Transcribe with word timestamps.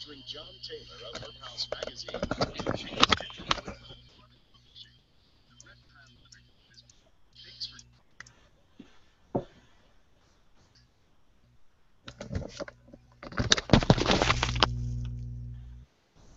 John 0.00 0.46
Taylor 0.62 0.96
of 1.10 1.20
Herp 1.20 1.36
House 1.42 1.68
Magazine 1.70 2.20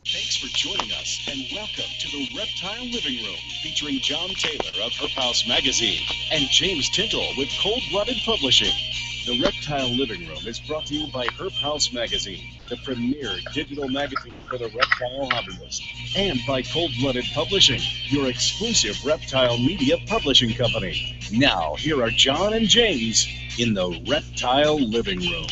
thanks 0.06 0.38
for 0.38 0.48
joining 0.58 0.92
us 0.94 1.28
and 1.32 1.46
welcome 1.54 1.86
to 2.00 2.08
the 2.12 2.30
Reptile 2.38 2.86
Living 2.92 3.24
Room 3.24 3.38
featuring 3.64 4.00
John 4.02 4.30
Taylor 4.30 4.84
of 4.86 4.92
Herp 4.94 5.12
House 5.12 5.48
Magazine 5.48 6.02
and 6.32 6.48
James 6.50 6.90
Tintle 6.90 7.34
with 7.38 7.50
Cold 7.62 7.84
Blooded 7.92 8.18
Publishing. 8.26 8.74
The 9.26 9.40
Reptile 9.44 9.90
Living 9.96 10.28
Room 10.28 10.48
is 10.48 10.60
brought 10.60 10.86
to 10.88 10.96
you 10.96 11.08
by 11.12 11.28
Herp 11.28 11.54
House 11.54 11.94
Magazine, 11.94 12.44
the 12.70 12.78
premier 12.78 13.38
digital 13.54 13.88
magazine 13.90 14.36
for 14.50 14.58
the 14.58 14.68
reptile 14.68 15.26
hobbyist, 15.28 15.82
and 16.18 16.40
by 16.48 16.62
Cold 16.64 16.92
Blooded 17.00 17.26
Publishing, 17.34 17.82
your 18.10 18.28
exclusive 18.30 19.04
reptile 19.06 19.58
media 19.58 19.98
publishing 20.08 20.54
company. 20.54 21.18
Now, 21.32 21.76
here 21.76 22.04
are 22.04 22.12
John 22.12 22.54
and 22.54 22.68
James 22.68 23.28
in 23.60 23.74
the 23.74 24.04
Reptile 24.08 24.80
Living 24.80 25.22
Room. 25.22 25.48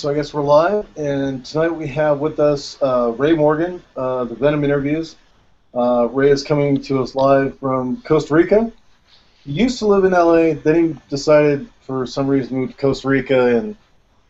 So 0.00 0.08
I 0.08 0.14
guess 0.14 0.32
we're 0.32 0.40
live, 0.40 0.86
and 0.96 1.44
tonight 1.44 1.68
we 1.68 1.86
have 1.88 2.20
with 2.20 2.40
us 2.40 2.80
uh, 2.80 3.12
Ray 3.18 3.34
Morgan, 3.34 3.82
uh, 3.94 4.24
the 4.24 4.34
Venom 4.34 4.64
interviews. 4.64 5.16
Uh, 5.74 6.08
Ray 6.10 6.30
is 6.30 6.42
coming 6.42 6.80
to 6.84 7.02
us 7.02 7.14
live 7.14 7.58
from 7.58 8.00
Costa 8.00 8.32
Rica. 8.32 8.72
He 9.44 9.52
used 9.52 9.78
to 9.80 9.86
live 9.86 10.04
in 10.04 10.12
LA, 10.12 10.54
then 10.54 10.94
he 10.94 10.96
decided 11.10 11.68
for 11.82 12.06
some 12.06 12.28
reason 12.28 12.48
to 12.48 12.54
move 12.54 12.70
to 12.70 12.76
Costa 12.78 13.08
Rica, 13.08 13.58
and 13.58 13.76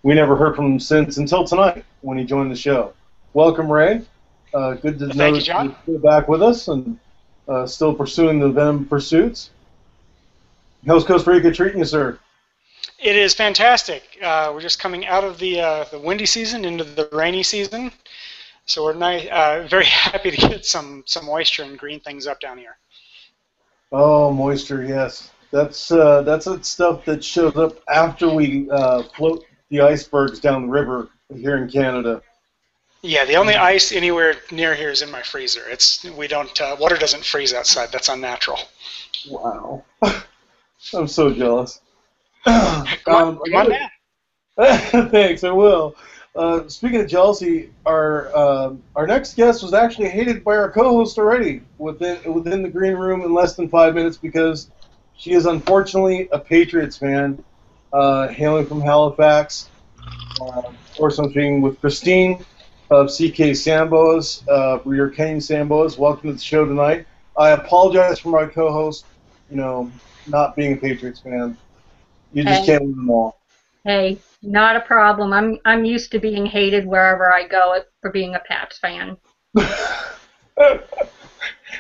we 0.03 0.13
never 0.13 0.35
heard 0.35 0.57
from 0.57 0.73
him 0.73 0.81
since 0.81 1.19
until 1.19 1.45
tonight 1.45 1.85
when 2.01 2.19
he 2.19 2.25
joined 2.25 2.51
the 2.51 2.57
show. 2.57 2.93
Welcome, 3.33 3.71
Ray. 3.71 4.03
Uh, 4.53 4.75
good 4.75 4.99
to 4.99 5.07
Well, 5.07 5.15
know 5.15 5.25
thank 5.25 5.37
you, 5.37 5.43
John. 5.43 5.67
you're 5.67 5.77
still 5.85 5.99
back 6.01 6.27
with 6.27 6.43
us 6.43 6.67
and 6.67 6.99
uh, 7.47 7.65
still 7.69 7.95
pursuing 7.95 8.41
the 8.41 8.49
Venom 8.49 8.87
pursuits. 8.87 9.51
How's 10.85 11.05
Costa 11.05 11.31
Rica 11.31 11.53
treating 11.53 11.79
you, 11.79 11.85
sir? 11.85 12.19
It 13.03 13.17
is 13.17 13.33
fantastic. 13.33 14.19
Uh, 14.23 14.51
we're 14.53 14.61
just 14.61 14.79
coming 14.79 15.07
out 15.07 15.25
of 15.25 15.39
the 15.39 15.61
uh, 15.61 15.85
the 15.85 15.99
windy 15.99 16.27
season 16.27 16.67
into 16.67 16.85
the 16.85 17.09
rainy 17.13 17.43
season, 17.43 17.93
so 18.67 18.85
we're 18.85 18.93
uh, 18.93 19.67
very 19.69 19.85
happy 19.87 20.31
to 20.31 20.37
get 20.37 20.67
some 20.67 21.03
some 21.07 21.25
moisture 21.25 21.63
and 21.63 21.79
green 21.79 22.01
things 22.01 22.27
up 22.27 22.41
down 22.41 22.59
here. 22.59 22.77
Oh, 23.91 24.31
moisture, 24.31 24.85
yes. 24.85 25.31
That's 25.51 25.91
uh, 25.91 26.23
that's 26.23 26.45
the 26.45 26.63
stuff 26.63 27.05
that 27.07 27.25
shows 27.25 27.57
up 27.57 27.79
after 27.89 28.29
we 28.29 28.71
uh, 28.71 29.03
float 29.17 29.45
the 29.71 29.81
icebergs 29.81 30.39
down 30.39 30.67
the 30.67 30.73
river 30.73 31.09
here 31.35 31.57
in 31.57 31.71
Canada. 31.71 32.23
Yeah, 33.03 33.25
the 33.25 33.37
only 33.37 33.55
ice 33.55 33.93
anywhere 33.93 34.35
near 34.51 34.75
here 34.75 34.91
is 34.91 35.01
in 35.01 35.11
my 35.11 35.23
freezer. 35.23 35.63
It's 35.69 36.05
we 36.05 36.29
don't 36.29 36.61
uh, 36.61 36.77
water 36.79 36.97
doesn't 36.97 37.25
freeze 37.25 37.55
outside. 37.55 37.91
That's 37.93 38.11
unnatural. 38.11 38.59
Wow, 39.29 39.85
I'm 40.95 41.09
so 41.09 41.33
jealous. 41.33 41.81
On, 42.47 43.39
Um. 43.53 43.77
Thanks, 45.11 45.45
I 45.45 45.51
will. 45.51 45.97
Uh, 46.35 46.69
speaking 46.69 47.01
of 47.01 47.09
jealousy, 47.09 47.71
our 47.87 48.35
um 48.37 48.83
our 48.95 49.07
next 49.07 49.35
guest 49.35 49.63
was 49.63 49.75
actually 49.75 50.09
hated 50.09 50.45
by 50.45 50.57
our 50.57 50.71
co-host 50.71 51.19
already 51.19 51.63
within 51.79 52.33
within 52.33 52.63
the 52.63 52.69
green 52.69 52.95
room 52.95 53.23
in 53.23 53.33
less 53.35 53.57
than 53.57 53.69
five 53.69 53.95
minutes 53.95 54.17
because 54.17 54.71
she 55.15 55.33
is 55.33 55.47
unfortunately 55.47 56.29
a 56.33 56.39
Patriots 56.39 56.97
fan, 56.99 57.43
uh, 57.93 58.29
hailing 58.29 58.67
from 58.67 58.81
Halifax. 58.81 59.71
Uh, 60.41 60.61
of 60.69 60.75
course, 60.97 61.19
with 61.19 61.81
Christine 61.81 62.45
of 62.91 63.11
CK 63.11 63.53
Sambos, 63.53 64.43
uh, 64.49 64.81
Rear 64.85 65.11
Kane 65.11 65.39
Sambos. 65.39 65.99
Welcome 65.99 66.31
to 66.31 66.35
the 66.35 66.41
show 66.41 66.65
tonight. 66.65 67.07
I 67.37 67.51
apologize 67.51 68.19
for 68.21 68.31
my 68.31 68.47
co-host, 68.47 69.07
you 69.49 69.57
know, 69.57 69.93
not 70.27 70.57
being 70.57 70.75
a 70.75 70.77
Patriots 70.77 71.21
fan. 71.21 71.57
You 72.33 72.45
just 72.45 72.61
Hey. 72.61 72.67
can't 72.67 72.83
win 72.83 72.97
them 72.97 73.11
all. 73.11 73.41
Hey, 73.85 74.19
not 74.43 74.77
a 74.77 74.81
problem. 74.81 75.33
I'm 75.33 75.59
I'm 75.65 75.85
used 75.85 76.11
to 76.13 76.19
being 76.19 76.45
hated 76.47 76.87
wherever 76.87 77.33
I 77.33 77.47
go 77.47 77.83
for 78.03 78.11
being 78.11 78.35
a 78.35 78.41
Pats 78.41 78.79
fan. 78.79 79.17
and 79.57 79.69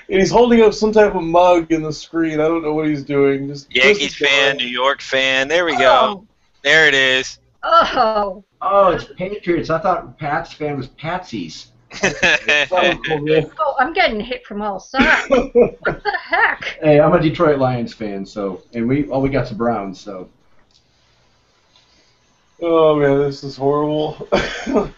he's 0.08 0.30
holding 0.30 0.62
up 0.62 0.72
some 0.74 0.92
type 0.92 1.14
of 1.14 1.22
mug 1.22 1.70
in 1.72 1.82
the 1.82 1.92
screen. 1.92 2.34
I 2.40 2.48
don't 2.48 2.62
know 2.62 2.72
what 2.74 2.86
he's 2.86 3.04
doing. 3.04 3.48
Just 3.48 3.74
Yankees 3.74 4.14
just- 4.14 4.30
fan, 4.30 4.56
New 4.56 4.66
York 4.66 5.00
fan. 5.00 5.48
There 5.48 5.64
we 5.64 5.76
go. 5.76 6.22
Oh. 6.22 6.26
There 6.62 6.88
it 6.88 6.94
is. 6.94 7.38
Oh, 7.62 8.44
Oh, 8.62 8.90
it's 8.90 9.04
Patriots. 9.16 9.70
I 9.70 9.78
thought 9.78 10.18
Pats 10.18 10.52
fan 10.52 10.76
was 10.76 10.88
Patsies. 10.88 11.68
That 12.02 12.68
was 12.70 12.98
cool, 13.06 13.18
man. 13.22 13.50
oh, 13.58 13.74
I'm 13.80 13.92
getting 13.94 14.20
hit 14.20 14.44
from 14.46 14.60
all 14.62 14.78
sides. 14.78 15.26
What 15.30 15.52
the 16.04 16.18
heck? 16.22 16.78
Hey, 16.82 17.00
I'm 17.00 17.12
a 17.14 17.20
Detroit 17.20 17.58
Lions 17.58 17.92
fan, 17.94 18.24
so 18.26 18.62
and 18.74 18.86
we 18.88 19.06
all 19.08 19.20
we 19.22 19.28
got's 19.30 19.48
the 19.50 19.56
Browns, 19.56 19.98
so 19.98 20.28
oh 22.62 22.97
man, 22.97 23.19
this 23.19 23.44
is 23.44 23.56
horrible. 23.56 24.28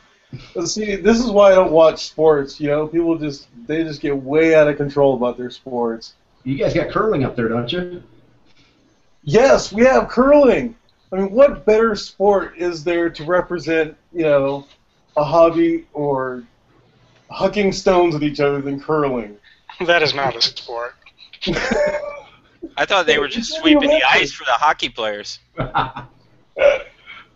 See, 0.65 0.97
this 0.97 1.21
is 1.21 1.31
why 1.31 1.53
I 1.53 1.55
don't 1.55 1.73
watch 1.73 2.07
sports. 2.07 2.59
You 2.61 2.69
know, 2.69 2.87
people 2.87 3.19
just 3.19 3.49
they 3.67 3.83
just 3.85 4.01
get 4.01 4.17
way 4.17 4.55
out 4.55 4.69
of 4.69 4.77
control 4.77 5.15
about 5.15 5.37
their 5.37 5.51
sports. 5.51 6.15
you 6.45 6.57
guys 6.57 6.75
got 6.75 6.91
curling 6.91 7.25
up 7.25 7.37
there, 7.37 7.49
don't 7.49 7.71
you? 7.71 8.03
Yes, 9.25 9.73
we 9.73 9.85
have 9.85 10.09
curling. 10.09 10.75
I 11.13 11.17
mean, 11.17 11.31
what 11.31 11.67
better 11.67 11.95
sport 11.95 12.55
is 12.57 12.83
there 12.83 13.11
to 13.11 13.25
represent, 13.25 13.97
you 14.13 14.23
know, 14.23 14.67
a 15.17 15.23
hobby 15.23 15.87
or 15.93 16.43
hucking 17.31 17.75
stones 17.75 18.15
at 18.15 18.23
each 18.23 18.41
other 18.41 18.61
than 18.61 18.81
curling? 18.81 19.37
That 19.87 20.03
is 20.03 20.15
not 20.15 20.37
a 20.37 20.43
sport. 20.43 20.95
I 22.77 22.85
thought 22.87 23.07
they 23.07 23.19
were 23.19 23.27
just 23.27 23.55
sweeping 23.55 23.89
the 23.89 24.03
ice 24.09 24.31
for 24.31 24.45
the 24.45 24.53
hockey 24.53 24.91
players. 24.91 25.41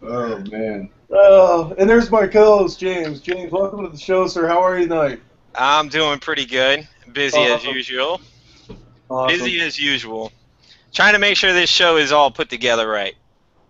Oh 0.02 0.38
man. 0.50 0.90
Oh, 1.10 1.74
and 1.78 1.88
there's 1.88 2.10
my 2.10 2.26
co-host 2.26 2.78
James. 2.78 3.20
James, 3.20 3.52
welcome 3.52 3.84
to 3.84 3.88
the 3.90 3.98
show, 3.98 4.26
sir. 4.26 4.48
How 4.48 4.60
are 4.62 4.78
you 4.78 4.88
tonight? 4.88 5.20
I'm 5.54 5.88
doing 5.88 6.18
pretty 6.18 6.46
good. 6.46 6.86
Busy 7.12 7.38
as 7.38 7.64
usual. 7.64 8.20
Awesome. 9.08 9.38
Busy 9.38 9.60
as 9.60 9.78
usual. 9.78 10.32
Trying 10.92 11.12
to 11.12 11.18
make 11.18 11.36
sure 11.36 11.52
this 11.52 11.70
show 11.70 11.96
is 11.96 12.12
all 12.12 12.30
put 12.30 12.50
together 12.50 12.88
right. 12.88 13.14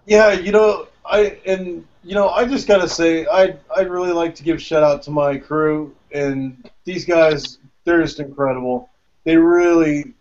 Yeah, 0.06 0.32
you 0.32 0.53
know, 0.53 0.88
I 1.04 1.38
and 1.47 1.84
you 2.03 2.14
know, 2.14 2.28
I 2.28 2.44
just 2.44 2.66
gotta 2.69 2.88
say, 2.88 3.26
I 3.26 3.56
I'd 3.76 3.91
really 3.91 4.12
like 4.12 4.34
to 4.37 4.43
give 4.43 4.62
shout 4.62 4.82
out 4.82 5.03
to 5.04 5.10
my 5.10 5.37
crew 5.37 5.94
and 6.12 6.69
these 6.84 7.04
guys. 7.04 7.58
They're 7.84 8.03
just 8.03 8.19
incredible. 8.19 8.91
They 9.25 9.37
really 9.37 10.14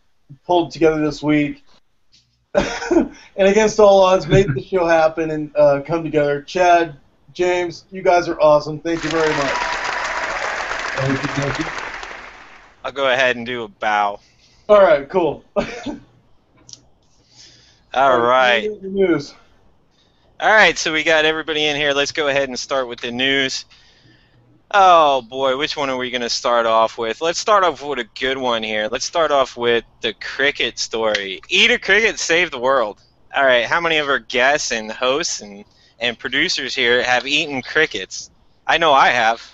pulled 0.46 0.72
together 0.72 1.04
this 1.04 1.24
week, 1.24 1.64
and 3.36 3.48
against 3.48 3.80
all 3.80 4.02
odds, 4.02 4.28
made 4.28 4.54
the 4.54 4.62
show 4.62 4.86
happen 4.86 5.32
and 5.32 5.56
uh, 5.56 5.82
come 5.86 6.04
together. 6.04 6.42
Chad, 6.42 6.98
James, 7.34 7.86
you 7.92 8.02
guys 8.02 8.28
are 8.30 8.40
awesome. 8.40 8.80
Thank 8.80 9.04
you 9.04 9.10
very 9.10 9.30
much. 9.36 9.52
Thank 10.96 11.22
you, 11.22 11.28
thank 11.30 11.60
you. 11.60 11.66
I'll 12.84 12.92
go 12.92 13.10
ahead 13.12 13.36
and 13.36 13.46
do 13.46 13.64
a 13.64 13.68
bow. 13.68 14.20
All 14.70 14.82
right, 14.82 15.10
cool. 15.10 15.44
All 17.94 18.20
right. 18.20 18.70
News. 18.82 19.34
All 20.40 20.52
right, 20.52 20.78
so 20.78 20.94
we 20.94 21.04
got 21.04 21.26
everybody 21.26 21.66
in 21.66 21.76
here. 21.76 21.94
Let's 21.94 22.12
go 22.12 22.28
ahead 22.28 22.50
and 22.50 22.60
start 22.60 22.88
with 22.88 23.00
the 23.00 23.12
news. 23.12 23.66
Oh 24.78 25.22
boy, 25.22 25.56
which 25.56 25.78
one 25.78 25.90
are 25.90 25.96
we 25.96 26.12
going 26.12 26.20
to 26.20 26.30
start 26.30 26.66
off 26.66 26.98
with? 26.98 27.22
Let's 27.22 27.40
start 27.40 27.64
off 27.64 27.82
with 27.82 27.98
a 27.98 28.10
good 28.20 28.38
one 28.38 28.62
here. 28.62 28.90
Let's 28.92 29.06
start 29.06 29.32
off 29.32 29.56
with 29.56 29.86
the 30.02 30.12
cricket 30.12 30.78
story. 30.78 31.40
Eat 31.48 31.72
a 31.72 31.80
cricket, 31.80 32.20
save 32.20 32.52
the 32.52 32.60
world. 32.60 33.00
All 33.34 33.46
right, 33.46 33.66
how 33.66 33.80
many 33.80 34.00
of 34.00 34.10
our 34.10 34.20
guests 34.20 34.74
and 34.74 34.92
hosts 34.92 35.40
and, 35.40 35.64
and 35.98 36.20
producers 36.20 36.76
here 36.76 37.02
have 37.04 37.26
eaten 37.26 37.62
crickets? 37.62 38.30
I 38.68 38.78
know 38.78 38.92
I 38.92 39.12
have. 39.12 39.50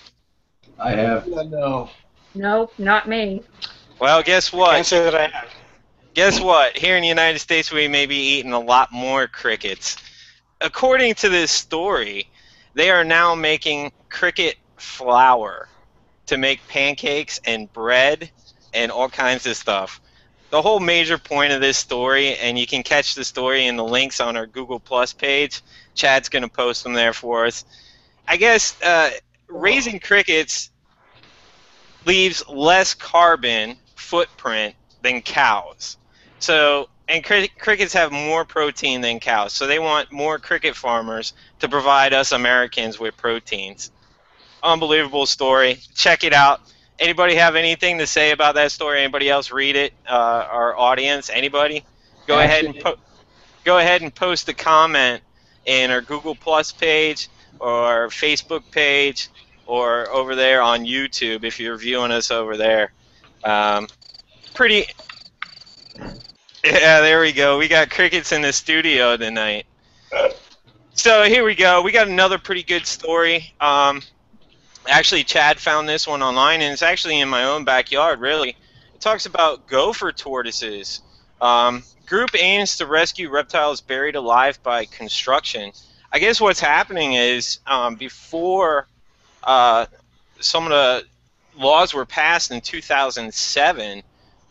I 0.76 0.90
have. 0.90 1.28
No. 1.28 1.88
Nope, 2.34 2.72
not 2.76 3.08
me. 3.08 3.44
Well, 4.00 4.24
guess 4.24 4.50
Can't 4.50 4.60
what? 4.60 4.86
say 4.86 5.04
that 5.04 5.14
I 5.14 5.28
have. 5.28 5.48
Guess 6.14 6.40
what? 6.40 6.76
Here 6.76 6.96
in 6.96 7.02
the 7.02 7.06
United 7.06 7.38
States, 7.38 7.70
we 7.70 7.86
may 7.86 8.06
be 8.06 8.38
eating 8.38 8.54
a 8.54 8.58
lot 8.58 8.90
more 8.90 9.28
crickets. 9.28 9.96
According 10.60 11.14
to 11.14 11.28
this 11.28 11.52
story, 11.52 12.28
they 12.74 12.90
are 12.90 13.04
now 13.04 13.36
making 13.36 13.92
cricket 14.08 14.56
flour 14.82 15.68
to 16.26 16.36
make 16.36 16.66
pancakes 16.68 17.40
and 17.44 17.72
bread 17.72 18.30
and 18.74 18.90
all 18.90 19.08
kinds 19.08 19.46
of 19.46 19.56
stuff. 19.56 20.00
The 20.50 20.60
whole 20.60 20.80
major 20.80 21.16
point 21.16 21.52
of 21.52 21.60
this 21.60 21.78
story, 21.78 22.36
and 22.36 22.58
you 22.58 22.66
can 22.66 22.82
catch 22.82 23.14
the 23.14 23.24
story 23.24 23.66
in 23.66 23.76
the 23.76 23.84
links 23.84 24.20
on 24.20 24.36
our 24.36 24.46
Google 24.46 24.80
Plus 24.80 25.12
page. 25.12 25.62
Chad's 25.94 26.28
going 26.28 26.42
to 26.42 26.48
post 26.48 26.84
them 26.84 26.92
there 26.92 27.12
for 27.12 27.46
us. 27.46 27.64
I 28.28 28.36
guess 28.36 28.80
uh, 28.82 29.10
raising 29.48 29.98
crickets 29.98 30.70
leaves 32.04 32.42
less 32.48 32.92
carbon 32.92 33.76
footprint 33.94 34.74
than 35.02 35.22
cows. 35.22 35.96
So, 36.38 36.88
and 37.08 37.24
cri- 37.24 37.50
crickets 37.58 37.92
have 37.94 38.12
more 38.12 38.44
protein 38.44 39.00
than 39.00 39.20
cows. 39.20 39.52
So 39.52 39.66
they 39.66 39.78
want 39.78 40.12
more 40.12 40.38
cricket 40.38 40.76
farmers 40.76 41.32
to 41.60 41.68
provide 41.68 42.12
us 42.12 42.32
Americans 42.32 42.98
with 42.98 43.16
proteins. 43.16 43.90
Unbelievable 44.62 45.26
story. 45.26 45.78
Check 45.94 46.24
it 46.24 46.32
out. 46.32 46.60
Anybody 46.98 47.34
have 47.34 47.56
anything 47.56 47.98
to 47.98 48.06
say 48.06 48.30
about 48.30 48.54
that 48.54 48.70
story? 48.70 49.00
Anybody 49.00 49.28
else 49.28 49.50
read 49.50 49.74
it? 49.74 49.92
Uh, 50.08 50.46
our 50.50 50.78
audience, 50.78 51.30
anybody? 51.30 51.84
Go 52.26 52.38
ahead 52.38 52.64
and 52.64 52.78
po- 52.78 52.98
go 53.64 53.78
ahead 53.78 54.02
and 54.02 54.14
post 54.14 54.48
a 54.48 54.54
comment 54.54 55.22
in 55.66 55.90
our 55.90 56.00
Google 56.00 56.34
Plus 56.36 56.70
page 56.70 57.28
or 57.58 58.08
Facebook 58.08 58.62
page 58.70 59.30
or 59.66 60.08
over 60.10 60.34
there 60.34 60.62
on 60.62 60.84
YouTube 60.84 61.44
if 61.44 61.58
you're 61.58 61.76
viewing 61.76 62.12
us 62.12 62.30
over 62.30 62.56
there. 62.56 62.92
Um, 63.42 63.88
pretty. 64.54 64.86
Yeah, 66.64 67.00
there 67.00 67.20
we 67.20 67.32
go. 67.32 67.58
We 67.58 67.66
got 67.66 67.90
crickets 67.90 68.30
in 68.30 68.42
the 68.42 68.52
studio 68.52 69.16
tonight. 69.16 69.66
So 70.94 71.24
here 71.24 71.44
we 71.44 71.54
go. 71.54 71.82
We 71.82 71.90
got 71.90 72.06
another 72.06 72.38
pretty 72.38 72.62
good 72.62 72.86
story. 72.86 73.52
Um, 73.60 74.02
actually, 74.88 75.24
Chad 75.24 75.58
found 75.58 75.88
this 75.88 76.06
one 76.06 76.22
online, 76.22 76.62
and 76.62 76.72
it's 76.72 76.82
actually 76.82 77.20
in 77.20 77.28
my 77.28 77.44
own 77.44 77.64
backyard. 77.64 78.20
Really, 78.20 78.50
it 78.94 79.00
talks 79.00 79.26
about 79.26 79.66
gopher 79.66 80.12
tortoises. 80.12 81.00
Um, 81.40 81.82
group 82.06 82.30
aims 82.38 82.76
to 82.76 82.86
rescue 82.86 83.30
reptiles 83.30 83.80
buried 83.80 84.16
alive 84.16 84.62
by 84.62 84.84
construction. 84.84 85.72
I 86.12 86.18
guess 86.18 86.40
what's 86.40 86.60
happening 86.60 87.14
is 87.14 87.58
um, 87.66 87.94
before 87.94 88.86
uh, 89.42 89.86
some 90.40 90.64
of 90.64 90.70
the 90.70 91.04
laws 91.56 91.94
were 91.94 92.06
passed 92.06 92.50
in 92.50 92.60
2007 92.60 94.02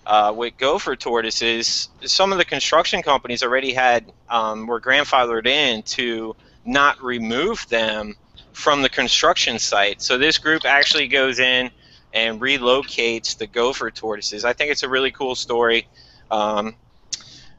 uh, 0.05 0.33
with 0.35 0.57
gopher 0.57 0.95
tortoises, 0.95 1.89
some 2.05 2.31
of 2.31 2.37
the 2.37 2.45
construction 2.45 3.01
companies 3.01 3.43
already 3.43 3.73
had 3.73 4.11
um, 4.29 4.65
were 4.65 4.81
grandfathered 4.81 5.45
in 5.45 5.83
to 5.83 6.35
not 6.65 7.01
remove 7.03 7.67
them 7.69 8.15
from 8.53 8.81
the 8.81 8.89
construction 8.89 9.59
site. 9.59 10.01
So 10.01 10.17
this 10.17 10.37
group 10.37 10.65
actually 10.65 11.07
goes 11.07 11.39
in 11.39 11.71
and 12.13 12.41
relocates 12.41 13.37
the 13.37 13.47
gopher 13.47 13.91
tortoises. 13.91 14.43
I 14.45 14.53
think 14.53 14.71
it's 14.71 14.83
a 14.83 14.89
really 14.89 15.11
cool 15.11 15.35
story. 15.35 15.87
Um, 16.29 16.75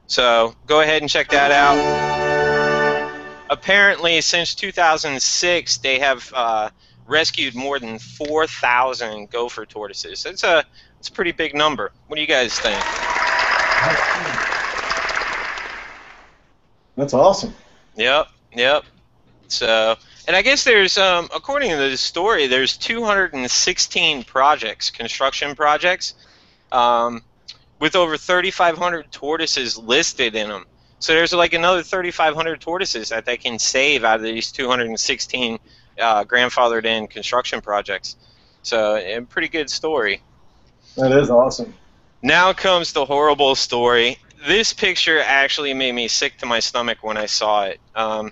so 0.07 0.55
go 0.67 0.81
ahead 0.81 1.01
and 1.01 1.09
check 1.09 1.29
that 1.29 1.51
out. 1.51 2.03
Apparently, 3.49 4.21
since 4.21 4.55
2006, 4.55 5.77
they 5.77 5.99
have 5.99 6.31
uh, 6.33 6.69
rescued 7.07 7.55
more 7.55 7.79
than 7.79 7.99
4,000 7.99 9.29
gopher 9.29 9.65
tortoises. 9.65 10.25
It's 10.25 10.43
a 10.43 10.63
it's 10.99 11.09
a 11.09 11.11
pretty 11.11 11.33
big 11.33 11.53
number. 11.53 11.91
What 12.07 12.15
do 12.15 12.21
you 12.21 12.27
guys 12.27 12.57
think? 12.59 12.79
That's 16.95 17.13
awesome. 17.13 17.53
Yep, 17.97 18.27
yep. 18.55 18.85
So, 19.49 19.97
and 20.27 20.35
I 20.35 20.41
guess 20.41 20.63
there's, 20.63 20.97
um, 20.97 21.29
according 21.35 21.71
to 21.71 21.77
the 21.77 21.97
story, 21.97 22.47
there's 22.47 22.77
216 22.77 24.23
projects, 24.23 24.89
construction 24.89 25.55
projects, 25.55 26.13
um, 26.71 27.23
with 27.79 27.95
over 27.95 28.17
3,500 28.17 29.11
tortoises 29.11 29.77
listed 29.77 30.35
in 30.35 30.49
them. 30.49 30.65
So 30.99 31.13
there's 31.13 31.33
like 31.33 31.53
another 31.53 31.83
3,500 31.83 32.61
tortoises 32.61 33.09
that 33.09 33.25
they 33.25 33.35
can 33.35 33.59
save 33.59 34.05
out 34.05 34.17
of 34.17 34.21
these 34.21 34.51
216 34.53 35.59
uh, 35.99 36.23
grandfathered 36.23 36.85
in 36.85 37.07
construction 37.07 37.59
projects. 37.59 38.15
So, 38.61 38.95
a 38.95 39.19
pretty 39.21 39.49
good 39.49 39.69
story. 39.69 40.21
That 40.95 41.11
is 41.11 41.29
awesome. 41.29 41.73
Now 42.21 42.53
comes 42.53 42.93
the 42.93 43.03
horrible 43.03 43.55
story. 43.55 44.17
This 44.47 44.71
picture 44.71 45.19
actually 45.19 45.73
made 45.73 45.93
me 45.93 46.07
sick 46.07 46.37
to 46.37 46.45
my 46.45 46.61
stomach 46.61 46.99
when 47.01 47.17
I 47.17 47.25
saw 47.25 47.65
it. 47.65 47.81
Um, 47.95 48.31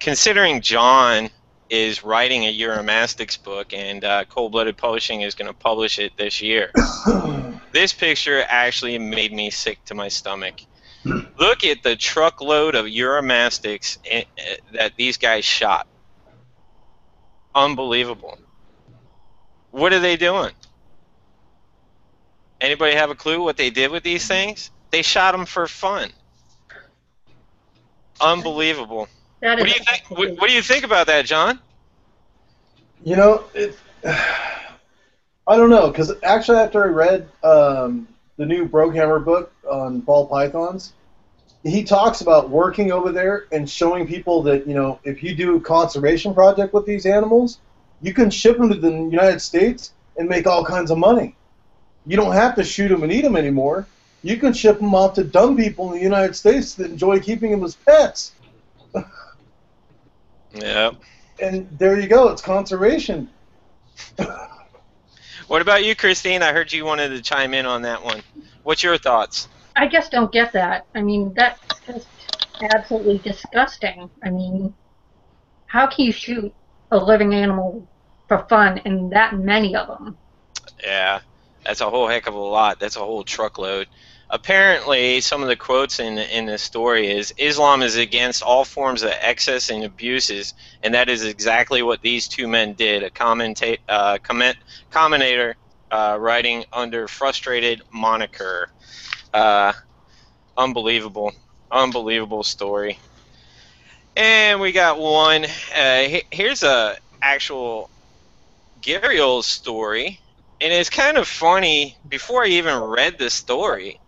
considering 0.00 0.60
John 0.60 1.30
is 1.70 2.04
writing 2.04 2.44
a 2.44 2.58
Uromastyx 2.58 3.42
book 3.42 3.72
and 3.72 4.04
uh, 4.04 4.24
Cold 4.26 4.52
Blooded 4.52 4.76
Publishing 4.76 5.22
is 5.22 5.34
going 5.34 5.48
to 5.48 5.58
publish 5.58 5.98
it 5.98 6.16
this 6.16 6.40
year, 6.40 6.74
this 7.72 7.92
picture 7.92 8.44
actually 8.48 8.98
made 8.98 9.32
me 9.32 9.50
sick 9.50 9.84
to 9.86 9.94
my 9.94 10.08
stomach. 10.08 10.54
Look 11.38 11.64
at 11.64 11.82
the 11.82 11.96
truckload 11.96 12.74
of 12.74 12.86
Uromastyx 12.86 13.98
i- 14.10 14.26
i- 14.38 14.58
that 14.74 14.96
these 14.96 15.16
guys 15.18 15.44
shot. 15.44 15.88
Unbelievable. 17.54 18.38
What 19.70 19.92
are 19.92 20.00
they 20.00 20.16
doing? 20.16 20.52
Anybody 22.60 22.94
have 22.96 23.10
a 23.10 23.14
clue 23.14 23.42
what 23.42 23.56
they 23.56 23.70
did 23.70 23.90
with 23.90 24.02
these 24.02 24.26
things? 24.26 24.70
They 24.90 25.02
shot 25.02 25.32
them 25.32 25.46
for 25.46 25.66
fun. 25.68 26.10
Unbelievable. 28.20 29.08
That 29.40 29.58
What 29.58 29.66
do 29.66 29.72
you 29.72 29.84
think? 29.84 30.10
What, 30.10 30.40
what 30.40 30.48
do 30.48 30.54
you 30.54 30.62
think 30.62 30.84
about 30.84 31.06
that, 31.06 31.26
John? 31.26 31.60
You 33.04 33.16
know, 33.16 33.44
it, 33.54 33.76
I 34.04 35.56
don't 35.56 35.70
know, 35.70 35.90
because 35.90 36.12
actually 36.22 36.58
after 36.58 36.84
I 36.84 36.88
read 36.88 37.28
um, 37.42 38.08
the 38.36 38.44
new 38.44 38.68
Brokehammer 38.68 39.24
book 39.24 39.52
on 39.70 40.00
ball 40.00 40.26
pythons, 40.26 40.92
he 41.62 41.82
talks 41.84 42.20
about 42.20 42.50
working 42.50 42.92
over 42.92 43.12
there 43.12 43.46
and 43.50 43.68
showing 43.68 44.06
people 44.06 44.42
that, 44.42 44.66
you 44.66 44.74
know, 44.74 45.00
if 45.04 45.22
you 45.22 45.34
do 45.34 45.56
a 45.56 45.60
conservation 45.60 46.34
project 46.34 46.72
with 46.72 46.86
these 46.86 47.06
animals, 47.06 47.58
you 48.00 48.14
can 48.14 48.30
ship 48.30 48.58
them 48.58 48.68
to 48.68 48.76
the 48.76 48.90
United 48.90 49.40
States 49.40 49.92
and 50.16 50.28
make 50.28 50.46
all 50.46 50.64
kinds 50.64 50.90
of 50.90 50.98
money. 50.98 51.34
You 52.06 52.16
don't 52.16 52.32
have 52.32 52.54
to 52.56 52.64
shoot 52.64 52.88
them 52.88 53.02
and 53.02 53.12
eat 53.12 53.22
them 53.22 53.36
anymore. 53.36 53.86
You 54.22 54.36
can 54.36 54.52
ship 54.52 54.78
them 54.78 54.94
off 54.94 55.14
to 55.14 55.24
dumb 55.24 55.56
people 55.56 55.92
in 55.92 55.98
the 55.98 56.02
United 56.04 56.34
States 56.34 56.74
that 56.74 56.90
enjoy 56.90 57.20
keeping 57.20 57.50
them 57.50 57.64
as 57.64 57.74
pets. 57.74 58.32
Yeah. 60.54 60.92
And 61.40 61.68
there 61.78 62.00
you 62.00 62.08
go, 62.08 62.28
it's 62.28 62.42
conservation. 62.42 63.30
What 65.48 65.62
about 65.62 65.82
you, 65.82 65.96
Christine? 65.96 66.42
I 66.42 66.52
heard 66.52 66.70
you 66.74 66.84
wanted 66.84 67.08
to 67.08 67.22
chime 67.22 67.54
in 67.54 67.64
on 67.64 67.80
that 67.82 68.04
one. 68.04 68.20
What's 68.64 68.82
your 68.82 68.98
thoughts? 68.98 69.48
I 69.76 69.88
just 69.88 70.12
don't 70.12 70.30
get 70.30 70.52
that. 70.52 70.86
I 70.94 71.00
mean, 71.00 71.32
that's 71.34 71.58
just 71.86 72.06
absolutely 72.60 73.16
disgusting. 73.18 74.10
I 74.22 74.28
mean, 74.28 74.74
how 75.66 75.86
can 75.86 76.04
you 76.04 76.12
shoot 76.12 76.52
a 76.90 76.98
living 76.98 77.32
animal 77.32 77.88
for 78.28 78.44
fun 78.50 78.82
and 78.84 79.10
that 79.12 79.38
many 79.38 79.74
of 79.74 79.86
them? 79.86 80.18
Yeah, 80.84 81.20
that's 81.64 81.80
a 81.80 81.88
whole 81.88 82.08
heck 82.08 82.26
of 82.26 82.34
a 82.34 82.38
lot. 82.38 82.78
That's 82.78 82.96
a 82.96 83.00
whole 83.00 83.24
truckload. 83.24 83.88
Apparently, 84.30 85.20
some 85.22 85.42
of 85.42 85.48
the 85.48 85.56
quotes 85.56 86.00
in 86.00 86.18
in 86.18 86.46
the 86.46 86.58
story 86.58 87.10
is 87.10 87.32
Islam 87.38 87.82
is 87.82 87.96
against 87.96 88.42
all 88.42 88.64
forms 88.64 89.02
of 89.02 89.10
excess 89.20 89.70
and 89.70 89.84
abuses, 89.84 90.52
and 90.82 90.94
that 90.94 91.08
is 91.08 91.24
exactly 91.24 91.82
what 91.82 92.02
these 92.02 92.28
two 92.28 92.46
men 92.46 92.74
did. 92.74 93.02
A 93.02 93.10
commenta- 93.10 93.78
uh, 93.88 94.18
comment 94.22 94.56
commentator 94.90 95.56
uh, 95.90 96.18
writing 96.20 96.64
under 96.72 97.08
frustrated 97.08 97.80
moniker. 97.90 98.68
Uh, 99.32 99.72
unbelievable, 100.56 101.32
unbelievable 101.70 102.42
story. 102.42 102.98
And 104.14 104.60
we 104.60 104.72
got 104.72 104.98
one. 104.98 105.46
Uh, 105.74 106.20
here's 106.30 106.62
a 106.62 106.96
actual 107.22 107.88
gharial 108.82 109.42
story 109.42 110.20
and 110.60 110.72
it's 110.72 110.90
kind 110.90 111.16
of 111.16 111.28
funny. 111.28 111.96
Before 112.08 112.44
I 112.44 112.48
even 112.48 112.76
read 112.78 113.18
the 113.18 113.30
story, 113.30 114.00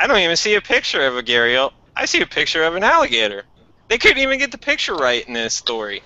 I 0.00 0.06
don't 0.06 0.18
even 0.18 0.36
see 0.36 0.54
a 0.54 0.62
picture 0.62 1.06
of 1.06 1.18
a 1.18 1.22
gharial. 1.22 1.72
I 1.94 2.06
see 2.06 2.22
a 2.22 2.26
picture 2.26 2.62
of 2.62 2.74
an 2.74 2.82
alligator. 2.82 3.44
They 3.88 3.98
couldn't 3.98 4.16
even 4.18 4.38
get 4.38 4.50
the 4.50 4.56
picture 4.56 4.94
right 4.94 5.26
in 5.28 5.34
this 5.34 5.52
story. 5.52 6.02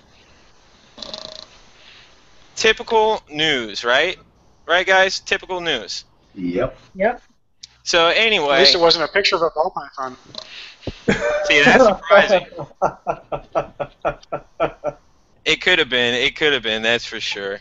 Typical 2.57 3.21
news, 3.29 3.85
right? 3.85 4.17
Right, 4.67 4.85
guys? 4.85 5.21
Typical 5.21 5.61
news. 5.61 6.03
Yep. 6.33 6.77
Yep. 6.95 7.21
So 7.83 8.07
anyway, 8.07 8.17
At 8.17 8.27
anyway, 8.27 8.59
least 8.59 8.75
it 8.75 8.81
wasn't 8.81 9.05
a 9.05 9.07
picture 9.07 9.37
of 9.37 9.43
a 9.43 9.49
ball 9.51 9.71
python. 9.73 10.17
see 11.45 11.63
that's 11.63 11.85
surprising. 11.85 12.45
It 15.45 15.61
could 15.61 15.79
have 15.79 15.89
been. 15.89 16.15
It 16.15 16.35
could 16.35 16.51
have 16.51 16.63
been. 16.63 16.81
That's 16.81 17.05
for 17.05 17.21
sure. 17.21 17.59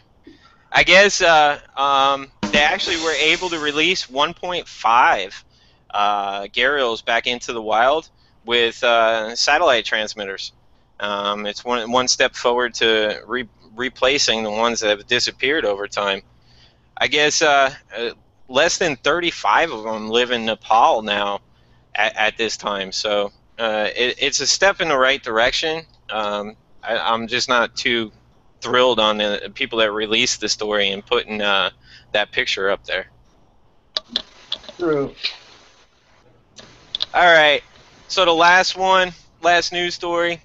I 0.73 0.83
guess 0.83 1.21
uh, 1.21 1.61
um, 1.77 2.33
they 2.51 2.59
actually 2.59 2.97
were 3.05 3.13
able 3.13 3.51
to 3.51 3.59
release 3.61 4.07
1.5 4.07 5.45
uh, 5.95 6.47
back 7.07 7.27
into 7.27 7.53
the 7.53 7.63
wild 7.63 8.11
with 8.45 8.83
uh, 8.85 9.35
satellite 9.35 9.85
transmitters. 9.85 10.53
Um, 11.01 11.47
it's 11.47 11.65
one 11.65 11.91
one 11.91 12.09
step 12.09 12.35
forward 12.35 12.75
to 12.75 13.23
re- 13.27 13.49
replacing 13.75 14.43
the 14.43 14.51
ones 14.51 14.81
that 14.81 14.91
have 14.91 15.07
disappeared 15.07 15.65
over 15.65 15.89
time. 15.89 16.23
I 16.97 17.09
guess 17.09 17.43
uh, 17.43 17.73
uh, 17.97 18.11
less 18.49 18.79
than 18.79 18.97
35 18.97 19.73
of 19.73 19.85
them 19.85 20.09
live 20.09 20.31
in 20.31 20.45
Nepal 20.45 21.03
now 21.03 21.41
at, 21.95 22.17
at 22.17 22.37
this 22.37 22.57
time. 22.57 22.93
So 22.93 23.33
uh, 23.59 23.89
it, 23.97 24.17
it's 24.21 24.41
a 24.41 24.47
step 24.47 24.81
in 24.81 24.89
the 24.89 24.99
right 24.99 25.23
direction. 25.23 25.85
Um, 26.11 26.57
I, 26.83 26.99
I'm 26.99 27.27
just 27.27 27.49
not 27.49 27.75
too 27.75 28.13
thrilled 28.61 29.01
on 29.01 29.19
the 29.19 29.51
people 29.55 29.79
that 29.81 29.93
released 29.93 30.41
the 30.41 30.49
story 30.49 30.91
and 30.91 31.05
putting 31.05 31.43
uh, 31.43 31.71
that 32.13 32.31
picture 32.33 32.71
up 32.71 32.85
there. 32.85 33.07
True. 34.79 35.15
All 37.15 37.23
right. 37.23 37.63
So 38.09 38.25
the 38.25 38.35
last 38.35 38.77
one, 38.77 39.13
last 39.41 39.73
news 39.73 39.95
story: 39.95 40.41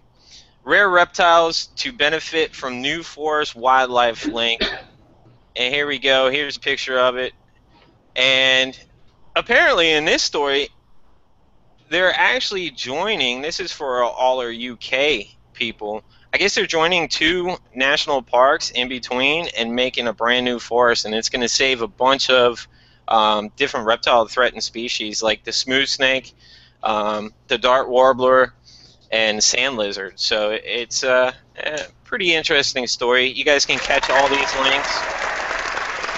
rare 0.64 0.88
reptiles 0.88 1.66
to 1.78 1.92
benefit 1.92 2.54
from 2.54 2.80
new 2.80 3.02
forest 3.02 3.56
wildlife 3.56 4.28
link. 4.28 4.62
And 5.56 5.74
here 5.74 5.88
we 5.88 5.98
go. 5.98 6.30
Here's 6.30 6.58
a 6.58 6.60
picture 6.60 7.00
of 7.00 7.18
it. 7.18 7.34
And 8.16 8.80
apparently, 9.36 9.94
in 9.94 10.06
this 10.06 10.22
story, 10.22 10.70
they're 11.90 12.14
actually 12.14 12.70
joining. 12.70 13.42
This 13.42 13.60
is 13.60 13.72
for 13.72 14.04
all 14.04 14.40
our 14.40 14.52
UK 14.52 15.26
people. 15.54 16.04
I 16.32 16.38
guess 16.38 16.54
they're 16.54 16.68
joining 16.68 17.08
two 17.08 17.56
national 17.74 18.22
parks 18.22 18.70
in 18.70 18.90
between 18.90 19.48
and 19.58 19.74
making 19.74 20.08
a 20.08 20.14
brand 20.14 20.46
new 20.46 20.60
forest, 20.60 21.06
and 21.06 21.16
it's 21.16 21.30
going 21.30 21.42
to 21.42 21.50
save 21.50 21.82
a 21.82 21.88
bunch 21.88 22.30
of 22.30 22.68
um, 23.08 23.50
different 23.56 23.88
reptile 23.88 24.28
threatened 24.28 24.64
species 24.64 25.24
like 25.24 25.44
the 25.44 25.52
smooth 25.52 25.88
snake, 25.88 26.36
um, 26.84 27.34
the 27.48 27.58
dart 27.58 27.90
warbler, 27.90 28.54
and 29.12 29.44
sand 29.44 29.78
lizard. 29.78 30.20
So 30.20 30.58
it's 30.64 31.04
a, 31.04 31.34
a 31.64 31.80
pretty 32.04 32.34
interesting 32.34 32.88
story. 32.88 33.28
You 33.28 33.44
guys 33.44 33.66
can 33.66 33.80
catch 33.80 34.10
all 34.10 34.28
these 34.30 34.56
links 34.58 34.98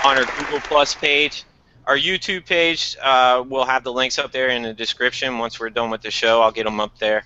on 0.04 0.18
our 0.18 0.26
Google 0.38 0.60
Plus 0.62 0.96
page. 0.96 1.44
Our 1.88 1.98
YouTube 1.98 2.46
page, 2.46 2.96
uh, 3.02 3.44
we'll 3.48 3.66
have 3.66 3.84
the 3.84 3.92
links 3.92 4.20
up 4.20 4.32
there 4.32 4.50
in 4.50 4.62
the 4.62 4.74
description. 4.74 5.38
Once 5.38 5.60
we're 5.60 5.70
done 5.70 5.90
with 5.90 6.02
the 6.02 6.12
show, 6.12 6.42
I'll 6.42 6.52
get 6.52 6.66
them 6.66 6.80
up 6.80 6.98
there. 7.00 7.26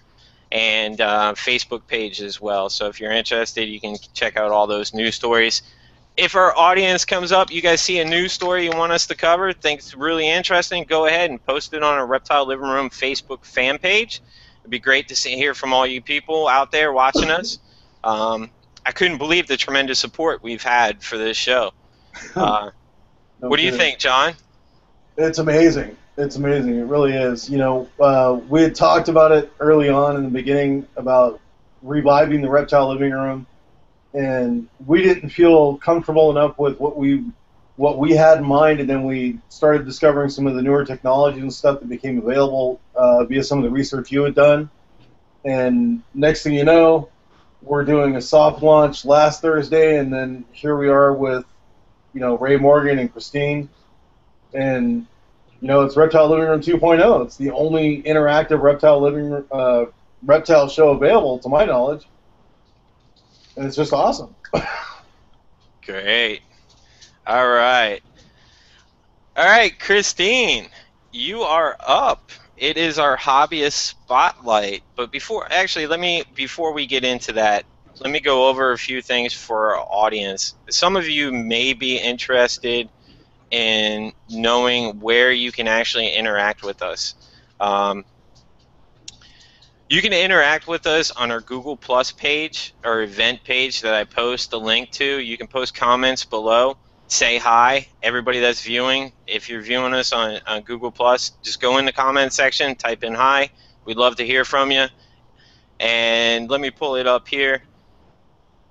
And 0.51 1.01
uh, 1.01 1.33
Facebook 1.35 1.87
page 1.87 2.21
as 2.21 2.39
well. 2.39 2.69
So 2.69 2.87
if 2.87 2.99
you're 2.99 3.11
interested, 3.11 3.65
you 3.65 3.81
can 3.81 3.97
check 4.13 4.37
out 4.37 4.51
all 4.51 4.67
those 4.67 4.93
news 4.93 5.15
stories. 5.15 5.61
If 6.17 6.35
our 6.35 6.55
audience 6.57 7.03
comes 7.03 7.31
up, 7.33 7.51
you 7.51 7.61
guys 7.61 7.81
see 7.81 7.99
a 7.99 8.05
news 8.05 8.31
story 8.31 8.63
you 8.63 8.71
want 8.71 8.93
us 8.93 9.07
to 9.07 9.15
cover, 9.15 9.51
think 9.51 9.79
it's 9.81 9.95
really 9.95 10.29
interesting, 10.29 10.85
go 10.85 11.05
ahead 11.07 11.29
and 11.29 11.43
post 11.45 11.73
it 11.73 11.83
on 11.83 11.93
our 11.95 12.05
Reptile 12.07 12.47
Living 12.47 12.67
Room 12.69 12.89
Facebook 12.89 13.43
fan 13.43 13.77
page. 13.79 14.21
It'd 14.61 14.71
be 14.71 14.79
great 14.79 15.09
to 15.09 15.15
see, 15.15 15.35
hear 15.35 15.53
from 15.53 15.73
all 15.73 15.85
you 15.85 16.01
people 16.01 16.47
out 16.47 16.71
there 16.71 16.93
watching 16.93 17.29
us. 17.29 17.59
Um, 18.03 18.49
I 18.85 18.91
couldn't 18.93 19.17
believe 19.17 19.47
the 19.47 19.57
tremendous 19.57 19.99
support 19.99 20.41
we've 20.41 20.63
had 20.63 21.03
for 21.03 21.17
this 21.17 21.37
show. 21.37 21.71
Uh, 22.35 22.71
No 23.41 23.49
what 23.49 23.57
do 23.57 23.63
you 23.63 23.71
kidding. 23.71 23.79
think, 23.87 23.99
John? 23.99 24.33
It's 25.17 25.37
amazing. 25.39 25.97
It's 26.17 26.37
amazing. 26.37 26.77
It 26.77 26.85
really 26.85 27.11
is. 27.13 27.49
You 27.49 27.57
know, 27.57 27.89
uh, 27.99 28.39
we 28.47 28.61
had 28.61 28.73
talked 28.73 29.09
about 29.09 29.33
it 29.33 29.51
early 29.59 29.89
on 29.89 30.15
in 30.15 30.23
the 30.23 30.29
beginning 30.29 30.87
about 30.95 31.41
reviving 31.81 32.41
the 32.41 32.49
reptile 32.49 32.87
living 32.87 33.11
room, 33.11 33.45
and 34.15 34.69
we 34.85 35.03
didn't 35.03 35.29
feel 35.29 35.77
comfortable 35.77 36.31
enough 36.31 36.57
with 36.57 36.79
what 36.79 36.97
we 36.97 37.25
what 37.75 37.97
we 37.97 38.13
had 38.13 38.37
in 38.37 38.45
mind, 38.45 38.79
and 38.79 38.89
then 38.89 39.03
we 39.03 39.37
started 39.49 39.85
discovering 39.85 40.29
some 40.29 40.47
of 40.47 40.55
the 40.55 40.61
newer 40.61 40.85
technology 40.85 41.41
and 41.41 41.53
stuff 41.53 41.81
that 41.81 41.89
became 41.89 42.19
available 42.19 42.79
uh, 42.95 43.25
via 43.25 43.43
some 43.43 43.57
of 43.57 43.65
the 43.65 43.69
research 43.69 44.13
you 44.13 44.23
had 44.23 44.33
done. 44.33 44.69
And 45.43 46.01
next 46.13 46.43
thing 46.43 46.53
you 46.53 46.63
know, 46.63 47.09
we're 47.61 47.83
doing 47.83 48.15
a 48.15 48.21
soft 48.21 48.63
launch 48.63 49.03
last 49.03 49.41
Thursday, 49.41 49.97
and 49.97 50.13
then 50.13 50.45
here 50.53 50.77
we 50.77 50.87
are 50.87 51.11
with, 51.11 51.43
you 52.13 52.21
know, 52.21 52.37
Ray 52.37 52.55
Morgan 52.55 52.97
and 52.97 53.11
Christine, 53.11 53.67
and 54.53 55.05
you 55.59 55.67
know, 55.67 55.81
it's 55.81 55.97
Reptile 55.97 56.29
Living 56.29 56.47
Room 56.47 56.61
2.0. 56.61 57.25
It's 57.25 57.35
the 57.35 57.51
only 57.51 58.01
interactive 58.03 58.61
reptile 58.61 59.01
living 59.01 59.43
uh, 59.51 59.85
reptile 60.23 60.69
show 60.69 60.91
available, 60.91 61.39
to 61.39 61.49
my 61.49 61.65
knowledge, 61.65 62.07
and 63.55 63.65
it's 63.65 63.75
just 63.75 63.93
awesome. 63.93 64.35
Great. 65.85 66.41
All 67.27 67.47
right. 67.47 68.01
All 69.35 69.45
right, 69.45 69.77
Christine, 69.77 70.67
you 71.11 71.41
are 71.41 71.75
up. 71.85 72.31
It 72.57 72.77
is 72.77 72.97
our 72.97 73.17
hobbyist 73.17 73.73
spotlight. 73.73 74.83
But 74.95 75.11
before, 75.11 75.45
actually, 75.51 75.87
let 75.87 75.99
me, 75.99 76.23
before 76.35 76.73
we 76.73 76.87
get 76.87 77.03
into 77.03 77.33
that, 77.33 77.65
let 77.99 78.11
me 78.11 78.19
go 78.19 78.47
over 78.47 78.71
a 78.71 78.77
few 78.77 79.01
things 79.01 79.33
for 79.33 79.75
our 79.75 79.85
audience. 79.89 80.55
Some 80.69 80.95
of 80.95 81.07
you 81.07 81.31
may 81.31 81.73
be 81.73 81.97
interested 81.97 82.89
in 83.51 84.13
knowing 84.29 84.99
where 84.99 85.31
you 85.31 85.51
can 85.51 85.67
actually 85.67 86.13
interact 86.13 86.63
with 86.63 86.81
us. 86.81 87.15
Um, 87.59 88.05
you 89.87 90.01
can 90.01 90.13
interact 90.13 90.67
with 90.67 90.87
us 90.87 91.11
on 91.11 91.31
our 91.31 91.41
Google 91.41 91.77
Plus 91.77 92.11
page 92.11 92.73
or 92.83 93.03
event 93.03 93.43
page 93.43 93.81
that 93.81 93.93
I 93.93 94.03
post 94.03 94.49
the 94.49 94.59
link 94.59 94.89
to. 94.91 95.19
You 95.19 95.37
can 95.37 95.47
post 95.47 95.75
comments 95.75 96.25
below. 96.25 96.77
Say 97.07 97.37
hi, 97.37 97.87
everybody 98.01 98.39
that's 98.39 98.63
viewing. 98.63 99.13
If 99.27 99.47
you're 99.47 99.61
viewing 99.61 99.93
us 99.93 100.11
on, 100.11 100.39
on 100.47 100.63
Google 100.63 100.89
Plus, 100.89 101.33
just 101.43 101.61
go 101.61 101.77
in 101.77 101.85
the 101.85 101.91
comment 101.91 102.33
section, 102.33 102.75
type 102.75 103.03
in 103.03 103.13
hi. 103.13 103.51
We'd 103.85 103.97
love 103.97 104.15
to 104.15 104.25
hear 104.25 104.43
from 104.43 104.71
you. 104.71 104.87
And 105.79 106.49
let 106.49 106.61
me 106.61 106.71
pull 106.71 106.95
it 106.95 107.05
up 107.05 107.27
here. 107.27 107.61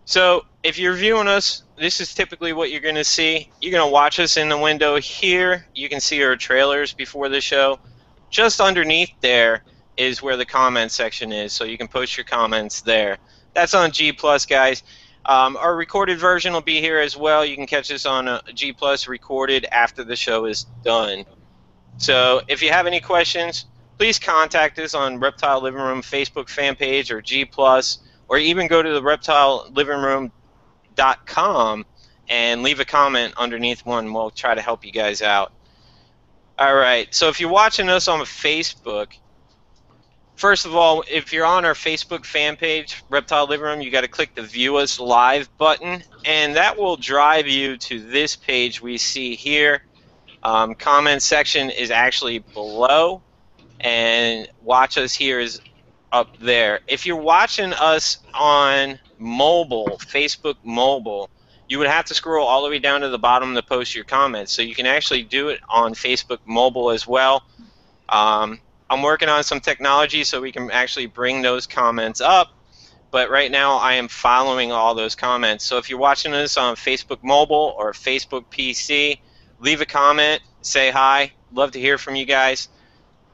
So 0.06 0.46
if 0.64 0.78
you're 0.78 0.94
viewing 0.94 1.28
us, 1.28 1.62
this 1.78 2.00
is 2.00 2.12
typically 2.12 2.52
what 2.52 2.72
you're 2.72 2.80
going 2.80 2.96
to 2.96 3.04
see. 3.04 3.50
You're 3.60 3.72
going 3.72 3.86
to 3.86 3.92
watch 3.92 4.18
us 4.18 4.36
in 4.36 4.48
the 4.48 4.58
window 4.58 4.98
here. 4.98 5.64
You 5.76 5.88
can 5.88 6.00
see 6.00 6.24
our 6.24 6.34
trailers 6.34 6.92
before 6.92 7.28
the 7.28 7.40
show. 7.40 7.78
Just 8.30 8.60
underneath 8.60 9.12
there 9.20 9.62
is 9.96 10.22
where 10.22 10.36
the 10.36 10.44
comment 10.44 10.90
section 10.90 11.32
is, 11.32 11.52
so 11.52 11.64
you 11.64 11.78
can 11.78 11.88
post 11.88 12.16
your 12.16 12.24
comments 12.24 12.82
there. 12.82 13.18
That's 13.54 13.74
on 13.74 13.92
G 13.92 14.12
Plus, 14.12 14.46
guys. 14.46 14.82
Um, 15.26 15.56
our 15.56 15.74
recorded 15.74 16.18
version 16.18 16.52
will 16.52 16.60
be 16.60 16.80
here 16.80 17.00
as 17.00 17.16
well. 17.16 17.46
You 17.46 17.56
can 17.56 17.66
catch 17.66 17.90
us 17.90 18.04
on 18.04 18.28
uh, 18.28 18.42
G 18.54 18.72
Plus 18.72 19.08
recorded 19.08 19.66
after 19.72 20.04
the 20.04 20.16
show 20.16 20.44
is 20.44 20.66
done. 20.84 21.24
So 21.96 22.42
if 22.48 22.62
you 22.62 22.70
have 22.70 22.86
any 22.86 23.00
questions, 23.00 23.66
please 23.98 24.18
contact 24.18 24.78
us 24.78 24.94
on 24.94 25.20
Reptile 25.20 25.62
Living 25.62 25.80
Room 25.80 26.02
Facebook 26.02 26.48
fan 26.48 26.74
page 26.74 27.10
or 27.10 27.22
G 27.22 27.44
Plus, 27.44 27.98
or 28.28 28.38
even 28.38 28.66
go 28.66 28.82
to 28.82 28.92
the 28.92 29.00
reptilelivingroom.com 29.00 31.86
and 32.28 32.62
leave 32.62 32.80
a 32.80 32.84
comment 32.84 33.34
underneath 33.36 33.86
one. 33.86 34.12
We'll 34.12 34.30
try 34.30 34.54
to 34.54 34.60
help 34.60 34.84
you 34.84 34.92
guys 34.92 35.22
out. 35.22 35.52
All 36.58 36.74
right. 36.74 37.14
So 37.14 37.28
if 37.28 37.40
you're 37.40 37.50
watching 37.50 37.88
us 37.88 38.08
on 38.08 38.20
Facebook, 38.20 39.16
first 40.36 40.66
of 40.66 40.74
all, 40.74 41.04
if 41.10 41.32
you're 41.32 41.46
on 41.46 41.64
our 41.64 41.74
Facebook 41.74 42.24
fan 42.24 42.56
page, 42.56 43.02
Reptile 43.08 43.46
Living 43.46 43.66
Room, 43.66 43.80
you 43.80 43.90
got 43.90 44.02
to 44.02 44.08
click 44.08 44.34
the 44.34 44.42
View 44.42 44.76
Us 44.76 44.98
Live 45.00 45.48
button, 45.58 46.02
and 46.24 46.56
that 46.56 46.78
will 46.78 46.96
drive 46.96 47.46
you 47.46 47.76
to 47.78 48.00
this 48.00 48.36
page 48.36 48.80
we 48.80 48.98
see 48.98 49.34
here. 49.34 49.82
Um, 50.42 50.74
comment 50.74 51.22
section 51.22 51.70
is 51.70 51.90
actually 51.90 52.40
below, 52.40 53.22
and 53.80 54.48
watch 54.62 54.98
us 54.98 55.14
here 55.14 55.40
is 55.40 55.60
up 56.12 56.38
there. 56.38 56.80
If 56.86 57.06
you're 57.06 57.16
watching 57.16 57.72
us 57.72 58.18
on 58.34 58.98
mobile, 59.18 59.98
Facebook 60.00 60.56
mobile, 60.62 61.30
you 61.68 61.78
would 61.78 61.88
have 61.88 62.04
to 62.06 62.14
scroll 62.14 62.46
all 62.46 62.62
the 62.62 62.68
way 62.68 62.78
down 62.78 63.00
to 63.00 63.08
the 63.08 63.18
bottom 63.18 63.54
to 63.54 63.62
post 63.62 63.94
your 63.94 64.04
comments. 64.04 64.52
So 64.52 64.62
you 64.62 64.74
can 64.74 64.86
actually 64.86 65.22
do 65.22 65.48
it 65.48 65.60
on 65.68 65.94
Facebook 65.94 66.38
mobile 66.44 66.90
as 66.90 67.06
well. 67.06 67.44
Um, 68.08 68.60
I'm 68.90 69.02
working 69.02 69.28
on 69.28 69.42
some 69.44 69.60
technology 69.60 70.24
so 70.24 70.40
we 70.40 70.52
can 70.52 70.70
actually 70.70 71.06
bring 71.06 71.42
those 71.42 71.66
comments 71.66 72.20
up. 72.20 72.52
But 73.10 73.30
right 73.30 73.50
now, 73.50 73.76
I 73.76 73.94
am 73.94 74.08
following 74.08 74.72
all 74.72 74.94
those 74.94 75.14
comments. 75.14 75.64
So 75.64 75.78
if 75.78 75.88
you're 75.88 75.98
watching 75.98 76.32
this 76.32 76.56
on 76.56 76.74
Facebook 76.74 77.22
mobile 77.22 77.74
or 77.78 77.92
Facebook 77.92 78.46
PC, 78.50 79.20
leave 79.60 79.80
a 79.80 79.86
comment, 79.86 80.42
say 80.62 80.90
hi. 80.90 81.32
Love 81.52 81.70
to 81.72 81.80
hear 81.80 81.96
from 81.96 82.16
you 82.16 82.24
guys. 82.24 82.68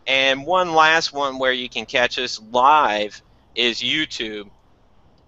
And 0.06 0.44
one 0.44 0.74
last 0.74 1.12
one 1.12 1.38
where 1.38 1.52
you 1.52 1.68
can 1.68 1.86
catch 1.86 2.18
us 2.18 2.40
live 2.50 3.22
is 3.54 3.80
YouTube. 3.80 4.50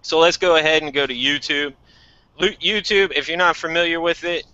So 0.03 0.19
let's 0.19 0.37
go 0.37 0.57
ahead 0.57 0.83
and 0.83 0.93
go 0.93 1.07
to 1.07 1.15
YouTube. 1.15 1.75
YouTube, 2.39 3.13
if 3.15 3.29
you're 3.29 3.39
not 3.39 3.57
familiar 3.57 4.01
with 4.01 4.25
it, 4.25 4.45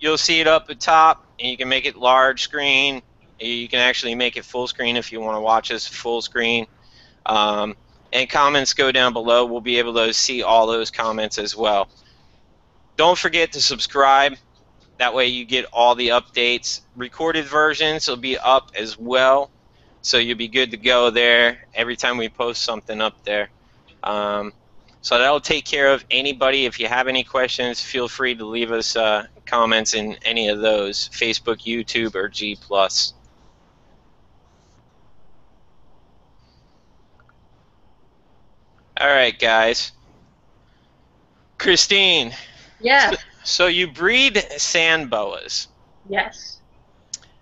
you'll 0.00 0.18
see 0.18 0.40
it 0.40 0.46
up 0.46 0.70
at 0.70 0.80
top, 0.80 1.26
and 1.38 1.50
you 1.50 1.56
can 1.56 1.68
make 1.68 1.86
it 1.86 1.96
large 1.96 2.42
screen. 2.42 3.02
You 3.42 3.68
can 3.68 3.80
actually 3.80 4.14
make 4.14 4.36
it 4.36 4.44
full 4.44 4.66
screen 4.66 4.96
if 4.96 5.12
you 5.12 5.20
want 5.20 5.36
to 5.36 5.40
watch 5.40 5.70
us 5.70 5.86
full 5.86 6.22
screen. 6.22 6.66
Um, 7.26 7.76
and 8.12 8.28
comments 8.28 8.74
go 8.74 8.92
down 8.92 9.12
below. 9.12 9.46
We'll 9.46 9.60
be 9.60 9.78
able 9.78 9.94
to 9.94 10.12
see 10.12 10.42
all 10.42 10.66
those 10.66 10.90
comments 10.90 11.38
as 11.38 11.56
well. 11.56 11.88
Don't 12.96 13.18
forget 13.18 13.52
to 13.52 13.60
subscribe. 13.60 14.36
That 14.98 15.14
way 15.14 15.26
you 15.26 15.44
get 15.44 15.64
all 15.72 15.94
the 15.94 16.08
updates. 16.08 16.82
Recorded 16.94 17.46
versions 17.46 18.06
will 18.06 18.16
be 18.16 18.38
up 18.38 18.72
as 18.76 18.98
well. 18.98 19.50
So 20.02 20.18
you'll 20.18 20.36
be 20.36 20.48
good 20.48 20.72
to 20.72 20.76
go 20.76 21.10
there 21.10 21.66
every 21.74 21.96
time 21.96 22.18
we 22.18 22.28
post 22.28 22.62
something 22.62 23.00
up 23.00 23.24
there. 23.24 23.48
Um, 24.02 24.52
so 25.00 25.18
that'll 25.18 25.40
take 25.40 25.64
care 25.64 25.92
of 25.92 26.04
anybody. 26.10 26.66
If 26.66 26.78
you 26.78 26.86
have 26.86 27.08
any 27.08 27.24
questions, 27.24 27.80
feel 27.80 28.08
free 28.08 28.34
to 28.34 28.44
leave 28.44 28.70
us 28.70 28.94
uh, 28.94 29.26
comments 29.46 29.94
in 29.94 30.16
any 30.24 30.48
of 30.48 30.60
those 30.60 31.08
Facebook, 31.08 31.64
YouTube, 31.64 32.14
or 32.14 32.28
G 32.28 32.56
All 39.02 39.08
right, 39.08 39.36
guys. 39.36 39.90
Christine, 41.58 42.32
Yes, 42.80 43.16
so 43.42 43.66
you 43.66 43.88
breed 43.88 44.38
sand 44.58 45.10
boas, 45.10 45.66
yes. 46.08 46.60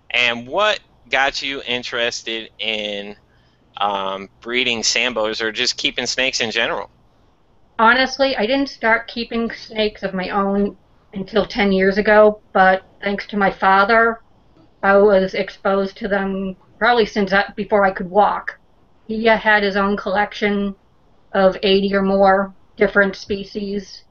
and 0.09 0.47
what 0.47 0.79
got 1.11 1.43
you 1.43 1.61
interested 1.67 2.49
in 2.57 3.15
um, 3.77 4.27
breeding 4.41 4.81
Sambos 4.81 5.39
or 5.39 5.51
just 5.51 5.77
keeping 5.77 6.07
snakes 6.07 6.41
in 6.41 6.49
general? 6.49 6.89
Honestly, 7.77 8.35
I 8.35 8.47
didn't 8.47 8.69
start 8.69 9.07
keeping 9.07 9.51
snakes 9.51 10.01
of 10.01 10.15
my 10.15 10.29
own 10.29 10.75
until 11.13 11.45
10 11.45 11.71
years 11.71 11.99
ago, 11.99 12.41
but 12.53 12.83
thanks 13.03 13.27
to 13.27 13.37
my 13.37 13.51
father, 13.51 14.21
I 14.81 14.97
was 14.97 15.35
exposed 15.35 15.95
to 15.97 16.07
them 16.07 16.55
probably 16.79 17.05
since 17.05 17.31
I, 17.33 17.53
before 17.55 17.85
I 17.85 17.91
could 17.91 18.09
walk. 18.09 18.57
He 19.07 19.25
had 19.25 19.61
his 19.61 19.75
own 19.75 19.95
collection 19.95 20.75
of 21.33 21.57
80 21.63 21.95
or 21.95 22.01
more 22.01 22.53
different 22.77 23.15
species, 23.15 24.03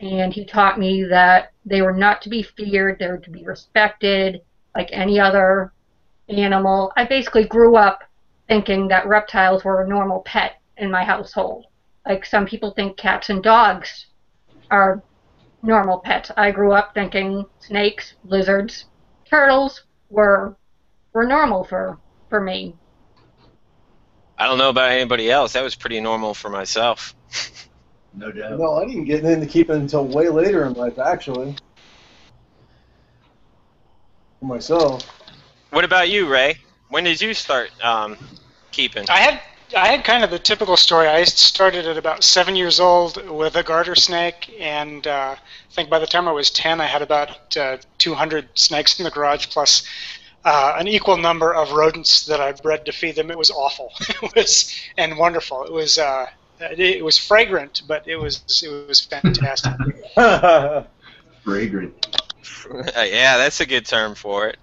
and 0.00 0.32
he 0.32 0.44
taught 0.44 0.78
me 0.78 1.04
that 1.04 1.52
they 1.64 1.82
were 1.82 1.92
not 1.92 2.22
to 2.22 2.28
be 2.28 2.42
feared, 2.42 2.98
they 2.98 3.08
were 3.08 3.18
to 3.18 3.30
be 3.30 3.44
respected 3.44 4.42
like 4.74 4.88
any 4.92 5.20
other 5.20 5.72
animal. 6.28 6.92
I 6.96 7.04
basically 7.04 7.44
grew 7.44 7.76
up 7.76 8.02
thinking 8.48 8.88
that 8.88 9.06
reptiles 9.06 9.64
were 9.64 9.82
a 9.82 9.88
normal 9.88 10.20
pet 10.20 10.60
in 10.76 10.90
my 10.90 11.04
household. 11.04 11.66
Like 12.06 12.26
some 12.26 12.46
people 12.46 12.72
think 12.72 12.96
cats 12.96 13.30
and 13.30 13.42
dogs 13.42 14.06
are 14.70 15.02
normal 15.62 15.98
pets. 15.98 16.30
I 16.36 16.50
grew 16.50 16.72
up 16.72 16.94
thinking 16.94 17.44
snakes, 17.60 18.14
lizards, 18.24 18.86
turtles 19.24 19.84
were 20.10 20.56
were 21.12 21.26
normal 21.26 21.64
for 21.64 21.98
for 22.28 22.40
me. 22.40 22.76
I 24.42 24.46
don't 24.48 24.58
know 24.58 24.70
about 24.70 24.90
anybody 24.90 25.30
else. 25.30 25.52
That 25.52 25.62
was 25.62 25.76
pretty 25.76 26.00
normal 26.00 26.34
for 26.34 26.50
myself. 26.50 27.14
No 28.12 28.32
doubt. 28.32 28.58
No, 28.58 28.74
I 28.74 28.84
didn't 28.86 29.04
get 29.04 29.24
into 29.24 29.46
keeping 29.46 29.76
until 29.76 30.04
way 30.04 30.28
later 30.28 30.64
in 30.64 30.72
life, 30.72 30.98
actually. 30.98 31.54
For 34.40 34.46
myself. 34.46 35.08
What 35.70 35.84
about 35.84 36.10
you, 36.10 36.28
Ray? 36.28 36.56
When 36.88 37.04
did 37.04 37.20
you 37.20 37.34
start 37.34 37.70
um, 37.84 38.18
keeping? 38.72 39.08
I 39.08 39.20
had 39.20 39.40
I 39.76 39.86
had 39.86 40.04
kind 40.04 40.24
of 40.24 40.30
the 40.30 40.40
typical 40.40 40.76
story. 40.76 41.06
I 41.06 41.22
started 41.22 41.86
at 41.86 41.96
about 41.96 42.24
seven 42.24 42.56
years 42.56 42.80
old 42.80 43.24
with 43.30 43.54
a 43.54 43.62
garter 43.62 43.94
snake, 43.94 44.54
and 44.58 45.06
uh, 45.06 45.36
I 45.38 45.72
think 45.72 45.88
by 45.88 46.00
the 46.00 46.06
time 46.06 46.26
I 46.26 46.32
was 46.32 46.50
ten, 46.50 46.80
I 46.80 46.86
had 46.86 47.00
about 47.00 47.56
uh, 47.56 47.76
200 47.98 48.48
snakes 48.58 48.98
in 48.98 49.04
the 49.04 49.10
garage, 49.10 49.46
plus 49.50 49.84
uh, 50.44 50.74
an 50.78 50.88
equal 50.88 51.16
number 51.16 51.54
of 51.54 51.72
rodents 51.72 52.26
that 52.26 52.40
I 52.40 52.52
bred 52.52 52.86
to 52.86 52.92
feed 52.92 53.16
them. 53.16 53.30
It 53.30 53.38
was 53.38 53.50
awful. 53.50 53.92
it 54.22 54.34
was 54.34 54.72
and 54.96 55.16
wonderful. 55.16 55.64
It 55.64 55.72
was 55.72 55.98
uh, 55.98 56.26
it, 56.60 56.80
it 56.80 57.04
was 57.04 57.18
fragrant, 57.18 57.82
but 57.86 58.06
it 58.06 58.16
was 58.16 58.62
it 58.64 58.88
was 58.88 59.00
fantastic. 59.00 59.72
Fragrant. 61.42 62.06
Uh, 62.70 63.02
yeah, 63.02 63.36
that's 63.36 63.60
a 63.60 63.66
good 63.66 63.84
term 63.84 64.14
for 64.14 64.48
it. 64.48 64.56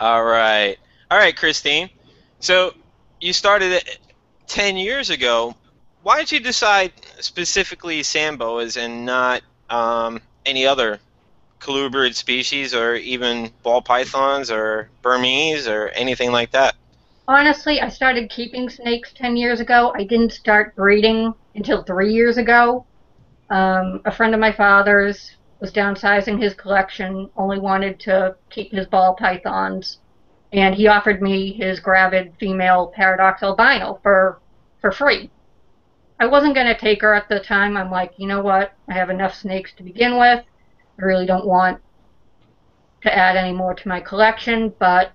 All 0.00 0.24
right. 0.24 0.76
All 1.10 1.18
right, 1.18 1.36
Christine. 1.36 1.88
So 2.40 2.74
you 3.20 3.32
started 3.32 3.72
it 3.72 3.98
10 4.48 4.76
years 4.76 5.10
ago. 5.10 5.54
Why 6.02 6.18
did 6.18 6.32
you 6.32 6.40
decide 6.40 6.92
specifically 7.20 8.00
Samboas 8.02 8.76
and 8.76 9.06
not 9.06 9.42
um, 9.70 10.20
any 10.44 10.66
other 10.66 11.00
colubrid 11.60 12.14
species 12.14 12.74
or 12.74 12.94
even 12.94 13.50
ball 13.62 13.82
pythons 13.82 14.50
or 14.50 14.88
Burmese 15.02 15.66
or 15.68 15.88
anything 15.88 16.32
like 16.32 16.50
that? 16.52 16.74
Honestly, 17.28 17.80
I 17.80 17.88
started 17.88 18.30
keeping 18.30 18.68
snakes 18.68 19.12
10 19.14 19.36
years 19.36 19.60
ago. 19.60 19.92
I 19.96 20.04
didn't 20.04 20.32
start 20.32 20.76
breeding 20.76 21.34
until 21.54 21.82
three 21.82 22.12
years 22.12 22.36
ago. 22.36 22.86
Um, 23.50 24.00
a 24.04 24.12
friend 24.12 24.34
of 24.34 24.40
my 24.40 24.52
father's 24.52 25.32
was 25.60 25.72
downsizing 25.72 26.40
his 26.40 26.54
collection, 26.54 27.30
only 27.36 27.58
wanted 27.58 27.98
to 28.00 28.36
keep 28.50 28.72
his 28.72 28.86
ball 28.86 29.14
pythons, 29.14 29.98
and 30.52 30.74
he 30.74 30.86
offered 30.86 31.22
me 31.22 31.52
his 31.52 31.80
gravid 31.80 32.32
female 32.38 32.92
paradox 32.94 33.42
albino 33.42 33.98
for 34.02 34.38
for 34.80 34.92
free. 34.92 35.30
I 36.20 36.26
wasn't 36.26 36.54
going 36.54 36.66
to 36.66 36.78
take 36.78 37.02
her 37.02 37.14
at 37.14 37.28
the 37.28 37.40
time. 37.40 37.76
I'm 37.76 37.90
like, 37.90 38.12
you 38.16 38.26
know 38.26 38.40
what? 38.40 38.72
I 38.88 38.94
have 38.94 39.10
enough 39.10 39.34
snakes 39.34 39.72
to 39.74 39.82
begin 39.82 40.18
with. 40.18 40.44
I 41.00 41.04
really 41.04 41.26
don't 41.26 41.46
want 41.46 41.80
to 43.02 43.16
add 43.16 43.36
any 43.36 43.52
more 43.52 43.74
to 43.74 43.88
my 43.88 44.00
collection, 44.00 44.72
but 44.78 45.12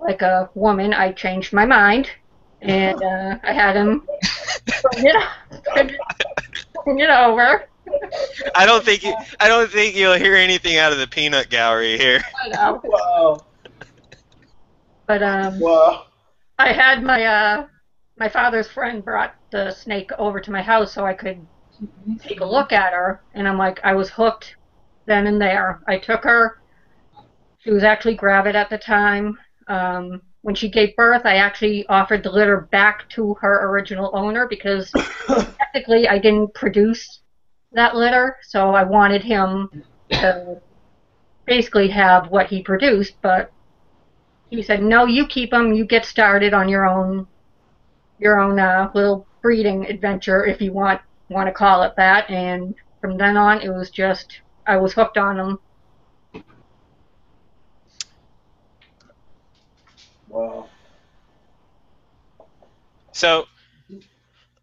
like 0.00 0.22
a 0.22 0.50
woman, 0.54 0.92
I 0.92 1.12
changed 1.12 1.52
my 1.52 1.64
mind, 1.64 2.10
and 2.60 3.02
uh, 3.02 3.38
I 3.42 3.52
had 3.52 3.76
him 3.76 4.06
bring 4.92 5.06
it, 5.06 5.96
bring 6.84 6.98
it 6.98 7.10
over. 7.10 7.68
I 8.54 8.66
don't 8.66 8.84
think 8.84 9.04
you, 9.04 9.14
I 9.38 9.48
don't 9.48 9.70
think 9.70 9.94
you'll 9.94 10.14
hear 10.14 10.34
anything 10.34 10.76
out 10.76 10.92
of 10.92 10.98
the 10.98 11.06
peanut 11.06 11.48
gallery 11.50 11.96
here. 11.96 12.22
I 12.44 12.48
know. 12.48 12.80
wow. 12.84 13.46
But 15.06 15.22
um, 15.22 15.60
Wow. 15.60 16.06
I 16.58 16.72
had 16.72 17.02
my 17.02 17.24
uh, 17.24 17.66
my 18.18 18.28
father's 18.28 18.66
friend 18.68 19.04
brought 19.04 19.34
the 19.52 19.70
snake 19.70 20.10
over 20.18 20.40
to 20.40 20.50
my 20.50 20.62
house 20.62 20.92
so 20.92 21.06
I 21.06 21.14
could 21.14 21.46
take 22.20 22.40
a 22.40 22.46
look 22.46 22.72
at 22.72 22.92
her, 22.92 23.22
and 23.34 23.46
I'm 23.46 23.58
like, 23.58 23.78
I 23.84 23.94
was 23.94 24.10
hooked 24.10 24.55
then 25.06 25.26
and 25.26 25.40
there. 25.40 25.80
I 25.86 25.98
took 25.98 26.22
her. 26.24 26.60
She 27.58 27.70
was 27.70 27.82
actually 27.82 28.14
gravid 28.14 28.54
at 28.54 28.70
the 28.70 28.78
time. 28.78 29.38
Um, 29.68 30.22
when 30.42 30.54
she 30.54 30.68
gave 30.68 30.94
birth, 30.94 31.22
I 31.24 31.36
actually 31.36 31.86
offered 31.88 32.22
the 32.22 32.30
litter 32.30 32.60
back 32.70 33.08
to 33.10 33.34
her 33.40 33.68
original 33.68 34.10
owner 34.14 34.46
because 34.46 34.92
technically 35.58 36.06
I 36.06 36.18
didn't 36.18 36.54
produce 36.54 37.20
that 37.72 37.96
litter, 37.96 38.36
so 38.42 38.70
I 38.70 38.84
wanted 38.84 39.24
him 39.24 39.68
to 40.10 40.60
basically 41.46 41.88
have 41.88 42.30
what 42.30 42.46
he 42.46 42.62
produced, 42.62 43.14
but 43.22 43.50
he 44.50 44.62
said, 44.62 44.82
"No, 44.82 45.06
you 45.06 45.26
keep 45.26 45.50
them. 45.50 45.72
You 45.72 45.84
get 45.84 46.04
started 46.04 46.54
on 46.54 46.68
your 46.68 46.86
own, 46.86 47.26
your 48.18 48.38
own 48.38 48.58
uh, 48.58 48.90
little 48.94 49.26
breeding 49.42 49.86
adventure, 49.86 50.46
if 50.46 50.60
you 50.60 50.72
want 50.72 51.00
want 51.28 51.48
to 51.48 51.52
call 51.52 51.82
it 51.82 51.94
that." 51.96 52.30
And 52.30 52.74
from 53.00 53.18
then 53.18 53.36
on, 53.36 53.60
it 53.62 53.70
was 53.70 53.90
just 53.90 54.40
I 54.66 54.76
was 54.76 54.92
hooked 54.92 55.18
on 55.18 55.36
them. 55.36 55.58
Wow. 60.28 60.68
So 63.12 63.46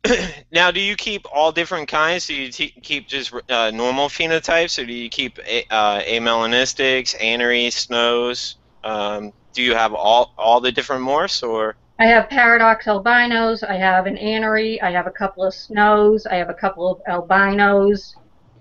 now, 0.51 0.69
do 0.69 0.79
you 0.81 0.95
keep 0.95 1.25
all 1.33 1.51
different 1.51 1.87
kinds? 1.87 2.27
Do 2.27 2.35
you 2.35 2.51
te- 2.51 2.75
keep 2.81 3.07
just 3.07 3.33
uh, 3.49 3.71
normal 3.71 4.09
phenotypes, 4.09 4.81
or 4.81 4.85
do 4.85 4.93
you 4.93 5.09
keep 5.09 5.39
a- 5.39 5.65
uh, 5.73 6.01
amelanistics, 6.01 7.15
aneries, 7.21 7.75
snows? 7.75 8.57
Um, 8.83 9.31
do 9.53 9.63
you 9.63 9.75
have 9.75 9.93
all 9.93 10.33
all 10.37 10.59
the 10.59 10.71
different 10.71 11.03
morphs, 11.03 11.41
or 11.47 11.75
I 11.99 12.05
have 12.07 12.29
paradox 12.29 12.85
albinos. 12.85 13.63
I 13.63 13.75
have 13.75 14.07
an 14.07 14.17
anery. 14.17 14.81
I 14.81 14.91
have 14.91 15.07
a 15.07 15.11
couple 15.11 15.43
of 15.43 15.53
snows. 15.53 16.25
I 16.25 16.35
have 16.35 16.49
a 16.49 16.53
couple 16.53 16.89
of 16.91 17.01
albinos. 17.07 18.13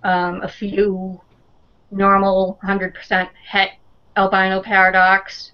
Um, 0.05 0.43
a 0.43 0.49
few 0.49 1.21
normal 1.93 2.59
100% 2.63 3.31
het 3.51 3.71
albino 4.17 4.61
paradox 4.61 5.53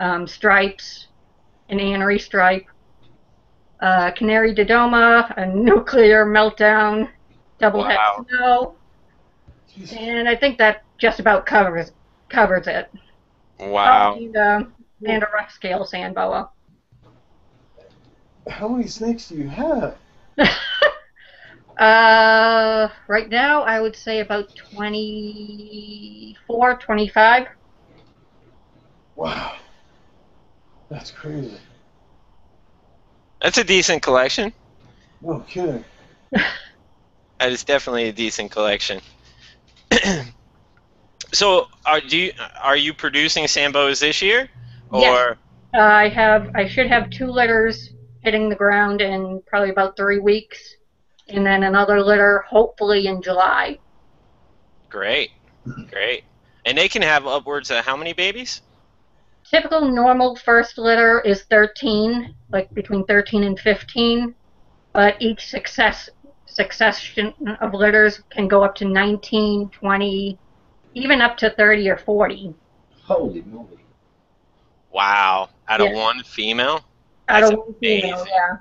um, 0.00 0.26
stripes, 0.26 1.08
an 1.68 1.78
anery 1.80 2.18
stripe, 2.18 2.66
uh, 3.80 4.10
canary 4.12 4.54
dodoma, 4.54 5.32
a 5.36 5.46
nuclear 5.46 6.26
meltdown, 6.26 7.08
double 7.58 7.84
het 7.84 7.98
Wow. 7.98 8.24
snow, 8.28 8.76
and 9.98 10.28
I 10.28 10.36
think 10.36 10.58
that 10.58 10.82
just 10.98 11.20
about 11.20 11.46
covers 11.46 11.92
covers 12.28 12.66
it. 12.66 12.90
wow? 13.58 14.14
And, 14.14 14.36
and 14.36 15.22
a 15.22 15.26
rough 15.34 15.50
scale 15.52 15.84
sand 15.84 16.14
boa. 16.14 16.50
How 18.48 18.68
many 18.68 18.86
snakes 18.88 19.28
do 19.28 19.36
you 19.36 19.48
have? 19.48 19.96
uh, 21.80 22.88
right 23.08 23.28
now, 23.28 23.62
I 23.62 23.80
would 23.80 23.96
say 23.96 24.20
about 24.20 24.54
24, 24.54 26.78
25. 26.78 27.46
Wow. 29.16 29.56
That's 30.90 31.10
crazy. 31.10 31.56
That's 33.40 33.58
a 33.58 33.64
decent 33.64 34.02
collection. 34.02 34.52
No 35.22 35.40
kidding. 35.40 35.84
That 37.40 37.52
is 37.52 37.64
definitely 37.64 38.08
a 38.08 38.12
decent 38.12 38.50
collection. 38.50 39.00
so, 41.32 41.68
are 41.86 42.00
do 42.00 42.18
you, 42.18 42.32
are 42.62 42.76
you 42.76 42.92
producing 42.92 43.44
Sambos 43.44 44.00
this 44.00 44.20
year, 44.20 44.50
or 44.90 45.00
Yes. 45.00 45.36
I 45.72 46.10
have, 46.10 46.50
I 46.54 46.68
should 46.68 46.88
have 46.88 47.08
two 47.08 47.28
litters 47.28 47.88
hitting 48.22 48.50
the 48.50 48.56
ground 48.56 49.00
in 49.00 49.42
probably 49.46 49.70
about 49.70 49.96
three 49.96 50.18
weeks, 50.18 50.76
and 51.32 51.44
then 51.46 51.62
another 51.64 52.02
litter 52.02 52.44
hopefully 52.48 53.06
in 53.06 53.22
July. 53.22 53.78
great, 54.88 55.30
great, 55.90 56.24
and 56.64 56.76
they 56.76 56.88
can 56.88 57.02
have 57.02 57.26
upwards 57.26 57.70
of 57.70 57.84
how 57.84 57.96
many 57.96 58.12
babies? 58.12 58.62
Typical 59.50 59.80
normal 59.80 60.36
first 60.36 60.78
litter 60.78 61.20
is 61.20 61.44
13, 61.44 62.34
like 62.52 62.72
between 62.74 63.04
13 63.06 63.42
and 63.44 63.58
15, 63.58 64.34
but 64.92 65.16
each 65.20 65.46
success 65.48 66.08
succession 66.46 67.32
of 67.60 67.72
litters 67.74 68.22
can 68.30 68.48
go 68.48 68.62
up 68.64 68.74
to 68.74 68.84
19, 68.84 69.70
20, 69.70 70.38
even 70.94 71.20
up 71.20 71.36
to 71.36 71.50
30 71.50 71.88
or 71.88 71.96
40. 71.96 72.54
Holy 73.04 73.42
moly. 73.42 73.78
Wow, 74.92 75.48
out 75.68 75.80
of 75.80 75.88
Yeah. 75.88 75.96
one 75.96 76.22
female. 76.24 76.84
Out 77.28 77.40
That's 77.42 77.52
of 77.52 77.58
one 77.58 77.74
female, 77.74 78.26
yeah. 78.26 78.56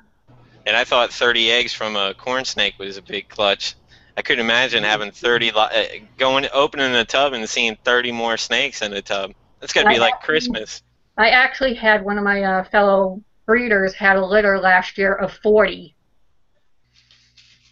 And 0.65 0.75
I 0.75 0.83
thought 0.83 1.11
30 1.11 1.51
eggs 1.51 1.73
from 1.73 1.95
a 1.95 2.13
corn 2.13 2.45
snake 2.45 2.75
was 2.79 2.97
a 2.97 3.01
big 3.01 3.27
clutch. 3.29 3.75
I 4.17 4.21
couldn't 4.21 4.43
imagine 4.45 4.83
having 4.83 5.11
30 5.11 5.51
li- 5.51 5.57
uh, 5.57 5.83
going 6.17 6.45
opening 6.53 6.93
a 6.93 7.05
tub 7.05 7.33
and 7.33 7.47
seeing 7.47 7.77
30 7.83 8.11
more 8.11 8.37
snakes 8.37 8.81
in 8.81 8.93
a 8.93 9.01
tub. 9.01 9.31
That's 9.59 9.73
got 9.73 9.83
to 9.83 9.89
be 9.89 9.95
I 9.95 9.99
like 9.99 10.13
actually- 10.15 10.25
Christmas. 10.25 10.83
I 11.17 11.29
actually 11.31 11.73
had 11.73 12.03
one 12.05 12.17
of 12.17 12.23
my 12.23 12.43
uh, 12.43 12.63
fellow 12.65 13.21
breeders 13.45 13.93
had 13.93 14.15
a 14.15 14.25
litter 14.25 14.57
last 14.59 14.97
year 14.97 15.13
of 15.13 15.33
40. 15.43 15.95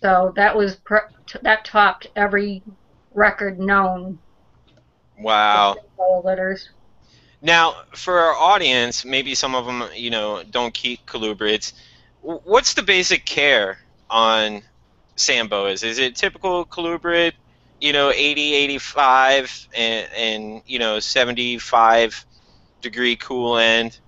So 0.01 0.33
that 0.35 0.55
was 0.55 0.75
pr- 0.77 1.09
t- 1.25 1.39
that 1.43 1.65
topped 1.65 2.07
every 2.15 2.61
record 3.13 3.59
known 3.59 4.19
Wow. 5.19 5.75
litters. 6.23 6.69
Now, 7.41 7.75
for 7.95 8.19
our 8.19 8.33
audience, 8.35 9.05
maybe 9.05 9.33
some 9.33 9.55
of 9.55 9.65
them, 9.65 9.83
you 9.95 10.09
know, 10.09 10.43
don't 10.49 10.73
keep 10.73 11.05
colubrids. 11.05 11.73
What's 12.27 12.73
the 12.73 12.83
basic 12.83 13.25
care 13.25 13.77
on 14.09 14.61
sand 15.15 15.49
boas? 15.49 15.83
Is 15.83 15.97
it 15.97 16.17
typical 16.17 16.65
colubrid, 16.65 17.31
you 17.79 17.93
know, 17.93 18.11
80, 18.11 18.53
85, 18.53 19.67
and, 19.73 20.09
and 20.11 20.61
you 20.65 20.77
know, 20.77 20.99
75 20.99 22.25
degree 22.81 23.15
cool 23.15 23.57
end? 23.57 24.01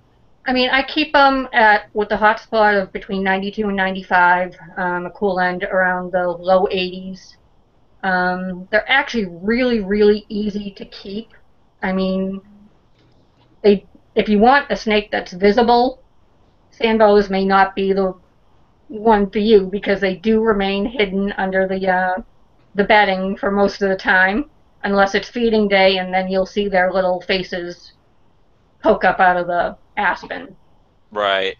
I 0.46 0.52
mean, 0.52 0.70
I 0.70 0.84
keep 0.84 1.14
them 1.14 1.48
at 1.54 1.90
with 1.94 2.10
the 2.10 2.18
hot 2.18 2.42
spot 2.42 2.76
of 2.76 2.92
between 2.92 3.24
92 3.24 3.66
and 3.68 3.78
95, 3.78 4.54
um, 4.76 5.06
a 5.06 5.12
cool 5.12 5.40
end 5.40 5.64
around 5.64 6.12
the 6.12 6.28
low 6.28 6.66
80s. 6.66 7.36
Um, 8.04 8.68
they're 8.70 8.90
actually 8.92 9.28
really, 9.28 9.80
really 9.80 10.26
easy 10.28 10.72
to 10.72 10.84
keep. 10.84 11.30
I 11.82 11.94
mean, 11.94 12.42
they 13.62 13.86
if 14.16 14.28
you 14.28 14.40
want 14.40 14.70
a 14.70 14.76
snake 14.76 15.10
that's 15.10 15.32
visible, 15.32 16.04
sand 16.80 17.00
boas 17.00 17.30
may 17.30 17.46
not 17.46 17.76
be 17.76 17.94
the 17.94 18.14
one 18.88 19.30
for 19.30 19.40
you 19.40 19.68
because 19.68 20.00
they 20.00 20.16
do 20.16 20.42
remain 20.42 20.86
hidden 20.86 21.32
under 21.38 21.68
the 21.68 21.88
uh, 21.88 22.22
the 22.76 22.84
bedding 22.84 23.36
for 23.38 23.52
most 23.52 23.82
of 23.82 23.90
the 23.90 23.96
time, 23.96 24.50
unless 24.84 25.14
it's 25.16 25.30
feeding 25.30 25.68
day, 25.68 25.98
and 25.98 26.14
then 26.14 26.28
you'll 26.30 26.46
see 26.46 26.68
their 26.68 26.92
little 26.92 27.22
faces 27.22 27.94
poke 28.82 29.04
up 29.04 29.20
out 29.20 29.38
of 29.38 29.48
the 29.48 29.76
aspen. 29.98 30.56
Right. 31.12 31.56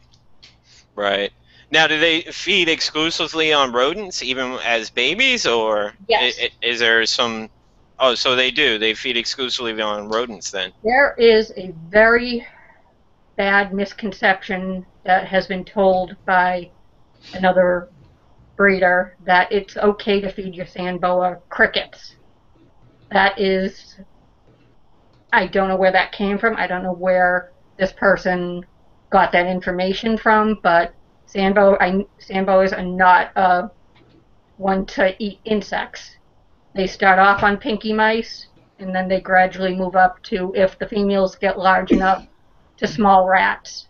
Right. 0.96 1.32
Now, 1.72 1.86
do 1.88 2.00
they 2.00 2.22
feed 2.22 2.68
exclusively 2.70 3.54
on 3.54 3.72
rodents, 3.72 4.24
even 4.24 4.58
as 4.66 4.90
babies, 4.90 5.46
or 5.46 5.94
Yes. 6.08 6.40
i- 6.40 6.46
i- 6.46 6.52
is 6.66 6.80
there 6.80 7.06
some? 7.06 7.50
Oh, 8.00 8.16
so 8.16 8.36
they 8.36 8.50
do. 8.50 8.78
They 8.78 8.94
feed 8.94 9.18
exclusively 9.18 9.80
on 9.82 10.08
rodents 10.08 10.52
then. 10.52 10.72
There 10.84 11.14
is 11.18 11.52
a 11.58 11.74
very 11.90 12.48
bad 13.36 13.74
misconception 13.74 14.86
that 15.10 15.28
has 15.28 15.48
been 15.48 15.66
told 15.66 16.16
by 16.28 16.70
another 17.34 17.90
breeder 18.56 19.16
that 19.26 19.52
it's 19.52 19.76
okay 19.76 20.22
to 20.22 20.32
feed 20.32 20.54
your 20.54 20.68
sand 20.68 21.02
boa 21.02 21.40
crickets. 21.50 22.16
That 23.12 23.40
is, 23.40 23.98
I 25.34 25.48
don't 25.48 25.68
know 25.68 25.78
where 25.78 25.92
that 25.92 26.12
came 26.12 26.38
from. 26.38 26.56
I 26.58 26.68
don't 26.68 26.84
know 26.84 26.94
where 26.94 27.52
this 27.80 27.92
person 27.92 28.64
got 29.10 29.32
that 29.32 29.48
information 29.48 30.16
from, 30.16 30.60
but 30.62 30.94
sand 31.26 31.56
boa, 31.56 31.76
I, 31.82 32.06
sand 32.20 32.46
boas 32.46 32.72
are 32.72 32.86
not 32.86 33.36
uh, 33.36 33.70
one 34.58 34.86
to 34.94 35.16
eat 35.18 35.40
insects. 35.44 36.18
They 36.76 36.86
start 36.86 37.18
off 37.18 37.42
on 37.42 37.58
pinky 37.58 37.94
mice, 37.94 38.46
and 38.78 38.94
then 38.94 39.08
they 39.08 39.22
gradually 39.22 39.76
move 39.76 39.96
up 39.96 40.22
to, 40.26 40.54
if 40.56 40.78
the 40.78 40.88
females 40.88 41.36
get 41.36 41.58
large 41.58 41.92
enough, 41.92 42.28
to 42.78 42.86
small 42.86 43.28
rats. 43.28 43.89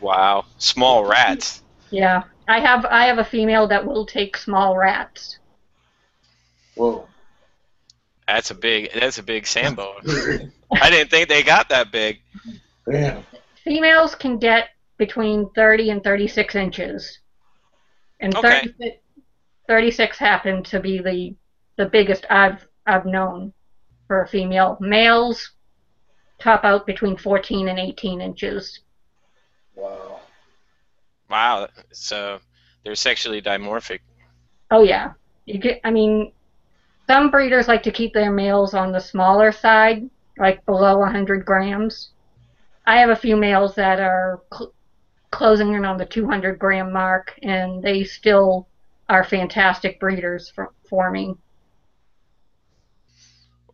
Wow. 0.00 0.44
Small 0.58 1.04
rats. 1.04 1.62
Yeah, 1.90 2.24
I 2.48 2.60
have 2.60 2.84
I 2.86 3.06
have 3.06 3.18
a 3.18 3.24
female 3.24 3.66
that 3.68 3.84
will 3.84 4.06
take 4.06 4.36
small 4.36 4.76
rats. 4.76 5.38
Whoa. 6.74 7.06
That's 8.26 8.50
a 8.50 8.54
big. 8.54 8.90
That's 8.92 9.18
a 9.18 9.22
big 9.22 9.46
sambo. 9.46 9.94
I 10.72 10.90
didn't 10.90 11.10
think 11.10 11.28
they 11.28 11.42
got 11.42 11.68
that 11.68 11.92
big. 11.92 12.20
Damn. 12.90 13.24
Females 13.64 14.14
can 14.14 14.38
get 14.38 14.70
between 14.98 15.50
30 15.50 15.90
and 15.90 16.04
36 16.04 16.54
inches, 16.54 17.18
and 18.20 18.34
Okay. 18.36 18.68
36, 18.78 18.96
36 19.68 20.18
happened 20.18 20.64
to 20.66 20.80
be 20.80 20.98
the 20.98 21.34
the 21.76 21.86
biggest 21.86 22.26
I've 22.30 22.66
I've 22.86 23.06
known 23.06 23.52
for 24.06 24.22
a 24.22 24.28
female. 24.28 24.76
Males 24.80 25.52
top 26.38 26.64
out 26.64 26.86
between 26.86 27.16
14 27.16 27.68
and 27.68 27.78
18 27.78 28.20
inches. 28.20 28.80
Wow. 29.76 30.20
Wow. 31.30 31.68
So 31.92 32.40
they're 32.84 32.94
sexually 32.94 33.40
dimorphic. 33.40 34.00
Oh 34.70 34.82
yeah, 34.82 35.12
you 35.44 35.58
get. 35.58 35.80
I 35.84 35.90
mean, 35.90 36.32
some 37.06 37.30
breeders 37.30 37.68
like 37.68 37.84
to 37.84 37.92
keep 37.92 38.12
their 38.12 38.32
males 38.32 38.74
on 38.74 38.90
the 38.90 39.00
smaller 39.00 39.52
side, 39.52 40.08
like 40.38 40.64
below 40.66 40.98
100 40.98 41.44
grams. 41.44 42.10
I 42.86 42.98
have 42.98 43.10
a 43.10 43.16
few 43.16 43.36
males 43.36 43.74
that 43.76 44.00
are 44.00 44.40
cl- 44.52 44.72
closing 45.30 45.74
in 45.74 45.84
on 45.84 45.98
the 45.98 46.06
200 46.06 46.58
gram 46.58 46.92
mark, 46.92 47.38
and 47.42 47.82
they 47.82 48.04
still 48.04 48.66
are 49.08 49.24
fantastic 49.24 50.00
breeders 50.00 50.48
for, 50.48 50.72
for 50.88 51.10
me. 51.10 51.36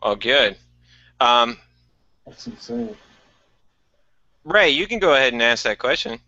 Oh, 0.03 0.15
good. 0.15 0.57
Um, 1.21 1.59
That's 2.27 2.47
insane. 2.47 2.97
Ray, 4.45 4.71
you 4.71 4.87
can 4.87 4.99
go 4.99 5.15
ahead 5.15 5.33
and 5.33 5.43
ask 5.43 5.65
that 5.65 5.79
question 5.79 6.19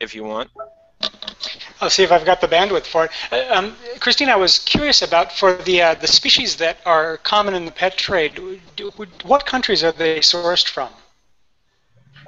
if 0.00 0.14
you 0.14 0.24
want. 0.24 0.50
I'll 1.80 1.90
see 1.90 2.02
if 2.02 2.10
I've 2.10 2.24
got 2.24 2.40
the 2.40 2.48
bandwidth 2.48 2.86
for 2.86 3.04
it. 3.06 3.10
Uh, 3.30 3.44
Um, 3.54 3.76
Christine, 4.00 4.28
I 4.28 4.36
was 4.36 4.58
curious 4.58 5.00
about 5.02 5.32
for 5.32 5.54
the 5.54 5.80
uh, 5.82 5.94
the 5.94 6.08
species 6.08 6.56
that 6.56 6.78
are 6.84 7.18
common 7.18 7.54
in 7.54 7.64
the 7.64 7.70
pet 7.70 7.96
trade. 7.96 8.34
do- 8.76 8.92
would- 8.96 9.22
What 9.22 9.46
countries 9.46 9.84
are 9.84 9.92
they 9.92 10.18
sourced 10.18 10.68
from? 10.68 10.90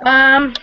Um, 0.06 0.54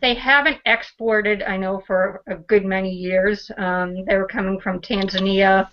they 0.00 0.14
haven't 0.14 0.58
exported, 0.66 1.42
I 1.42 1.56
know, 1.56 1.82
for 1.86 2.22
a 2.26 2.34
good 2.36 2.64
many 2.64 2.90
years. 2.90 3.50
Um, 3.56 4.04
they 4.06 4.16
were 4.16 4.26
coming 4.26 4.58
from 4.58 4.80
Tanzania, 4.80 5.68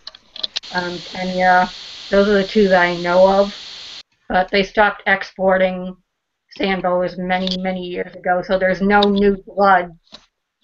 um, 0.74 0.98
Kenya. 1.00 1.70
Those 2.10 2.28
are 2.28 2.34
the 2.34 2.48
two 2.48 2.68
that 2.68 2.82
I 2.82 2.98
know 2.98 3.28
of. 3.28 3.56
But 4.28 4.52
they 4.52 4.62
stopped 4.62 5.04
exporting 5.08 5.96
sand 6.58 6.84
boas 6.84 7.18
many, 7.18 7.58
many 7.62 7.82
years 7.86 8.16
ago, 8.16 8.42
so 8.46 8.58
there's 8.58 8.82
no 8.82 9.02
new 9.02 9.38
blood 9.46 9.98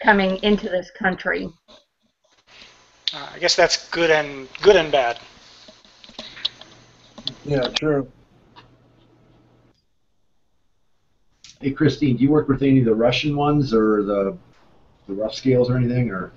coming 0.02 0.38
into 0.44 0.70
this 0.70 0.92
country. 0.92 1.48
Uh, 3.14 3.30
I 3.34 3.40
guess 3.40 3.56
that's 3.56 3.90
good 3.90 4.12
and 4.12 4.48
good 4.62 4.76
and 4.76 4.92
bad. 4.92 5.20
Yeah, 7.46 7.68
true. 7.70 8.12
Hey, 11.62 11.72
Christine, 11.72 12.18
do 12.18 12.24
you 12.24 12.30
work 12.30 12.48
with 12.48 12.62
any 12.62 12.80
of 12.80 12.86
the 12.86 12.96
Russian 12.96 13.36
ones 13.36 13.74
or 13.74 14.04
the 14.04 14.38
the 15.08 15.14
rough 15.14 15.34
scales 15.34 15.70
or 15.70 15.78
anything? 15.78 16.10
Or 16.10 16.32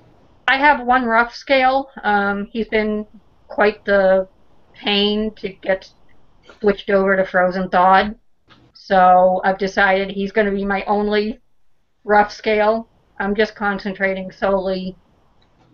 I 0.47 0.59
have 0.59 0.87
one 0.87 1.05
rough 1.05 1.35
scale. 1.35 1.91
Um, 2.03 2.49
he's 2.53 2.69
been 2.69 3.07
quite 3.49 3.85
the 3.85 4.29
pain 4.75 5.35
to 5.37 5.49
get 5.49 5.91
switched 6.61 6.91
over 6.91 7.17
to 7.17 7.25
frozen 7.25 7.69
thawed. 7.69 8.15
So 8.89 9.43
I've 9.45 9.59
decided 9.59 10.11
he's 10.11 10.33
going 10.33 10.47
to 10.47 10.53
be 10.53 10.65
my 10.65 10.83
only 10.85 11.41
rough 12.05 12.33
scale. 12.33 12.89
I'm 13.21 13.35
just 13.35 13.55
concentrating 13.55 14.33
solely 14.33 14.97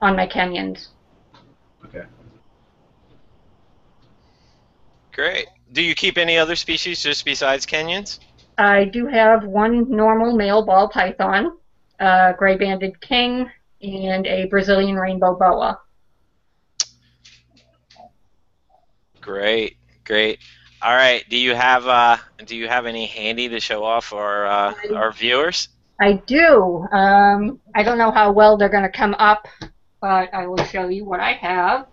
on 0.03 0.17
my 0.17 0.27
Kenyans. 0.27 0.89
okay, 1.85 2.07
Great. 5.13 5.47
Do 5.71 5.81
you 5.81 5.95
keep 5.95 6.19
any 6.19 6.37
other 6.37 6.57
species 6.57 7.05
just 7.05 7.25
besides 7.25 7.65
Kenyans? 7.65 8.19
I 8.59 8.87
do 8.87 9.07
have 9.07 9.45
one 9.45 9.89
normal 9.89 10.35
male 10.35 10.65
ball 10.65 10.89
python, 10.89 11.57
a 12.01 12.35
gray 12.37 12.57
banded 12.57 13.01
king, 13.01 13.49
and 13.81 14.27
a 14.27 14.47
Brazilian 14.47 14.97
rainbow 14.97 15.37
boa. 15.37 15.79
Great, 19.21 19.77
great. 20.03 20.41
All 20.85 20.95
right. 20.95 21.27
Do 21.31 21.39
you 21.39 21.55
have 21.55 21.87
uh, 21.87 22.19
do 22.45 22.55
you 22.55 22.69
have 22.69 22.85
any 22.85 23.07
handy 23.07 23.49
to 23.49 23.59
show 23.59 23.85
off 23.85 24.13
our 24.13 24.47
uh, 24.47 24.75
our 24.95 25.13
viewers? 25.13 25.71
I 25.99 26.21
do. 26.27 26.87
Um, 26.93 27.59
I 27.75 27.83
don't 27.83 27.97
know 27.97 28.11
how 28.11 28.33
well 28.33 28.59
they're 28.59 28.69
going 28.69 28.83
to 28.83 28.91
come 28.91 29.15
up, 29.19 29.49
but 30.03 30.29
I 30.35 30.47
will 30.47 30.63
show 30.65 30.89
you 30.89 31.07
what 31.07 31.21
I 31.21 31.33
have. 31.33 31.87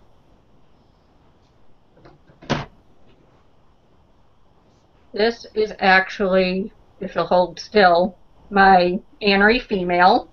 This 5.14 5.46
is 5.54 5.72
actually, 5.80 6.74
if 7.00 7.16
you'll 7.16 7.28
hold 7.28 7.62
still, 7.62 8.18
my 8.50 9.00
Anery 9.22 9.62
female. 9.62 10.30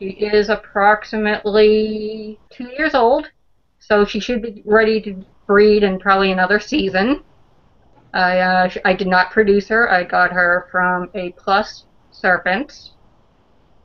She 0.00 0.06
is 0.06 0.48
approximately 0.48 2.40
two 2.50 2.70
years 2.76 2.96
old, 2.96 3.30
so 3.78 4.04
she 4.04 4.18
should 4.18 4.42
be 4.42 4.64
ready 4.64 5.00
to 5.02 5.24
breed 5.46 5.84
in 5.84 6.00
probably 6.00 6.32
another 6.32 6.58
season. 6.58 7.22
I 8.14 8.38
uh, 8.38 8.70
I 8.84 8.94
did 8.94 9.06
not 9.06 9.30
produce 9.30 9.68
her. 9.68 9.90
I 9.90 10.04
got 10.04 10.32
her 10.32 10.68
from 10.70 11.10
a 11.14 11.32
plus 11.32 11.84
serpent, 12.10 12.90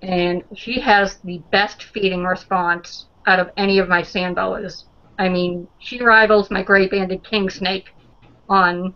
and 0.01 0.43
she 0.55 0.79
has 0.79 1.17
the 1.17 1.39
best 1.51 1.83
feeding 1.83 2.23
response 2.23 3.07
out 3.27 3.39
of 3.39 3.51
any 3.57 3.79
of 3.79 3.89
my 3.89 4.01
sand 4.01 4.35
boas. 4.35 4.85
I 5.19 5.29
mean, 5.29 5.67
she 5.79 6.01
rivals 6.01 6.49
my 6.49 6.63
gray 6.63 6.87
banded 6.87 7.23
king 7.23 7.49
snake 7.49 7.89
on 8.49 8.93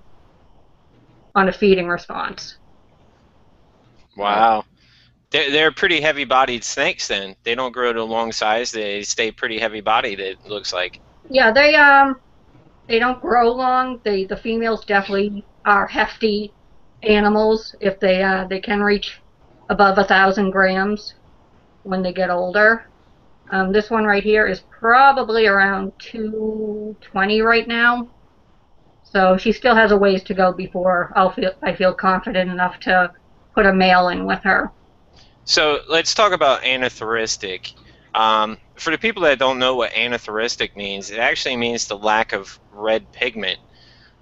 on 1.36 1.50
a 1.50 1.54
feeding 1.54 1.88
response. 1.88 2.58
Wow. 4.16 4.66
They're, 5.30 5.52
they're 5.52 5.72
pretty 5.72 6.02
heavy 6.02 6.24
bodied 6.24 6.64
snakes 6.64 7.08
then. 7.08 7.36
They 7.44 7.54
don't 7.54 7.72
grow 7.72 7.94
to 7.94 8.02
a 8.02 8.04
long 8.04 8.32
size. 8.32 8.72
They 8.72 9.04
stay 9.04 9.32
pretty 9.32 9.60
heavy 9.60 9.82
bodied, 9.82 10.20
it 10.20 10.46
looks 10.48 10.74
like. 10.74 11.00
Yeah, 11.30 11.52
they 11.52 11.76
um 11.76 12.20
they 12.88 13.00
don't 13.00 13.22
grow 13.22 13.52
long. 13.52 14.00
They 14.04 14.26
the 14.26 14.38
females 14.38 14.86
definitely 14.86 15.46
are 15.66 15.88
hefty 15.88 16.54
animals 17.04 17.76
if 17.80 18.00
they 18.00 18.24
uh 18.24 18.46
they 18.48 18.60
can 18.60 18.82
reach 18.82 19.22
above 19.70 19.98
a 19.98 20.04
thousand 20.04 20.52
grams 20.52 21.16
when 21.84 22.02
they 22.02 22.14
get 22.14 22.30
older. 22.30 22.86
Um, 23.50 23.72
this 23.72 23.90
one 23.90 24.06
right 24.06 24.24
here 24.24 24.46
is 24.46 24.62
probably 24.80 25.48
around 25.48 25.94
220 26.00 27.42
right 27.42 27.68
now. 27.68 28.10
So 29.04 29.38
she 29.38 29.54
still 29.54 29.76
has 29.76 29.92
a 29.92 29.98
ways 29.98 30.24
to 30.24 30.34
go 30.34 30.52
before 30.52 31.14
I'll 31.16 31.32
feel 31.32 31.54
I 31.62 31.74
feel 31.74 31.94
confident 31.94 32.52
enough 32.52 32.80
to 32.82 33.12
put 33.54 33.66
a 33.66 33.74
male 33.74 34.10
in 34.10 34.26
with 34.26 34.44
her. 34.44 34.72
So 35.46 35.80
let's 35.88 36.14
talk 36.14 36.34
about 36.34 36.64
anerythristic. 36.64 37.74
Um, 38.14 38.58
for 38.76 38.92
the 38.92 38.98
people 38.98 39.22
that 39.24 39.40
don't 39.40 39.60
know 39.60 39.76
what 39.76 39.92
anerythristic 39.94 40.76
means, 40.76 41.10
it 41.10 41.20
actually 41.20 41.56
means 41.56 41.88
the 41.88 41.98
lack 41.98 42.34
of 42.34 42.60
red 42.78 43.12
pigment. 43.12 43.60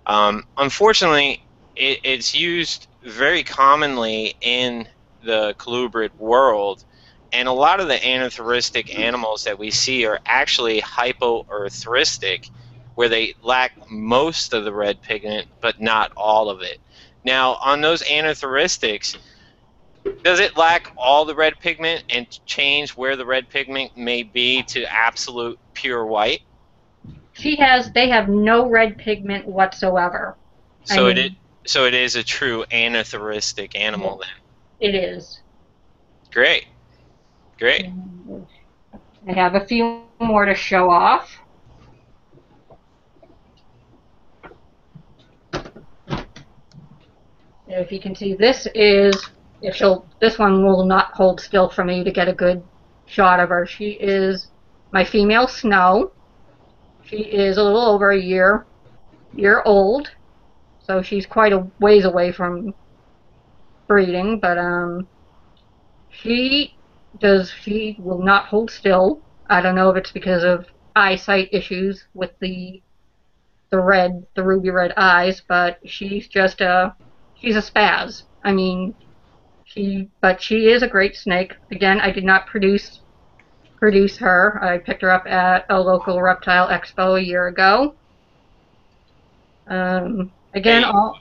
Um, 0.06 0.44
unfortunately, 0.58 1.44
it, 1.76 2.00
it's 2.04 2.36
used 2.36 2.88
very 3.04 3.44
commonly 3.44 4.36
in 4.42 4.88
the 5.24 5.56
colubrid 5.58 6.16
world, 6.18 6.84
and 7.32 7.48
a 7.48 7.52
lot 7.52 7.80
of 7.80 7.88
the 7.88 7.96
anerythristic 7.96 8.98
animals 8.98 9.44
that 9.44 9.60
we 9.60 9.72
see 9.72 10.06
are 10.06 10.20
actually 10.26 10.82
hypoerythristic, 10.82 12.50
where 12.96 13.10
they 13.10 13.36
lack 13.42 13.92
most 13.92 14.54
of 14.54 14.64
the 14.64 14.74
red 14.74 15.02
pigment 15.02 15.48
but 15.60 15.82
not 15.82 16.12
all 16.16 16.50
of 16.50 16.62
it. 16.62 16.80
Now, 17.24 17.56
on 17.56 17.82
those 17.82 18.04
anerythristics, 18.04 19.18
does 20.24 20.40
it 20.40 20.56
lack 20.56 20.92
all 20.98 21.26
the 21.26 21.36
red 21.36 21.60
pigment 21.60 22.04
and 22.10 22.28
change 22.46 22.92
where 22.92 23.16
the 23.16 23.26
red 23.26 23.50
pigment 23.50 23.98
may 23.98 24.24
be 24.24 24.64
to 24.64 24.84
absolute 24.86 25.60
pure 25.74 26.06
white? 26.06 26.42
She 27.38 27.58
has 27.58 27.92
they 27.92 28.10
have 28.10 28.30
no 28.30 28.68
red 28.70 28.98
pigment 28.98 29.46
whatsoever. 29.46 30.36
So 30.86 31.08
I 31.08 31.12
it 31.12 31.16
mean- 31.16 31.38
is, 31.64 31.72
so 31.72 31.86
it 31.86 31.94
is 31.94 32.16
a 32.16 32.24
true 32.24 32.64
anerythristic 32.72 33.76
animal 33.76 34.18
then. 34.18 34.30
It 34.80 34.96
is. 34.96 35.42
Great. 36.32 36.68
Great. 37.60 37.90
I 39.28 39.34
have 39.34 39.56
a 39.56 39.66
few 39.66 40.02
more 40.20 40.46
to 40.46 40.56
show 40.56 40.90
off. 40.90 41.38
If 47.68 47.92
you 47.92 48.00
can 48.00 48.16
see, 48.16 48.34
this 48.36 48.68
is 48.76 49.30
if 49.62 49.76
she'll. 49.76 50.06
This 50.22 50.38
one 50.38 50.64
will 50.66 50.86
not 50.86 51.14
hold 51.14 51.42
still 51.42 51.68
for 51.68 51.84
me 51.84 52.04
to 52.04 52.12
get 52.12 52.28
a 52.28 52.34
good 52.34 52.64
shot 53.06 53.40
of 53.40 53.50
her. 53.50 53.66
She 53.66 53.92
is 53.92 54.48
my 54.92 55.04
female 55.04 55.48
snow. 55.48 56.12
She 57.06 57.18
is 57.18 57.58
a 57.58 57.64
little 57.64 57.86
over 57.86 58.12
a 58.12 58.20
year 58.20 58.66
year 59.34 59.62
old, 59.66 60.12
so 60.80 61.02
she's 61.02 61.26
quite 61.26 61.54
a 61.54 61.68
ways 61.80 62.06
away 62.06 62.32
from 62.32 62.74
breeding. 63.88 64.40
But 64.40 64.58
um, 64.58 65.08
she 66.10 66.76
does 67.20 67.52
she 67.52 67.98
will 68.00 68.24
not 68.24 68.48
hold 68.48 68.72
still. 68.72 69.22
I 69.50 69.62
don't 69.62 69.76
know 69.76 69.90
if 69.92 69.98
it's 69.98 70.12
because 70.12 70.44
of 70.44 70.66
eyesight 70.96 71.50
issues 71.52 72.06
with 72.14 72.32
the 72.40 72.82
the 73.70 73.80
red, 73.80 74.26
the 74.36 74.44
ruby 74.44 74.70
red 74.70 74.94
eyes, 74.98 75.42
but 75.48 75.80
she's 75.86 76.28
just 76.28 76.62
a 76.62 76.96
she's 77.36 77.56
a 77.56 77.62
spaz. 77.62 78.24
I 78.44 78.52
mean, 78.52 78.96
she 79.64 80.10
but 80.22 80.42
she 80.42 80.70
is 80.70 80.82
a 80.82 80.88
great 80.88 81.16
snake. 81.16 81.54
Again, 81.72 82.00
I 82.00 82.12
did 82.12 82.24
not 82.24 82.48
produce 82.48 83.02
produce 83.86 84.18
her. 84.18 84.58
I 84.64 84.80
picked 84.80 85.04
her 85.04 85.12
up 85.12 85.28
at 85.28 85.68
a 85.70 85.80
local 85.80 86.20
reptile 86.20 86.68
expo 86.70 87.20
a 87.20 87.24
year 87.24 87.46
ago. 87.46 87.94
Um, 89.68 90.32
again, 90.56 90.82
Hey. 90.82 90.90
all 90.90 91.20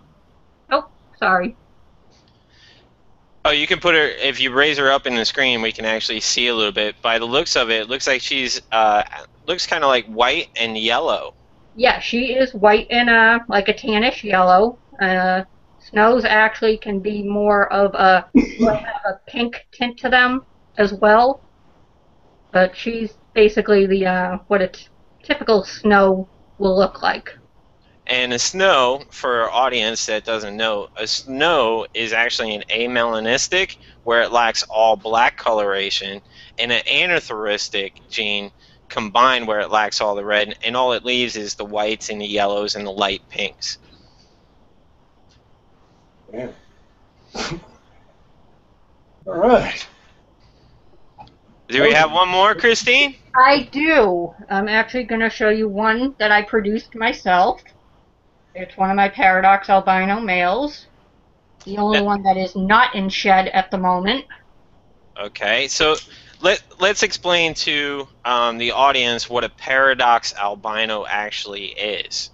oh 0.71 0.89
sorry. 1.19 1.55
Oh, 3.45 3.51
you 3.51 3.67
can 3.67 3.81
put 3.81 3.95
her 3.95 4.01
if 4.07 4.41
you 4.41 4.51
raise 4.51 4.79
her 4.79 4.91
up 4.91 5.07
in 5.07 5.15
the 5.15 5.27
screen. 5.27 5.61
We 5.61 5.73
can 5.73 5.85
actually 5.85 6.21
see 6.21 6.49
a 6.49 6.55
little 6.55 6.73
bit. 6.73 6.95
By 7.03 7.19
the 7.19 7.27
looks 7.27 7.55
of 7.55 7.69
it, 7.69 7.83
it 7.83 7.89
looks 7.91 8.07
like 8.07 8.23
she's 8.23 8.63
uh, 8.73 9.03
looks 9.47 9.67
kind 9.67 9.85
of 9.85 9.89
like 9.89 10.07
white 10.07 10.49
and 10.57 10.79
yellow. 10.79 11.35
Yeah, 11.77 12.01
she 12.01 12.33
is 12.33 12.55
white 12.55 12.87
and 12.89 13.11
uh 13.11 13.41
like 13.47 13.69
a 13.69 13.75
tannish 13.75 14.25
yellow. 14.25 14.79
Uh, 15.03 15.45
snows 15.81 16.25
actually 16.25 16.79
can 16.79 16.99
be 17.01 17.23
more 17.23 17.71
of 17.71 17.93
a 17.95 18.25
have 18.33 19.05
a 19.05 19.21
pink 19.27 19.67
tint 19.71 19.99
to 19.99 20.09
them 20.09 20.47
as 20.79 20.95
well. 20.95 21.43
But 22.55 22.75
she's 22.77 23.13
basically 23.35 23.85
the 23.87 24.07
uh 24.07 24.39
what 24.47 24.63
a 24.63 24.69
t- 24.69 24.87
typical 25.25 25.65
snow 25.65 26.29
will 26.59 26.79
look 26.79 27.03
like. 27.03 27.37
And 28.07 28.33
a 28.33 28.39
snow, 28.39 29.03
for 29.11 29.43
our 29.43 29.51
audience 29.51 30.07
that 30.07 30.25
doesn't 30.25 30.57
know, 30.57 30.89
a 30.97 31.07
snow 31.07 31.87
is 31.95 32.13
actually 32.13 32.55
an 32.55 32.63
amelanistic 32.71 33.77
where 34.05 34.23
it 34.23 34.31
lacks 34.31 34.63
all 34.65 34.95
black 34.95 35.37
coloration, 35.37 36.21
and 36.59 36.71
an 36.71 36.83
anerythristic 36.87 37.93
gene 38.11 38.53
combined 38.89 39.49
where 39.49 39.61
it 39.61 39.71
lacks 39.71 40.01
all 40.01 40.15
the 40.15 40.25
red, 40.25 40.55
and 40.63 40.77
all 40.77 40.93
it 40.93 41.05
leaves 41.05 41.37
is 41.37 41.55
the 41.57 41.65
whites 41.65 42.11
and 42.11 42.21
the 42.21 42.27
yellows 42.27 42.77
and 42.77 42.87
the 42.87 42.93
light 42.93 43.23
pinks. 43.31 43.79
Man. 46.33 46.55
All 49.27 49.35
right. 49.35 49.87
Do 51.69 51.83
we 51.83 51.93
have 51.93 52.13
one 52.13 52.29
more, 52.29 52.55
Christine? 52.55 53.15
I 53.37 53.69
do. 53.73 54.33
I'm 54.49 54.69
actually 54.69 55.05
going 55.05 55.21
to 55.21 55.31
show 55.31 55.49
you 55.51 55.69
one 55.69 56.15
that 56.19 56.31
I 56.31 56.43
produced 56.43 56.95
myself. 56.95 57.63
It's 58.55 58.77
one 58.77 58.91
of 58.91 58.97
my 58.97 59.09
Paradox 59.09 59.69
albino 59.69 60.21
males. 60.21 60.87
The 61.65 61.79
only 61.79 61.99
Yeah. 61.99 62.05
one 62.05 62.23
that 62.23 62.37
is 62.37 62.55
not 62.55 62.95
in 62.95 63.09
shed 63.09 63.49
at 63.49 63.71
the 63.71 63.79
moment. 63.79 64.27
Okay, 65.21 65.69
so 65.69 65.97
let 66.41 66.63
let's 66.81 67.03
explain 67.03 67.55
to 67.55 68.09
um, 68.25 68.59
the 68.59 68.73
audience 68.73 69.31
what 69.31 69.45
a 69.45 69.49
paradox 69.49 70.35
albino 70.35 71.07
actually 71.09 71.67
is. 71.67 72.31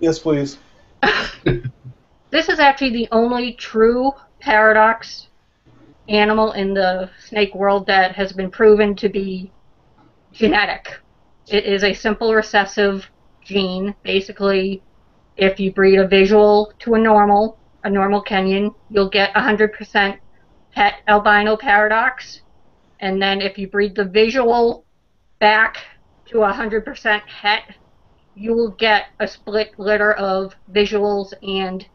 Yes, 0.00 0.18
please. 0.18 0.58
This 2.30 2.48
is 2.48 2.58
actually 2.58 2.90
the 2.90 3.08
only 3.12 3.52
true 3.54 4.12
paradox 4.40 5.25
animal 6.08 6.52
in 6.52 6.74
the 6.74 7.10
snake 7.18 7.54
world 7.54 7.86
that 7.86 8.14
has 8.14 8.32
been 8.32 8.50
proven 8.50 8.94
to 8.96 9.08
be 9.08 9.50
genetic. 10.32 11.00
It 11.48 11.64
is 11.64 11.84
a 11.84 11.94
simple 11.94 12.34
recessive 12.34 13.08
gene. 13.44 13.94
Basically, 14.02 14.82
if 15.36 15.60
you 15.60 15.72
breed 15.72 15.98
a 15.98 16.08
visual 16.08 16.72
to 16.80 16.94
a 16.94 16.98
normal, 16.98 17.58
a 17.84 17.90
normal 17.90 18.22
Kenyan, 18.22 18.74
you'll 18.90 19.08
get 19.08 19.34
100% 19.34 20.18
het 20.72 20.94
albino 21.08 21.56
paradox. 21.56 22.42
And 23.00 23.20
then 23.20 23.40
if 23.40 23.58
you 23.58 23.68
breed 23.68 23.94
the 23.94 24.04
visual 24.04 24.84
back 25.38 25.78
to 26.26 26.38
100% 26.38 27.20
het, 27.28 27.62
you 28.34 28.54
will 28.54 28.70
get 28.70 29.06
a 29.20 29.26
split 29.26 29.78
litter 29.78 30.12
of 30.12 30.54
visuals 30.70 31.32
and 31.42 31.86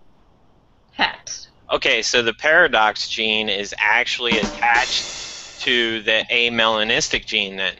hets. 0.92 1.51
Okay, 1.72 2.02
so 2.02 2.22
the 2.22 2.34
paradox 2.34 3.08
gene 3.08 3.48
is 3.48 3.74
actually 3.80 4.40
attached 4.40 5.60
to 5.62 6.02
the 6.02 6.26
amelanistic 6.30 7.26
gene 7.26 7.56
then. 7.56 7.76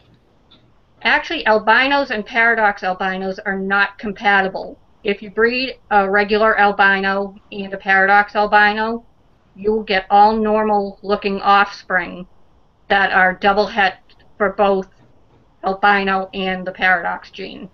Actually, 1.02 1.44
albinos 1.46 2.10
and 2.10 2.24
paradox 2.24 2.82
albinos 2.82 3.38
are 3.44 3.58
not 3.58 3.98
compatible. 3.98 4.78
If 5.04 5.20
you 5.20 5.30
breed 5.30 5.78
a 5.90 6.08
regular 6.08 6.58
albino 6.58 7.34
and 7.50 7.74
a 7.74 7.76
paradox 7.76 8.34
albino, 8.34 9.04
you 9.56 9.72
will 9.72 9.82
get 9.82 10.06
all 10.08 10.36
normal 10.36 10.98
looking 11.02 11.42
offspring 11.42 12.26
that 12.88 13.12
are 13.12 13.34
double 13.34 13.66
het 13.66 13.98
for 14.38 14.52
both 14.52 14.88
albino 15.64 16.30
and 16.32 16.66
the 16.66 16.72
paradox 16.72 17.30
gene. 17.30 17.68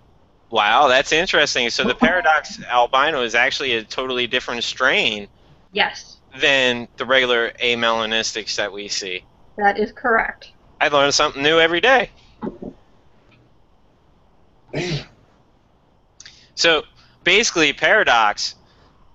Wow, 0.49 0.87
that's 0.87 1.11
interesting. 1.11 1.69
So 1.69 1.83
the 1.83 1.95
paradox 1.95 2.59
albino 2.63 3.21
is 3.21 3.35
actually 3.35 3.75
a 3.75 3.83
totally 3.83 4.27
different 4.27 4.63
strain 4.63 5.29
Yes, 5.71 6.17
than 6.39 6.87
the 6.97 7.05
regular 7.05 7.51
amelanistics 7.63 8.55
that 8.55 8.71
we 8.71 8.87
see. 8.87 9.23
that 9.57 9.79
is 9.79 9.91
correct. 9.91 10.51
I 10.81 10.87
learn 10.87 11.11
something 11.11 11.41
new 11.43 11.59
every 11.59 11.81
day. 11.81 12.11
So 16.55 16.83
basically, 17.23 17.71
paradox 17.71 18.55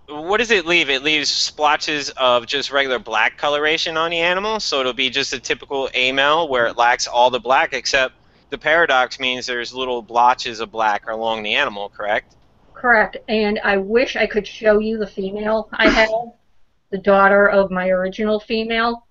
what 0.09 0.39
does 0.39 0.51
it 0.51 0.67
leave? 0.67 0.91
It 0.91 1.03
leaves 1.03 1.31
splotches 1.31 2.11
of 2.11 2.47
just 2.47 2.71
regular 2.71 2.99
black 2.99 3.39
coloration 3.39 3.97
on 3.97 4.11
the 4.11 4.19
animal, 4.19 4.61
so 4.61 4.81
it'll 4.81 4.93
be 4.93 5.11
just 5.11 5.33
a 5.33 5.41
typical 5.41 5.89
A-male 5.95 6.49
where 6.49 6.67
it 6.67 6.77
lacks 6.77 7.07
all 7.07 7.31
the 7.31 7.41
black, 7.41 7.73
except 7.73 8.15
the 8.51 8.59
paradox 8.59 9.19
means 9.19 9.47
there's 9.47 9.73
little 9.73 10.03
blotches 10.03 10.61
of 10.61 10.71
black 10.71 11.09
along 11.09 11.43
the 11.43 11.55
animal, 11.55 11.89
correct? 11.89 12.37
Correct. 12.75 13.17
And 13.29 13.59
I 13.65 13.79
wish 13.79 14.17
I 14.17 14.27
could 14.27 14.47
show 14.47 14.79
you 14.79 14.99
the 14.99 15.07
female 15.07 15.69
I 15.73 15.89
had, 15.89 16.11
the 16.95 17.01
daughter 17.01 17.49
of 17.49 17.73
my 17.73 17.89
original 17.89 18.39
female. 18.39 19.05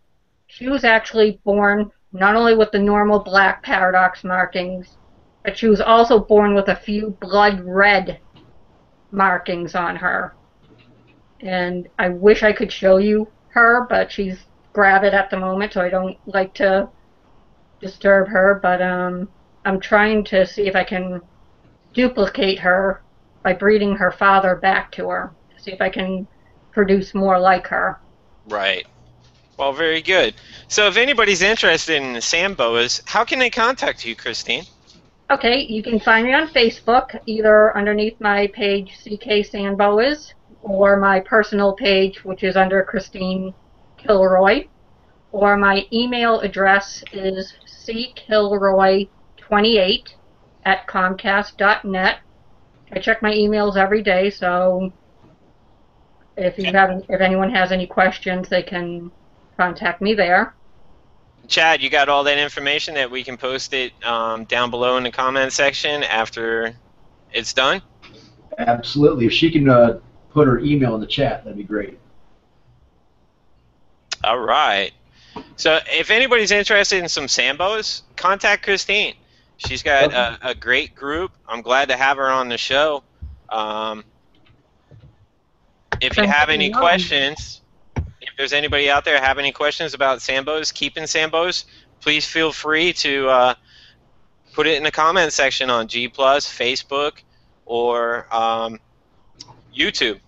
She 0.48 0.69
was 0.69 0.86
actually 0.86 1.41
born 1.43 1.91
not 2.13 2.34
only 2.34 2.56
with 2.56 2.72
the 2.72 2.80
normal 2.80 3.19
black 3.19 3.62
paradox 3.62 4.24
markings, 4.24 4.96
but 5.43 5.58
she 5.58 5.67
was 5.67 5.82
also 5.82 6.17
born 6.17 6.56
with 6.56 6.69
a 6.69 6.78
few 6.78 7.10
blood 7.19 7.60
red 7.65 8.22
markings 9.12 9.76
on 9.76 9.98
her. 9.98 10.34
And 11.41 11.89
I 12.00 12.08
wish 12.08 12.41
I 12.41 12.54
could 12.54 12.72
show 12.72 13.00
you 13.00 13.28
her, 13.50 13.86
but 13.89 14.10
she's 14.10 14.39
gravid 14.72 15.13
at 15.13 15.30
the 15.30 15.38
moment, 15.38 15.74
so 15.74 15.82
I 15.82 15.89
don't 15.89 16.17
like 16.26 16.54
to 16.54 16.88
disturb 17.82 18.30
her. 18.30 18.62
But 18.63 18.82
um, 18.82 19.28
I'm 19.65 19.82
trying 19.82 20.24
to 20.26 20.48
see 20.48 20.67
if 20.67 20.76
I 20.78 20.86
can 20.86 21.19
duplicate 21.93 22.60
her 22.60 23.02
by 23.43 23.52
breeding 23.52 23.98
her 23.98 24.12
father 24.13 24.56
back 24.56 24.89
to 24.93 25.10
her. 25.10 25.34
See 25.58 25.74
if 25.74 25.82
I 25.82 25.89
can 25.89 26.30
produce 26.74 27.14
more 27.14 27.40
like 27.40 27.68
her. 27.68 28.00
Right. 28.50 28.86
Well, 29.58 29.74
very 29.74 30.02
good. 30.02 30.34
So, 30.68 30.88
if 30.88 30.98
anybody's 30.98 31.42
interested 31.42 32.02
in 32.02 32.14
the 32.14 32.22
sand 32.22 32.58
boas, 32.58 33.02
how 33.06 33.24
can 33.24 33.40
they 33.40 33.50
contact 33.50 34.06
you, 34.06 34.16
Christine? 34.16 34.66
Okay, 35.32 35.62
you 35.62 35.82
can 35.82 36.00
find 36.00 36.26
me 36.26 36.34
on 36.34 36.50
Facebook, 36.50 37.18
either 37.26 37.76
underneath 37.78 38.20
my 38.20 38.48
page 38.48 38.98
CK 39.04 39.46
Sandboas 39.46 40.34
or 40.62 40.98
my 40.98 41.20
personal 41.20 41.74
page, 41.74 42.24
which 42.24 42.44
is 42.44 42.56
under 42.56 42.84
Christine 42.84 43.54
Kilroy, 43.98 44.68
or 45.32 45.58
my 45.58 45.86
email 45.92 46.40
address 46.42 47.04
is 47.14 47.54
ckilroy28 47.88 50.14
at 50.66 50.88
comcast.net. 50.88 52.20
I 52.92 53.00
check 53.00 53.22
my 53.22 53.32
emails 53.32 53.76
every 53.76 54.04
day, 54.04 54.30
so 54.30 54.94
if 56.38 56.58
you 56.58 56.72
have 56.72 57.04
if 57.10 57.22
anyone 57.22 57.52
has 57.52 57.72
any 57.72 57.88
questions, 57.88 58.50
they 58.50 58.63
can 58.63 59.12
contact 59.58 60.02
me 60.02 60.13
there. 60.13 60.54
Chad, 61.48 61.82
you 61.82 61.89
got 61.89 62.10
all 62.10 62.24
that 62.24 62.38
information 62.38 62.96
that 62.96 63.12
we 63.12 63.24
can 63.24 63.38
post 63.38 63.74
it 63.74 63.91
um, 64.06 64.46
down 64.46 64.69
below 64.69 64.98
in 64.98 65.04
the 65.04 65.12
comment 65.12 65.52
section 65.52 66.04
after 66.04 66.74
it's 67.34 67.54
done? 67.54 67.82
Absolutely. 68.58 69.26
If 69.26 69.34
she 69.34 69.52
can 69.52 69.67
uh, 69.67 70.00
put 70.30 70.48
her 70.48 70.60
email 70.60 70.96
in 70.96 71.02
the 71.02 71.08
chat, 71.08 71.43
that'd 71.43 71.58
be 71.58 71.63
great. 71.63 72.00
All 74.24 74.39
right. 74.39 74.91
So 75.58 75.80
if 75.91 76.12
anybody's 76.12 76.52
interested 76.52 77.00
in 77.00 77.10
some 77.10 77.28
sand 77.28 77.58
boas, 77.58 78.04
contact 78.15 78.63
Christine. 78.63 79.15
She's 79.58 79.84
got 79.84 80.13
a, 80.13 80.50
a 80.50 80.56
great 80.56 80.96
group. 80.96 81.32
I'm 81.48 81.62
glad 81.62 81.89
to 81.89 81.98
have 81.98 82.17
her 82.17 82.30
on 82.30 82.50
the 82.50 82.58
show. 82.58 83.04
Um, 83.50 84.04
if 86.04 86.18
you 86.18 86.28
have 86.28 86.50
any 86.50 86.70
questions, 86.70 87.62
if 87.96 88.30
there's 88.38 88.54
anybody 88.54 88.89
out 88.89 89.06
there 89.06 89.20
have 89.22 89.39
any 89.39 89.52
questions 89.52 89.94
about 89.94 90.22
sand 90.22 90.46
boas, 90.46 90.72
keeping 90.72 91.08
sand 91.08 91.32
boas, 91.32 91.66
please 92.02 92.26
feel 92.26 92.52
free 92.52 92.94
to 92.94 93.30
uh, 93.30 93.54
put 94.54 94.68
it 94.68 94.76
in 94.76 94.84
the 94.84 94.92
comment 94.92 95.32
section 95.32 95.70
on 95.70 95.88
G 95.88 96.08
Plus, 96.08 96.46
Facebook, 96.46 97.20
or 97.66 98.28
um, 98.34 98.80
YouTube. 99.76 100.20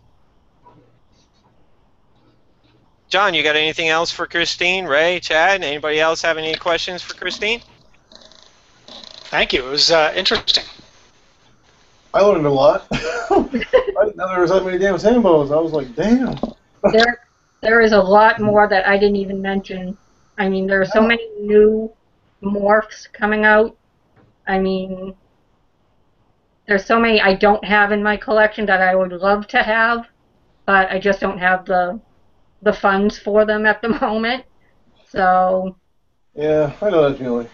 John, 3.09 3.33
you 3.33 3.43
got 3.43 3.55
anything 3.55 3.89
else 3.89 4.11
for 4.11 4.25
Christine? 4.25 4.85
Ray, 4.85 5.19
Chad, 5.19 5.63
anybody 5.63 5.99
else 5.99 6.21
have 6.21 6.37
any 6.37 6.55
questions 6.55 7.01
for 7.01 7.13
Christine? 7.13 7.61
Thank 9.25 9.53
you. 9.53 9.65
It 9.67 9.69
was 9.69 9.91
uh, 9.91 10.13
interesting. 10.15 10.63
I 12.15 12.21
learned 12.21 12.45
a 12.45 12.49
lot. 12.49 12.87
I 12.91 14.05
didn't 14.05 14.15
know 14.15 14.29
there 14.29 14.39
was 14.39 14.49
that 14.49 14.63
many 14.63 14.77
damn 14.77 14.97
sand 14.97 15.21
boas. 15.21 15.51
I 15.51 15.57
was 15.57 15.73
like, 15.73 15.93
damn. 15.95 16.39
there, 16.93 17.19
there 17.61 17.81
is 17.81 17.91
a 17.91 17.99
lot 17.99 18.39
more 18.39 18.69
that 18.69 18.87
I 18.87 18.97
didn't 18.97 19.17
even 19.17 19.41
mention. 19.41 19.97
I 20.37 20.47
mean, 20.47 20.65
there 20.65 20.79
are 20.79 20.85
so 20.85 21.01
many 21.01 21.27
new 21.41 21.91
morphs 22.41 23.11
coming 23.11 23.43
out. 23.43 23.75
I 24.47 24.59
mean, 24.59 25.13
there's 26.67 26.85
so 26.85 26.97
many 26.97 27.19
I 27.19 27.33
don't 27.33 27.63
have 27.65 27.91
in 27.91 28.01
my 28.01 28.15
collection 28.15 28.65
that 28.67 28.81
I 28.81 28.95
would 28.95 29.11
love 29.11 29.47
to 29.47 29.61
have, 29.61 30.07
but 30.65 30.89
I 30.89 30.99
just 30.99 31.19
don't 31.19 31.37
have 31.39 31.65
the 31.65 31.99
the 32.61 32.71
funds 32.73 33.19
for 33.19 33.43
them 33.45 33.65
at 33.65 33.81
the 33.81 33.89
moment. 34.01 34.45
So 35.09 35.75
Yeah, 36.33 36.73
I 36.81 36.89
know 36.89 37.09
that 37.09 37.17
feeling. 37.17 37.49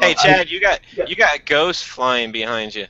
hey, 0.00 0.14
Chad, 0.14 0.50
you 0.50 0.58
got 0.58 0.80
you 1.06 1.16
got 1.16 1.44
ghosts 1.44 1.82
flying 1.82 2.32
behind 2.32 2.74
you. 2.74 2.86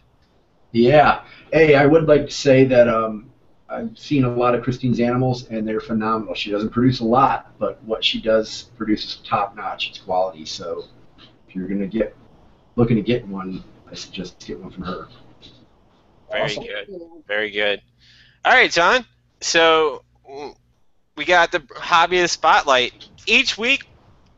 Yeah. 0.72 1.22
Hey, 1.52 1.74
I 1.74 1.87
would 1.87 2.08
like 2.08 2.26
to 2.26 2.32
say 2.32 2.64
that 2.64 2.88
um, 2.88 3.30
I've 3.68 3.96
seen 3.98 4.24
a 4.24 4.35
lot 4.35 4.54
of 4.54 4.62
Christine's 4.62 5.00
animals, 5.00 5.48
and 5.48 5.66
they're 5.66 5.80
phenomenal. 5.80 6.35
She 6.35 6.50
doesn't 6.50 6.70
produce 6.70 7.00
a 7.00 7.04
lot, 7.04 7.52
but 7.58 7.82
what 7.85 8.04
she 8.04 8.20
does 8.20 8.64
produces 8.76 9.20
top 9.26 9.54
notch. 9.54 9.90
It's 9.90 9.98
quality. 9.98 10.44
So 10.44 10.85
if 11.48 11.54
you're 11.54 11.68
gonna 11.68 11.87
get 11.87 12.16
looking 12.76 12.96
to 12.96 13.02
get 13.02 13.26
one, 13.28 13.62
I 13.90 13.94
suggest 13.94 14.44
get 14.46 14.58
one 14.58 14.70
from 14.70 14.85
her. 14.85 15.08
Very 16.30 16.42
Awesome. 16.44 16.64
good. 16.64 16.88
Very 17.26 17.50
good. 17.50 17.82
All 18.44 18.52
right, 18.52 18.70
John. 18.70 19.04
So 19.40 20.02
we 21.16 21.24
got 21.24 21.52
the 21.52 21.61
hobbyist 21.61 22.30
spotlight. 22.30 23.08
Each 23.26 23.58
week, 23.58 23.87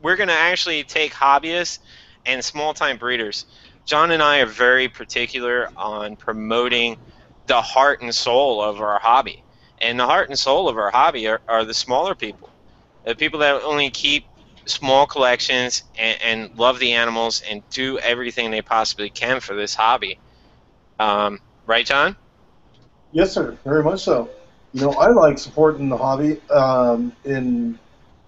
we're 0.03 0.17
going 0.17 0.29
to 0.29 0.35
actually 0.35 0.83
take 0.85 1.13
hobbyists 1.13 1.79
and 2.27 2.45
small 2.45 2.75
time 2.75 2.97
breeders. 2.97 3.47
John 3.85 4.11
and 4.11 4.23
I 4.23 4.39
are 4.39 4.47
very 4.47 4.89
particular 4.89 5.69
on 5.77 6.17
promoting 6.17 6.97
the 7.47 7.61
heart 7.61 8.01
and 8.01 8.15
soul 8.15 8.63
of 8.63 8.81
our 8.81 8.99
hobby. 8.99 9.43
And 9.79 10.01
the 10.01 10.07
heart 10.07 10.31
and 10.31 10.39
soul 10.39 10.69
of 10.69 10.79
our 10.79 10.91
hobby 10.91 11.29
are, 11.29 11.41
are 11.49 11.65
the 11.65 11.75
smaller 11.75 12.15
people, 12.15 12.49
the 13.05 13.15
people 13.15 13.41
that 13.41 13.63
only 13.63 13.91
keep 13.91 14.25
small 14.67 15.07
collections 15.07 15.83
and, 15.99 16.19
and 16.23 16.59
love 16.59 16.79
the 16.79 16.93
animals 16.93 17.43
and 17.49 17.63
do 17.71 17.99
everything 17.99 18.51
they 18.51 18.63
possibly 18.63 19.11
can 19.11 19.41
for 19.41 19.55
this 19.55 19.75
hobby. 19.75 20.19
Um, 20.99 21.41
right, 21.67 21.85
John? 21.85 22.17
Yes, 23.13 23.33
sir. 23.33 23.57
Very 23.65 23.83
much 23.83 24.03
so. 24.03 24.31
You 24.73 24.83
know, 24.83 24.93
I 24.93 25.11
like 25.11 25.39
supporting 25.39 25.89
the 25.89 25.97
hobby 25.97 26.41
um, 26.51 27.13
in 27.25 27.79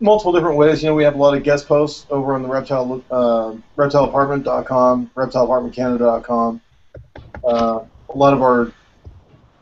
multiple 0.01 0.33
different 0.33 0.57
ways. 0.57 0.83
You 0.83 0.91
know, 0.91 0.95
we 0.95 1.05
have 1.05 1.15
a 1.15 1.19
lot 1.19 1.37
of 1.37 1.43
guest 1.43 1.67
posts 1.67 2.07
over 2.11 2.35
on 2.35 2.43
the 2.43 2.49
reptile 2.49 3.03
uh, 3.11 3.55
reptileapartment.com, 3.77 5.11
reptileapartmentcanada.com. 5.15 6.61
Uh, 7.45 7.81
a 8.09 8.17
lot 8.17 8.33
of 8.33 8.43
our 8.43 8.73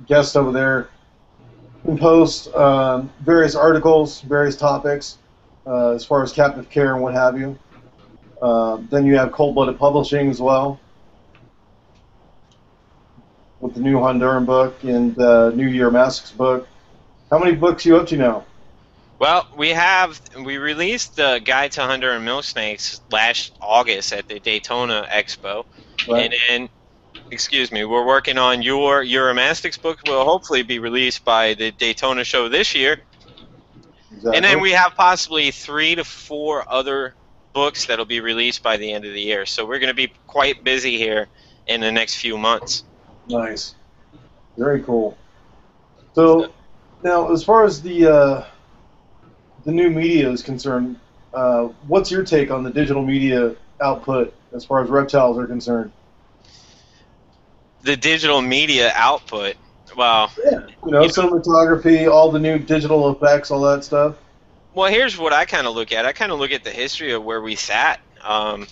guests 0.07 0.37
over 0.37 0.53
there 0.53 0.88
can 1.85 1.99
post 1.99 2.53
um, 2.55 3.11
various 3.20 3.55
articles, 3.55 4.20
various 4.23 4.57
topics, 4.57 5.18
uh, 5.66 5.90
as 5.90 6.05
far 6.05 6.23
as 6.23 6.33
captive 6.33 6.68
care 6.70 6.94
and 6.94 7.03
what 7.03 7.14
have 7.14 7.38
you. 7.38 7.59
Um 8.42 8.88
then 8.90 9.07
you 9.07 9.16
have 9.16 9.33
Cold 9.33 9.55
Blooded 9.55 9.79
Publishing 9.79 10.29
as 10.29 10.40
well 10.40 10.79
with 13.61 13.73
the 13.73 13.81
new 13.81 13.97
Honduran 13.97 14.44
book 14.44 14.85
and 14.85 15.18
uh, 15.18 15.51
Uromastyx 15.53 16.37
book. 16.37 16.68
How 17.31 17.38
many 17.38 17.57
books 17.57 17.87
you 17.87 17.97
up 17.97 18.07
to 18.09 18.16
now? 18.18 18.44
Well, 19.18 19.46
we 19.57 19.70
have 19.70 20.20
we 20.44 20.59
released 20.59 21.16
the 21.16 21.40
Guide 21.44 21.72
to 21.72 21.81
Honduran 21.81 22.24
Milk 22.24 22.44
Snakes 22.44 23.00
last 23.11 23.53
August 23.61 24.12
at 24.12 24.29
the 24.29 24.40
Daytona 24.40 25.07
Expo, 25.11 25.64
Right. 26.09 26.32
and 26.32 26.34
then, 26.49 26.68
excuse 27.30 27.70
me, 27.70 27.84
we're 27.84 28.05
working 28.05 28.38
on 28.38 28.61
your 28.61 29.05
Uromastyx 29.05 29.80
book. 29.80 30.01
Will 30.07 30.24
hopefully 30.24 30.62
be 30.62 30.78
released 30.78 31.24
by 31.24 31.55
the 31.55 31.70
Daytona 31.70 32.24
show 32.24 32.49
this 32.49 32.74
year, 32.74 33.03
Exactly. 34.11 34.36
and 34.36 34.45
then 34.45 34.61
we 34.61 34.72
have 34.72 34.95
possibly 34.97 35.51
three 35.53 35.95
to 35.95 36.05
four 36.05 36.64
other 36.70 37.14
books 37.53 37.86
that'll 37.86 38.05
be 38.05 38.20
released 38.20 38.64
by 38.64 38.76
the 38.76 38.93
end 38.93 39.05
of 39.05 39.12
the 39.12 39.20
year. 39.20 39.47
So 39.47 39.64
we're 39.64 39.78
going 39.78 39.88
to 39.88 39.95
be 39.95 40.12
quite 40.26 40.64
busy 40.64 40.99
here 40.99 41.28
in 41.68 41.80
the 41.80 41.93
next 41.93 42.16
few 42.16 42.36
months. 42.36 42.82
Nice. 43.28 43.76
Very 44.59 44.82
cool. 44.82 45.16
So 46.14 46.53
now, 47.05 47.32
as 47.32 47.45
far 47.45 47.64
as 47.64 47.80
the 47.80 48.07
uh, 48.07 48.45
the 49.64 49.72
new 49.72 49.90
media 49.90 50.30
is 50.30 50.42
concerned, 50.42 50.98
uh, 51.32 51.68
what's 51.86 52.10
your 52.10 52.24
take 52.24 52.50
on 52.50 52.62
the 52.62 52.70
digital 52.70 53.04
media 53.04 53.56
output 53.80 54.32
as 54.52 54.64
far 54.64 54.82
as 54.82 54.90
reptiles 54.90 55.38
are 55.38 55.46
concerned? 55.46 55.90
The 57.82 57.96
digital 57.96 58.40
media 58.40 58.92
output. 58.94 59.56
Well, 59.96 60.30
You 60.44 60.90
know, 60.90 61.02
cinematography, 61.04 62.10
all 62.10 62.30
the 62.30 62.38
new 62.38 62.58
digital 62.58 63.10
effects, 63.10 63.50
all 63.50 63.60
that 63.62 63.84
stuff. 63.84 64.16
Well, 64.74 64.90
here's 64.90 65.16
what 65.16 65.32
I 65.32 65.44
kind 65.44 65.66
of 65.66 65.74
look 65.74 65.92
at. 65.92 66.04
I 66.04 66.12
kind 66.12 66.32
of 66.32 66.38
look 66.38 66.50
at 66.50 66.64
the 66.64 66.70
history 66.70 67.12
of 67.12 67.22
where 67.24 67.40
we 67.40 67.54
sat. 67.54 68.00
Um, 68.22 68.66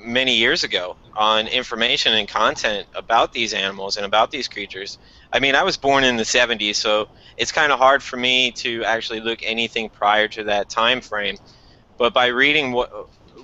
many 0.00 0.36
years 0.36 0.64
ago 0.64 0.96
on 1.14 1.46
information 1.46 2.14
and 2.14 2.28
content 2.28 2.86
about 2.94 3.32
these 3.32 3.54
animals 3.54 3.96
and 3.96 4.04
about 4.04 4.30
these 4.30 4.48
creatures. 4.48 4.98
I 5.32 5.40
mean, 5.40 5.54
I 5.54 5.62
was 5.62 5.76
born 5.76 6.04
in 6.04 6.16
the 6.16 6.24
70s, 6.24 6.76
so 6.76 7.08
it's 7.36 7.52
kind 7.52 7.72
of 7.72 7.78
hard 7.78 8.02
for 8.02 8.16
me 8.16 8.50
to 8.52 8.84
actually 8.84 9.20
look 9.20 9.40
anything 9.42 9.88
prior 9.88 10.28
to 10.28 10.44
that 10.44 10.68
time 10.68 11.00
frame. 11.00 11.38
But 11.96 12.12
by 12.12 12.26
reading 12.26 12.72
what 12.72 12.90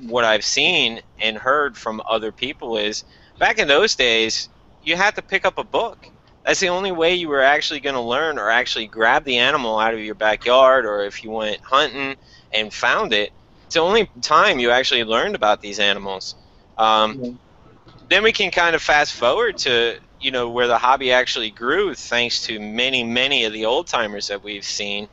what 0.09 0.25
I've 0.25 0.45
seen 0.45 1.01
and 1.21 1.37
heard 1.37 1.77
from 1.77 2.03
other 2.09 2.33
people 2.33 2.77
is 2.77 3.05
back 3.39 3.59
in 3.59 3.69
those 3.69 3.95
days, 3.95 4.49
you 4.83 4.97
had 4.97 5.15
to 5.17 5.23
pick 5.23 5.45
up 5.45 5.59
a 5.59 5.65
book. 5.65 6.09
That's 6.45 6.61
the 6.61 6.69
only 6.69 6.93
way 6.93 7.15
you 7.15 7.29
were 7.29 7.41
actually 7.41 7.81
going 7.81 7.95
to 7.95 8.01
learn 8.01 8.39
or 8.39 8.51
actually 8.51 8.87
grab 8.87 9.25
the 9.25 9.39
animal 9.39 9.79
out 9.79 9.95
of 9.95 10.01
your 10.01 10.15
backyard 10.15 10.85
or 10.85 11.05
if 11.05 11.25
you 11.25 11.31
went 11.31 11.61
hunting 11.61 12.17
and 12.53 12.73
found 12.73 13.13
it. 13.13 13.33
It's 13.75 13.81
the 13.81 13.83
only 13.83 14.09
time 14.23 14.61
you 14.61 14.71
actually 14.71 15.03
learned 15.03 15.35
about 15.35 15.61
these 15.61 15.81
animals. 15.81 16.37
Um, 16.79 17.41
then 18.09 18.23
we 18.23 18.31
can 18.31 18.53
kind 18.53 18.77
of 18.77 18.81
fast 18.81 19.15
forward 19.15 19.59
to 19.67 19.99
you 20.21 20.31
know 20.31 20.49
where 20.49 20.69
the 20.69 20.79
hobby 20.79 21.11
actually 21.11 21.51
grew 21.51 21.93
thanks 21.93 22.47
to 22.47 22.61
many 22.61 23.03
many 23.03 23.43
of 23.43 23.53
the 23.53 23.65
old 23.65 23.89
timers 23.89 24.29
that 24.29 24.45
we've 24.45 24.65
seen. 24.65 25.09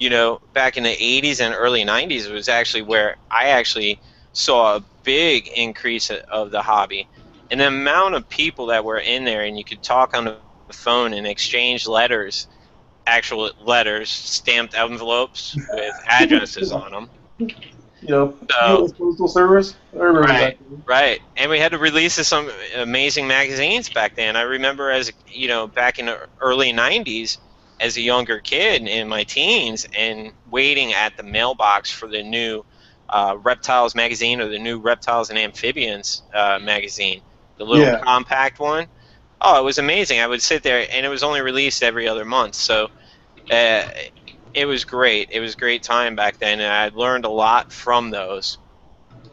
You 0.00 0.10
know 0.10 0.40
back 0.54 0.76
in 0.76 0.82
the 0.82 0.96
80s 0.96 1.40
and 1.40 1.54
early 1.54 1.84
90s 1.84 2.28
was 2.32 2.48
actually 2.48 2.82
where 2.82 3.16
i 3.30 3.50
actually 3.50 4.00
saw 4.32 4.74
a 4.74 4.84
big 5.04 5.46
increase 5.46 6.10
of 6.10 6.50
the 6.50 6.62
hobby. 6.62 7.06
And 7.52 7.60
the 7.60 7.68
amount 7.68 8.16
of 8.16 8.28
people 8.28 8.66
that 8.66 8.84
were 8.84 8.98
in 8.98 9.24
there 9.24 9.44
and 9.44 9.56
you 9.56 9.62
could 9.62 9.84
talk 9.84 10.16
on 10.16 10.24
the 10.24 10.36
phone 10.72 11.12
and 11.12 11.28
exchange 11.28 11.86
letters 11.86 12.48
actual 13.06 13.52
letters 13.64 14.10
stamped 14.10 14.74
envelopes 14.74 15.56
with 15.74 15.94
addresses 16.08 16.72
on 16.72 16.90
them 16.90 17.08
you 18.02 18.08
know, 18.08 18.34
so, 18.50 18.84
US 18.84 18.92
Postal 18.92 19.28
Service. 19.28 19.74
right, 19.92 20.58
right. 20.86 21.20
And 21.36 21.50
we 21.50 21.58
had 21.58 21.72
to 21.72 21.78
release 21.78 22.14
some 22.26 22.50
amazing 22.76 23.26
magazines 23.26 23.88
back 23.88 24.16
then. 24.16 24.36
I 24.36 24.42
remember 24.42 24.90
as 24.90 25.12
you 25.28 25.48
know, 25.48 25.66
back 25.66 25.98
in 25.98 26.06
the 26.06 26.28
early 26.40 26.72
'90s, 26.72 27.38
as 27.80 27.96
a 27.96 28.00
younger 28.00 28.38
kid 28.38 28.86
in 28.86 29.08
my 29.08 29.24
teens, 29.24 29.86
and 29.96 30.32
waiting 30.50 30.92
at 30.92 31.16
the 31.16 31.22
mailbox 31.22 31.90
for 31.90 32.06
the 32.06 32.22
new 32.22 32.64
uh, 33.08 33.36
Reptiles 33.42 33.94
magazine 33.94 34.40
or 34.40 34.48
the 34.48 34.58
new 34.58 34.78
Reptiles 34.78 35.30
and 35.30 35.38
Amphibians 35.38 36.22
uh, 36.32 36.58
magazine, 36.62 37.20
the 37.58 37.64
little 37.64 37.84
yeah. 37.84 38.00
compact 38.00 38.60
one. 38.60 38.86
Oh, 39.42 39.58
it 39.58 39.64
was 39.64 39.78
amazing. 39.78 40.20
I 40.20 40.26
would 40.26 40.42
sit 40.42 40.62
there, 40.62 40.86
and 40.90 41.04
it 41.04 41.08
was 41.08 41.22
only 41.22 41.40
released 41.40 41.82
every 41.82 42.06
other 42.06 42.24
month. 42.24 42.54
So 42.54 42.90
uh, 43.50 43.82
it 44.54 44.66
was 44.66 44.84
great. 44.84 45.30
It 45.30 45.40
was 45.40 45.54
a 45.54 45.56
great 45.56 45.82
time 45.82 46.16
back 46.16 46.38
then, 46.38 46.60
and 46.60 46.72
I 46.72 46.90
learned 46.96 47.24
a 47.24 47.30
lot 47.30 47.72
from 47.72 48.10
those. 48.10 48.58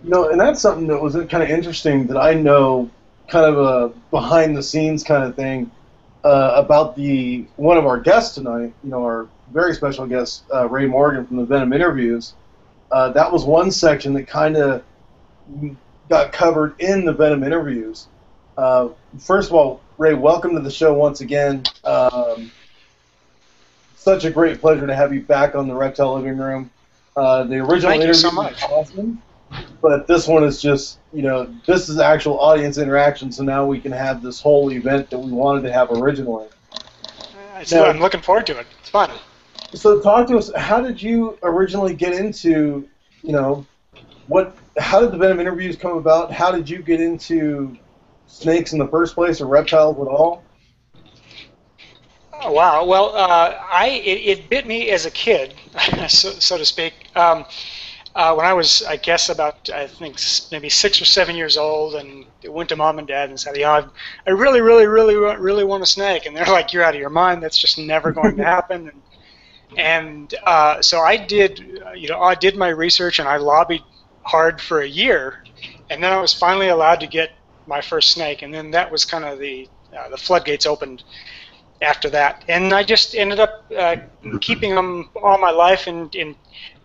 No, 0.03 0.29
and 0.29 0.39
that's 0.39 0.61
something 0.61 0.87
that 0.87 1.01
was 1.01 1.13
kind 1.13 1.43
of 1.43 1.49
interesting 1.49 2.07
that 2.07 2.17
I 2.17 2.33
know, 2.33 2.89
kind 3.27 3.45
of 3.45 3.57
a 3.57 3.89
behind 4.11 4.55
the 4.55 4.63
scenes 4.63 5.03
kind 5.03 5.23
of 5.23 5.35
thing 5.35 5.71
uh, 6.23 6.53
about 6.55 6.95
the 6.95 7.45
one 7.55 7.77
of 7.77 7.85
our 7.85 7.99
guests 7.99 8.35
tonight. 8.35 8.73
You 8.83 8.89
know, 8.89 9.03
our 9.03 9.27
very 9.51 9.73
special 9.73 10.05
guest 10.05 10.43
uh, 10.53 10.67
Ray 10.69 10.85
Morgan 10.85 11.25
from 11.25 11.37
the 11.37 11.45
Venom 11.45 11.73
interviews. 11.73 12.33
Uh, 12.91 13.09
that 13.11 13.31
was 13.31 13.43
one 13.43 13.71
section 13.71 14.13
that 14.13 14.27
kind 14.27 14.55
of 14.55 14.83
got 16.09 16.31
covered 16.31 16.79
in 16.79 17.05
the 17.05 17.13
Venom 17.13 17.43
interviews. 17.43 18.07
Uh, 18.57 18.89
first 19.19 19.49
of 19.49 19.55
all, 19.55 19.81
Ray, 19.97 20.13
welcome 20.13 20.53
to 20.55 20.61
the 20.61 20.71
show 20.71 20.93
once 20.93 21.21
again. 21.21 21.63
Um, 21.83 22.51
such 23.97 24.23
a 24.23 24.31
great 24.31 24.61
pleasure 24.61 24.87
to 24.87 24.95
have 24.95 25.13
you 25.13 25.21
back 25.21 25.55
on 25.55 25.67
the 25.67 25.73
Reptile 25.73 26.15
Living 26.15 26.37
Room. 26.37 26.69
Uh, 27.15 27.43
the 27.43 27.57
original 27.57 27.91
Thank 27.91 28.03
interview 28.03 28.13
so 28.13 28.29
was 28.35 28.63
awesome, 28.63 29.21
but 29.81 30.05
this 30.05 30.27
one 30.27 30.43
is 30.43 30.61
just, 30.61 30.99
you 31.11 31.23
know, 31.23 31.53
this 31.65 31.89
is 31.89 31.99
actual 31.99 32.39
audience 32.39 32.77
interaction, 32.77 33.31
so 33.31 33.43
now 33.43 33.65
we 33.65 33.79
can 33.79 33.91
have 33.91 34.21
this 34.21 34.39
whole 34.39 34.71
event 34.71 35.09
that 35.09 35.17
we 35.17 35.31
wanted 35.31 35.63
to 35.63 35.73
have 35.73 35.91
originally. 35.91 36.47
Uh, 36.73 37.63
now, 37.71 37.85
I'm 37.85 37.99
looking 37.99 38.21
forward 38.21 38.45
to 38.47 38.59
it. 38.59 38.67
It's 38.79 38.89
fun. 38.89 39.09
So 39.73 39.99
talk 39.99 40.27
to 40.27 40.37
us, 40.37 40.51
how 40.55 40.79
did 40.79 41.01
you 41.01 41.37
originally 41.41 41.95
get 41.95 42.13
into, 42.13 42.87
you 43.23 43.31
know, 43.31 43.65
what, 44.27 44.55
how 44.77 45.01
did 45.01 45.11
the 45.11 45.17
Venom 45.17 45.39
interviews 45.39 45.75
come 45.75 45.97
about? 45.97 46.31
How 46.31 46.51
did 46.51 46.69
you 46.69 46.83
get 46.83 47.01
into 47.01 47.77
snakes 48.27 48.73
in 48.73 48.79
the 48.79 48.87
first 48.87 49.15
place 49.15 49.41
or 49.41 49.47
reptiles 49.47 49.97
at 49.97 50.07
all? 50.07 50.43
Oh, 52.43 52.51
wow. 52.51 52.85
Well, 52.85 53.15
uh, 53.15 53.55
I 53.71 53.87
it, 53.89 54.39
it, 54.39 54.49
bit 54.49 54.67
me 54.67 54.89
as 54.91 55.05
a 55.05 55.11
kid, 55.11 55.55
so, 56.07 56.31
so 56.31 56.57
to 56.57 56.65
speak. 56.65 56.93
Um, 57.15 57.45
uh, 58.15 58.33
when 58.35 58.45
I 58.45 58.53
was, 58.53 58.83
I 58.83 58.97
guess, 58.97 59.29
about 59.29 59.69
I 59.69 59.87
think 59.87 60.17
maybe 60.51 60.69
six 60.69 61.01
or 61.01 61.05
seven 61.05 61.35
years 61.35 61.57
old, 61.57 61.95
and 61.95 62.25
went 62.45 62.69
to 62.69 62.75
mom 62.75 62.99
and 62.99 63.07
dad 63.07 63.29
and 63.29 63.39
said, 63.39 63.57
"Yeah, 63.57 63.71
I, 63.71 63.85
I 64.27 64.31
really, 64.31 64.61
really, 64.61 64.87
really, 64.87 65.15
really 65.15 65.63
want 65.63 65.83
a 65.83 65.87
snake," 65.87 66.25
and 66.25 66.35
they're 66.35 66.45
like, 66.47 66.73
"You're 66.73 66.83
out 66.83 66.95
of 66.95 66.99
your 67.01 67.09
mind. 67.09 67.43
That's 67.43 67.57
just 67.57 67.77
never 67.77 68.11
going 68.11 68.37
to 68.37 68.43
happen." 68.43 68.87
And, 68.89 69.03
and 69.77 70.35
uh, 70.45 70.81
so 70.81 71.01
I 71.01 71.17
did, 71.17 71.59
you 71.95 72.09
know, 72.09 72.21
I 72.21 72.35
did 72.35 72.57
my 72.57 72.69
research 72.69 73.19
and 73.19 73.27
I 73.27 73.37
lobbied 73.37 73.83
hard 74.23 74.61
for 74.61 74.81
a 74.81 74.87
year, 74.87 75.35
and 75.89 76.03
then 76.03 76.11
I 76.13 76.19
was 76.19 76.33
finally 76.33 76.69
allowed 76.69 77.01
to 77.01 77.07
get 77.07 77.31
my 77.65 77.81
first 77.81 78.11
snake, 78.11 78.41
and 78.43 78.53
then 78.53 78.71
that 78.71 78.91
was 78.91 79.05
kind 79.05 79.25
of 79.25 79.39
the 79.39 79.69
uh, 79.97 80.09
the 80.09 80.17
floodgates 80.17 80.65
opened 80.65 81.03
after 81.81 82.09
that. 82.09 82.43
And 82.47 82.73
I 82.73 82.83
just 82.83 83.15
ended 83.15 83.39
up 83.39 83.65
uh, 83.77 83.97
keeping 84.41 84.75
them 84.75 85.09
all 85.21 85.37
my 85.37 85.51
life. 85.51 85.87
And, 85.87 86.13
and 86.15 86.35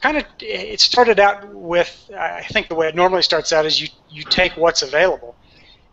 kind 0.00 0.16
of, 0.16 0.24
it 0.40 0.80
started 0.80 1.18
out 1.18 1.46
with, 1.54 2.10
I 2.16 2.42
think 2.42 2.68
the 2.68 2.74
way 2.74 2.88
it 2.88 2.94
normally 2.94 3.22
starts 3.22 3.52
out 3.52 3.66
is 3.66 3.80
you, 3.80 3.88
you 4.10 4.24
take 4.24 4.56
what's 4.56 4.82
available. 4.82 5.34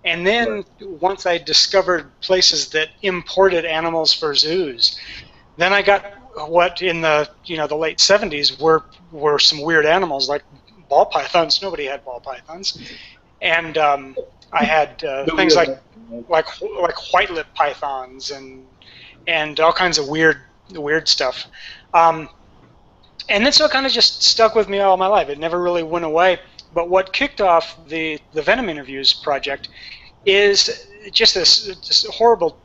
And 0.03 0.25
then 0.25 0.63
once 0.79 1.25
I 1.25 1.37
discovered 1.37 2.09
places 2.21 2.69
that 2.69 2.89
imported 3.01 3.65
animals 3.65 4.13
for 4.13 4.33
zoos, 4.33 4.97
then 5.57 5.73
I 5.73 5.81
got 5.81 6.05
what 6.47 6.81
in 6.81 7.01
the 7.01 7.29
you 7.45 7.57
know 7.57 7.67
the 7.67 7.75
late 7.75 7.97
70s 7.97 8.59
were 8.61 8.83
were 9.11 9.39
some 9.39 9.61
weird 9.61 9.85
animals 9.85 10.29
like 10.29 10.43
ball 10.87 11.05
pythons. 11.05 11.61
Nobody 11.61 11.85
had 11.85 12.05
ball 12.05 12.21
pythons, 12.21 12.79
and 13.41 13.77
um, 13.77 14.15
I 14.53 14.63
had 14.63 15.03
uh, 15.03 15.25
things 15.35 15.55
like 15.55 15.77
like 16.29 16.47
like 16.61 17.13
white 17.13 17.29
lip 17.29 17.47
pythons 17.53 18.31
and 18.31 18.65
and 19.27 19.59
all 19.59 19.73
kinds 19.73 19.97
of 19.97 20.07
weird 20.07 20.37
weird 20.71 21.07
stuff. 21.07 21.47
Um, 21.93 22.29
and 23.29 23.45
then 23.45 23.51
so 23.51 23.65
it 23.65 23.71
kind 23.71 23.85
of 23.85 23.91
just 23.91 24.23
stuck 24.23 24.55
with 24.55 24.69
me 24.69 24.79
all 24.79 24.97
my 24.97 25.07
life. 25.07 25.29
It 25.29 25.39
never 25.39 25.61
really 25.61 25.83
went 25.83 26.05
away. 26.05 26.39
But 26.73 26.89
what 26.89 27.13
kicked 27.13 27.41
off 27.41 27.77
the 27.87 28.19
the 28.33 28.41
Venom 28.41 28.69
interviews 28.69 29.13
project 29.13 29.69
is 30.25 30.87
just 31.11 31.33
this, 31.33 31.65
this 31.65 32.05
horrible 32.11 32.59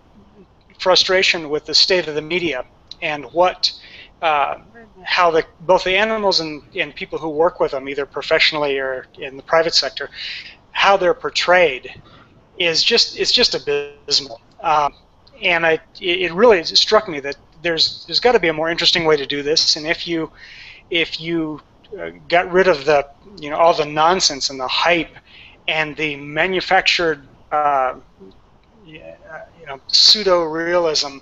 frustration 0.78 1.48
with 1.48 1.64
the 1.66 1.74
state 1.74 2.08
of 2.08 2.14
the 2.14 2.22
media 2.22 2.64
and 3.00 3.24
what 3.32 3.72
uh, 4.22 4.58
how 5.02 5.30
the 5.30 5.44
both 5.60 5.84
the 5.84 5.96
animals 5.96 6.40
and, 6.40 6.62
and 6.74 6.94
people 6.94 7.18
who 7.18 7.28
work 7.28 7.60
with 7.60 7.72
them, 7.72 7.88
either 7.88 8.06
professionally 8.06 8.78
or 8.78 9.06
in 9.18 9.36
the 9.36 9.42
private 9.42 9.74
sector, 9.74 10.10
how 10.72 10.96
they're 10.96 11.14
portrayed 11.14 12.00
is 12.58 12.82
just 12.82 13.18
it's 13.18 13.32
just 13.32 13.54
abysmal. 13.54 14.40
Um, 14.60 14.94
and 15.42 15.66
I 15.66 15.80
it 16.00 16.32
really 16.32 16.62
struck 16.64 17.08
me 17.08 17.20
that 17.20 17.36
there's 17.62 18.04
there's 18.06 18.20
got 18.20 18.32
to 18.32 18.40
be 18.40 18.48
a 18.48 18.52
more 18.52 18.70
interesting 18.70 19.04
way 19.04 19.16
to 19.16 19.26
do 19.26 19.42
this. 19.42 19.76
And 19.76 19.86
if 19.86 20.06
you 20.06 20.30
if 20.90 21.20
you 21.20 21.60
uh, 21.98 22.10
got 22.28 22.50
rid 22.52 22.68
of 22.68 22.84
the 22.84 23.06
you 23.40 23.50
know 23.50 23.56
all 23.56 23.74
the 23.74 23.86
nonsense 23.86 24.50
and 24.50 24.60
the 24.60 24.68
hype 24.68 25.14
and 25.66 25.96
the 25.96 26.16
manufactured 26.16 27.26
uh, 27.50 27.94
you 28.86 29.00
know 29.66 29.80
pseudo 29.88 30.44
realism, 30.44 31.18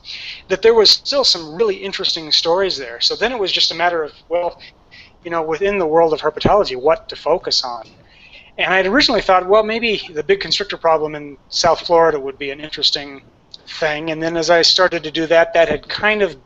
that 0.49 0.63
there 0.63 0.75
was 0.75 0.91
still 0.91 1.25
some 1.25 1.55
really 1.55 1.77
interesting 1.77 2.31
stories 2.33 2.77
there. 2.77 3.01
So 3.01 3.15
then 3.15 3.33
it 3.33 3.39
was 3.39 3.53
just 3.53 3.71
a 3.71 3.75
matter 3.75 4.03
of 4.03 4.13
well, 4.29 4.61
you 5.25 5.31
know, 5.31 5.43
within 5.43 5.79
the 5.79 5.87
world 5.87 6.13
of 6.13 6.21
herpetology, 6.21 6.77
what 6.77 7.09
to 7.09 7.17
focus 7.17 7.65
on. 7.65 7.89
And 8.59 8.75
I'd 8.75 8.87
originally 8.87 9.23
thought, 9.23 9.49
well, 9.49 9.63
maybe 9.63 10.03
the 10.13 10.23
big 10.23 10.41
constrictor 10.41 10.77
problem 10.77 11.15
in 11.15 11.39
South 11.49 11.81
Florida 11.87 12.21
would 12.21 12.39
be 12.39 12.51
an 12.51 12.61
interesting 12.61 13.23
thing. 13.79 14.11
And 14.11 14.23
then 14.23 14.37
as 14.37 14.51
I 14.51 14.63
started 14.63 15.03
to 15.05 15.11
do 15.11 15.27
that, 15.27 15.53
that 15.55 15.69
had 15.69 15.89
kind 15.89 16.23
of 16.23 16.37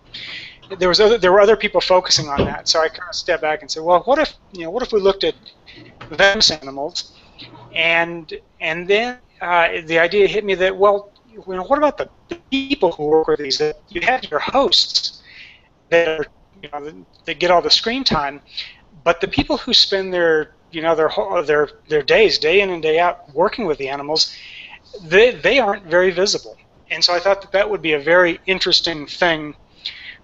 there 0.78 0.88
was 0.88 1.00
other, 1.00 1.18
there 1.18 1.32
were 1.32 1.40
other 1.40 1.56
people 1.56 1.80
focusing 1.80 2.28
on 2.28 2.44
that. 2.44 2.68
So 2.68 2.80
I 2.80 2.88
kind 2.88 3.08
of 3.08 3.14
stepped 3.14 3.42
back 3.42 3.62
and 3.62 3.70
said, 3.70 3.82
well, 3.82 4.02
what 4.04 4.18
if 4.18 4.34
you 4.52 4.64
know 4.64 4.70
what 4.70 4.82
if 4.82 4.92
we 4.92 5.00
looked 5.00 5.24
at 5.24 5.34
venomous 6.10 6.50
animals, 6.50 7.12
and 7.74 8.32
and 8.60 8.88
then 8.88 9.18
uh, 9.40 9.68
the 9.86 9.98
idea 9.98 10.26
hit 10.26 10.44
me 10.44 10.54
that 10.56 10.76
well, 10.76 11.12
you 11.30 11.42
know, 11.46 11.64
what 11.64 11.78
about 11.78 11.98
the 11.98 12.08
people 12.50 12.92
who 12.92 13.06
work 13.06 13.28
with 13.28 13.40
these? 13.40 13.58
That 13.58 13.76
you 13.88 14.00
have 14.02 14.24
your 14.24 14.40
hosts 14.40 15.22
that 15.90 16.08
are 16.08 16.26
you 16.62 16.68
know 16.72 17.04
that 17.24 17.38
get 17.38 17.50
all 17.50 17.62
the 17.62 17.70
screen 17.70 18.04
time, 18.04 18.40
but 19.04 19.20
the 19.20 19.28
people 19.28 19.58
who 19.58 19.72
spend 19.72 20.12
their 20.12 20.54
you 20.70 20.82
know 20.82 20.94
their 20.94 21.10
their 21.44 21.68
their 21.88 22.02
days 22.02 22.38
day 22.38 22.60
in 22.60 22.70
and 22.70 22.82
day 22.82 22.98
out 22.98 23.32
working 23.34 23.66
with 23.66 23.78
the 23.78 23.88
animals, 23.88 24.34
they 25.02 25.32
they 25.32 25.58
aren't 25.58 25.84
very 25.84 26.10
visible. 26.10 26.56
And 26.90 27.02
so 27.04 27.14
I 27.14 27.20
thought 27.20 27.40
that 27.42 27.52
that 27.52 27.68
would 27.68 27.82
be 27.82 27.94
a 27.94 27.98
very 27.98 28.40
interesting 28.46 29.06
thing, 29.06 29.54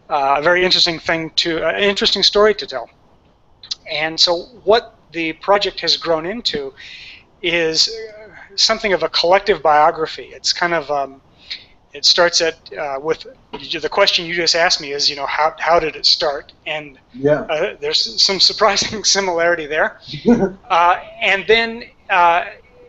uh, 0.09 0.37
a 0.39 0.43
very 0.43 0.65
interesting 0.65 0.99
thing 0.99 1.31
to, 1.37 1.65
uh, 1.65 1.71
an 1.71 1.83
interesting 1.83 2.23
story 2.23 2.55
to 2.55 2.67
tell. 2.67 2.89
And 3.91 4.19
so 4.19 4.45
what 4.65 4.99
the 5.11 5.33
project 5.35 5.81
has 5.81 5.97
grown 5.97 6.27
into 6.27 6.73
is 7.43 7.91
something 8.57 8.93
of 8.93 9.03
a 9.03 9.09
collective 9.09 9.63
biography. 9.63 10.31
It's 10.35 10.53
kind 10.53 10.75
of 10.75 10.91
um, 10.91 11.23
it 11.93 12.05
starts 12.05 12.41
at 12.41 12.59
uh, 12.73 12.99
with 13.03 13.27
the 13.53 13.89
question 13.89 14.25
you 14.25 14.35
just 14.35 14.55
asked 14.55 14.81
me 14.81 14.93
is 14.93 15.11
you 15.11 15.17
know 15.17 15.27
how 15.27 15.55
how 15.59 15.79
did 15.79 15.97
it 15.97 16.07
start 16.07 16.53
and 16.67 16.99
Yeah. 17.13 17.41
uh, 17.43 17.75
there's 17.81 18.23
some 18.23 18.41
surprising 18.41 19.05
similarity 19.17 19.67
there 19.67 19.99
uh, 20.71 20.97
and 21.21 21.45
then 21.47 21.85
uh, 22.09 22.45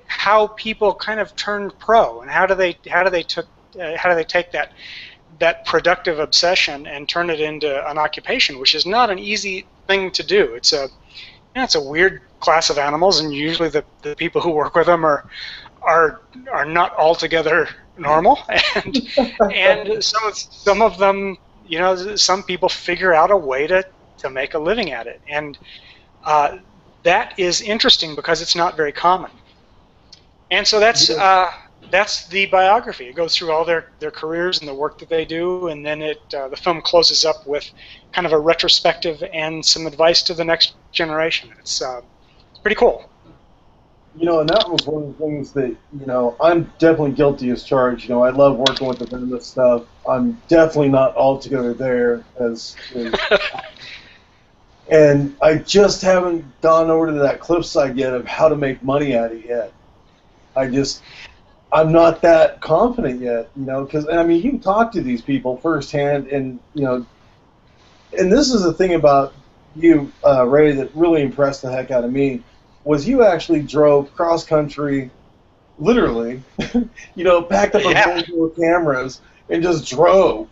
how 0.08 0.48
people 0.48 0.94
kind 0.96 1.20
of 1.20 1.36
turned 1.36 1.78
pro 1.80 2.22
and 2.22 2.32
how 2.32 2.46
do 2.46 2.56
they 2.56 2.78
how 2.90 3.04
do 3.04 3.10
they 3.10 3.24
took 3.24 3.48
uh, 3.80 3.98
how 3.98 4.10
do 4.10 4.16
they 4.16 4.24
take 4.24 4.52
that 4.52 4.72
that 5.40 5.66
productive 5.66 6.20
obsession 6.20 6.86
and 6.86 7.10
turn 7.10 7.30
it 7.30 7.40
into 7.40 7.90
an 7.90 7.98
occupation 7.98 8.60
which 8.60 8.76
is 8.76 8.86
not 8.86 9.10
an 9.10 9.20
easy 9.20 9.66
thing 9.88 10.12
to 10.12 10.24
do. 10.24 10.54
It's 10.54 10.74
a 10.74 10.90
yeah, 11.56 11.64
it's 11.64 11.76
a 11.76 11.82
weird 11.82 12.22
class 12.40 12.70
of 12.70 12.78
animals 12.78 13.20
and 13.20 13.34
usually 13.34 13.70
the, 13.70 13.84
the 14.02 14.16
people 14.16 14.42
who 14.42 14.52
work 14.52 14.76
with 14.76 14.86
them 14.88 15.06
are 15.06 15.26
are 15.82 16.22
are 16.52 16.66
not 16.66 16.96
altogether 16.98 17.68
normal. 17.98 18.40
And 18.76 18.98
and 19.54 20.04
some 20.04 20.24
of 20.26 20.38
some 20.38 20.82
of 20.82 20.98
them 20.98 21.38
you 21.68 21.80
know 21.80 22.16
some 22.16 22.44
people 22.44 22.70
figure 22.70 23.14
out 23.14 23.32
a 23.32 23.38
way 23.38 23.68
to 23.68 23.86
to 24.20 24.30
make 24.30 24.54
a 24.54 24.60
living 24.60 24.92
at 24.92 25.08
it. 25.08 25.22
And 25.28 25.58
uh, 26.24 26.58
that 27.04 27.38
is 27.38 27.62
interesting 27.62 28.16
because 28.16 28.42
it's 28.42 28.56
not 28.56 28.76
very 28.76 28.92
common. 28.92 29.32
And 30.50 30.66
so 30.66 30.80
that's 30.80 31.10
uh, 31.10 31.52
that's 31.92 32.28
the 32.28 32.46
biography 32.48 33.08
it 33.08 33.16
goes 33.16 33.36
through 33.36 33.52
all 33.52 33.66
their 33.66 33.92
their 34.00 34.12
careers 34.12 34.60
and 34.60 34.68
the 34.68 34.74
work 34.74 34.98
that 35.00 35.10
they 35.10 35.26
do 35.26 35.68
and 35.68 35.86
then 35.86 36.02
it 36.02 36.22
uh, 36.34 36.48
the 36.50 36.58
film 36.58 36.82
closes 36.82 37.26
up 37.26 37.46
with 37.48 37.72
kind 38.14 38.26
of 38.28 38.34
a 38.34 38.40
retrospective 38.40 39.24
and 39.34 39.66
some 39.66 39.86
advice 39.88 40.24
to 40.24 40.34
the 40.34 40.44
next 40.46 40.76
generation 40.92 41.50
it's 41.60 41.82
uh, 41.82 42.02
it's 42.52 42.60
pretty 42.60 42.76
cool 42.76 43.10
You 44.16 44.26
know, 44.28 44.42
and 44.42 44.50
that 44.50 44.70
was 44.70 44.86
one 44.86 45.04
of 45.04 45.18
the 45.18 45.24
things 45.24 45.54
that, 45.54 45.70
you 45.70 46.06
know, 46.06 46.36
I'm 46.40 46.72
definitely 46.80 47.14
guilty 47.14 47.50
as 47.50 47.64
charged. 47.64 48.04
You 48.04 48.10
know, 48.12 48.24
I 48.24 48.30
love 48.30 48.58
working 48.58 48.88
with 48.88 49.00
the 49.00 49.08
venomous 49.08 49.48
stuff. 49.48 49.86
I'm 50.08 50.42
definitely 50.48 50.90
not 50.90 51.16
altogether 51.16 51.74
there 51.74 52.24
as. 52.40 52.76
as 52.96 53.14
and 54.90 55.36
I 55.42 55.56
just 55.58 56.02
haven't 56.02 56.46
gone 56.62 56.92
over 56.92 57.08
to 57.08 57.14
that 57.14 57.40
cliffside 57.40 57.98
yet 57.98 58.14
of 58.14 58.28
how 58.28 58.50
to 58.50 58.56
make 58.56 58.84
money 58.84 59.16
out 59.18 59.32
of 59.32 59.38
it 59.40 59.46
yet. 59.48 59.74
I 60.56 60.68
just. 60.68 61.04
I'm 61.74 61.94
not 61.94 62.24
that 62.24 62.62
confident 62.62 63.22
yet, 63.22 63.52
you 63.56 63.66
know, 63.66 63.86
because 63.86 64.08
I 64.10 64.24
mean, 64.26 64.44
you 64.44 64.60
talk 64.60 64.94
to 64.94 65.02
these 65.04 65.24
people 65.24 65.58
firsthand, 65.58 66.28
and 66.30 66.62
you 66.76 66.86
know, 66.86 67.08
and 68.14 68.32
this 68.32 68.52
is 68.54 68.64
the 68.64 68.74
thing 68.74 68.94
about 68.96 69.36
you, 69.76 70.14
uh, 70.26 70.48
Ray, 70.48 70.74
that 70.74 70.96
really 70.96 71.22
impressed 71.24 71.64
the 71.64 71.72
heck 71.72 71.92
out 71.92 72.06
of 72.06 72.12
me 72.12 72.46
was 72.86 73.08
you 73.08 73.24
actually 73.24 73.64
drove 73.64 74.14
cross 74.14 74.46
country, 74.46 75.12
literally, 75.78 76.44
you 77.16 77.24
know, 77.26 77.44
packed 77.44 77.76
up 77.76 77.86
a 77.86 77.92
Yeah. 77.92 78.06
bunch 78.06 78.28
of 78.30 78.56
cameras 78.58 79.22
and 79.50 79.64
just 79.64 79.90
drove, 79.90 80.50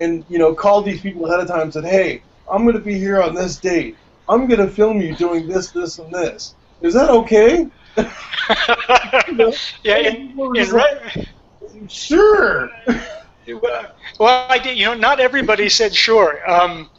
and 0.00 0.24
you 0.28 0.38
know, 0.38 0.54
called 0.54 0.86
these 0.86 1.02
people 1.02 1.26
ahead 1.26 1.40
of 1.40 1.48
time 1.48 1.62
and 1.62 1.74
said, 1.74 1.84
"Hey, 1.86 2.24
I'm 2.50 2.64
going 2.64 2.76
to 2.76 2.82
be 2.82 2.98
here 2.98 3.22
on 3.22 3.34
this 3.34 3.58
date. 3.60 3.98
I'm 4.28 4.48
going 4.48 4.60
to 4.60 4.68
film 4.68 5.00
you 5.00 5.16
doing 5.16 5.48
this, 5.48 5.72
this, 5.72 5.98
and 5.98 6.12
this. 6.12 6.56
Is 6.82 6.94
that 6.94 7.10
okay?" 7.10 7.66
Yeah 9.82 9.98
in, 9.98 10.38
in 10.54 10.70
re- 10.70 11.26
Sure. 11.88 12.70
Well, 14.18 14.46
I 14.48 14.58
did. 14.58 14.76
You 14.76 14.86
know, 14.86 14.94
not 14.94 15.20
everybody 15.20 15.68
said 15.68 15.94
sure. 15.94 16.48
Um, 16.50 16.90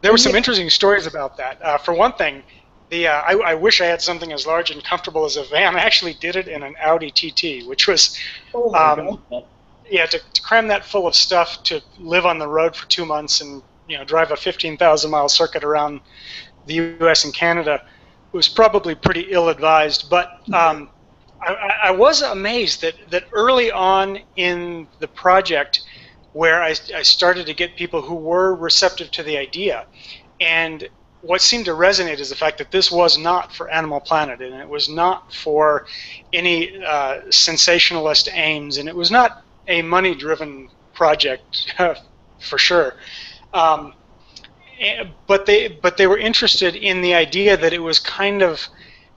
there 0.00 0.10
were 0.10 0.18
some 0.18 0.34
interesting 0.34 0.68
stories 0.68 1.06
about 1.06 1.36
that. 1.36 1.62
Uh, 1.62 1.78
for 1.78 1.94
one 1.94 2.12
thing, 2.14 2.42
the 2.90 3.06
uh, 3.06 3.20
I, 3.20 3.34
I 3.34 3.54
wish 3.54 3.80
I 3.80 3.86
had 3.86 4.02
something 4.02 4.32
as 4.32 4.46
large 4.46 4.70
and 4.70 4.82
comfortable 4.82 5.24
as 5.24 5.36
a 5.36 5.44
van. 5.44 5.76
I 5.76 5.80
actually 5.80 6.14
did 6.14 6.34
it 6.36 6.48
in 6.48 6.62
an 6.62 6.74
Audi 6.82 7.10
TT, 7.10 7.68
which 7.68 7.86
was 7.86 8.18
Oh 8.52 8.74
Um, 8.74 9.18
yeah 9.88 10.06
to, 10.06 10.18
to 10.18 10.42
cram 10.42 10.66
that 10.68 10.84
full 10.84 11.06
of 11.06 11.14
stuff 11.14 11.62
to 11.64 11.80
live 11.98 12.26
on 12.26 12.38
the 12.38 12.48
road 12.48 12.74
for 12.74 12.88
two 12.88 13.04
months 13.04 13.40
and 13.40 13.62
you 13.86 13.96
know 13.96 14.04
drive 14.04 14.30
a 14.32 14.36
15,000 14.36 15.10
mile 15.10 15.28
circuit 15.28 15.62
around 15.64 16.00
the 16.66 16.74
U.S. 16.74 17.24
and 17.24 17.34
Canada 17.34 17.80
was 18.32 18.48
probably 18.48 18.94
pretty 18.94 19.26
ill-advised. 19.30 20.08
But 20.10 20.28
um, 20.52 20.90
I, 21.40 21.72
I- 21.84 21.90
was 21.90 22.22
amazed 22.22 22.82
that 22.82 22.94
that 23.10 23.24
early 23.32 23.70
on 23.70 24.18
in 24.36 24.88
the 25.00 25.08
project, 25.08 25.80
where 26.32 26.62
I, 26.62 26.74
I 26.94 27.02
started 27.02 27.46
to 27.46 27.54
get 27.54 27.76
people 27.76 28.00
who 28.02 28.14
were 28.14 28.54
receptive 28.54 29.10
to 29.12 29.22
the 29.22 29.36
idea, 29.36 29.86
and 30.40 30.88
what 31.20 31.40
seemed 31.40 31.66
to 31.66 31.72
resonate 31.72 32.18
is 32.18 32.30
the 32.30 32.34
fact 32.36 32.58
that 32.58 32.72
this 32.72 32.90
was 32.90 33.16
not 33.16 33.54
for 33.54 33.70
Animal 33.70 34.00
Planet, 34.00 34.40
and 34.40 34.54
it 34.60 34.68
was 34.68 34.88
not 34.88 35.32
for 35.32 35.86
any 36.32 36.82
uh, 36.84 37.20
sensationalist 37.30 38.28
aims, 38.32 38.78
and 38.78 38.88
it 38.88 38.96
was 38.96 39.10
not 39.10 39.44
a 39.68 39.82
money-driven 39.82 40.68
project 40.94 41.72
for 42.40 42.58
sure. 42.58 42.94
Um, 43.54 43.94
but 45.26 45.46
they 45.46 45.68
but 45.68 45.96
they 45.96 46.06
were 46.06 46.18
interested 46.18 46.74
in 46.76 47.00
the 47.02 47.14
idea 47.14 47.56
that 47.56 47.72
it 47.72 47.78
was 47.78 47.98
kind 47.98 48.42
of 48.42 48.68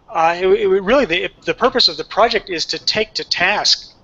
uh, 0.09 0.35
it, 0.39 0.47
it 0.47 0.67
really 0.67 1.05
the, 1.05 1.29
the 1.45 1.53
purpose 1.53 1.87
of 1.87 1.97
the 1.97 2.03
project 2.03 2.49
is 2.49 2.65
to 2.65 2.79
take 2.85 3.13
to 3.13 3.23
task 3.23 3.95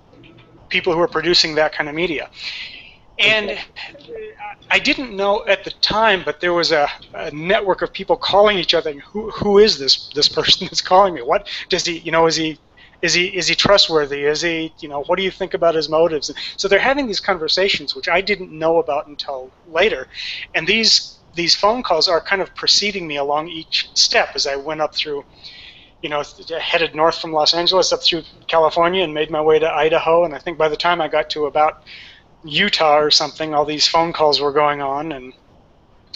people 0.68 0.92
who 0.92 1.00
are 1.00 1.08
producing 1.08 1.54
that 1.54 1.72
kind 1.72 1.88
of 1.88 1.94
media. 1.94 2.30
And 3.18 3.58
I 4.70 4.78
didn't 4.78 5.14
know 5.14 5.44
at 5.46 5.64
the 5.64 5.70
time, 5.70 6.22
but 6.24 6.40
there 6.40 6.54
was 6.54 6.72
a, 6.72 6.88
a 7.14 7.30
network 7.30 7.82
of 7.82 7.92
people 7.92 8.16
calling 8.16 8.58
each 8.58 8.74
other. 8.74 8.92
Who 9.12 9.30
who 9.30 9.58
is 9.58 9.78
this 9.78 10.08
this 10.14 10.28
person 10.28 10.66
that's 10.70 10.80
calling 10.80 11.14
me? 11.14 11.22
What 11.22 11.48
does 11.68 11.84
he 11.84 11.98
you 11.98 12.10
know 12.10 12.26
is 12.26 12.36
he 12.36 12.58
is 13.02 13.14
he 13.14 13.26
is 13.26 13.46
he 13.48 13.54
trustworthy? 13.54 14.24
Is 14.24 14.40
he 14.40 14.72
you 14.80 14.88
know 14.88 15.02
what 15.04 15.16
do 15.18 15.22
you 15.22 15.30
think 15.30 15.54
about 15.54 15.74
his 15.74 15.88
motives? 15.88 16.32
So 16.56 16.68
they're 16.68 16.88
having 16.90 17.06
these 17.06 17.20
conversations, 17.20 17.94
which 17.94 18.08
I 18.08 18.20
didn't 18.20 18.50
know 18.50 18.78
about 18.78 19.06
until 19.06 19.52
later, 19.66 20.08
and 20.54 20.66
these 20.66 21.21
these 21.34 21.54
phone 21.54 21.82
calls 21.82 22.08
are 22.08 22.20
kind 22.20 22.42
of 22.42 22.54
preceding 22.54 23.06
me 23.06 23.16
along 23.16 23.48
each 23.48 23.90
step 23.94 24.30
as 24.34 24.46
I 24.46 24.56
went 24.56 24.80
up 24.80 24.94
through 24.94 25.24
you 26.02 26.08
know, 26.08 26.22
headed 26.60 26.94
north 26.94 27.18
from 27.18 27.32
Los 27.32 27.54
Angeles 27.54 27.92
up 27.92 28.02
through 28.02 28.24
California 28.48 29.04
and 29.04 29.14
made 29.14 29.30
my 29.30 29.40
way 29.40 29.58
to 29.60 29.72
Idaho. 29.72 30.24
And 30.24 30.34
I 30.34 30.38
think 30.38 30.58
by 30.58 30.68
the 30.68 30.76
time 30.76 31.00
I 31.00 31.06
got 31.06 31.30
to 31.30 31.46
about 31.46 31.84
Utah 32.44 32.98
or 32.98 33.10
something, 33.10 33.54
all 33.54 33.64
these 33.64 33.86
phone 33.86 34.12
calls 34.12 34.40
were 34.40 34.52
going 34.52 34.82
on. 34.82 35.12
And 35.12 35.32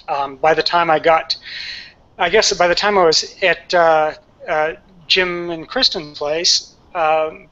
um, 0.09 0.37
by 0.37 0.55
the 0.55 0.63
time 0.63 0.91
I 0.91 0.99
got, 0.99 1.37
I 2.19 2.29
guess 2.29 2.53
by 2.53 2.67
the 2.67 2.75
time 2.75 2.99
I 2.99 3.05
was 3.05 3.37
at 3.43 3.73
uh, 3.73 4.15
uh, 4.49 4.73
Jim 5.07 5.51
and 5.51 5.69
Kristen's 5.69 6.19
place, 6.19 6.75
um, 6.97 7.47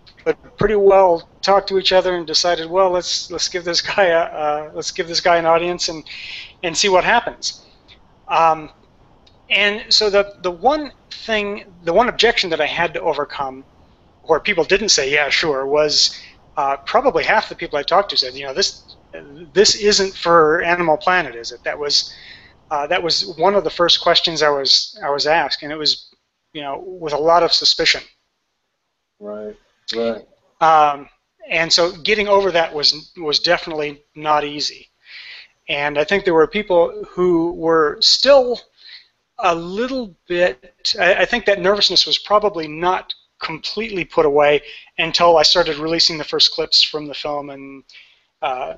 pretty 0.58 0.74
well 0.74 1.28
talked 1.40 1.68
to 1.68 1.78
each 1.78 1.92
other 1.92 2.16
and 2.16 2.26
decided, 2.26 2.68
well, 2.68 2.90
let's 2.90 3.30
let's 3.30 3.48
give 3.48 3.64
this 3.64 3.80
guy 3.80 4.06
a 4.06 4.18
uh, 4.18 4.70
let's 4.74 4.90
give 4.90 5.06
this 5.06 5.20
guy 5.20 5.36
an 5.36 5.46
audience 5.46 5.88
and 5.88 6.02
and 6.64 6.76
see 6.76 6.88
what 6.88 7.04
happens. 7.04 7.62
Um, 8.26 8.70
and 9.50 9.84
so 9.92 10.10
the 10.10 10.34
the 10.42 10.50
one 10.50 10.92
thing, 11.10 11.64
the 11.84 11.92
one 11.92 12.08
objection 12.08 12.50
that 12.50 12.60
I 12.60 12.66
had 12.66 12.94
to 12.94 13.00
overcome, 13.00 13.64
where 14.22 14.40
people 14.40 14.64
didn't 14.64 14.88
say 14.88 15.12
yeah 15.12 15.28
sure, 15.28 15.66
was 15.66 16.18
uh, 16.56 16.78
probably 16.78 17.22
half 17.22 17.48
the 17.48 17.54
people 17.54 17.78
I 17.78 17.82
talked 17.82 18.10
to 18.10 18.16
said 18.16 18.34
you 18.34 18.44
know 18.44 18.54
this 18.54 18.96
this 19.52 19.76
isn't 19.76 20.14
for 20.14 20.62
Animal 20.62 20.96
Planet, 20.96 21.36
is 21.36 21.52
it? 21.52 21.62
That 21.64 21.78
was 21.78 22.12
uh, 22.70 22.86
that 22.86 23.02
was 23.02 23.26
one 23.36 23.54
of 23.54 23.62
the 23.62 23.70
first 23.70 24.00
questions 24.00 24.42
I 24.42 24.48
was 24.48 24.98
I 25.04 25.10
was 25.10 25.26
asked, 25.26 25.62
and 25.62 25.70
it 25.70 25.76
was 25.76 26.10
you 26.54 26.62
know 26.62 26.82
with 26.86 27.12
a 27.12 27.18
lot 27.18 27.42
of 27.42 27.52
suspicion. 27.52 28.02
Right. 29.20 29.56
Right. 29.94 30.26
Um, 30.60 31.08
and 31.48 31.70
so 31.70 31.92
getting 31.92 32.26
over 32.26 32.50
that 32.50 32.72
was 32.74 33.12
was 33.18 33.38
definitely 33.38 34.02
not 34.16 34.44
easy. 34.44 34.88
And 35.68 35.98
I 35.98 36.04
think 36.04 36.24
there 36.24 36.34
were 36.34 36.46
people 36.46 37.04
who 37.08 37.52
were 37.52 37.98
still 38.00 38.60
a 39.38 39.54
little 39.54 40.14
bit. 40.28 40.74
I, 40.98 41.14
I 41.14 41.24
think 41.24 41.46
that 41.46 41.60
nervousness 41.60 42.06
was 42.06 42.18
probably 42.18 42.68
not 42.68 43.14
completely 43.40 44.04
put 44.04 44.26
away 44.26 44.62
until 44.98 45.36
I 45.36 45.42
started 45.42 45.76
releasing 45.76 46.18
the 46.18 46.24
first 46.24 46.52
clips 46.52 46.82
from 46.82 47.06
the 47.06 47.14
film, 47.14 47.50
and 47.50 47.84
uh, 48.42 48.74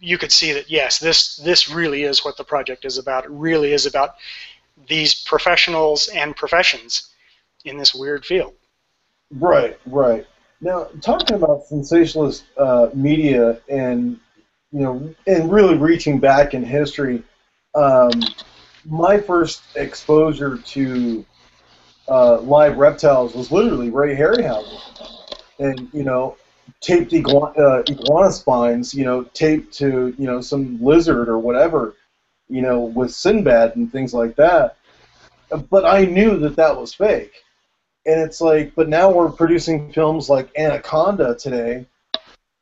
you 0.00 0.18
could 0.18 0.32
see 0.32 0.52
that 0.52 0.70
yes, 0.70 0.98
this 0.98 1.36
this 1.36 1.68
really 1.68 2.04
is 2.04 2.24
what 2.24 2.36
the 2.36 2.44
project 2.44 2.84
is 2.84 2.98
about. 2.98 3.24
It 3.24 3.30
really 3.30 3.72
is 3.72 3.86
about 3.86 4.16
these 4.88 5.14
professionals 5.14 6.08
and 6.08 6.34
professions 6.34 7.10
in 7.64 7.76
this 7.76 7.94
weird 7.94 8.24
field. 8.24 8.54
Right, 9.30 9.78
right. 9.86 10.26
Now, 10.60 10.88
talking 11.00 11.36
about 11.36 11.64
sensationalist 11.64 12.44
uh, 12.56 12.88
media 12.92 13.60
and 13.68 14.18
you 14.72 14.80
know, 14.80 15.14
and 15.26 15.52
really 15.52 15.76
reaching 15.76 16.18
back 16.18 16.54
in 16.54 16.62
history, 16.62 17.22
um, 17.74 18.10
my 18.84 19.18
first 19.18 19.62
exposure 19.76 20.58
to 20.58 21.24
uh, 22.08 22.40
live 22.40 22.76
reptiles 22.78 23.34
was 23.34 23.50
literally 23.50 23.90
Ray 23.90 24.16
Harryhausen, 24.16 24.80
and 25.58 25.88
you 25.92 26.04
know, 26.04 26.36
taped 26.80 27.12
iguana, 27.12 27.58
uh, 27.58 27.82
iguana 27.88 28.32
spines, 28.32 28.94
you 28.94 29.04
know, 29.04 29.24
taped 29.34 29.72
to 29.74 30.14
you 30.18 30.26
know 30.26 30.40
some 30.40 30.82
lizard 30.82 31.28
or 31.28 31.38
whatever, 31.38 31.94
you 32.48 32.62
know, 32.62 32.80
with 32.80 33.12
Sinbad 33.12 33.76
and 33.76 33.90
things 33.90 34.14
like 34.14 34.36
that. 34.36 34.76
But 35.68 35.84
I 35.84 36.04
knew 36.04 36.36
that 36.38 36.56
that 36.56 36.76
was 36.78 36.94
fake 36.94 37.32
and 38.06 38.20
it's 38.20 38.40
like, 38.40 38.74
but 38.74 38.88
now 38.88 39.10
we're 39.10 39.30
producing 39.30 39.92
films 39.92 40.30
like 40.30 40.50
Anaconda 40.56 41.34
today, 41.36 41.86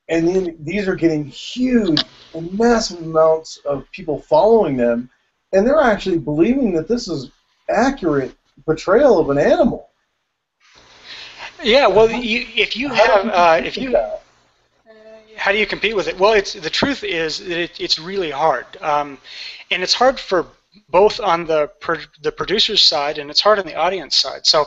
and 0.09 0.27
then 0.29 0.57
these 0.61 0.89
are 0.89 0.95
getting 0.95 1.25
huge 1.25 2.03
and 2.35 2.59
massive 2.59 3.01
amounts 3.01 3.59
of 3.59 3.91
people 3.93 4.21
following 4.23 4.77
them, 4.77 5.11
and 5.53 5.67
they're 5.67 5.81
actually 5.81 6.19
believing 6.19 6.73
that 6.73 6.89
this 6.89 7.09
is 7.09 7.31
accurate 7.69 8.35
portrayal 8.65 9.19
of 9.19 9.31
an 9.31 9.39
animal. 9.39 9.91
Yeah, 11.63 11.89
well, 11.89 12.11
you, 12.11 12.47
if 12.55 12.77
you 12.77 12.89
have, 12.89 13.29
uh, 13.29 13.61
if 13.65 13.77
you, 13.77 13.97
how 15.37 15.53
do 15.53 15.59
you 15.59 15.67
compete 15.67 15.97
with 15.97 16.09
it? 16.09 16.19
Well, 16.19 16.33
it's 16.33 16.53
the 16.53 16.71
truth 16.71 17.03
is 17.03 17.39
that 17.41 17.59
it, 17.59 17.81
it's 17.81 17.99
really 17.99 18.31
hard, 18.31 18.67
um, 18.81 19.19
and 19.71 19.83
it's 19.83 19.95
hard 19.95 20.21
for 20.21 20.47
both 20.89 21.21
on 21.21 21.47
the 21.47 21.69
pro, 21.81 21.97
the 22.23 22.31
producer's 22.33 22.83
side 22.83 23.19
and 23.19 23.31
it's 23.31 23.41
hard 23.41 23.59
on 23.59 23.67
the 23.67 23.75
audience 23.75 24.17
side. 24.17 24.47
So, 24.47 24.67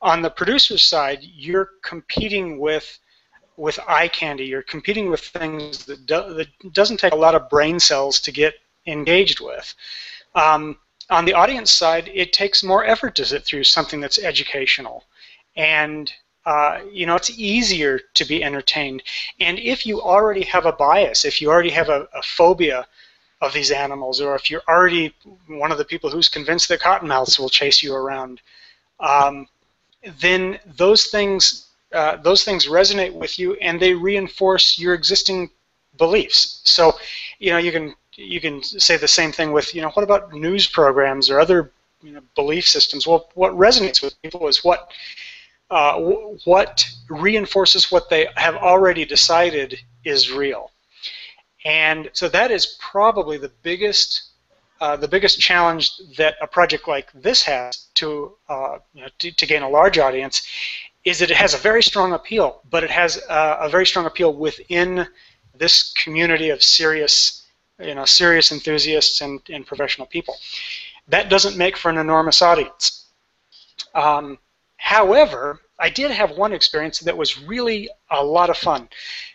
on 0.00 0.22
the 0.22 0.30
producer's 0.30 0.84
side, 0.84 1.18
you're 1.22 1.70
competing 1.82 2.60
with 2.60 2.98
with 3.58 3.78
eye 3.88 4.08
candy. 4.08 4.46
You're 4.46 4.62
competing 4.62 5.10
with 5.10 5.20
things 5.20 5.84
that, 5.86 6.06
do, 6.06 6.32
that 6.34 6.72
doesn't 6.72 6.98
take 6.98 7.12
a 7.12 7.16
lot 7.16 7.34
of 7.34 7.50
brain 7.50 7.78
cells 7.80 8.20
to 8.20 8.32
get 8.32 8.54
engaged 8.86 9.40
with. 9.40 9.74
Um, 10.34 10.78
on 11.10 11.24
the 11.24 11.34
audience 11.34 11.70
side, 11.70 12.10
it 12.14 12.32
takes 12.32 12.62
more 12.62 12.84
effort 12.84 13.14
to 13.16 13.24
sit 13.24 13.44
through 13.44 13.64
something 13.64 14.00
that's 14.00 14.18
educational, 14.18 15.04
and 15.56 16.12
uh, 16.46 16.80
you 16.92 17.06
know 17.06 17.16
it's 17.16 17.30
easier 17.30 17.98
to 18.14 18.24
be 18.24 18.44
entertained. 18.44 19.02
And 19.40 19.58
if 19.58 19.84
you 19.86 20.00
already 20.00 20.42
have 20.42 20.66
a 20.66 20.72
bias, 20.72 21.24
if 21.24 21.40
you 21.40 21.50
already 21.50 21.70
have 21.70 21.88
a, 21.88 22.06
a 22.14 22.22
phobia 22.22 22.86
of 23.40 23.52
these 23.52 23.70
animals, 23.70 24.20
or 24.20 24.34
if 24.36 24.50
you're 24.50 24.62
already 24.68 25.14
one 25.46 25.72
of 25.72 25.78
the 25.78 25.84
people 25.84 26.10
who's 26.10 26.28
convinced 26.28 26.68
that 26.68 26.80
cottonmouths 26.80 27.38
will 27.38 27.48
chase 27.48 27.82
you 27.82 27.94
around, 27.94 28.40
um, 29.00 29.48
then 30.20 30.58
those 30.66 31.06
things 31.06 31.67
uh, 31.92 32.16
those 32.16 32.44
things 32.44 32.66
resonate 32.66 33.12
with 33.12 33.38
you 33.38 33.54
and 33.54 33.80
they 33.80 33.94
reinforce 33.94 34.78
your 34.78 34.94
existing 34.94 35.50
beliefs. 35.96 36.60
So, 36.64 36.98
you 37.38 37.50
know, 37.50 37.58
you 37.58 37.72
can 37.72 37.94
you 38.14 38.40
can 38.40 38.62
say 38.62 38.96
the 38.96 39.08
same 39.08 39.32
thing 39.32 39.52
with 39.52 39.74
you 39.74 39.82
know 39.82 39.90
what 39.90 40.02
about 40.02 40.32
news 40.32 40.66
programs 40.66 41.30
or 41.30 41.40
other 41.40 41.70
you 42.02 42.12
know, 42.12 42.22
belief 42.34 42.68
systems? 42.68 43.06
Well, 43.06 43.28
what 43.34 43.52
resonates 43.52 44.02
with 44.02 44.20
people 44.22 44.48
is 44.48 44.64
what 44.64 44.90
uh, 45.70 45.98
what 46.44 46.88
reinforces 47.10 47.90
what 47.90 48.08
they 48.08 48.28
have 48.36 48.56
already 48.56 49.04
decided 49.04 49.78
is 50.04 50.32
real. 50.32 50.70
And 51.64 52.08
so 52.12 52.28
that 52.28 52.50
is 52.50 52.78
probably 52.80 53.36
the 53.36 53.52
biggest 53.62 54.24
uh, 54.80 54.96
the 54.96 55.08
biggest 55.08 55.40
challenge 55.40 55.90
that 56.16 56.36
a 56.40 56.46
project 56.46 56.86
like 56.86 57.10
this 57.12 57.42
has 57.42 57.88
to, 57.94 58.36
uh, 58.48 58.78
you 58.94 59.02
know, 59.02 59.08
to, 59.18 59.32
to 59.32 59.44
gain 59.44 59.62
a 59.62 59.68
large 59.68 59.98
audience 59.98 60.46
is 61.08 61.18
that 61.20 61.30
it 61.30 61.36
has 61.36 61.54
a 61.54 61.58
very 61.58 61.82
strong 61.82 62.12
appeal, 62.12 62.60
but 62.70 62.84
it 62.84 62.90
has 62.90 63.22
uh, 63.28 63.56
a 63.60 63.68
very 63.68 63.86
strong 63.86 64.06
appeal 64.06 64.34
within 64.34 65.06
this 65.56 65.92
community 65.92 66.50
of 66.50 66.62
serious, 66.62 67.46
you 67.80 67.94
know, 67.94 68.04
serious 68.04 68.52
enthusiasts 68.52 69.20
and, 69.20 69.40
and 69.48 69.66
professional 69.66 70.06
people. 70.06 70.36
That 71.08 71.30
doesn't 71.30 71.56
make 71.56 71.76
for 71.76 71.90
an 71.90 71.96
enormous 71.96 72.42
audience. 72.42 73.06
Um, 73.94 74.38
however, 74.76 75.60
I 75.78 75.88
did 75.88 76.10
have 76.10 76.32
one 76.32 76.52
experience 76.52 76.98
that 77.00 77.16
was 77.16 77.40
really 77.40 77.88
a 78.10 78.22
lot 78.22 78.50
of 78.50 78.58
fun, 78.58 78.88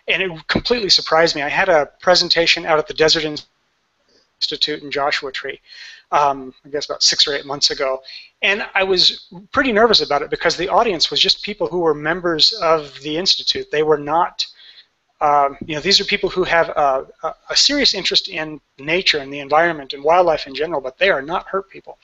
and 0.07 0.21
it 0.21 0.47
completely 0.47 0.89
surprised 0.89 1.35
me. 1.35 1.41
I 1.41 1.49
had 1.49 1.69
a 1.69 1.89
presentation 2.01 2.65
out 2.65 2.77
at 2.77 2.87
the 2.87 2.93
Desert 2.93 3.23
Institute 3.23 4.83
in 4.83 4.91
Joshua 4.91 5.31
Tree, 5.31 5.59
um, 6.11 6.53
I 6.65 6.69
guess 6.69 6.85
about 6.85 7.01
six 7.01 7.27
or 7.27 7.33
eight 7.33 7.45
months 7.45 7.71
ago, 7.71 8.03
and 8.43 8.67
I 8.75 8.83
was 8.83 9.29
pretty 9.53 9.71
nervous 9.71 10.01
about 10.01 10.21
it 10.21 10.29
because 10.29 10.57
the 10.57 10.67
audience 10.67 11.09
was 11.09 11.19
just 11.19 11.43
people 11.43 11.67
who 11.67 11.79
were 11.79 11.95
members 11.95 12.51
of 12.51 12.93
the 13.01 13.17
institute. 13.17 13.71
They 13.71 13.83
were 13.83 13.97
not, 13.97 14.45
um, 15.21 15.57
you 15.65 15.75
know, 15.75 15.81
these 15.81 16.01
are 16.01 16.05
people 16.05 16.29
who 16.29 16.43
have 16.43 16.67
a, 16.69 17.07
a, 17.49 17.55
serious 17.55 17.93
interest 17.93 18.27
in 18.27 18.59
nature 18.77 19.19
and 19.19 19.31
the 19.31 19.39
environment 19.39 19.93
and 19.93 20.03
wildlife 20.03 20.45
in 20.45 20.53
general, 20.53 20.81
but 20.81 20.97
they 20.97 21.09
are 21.09 21.21
not 21.21 21.47
herp 21.47 21.69
people. 21.69 21.97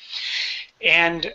And 0.82 1.34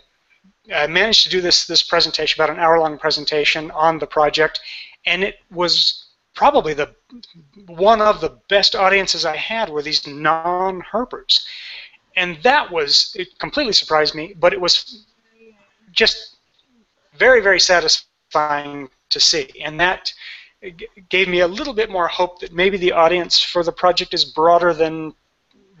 I 0.73 0.87
managed 0.87 1.23
to 1.25 1.29
do 1.29 1.41
this 1.41 1.67
this 1.67 1.83
presentation, 1.83 2.41
about 2.41 2.55
an 2.55 2.59
hour-long 2.59 2.97
presentation 2.97 3.69
on 3.71 3.99
the 3.99 4.07
project, 4.07 4.59
and 5.05 5.23
it 5.23 5.35
was 5.51 6.05
probably 6.33 6.73
the 6.73 6.89
one 7.67 8.01
of 8.01 8.21
the 8.21 8.37
best 8.49 8.75
audiences 8.75 9.23
I 9.23 9.35
had 9.35 9.69
were 9.69 9.83
these 9.83 10.07
non-herpers, 10.07 11.45
and 12.15 12.37
that 12.43 12.71
was 12.71 13.15
it 13.17 13.37
completely 13.39 13.73
surprised 13.73 14.15
me, 14.15 14.33
but 14.37 14.53
it 14.53 14.61
was 14.61 15.05
just 15.91 16.37
very 17.17 17.41
very 17.41 17.59
satisfying 17.59 18.89
to 19.09 19.19
see, 19.19 19.49
and 19.63 19.79
that 19.79 20.13
gave 21.09 21.27
me 21.27 21.41
a 21.41 21.47
little 21.47 21.73
bit 21.73 21.89
more 21.89 22.07
hope 22.07 22.39
that 22.39 22.51
maybe 22.53 22.77
the 22.77 22.91
audience 22.91 23.41
for 23.41 23.63
the 23.63 23.71
project 23.71 24.13
is 24.13 24.25
broader 24.25 24.73
than 24.73 25.13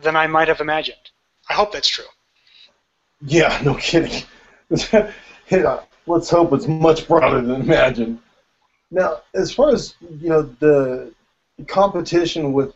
than 0.01 0.15
I 0.15 0.27
might 0.27 0.47
have 0.47 0.61
imagined. 0.61 1.11
I 1.49 1.53
hope 1.53 1.71
that's 1.71 1.87
true. 1.87 2.05
Yeah, 3.21 3.59
no 3.63 3.75
kidding. 3.75 4.23
let's 4.69 6.29
hope 6.29 6.53
it's 6.53 6.67
much 6.67 7.07
broader 7.07 7.41
than 7.41 7.61
imagined. 7.61 8.19
Now, 8.91 9.21
as 9.33 9.53
far 9.53 9.69
as 9.69 9.95
you 10.01 10.29
know, 10.29 10.43
the 10.59 11.13
competition 11.67 12.53
with 12.53 12.73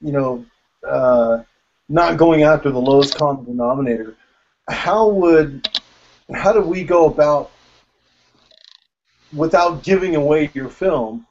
you 0.00 0.12
know 0.12 0.44
uh, 0.86 1.42
not 1.90 2.16
going 2.16 2.44
after 2.44 2.70
the 2.70 2.78
lowest 2.78 3.16
common 3.16 3.44
denominator, 3.44 4.14
how 4.68 5.08
would 5.08 5.68
how 6.32 6.52
do 6.52 6.62
we 6.62 6.84
go 6.84 7.06
about 7.06 7.50
without 9.34 9.82
giving 9.82 10.14
away 10.14 10.50
your 10.54 10.68
film? 10.68 11.26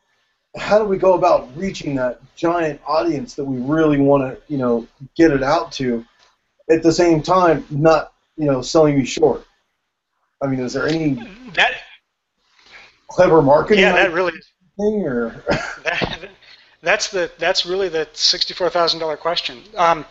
How 0.58 0.78
do 0.78 0.86
we 0.86 0.98
go 0.98 1.14
about 1.14 1.50
reaching 1.56 1.96
that 1.96 2.20
giant 2.36 2.82
audience 2.86 3.36
that 3.36 3.46
we 3.46 3.58
really 3.62 4.00
want 4.00 4.24
to 4.24 4.42
you 4.52 4.58
know 4.58 4.88
get 5.16 5.32
it 5.32 5.42
out 5.42 5.72
to? 5.74 6.06
At 6.70 6.84
the 6.84 6.92
same 6.92 7.24
time, 7.24 7.66
not 7.70 8.14
you 8.38 8.46
know 8.46 8.62
selling 8.62 8.98
you 8.98 9.06
short. 9.06 9.46
I 10.42 10.48
mean, 10.48 10.60
is 10.60 10.74
there 10.74 10.88
any 10.88 11.14
that 11.54 11.82
clever 13.08 13.42
marketing? 13.42 13.84
Yeah, 13.84 13.94
that 13.94 14.12
really 14.12 14.34
thing 14.78 15.06
or 15.06 15.44
that, 15.84 16.30
that's 16.82 17.10
the 17.10 17.32
that's 17.38 17.66
really 17.66 17.90
the 17.90 18.08
sixty-four 18.14 18.70
thousand 18.70 19.00
dollar 19.00 19.18
question. 19.18 19.62
Um, 19.76 20.06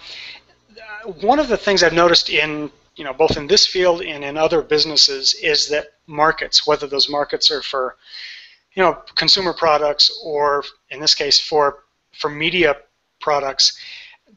one 1.04 1.38
of 1.38 1.48
the 1.48 1.56
things 1.56 1.82
I've 1.82 1.92
noticed 1.92 2.30
in 2.30 2.70
you 2.96 3.04
know 3.04 3.12
both 3.12 3.36
in 3.36 3.46
this 3.46 3.66
field 3.66 4.02
and 4.02 4.24
in 4.24 4.36
other 4.36 4.62
businesses 4.62 5.34
is 5.34 5.68
that 5.68 5.86
markets, 6.06 6.66
whether 6.66 6.86
those 6.86 7.08
markets 7.08 7.50
are 7.50 7.62
for 7.62 7.96
you 8.74 8.82
know 8.82 8.94
consumer 9.14 9.52
products 9.52 10.10
or 10.24 10.64
in 10.90 11.00
this 11.00 11.14
case 11.14 11.38
for 11.38 11.84
for 12.12 12.30
media 12.30 12.76
products, 13.20 13.78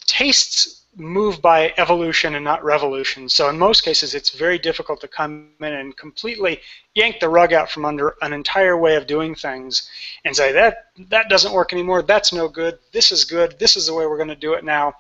tastes 0.06 0.82
move 0.98 1.42
by 1.42 1.74
evolution 1.78 2.36
and 2.36 2.44
not 2.44 2.64
revolution. 2.64 3.30
So 3.30 3.50
in 3.50 3.58
most 3.58 3.84
cases, 3.84 4.14
it's 4.14 4.32
very 4.32 4.60
difficult 4.60 5.00
to 5.02 5.08
come 5.08 5.52
in 5.62 5.74
and 5.74 5.96
completely 5.96 6.60
yank 6.96 7.20
the 7.20 7.30
rug 7.30 7.54
out 7.54 7.72
from 7.72 7.86
under 7.86 8.16
an 8.22 8.34
entire 8.34 8.78
way 8.78 8.96
of 8.98 9.08
doing 9.08 9.34
things 9.34 9.90
and 10.26 10.36
say 10.36 10.52
that 10.52 10.88
that 11.10 11.30
doesn't 11.30 11.54
work 11.54 11.72
anymore. 11.72 12.02
That's 12.02 12.34
no 12.34 12.50
good. 12.50 12.78
This 12.92 13.14
is 13.14 13.24
good. 13.24 13.58
This 13.58 13.78
is 13.78 13.88
the 13.88 13.94
way 13.94 14.06
we're 14.06 14.18
going 14.18 14.28
to 14.28 14.36
do 14.36 14.54
it 14.54 14.66
now. 14.66 14.96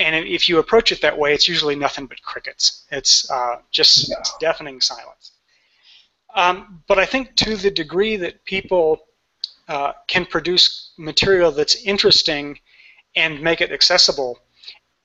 And 0.00 0.12
if 0.26 0.48
you 0.48 0.58
approach 0.58 0.92
it 0.92 1.00
that 1.02 1.18
way, 1.22 1.34
it's 1.34 1.46
usually 1.46 1.76
nothing 1.76 2.06
but 2.06 2.22
crickets. 2.22 2.86
It's 2.90 3.30
uh, 3.30 3.56
just 3.70 4.08
yeah. 4.08 4.16
deafening 4.40 4.80
silence. 4.80 5.32
Um, 6.34 6.82
but 6.88 6.98
I 6.98 7.06
think 7.12 7.36
to 7.44 7.56
the 7.56 7.70
degree 7.70 8.16
that 8.16 8.44
people 8.44 8.86
uh, 9.68 9.92
can 10.06 10.24
produce 10.24 10.92
material 10.96 11.50
that's 11.52 11.76
interesting 11.84 12.58
and 13.14 13.42
make 13.42 13.60
it 13.60 13.72
accessible, 13.72 14.38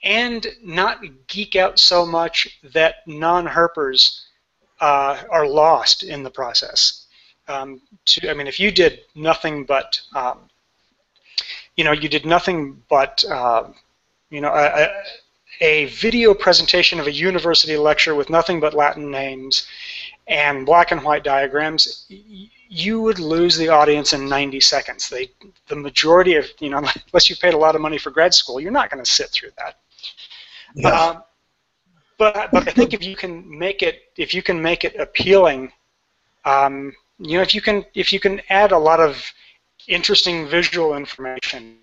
and 0.03 0.47
not 0.63 0.99
geek 1.27 1.55
out 1.55 1.77
so 1.77 2.05
much 2.05 2.37
that 2.73 2.95
non-herpers 3.05 4.21
uh, 4.79 5.23
are 5.29 5.47
lost 5.47 6.03
in 6.03 6.23
the 6.23 6.29
process. 6.29 7.07
Um, 7.47 7.81
to, 8.05 8.29
I 8.29 8.33
mean, 8.33 8.47
if 8.47 8.59
you 8.59 8.71
did 8.71 9.01
nothing 9.13 9.65
but, 9.65 9.99
um, 10.15 10.37
you 11.75 11.83
know, 11.83 11.91
you 11.91 12.07
did 12.07 12.25
nothing 12.25 12.81
but, 12.87 13.25
uh, 13.29 13.63
you 14.29 14.41
know, 14.41 14.53
a, 14.53 14.89
a, 15.61 15.85
video 15.85 16.33
presentation 16.33 16.99
of 16.99 17.07
a 17.07 17.11
university 17.11 17.77
lecture 17.77 18.15
with 18.15 18.29
nothing 18.29 18.59
but 18.59 18.73
Latin 18.73 19.09
names 19.11 19.67
and 20.27 20.65
black 20.65 20.91
and 20.91 21.03
white 21.03 21.23
diagrams, 21.23 22.05
you 22.67 23.01
would 23.01 23.19
lose 23.19 23.55
the 23.57 23.69
audience 23.69 24.13
in 24.13 24.27
90 24.27 24.59
seconds. 24.59 25.09
They, 25.09 25.31
the 25.67 25.75
majority 25.75 26.35
of, 26.35 26.47
you 26.59 26.69
know, 26.69 26.77
unless 27.13 27.29
you 27.29 27.35
paid 27.35 27.53
a 27.53 27.57
lot 27.57 27.75
of 27.75 27.81
money 27.81 27.97
for 27.97 28.09
grad 28.09 28.33
school, 28.33 28.59
you're 28.59 28.71
not 28.71 28.89
going 28.89 29.03
to 29.03 29.09
sit 29.09 29.29
through 29.29 29.51
that. 29.57 29.77
Yeah. 30.75 30.89
Um, 30.89 31.23
but 32.17 32.49
but 32.51 32.67
I 32.67 32.71
think 32.71 32.93
if 32.93 33.03
you 33.03 33.15
can 33.15 33.57
make 33.57 33.83
it 33.83 34.03
if 34.15 34.33
you 34.33 34.41
can 34.41 34.61
make 34.61 34.85
it 34.85 34.95
appealing, 34.95 35.71
um, 36.45 36.93
you 37.19 37.37
know, 37.37 37.41
if 37.41 37.53
you 37.53 37.61
can 37.61 37.85
if 37.93 38.13
you 38.13 38.19
can 38.19 38.41
add 38.49 38.71
a 38.71 38.77
lot 38.77 38.99
of 38.99 39.21
interesting 39.87 40.47
visual 40.47 40.95
information. 40.95 41.77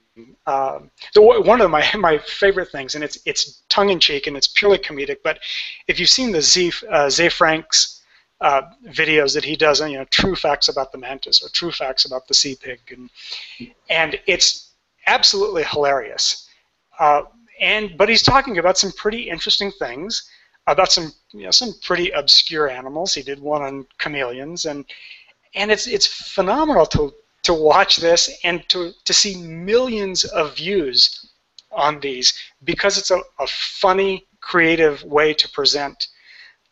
Uh, 0.47 0.81
so 1.13 1.41
one 1.41 1.61
of 1.61 1.71
my 1.71 1.89
my 1.99 2.19
favorite 2.19 2.71
things, 2.71 2.95
and 2.95 3.05
it's 3.05 3.19
it's 3.25 3.63
tongue 3.69 3.91
in 3.91 4.01
cheek 4.01 4.27
and 4.27 4.37
it's 4.37 4.49
purely 4.49 4.79
comedic. 4.79 5.19
But 5.25 5.39
if 5.89 5.99
you've 5.99 6.09
seen 6.09 6.33
the 6.33 6.43
Z 6.43 6.73
uh, 6.91 7.09
Ze 7.09 7.29
Frank's 7.29 8.03
uh, 8.41 8.63
videos 8.89 9.35
that 9.35 9.45
he 9.45 9.57
does, 9.57 9.81
you 9.81 9.97
know, 9.97 10.05
true 10.07 10.37
facts 10.37 10.69
about 10.69 10.93
the 10.93 10.99
mantis 10.99 11.43
or 11.43 11.49
true 11.49 11.73
facts 11.73 12.05
about 12.05 12.27
the 12.29 12.35
sea 12.35 12.57
pig, 12.61 12.81
and 12.91 13.11
and 13.89 14.21
it's 14.27 14.75
absolutely 15.07 15.65
hilarious. 15.65 16.49
Uh, 16.99 17.23
and 17.61 17.97
but 17.97 18.09
he's 18.09 18.23
talking 18.23 18.59
about 18.59 18.77
some 18.77 18.93
pretty 18.93 19.31
interesting 19.31 19.71
things 19.79 20.29
about 20.67 20.93
some 20.93 21.13
you 21.33 21.45
know 21.45 21.51
some 21.51 21.73
pretty 21.83 22.11
obscure 22.11 22.69
animals. 22.69 23.15
He 23.15 23.23
did 23.23 23.41
one 23.41 23.63
on 23.63 23.87
chameleons, 23.99 24.67
and 24.67 24.85
and 25.55 25.71
it's 25.71 25.87
it's 25.87 26.07
phenomenal 26.07 26.87
to 26.87 27.15
to 27.43 27.55
watch 27.55 27.97
this 27.97 28.31
and 28.45 28.69
to 28.69 28.93
to 29.05 29.13
see 29.13 29.37
millions 29.37 30.25
of 30.25 30.57
views 30.57 31.29
on 31.73 32.01
these 32.01 32.35
because 32.65 32.99
it's 32.99 33.11
a, 33.11 33.21
a 33.39 33.47
funny, 33.47 34.27
creative 34.41 35.03
way 35.05 35.33
to 35.35 35.49
present 35.49 36.09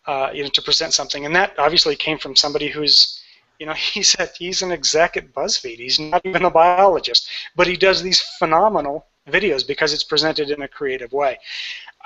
uh, 0.07 0.31
you 0.33 0.43
know 0.43 0.49
to 0.51 0.63
present 0.63 0.93
something, 0.93 1.27
and 1.27 1.35
that 1.35 1.59
obviously 1.59 1.97
came 1.97 2.19
from 2.19 2.37
somebody 2.37 2.69
who's 2.69 3.21
you 3.59 3.67
know 3.67 3.73
he 3.95 4.03
said 4.03 4.31
he's 4.39 4.63
an 4.63 4.73
exec 4.73 5.17
at 5.17 5.33
BuzzFeed. 5.33 5.77
He's 5.77 5.99
not 5.99 6.23
even 6.25 6.45
a 6.45 6.51
biologist, 6.51 7.29
but 7.57 7.67
he 7.67 7.77
does 7.77 8.03
these 8.03 8.21
phenomenal 8.21 9.07
videos 9.29 9.67
because 9.67 9.93
it's 9.93 10.05
presented 10.05 10.51
in 10.51 10.63
a 10.63 10.69
creative 10.69 11.13
way. 11.13 11.39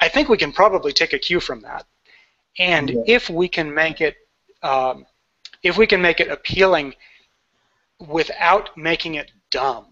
I 0.00 0.08
think 0.08 0.28
we 0.28 0.36
can 0.36 0.52
probably 0.52 0.92
take 0.92 1.12
a 1.12 1.18
cue 1.18 1.40
from 1.40 1.60
that, 1.62 1.86
and 2.58 2.90
yeah. 2.90 3.02
if 3.06 3.30
we 3.30 3.48
can 3.48 3.72
make 3.72 4.00
it, 4.00 4.16
um, 4.62 5.06
if 5.62 5.78
we 5.78 5.86
can 5.86 6.02
make 6.02 6.20
it 6.20 6.28
appealing 6.28 6.94
without 8.00 8.76
making 8.76 9.14
it 9.14 9.30
dumb, 9.50 9.86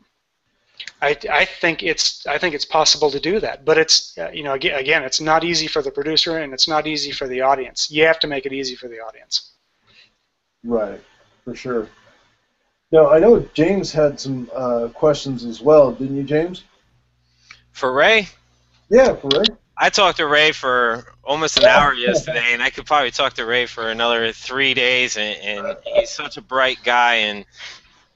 I, 1.01 1.17
I 1.31 1.45
think 1.45 1.83
it's 1.83 2.27
I 2.27 2.39
think 2.39 2.55
it's 2.55 2.65
possible 2.65 3.11
to 3.11 3.21
do 3.21 3.41
that. 3.41 3.65
But 3.65 3.79
it's 3.79 4.17
uh, 4.19 4.31
you 4.33 4.43
know 4.43 4.55
again, 4.55 4.79
again 4.79 5.03
it's 5.03 5.21
not 5.21 5.45
easy 5.45 5.67
for 5.67 5.83
the 5.83 5.91
producer 5.91 6.39
and 6.39 6.53
it's 6.53 6.69
not 6.69 6.87
easy 6.87 7.13
for 7.13 7.29
the 7.29 7.41
audience. 7.41 7.91
You 7.91 8.05
have 8.07 8.21
to 8.21 8.27
make 8.27 8.47
it 8.47 8.53
easy 8.53 8.75
for 8.75 8.89
the 8.89 9.01
audience. 9.01 9.53
Right, 10.65 11.01
for 11.45 11.55
sure. 11.55 11.89
Now 12.91 13.11
I 13.11 13.19
know 13.19 13.41
James 13.55 13.93
had 13.93 14.19
some 14.19 14.51
uh, 14.55 14.89
questions 14.89 15.45
as 15.45 15.61
well, 15.61 15.93
didn't 15.93 16.17
you, 16.17 16.25
James? 16.25 16.65
For 17.73 17.93
Ray? 17.93 18.29
Yeah, 18.91 19.15
for 19.15 19.29
Ray. 19.29 19.45
I 19.77 19.89
talked 19.89 20.19
to 20.19 20.27
Ray 20.27 20.53
for 20.53 21.15
almost 21.25 21.57
an 21.57 21.65
hour 21.65 21.95
yesterday, 21.95 22.53
and 22.53 22.63
I 22.63 22.71
could 22.71 22.87
probably 22.87 23.11
talk 23.11 23.33
to 23.35 23.47
Ray 23.47 23.67
for 23.67 23.91
another 23.91 24.31
three 24.33 24.75
days. 24.75 25.17
And, 25.17 25.37
and 25.41 25.77
he's 25.85 26.11
such 26.11 26.37
a 26.37 26.43
bright 26.43 26.79
guy 26.85 27.15
and 27.15 27.45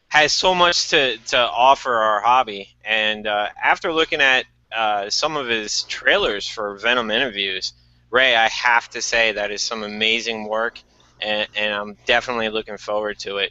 has 0.08 0.32
so 0.32 0.54
much 0.54 0.90
to, 0.90 1.18
to 1.18 1.38
offer 1.38 1.94
our 1.94 2.20
hobby. 2.20 2.74
And 2.84 3.26
uh, 3.26 3.48
after 3.62 3.92
looking 3.92 4.20
at 4.20 4.46
uh, 4.74 5.10
some 5.10 5.36
of 5.36 5.48
his 5.48 5.82
trailers 5.84 6.48
for 6.48 6.76
Venom 6.76 7.10
interviews, 7.10 7.72
Ray, 8.10 8.36
I 8.36 8.48
have 8.48 8.88
to 8.90 9.02
say 9.02 9.32
that 9.32 9.50
is 9.50 9.62
some 9.62 9.82
amazing 9.82 10.48
work, 10.48 10.80
and, 11.20 11.48
and 11.56 11.74
I'm 11.74 11.96
definitely 12.06 12.48
looking 12.48 12.78
forward 12.78 13.18
to 13.20 13.38
it. 13.38 13.50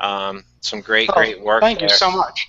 Um, 0.00 0.44
some 0.60 0.80
great, 0.80 1.10
oh, 1.10 1.14
great 1.14 1.40
work. 1.40 1.60
Thank 1.60 1.80
there. 1.80 1.88
you 1.88 1.94
so 1.94 2.10
much. 2.10 2.48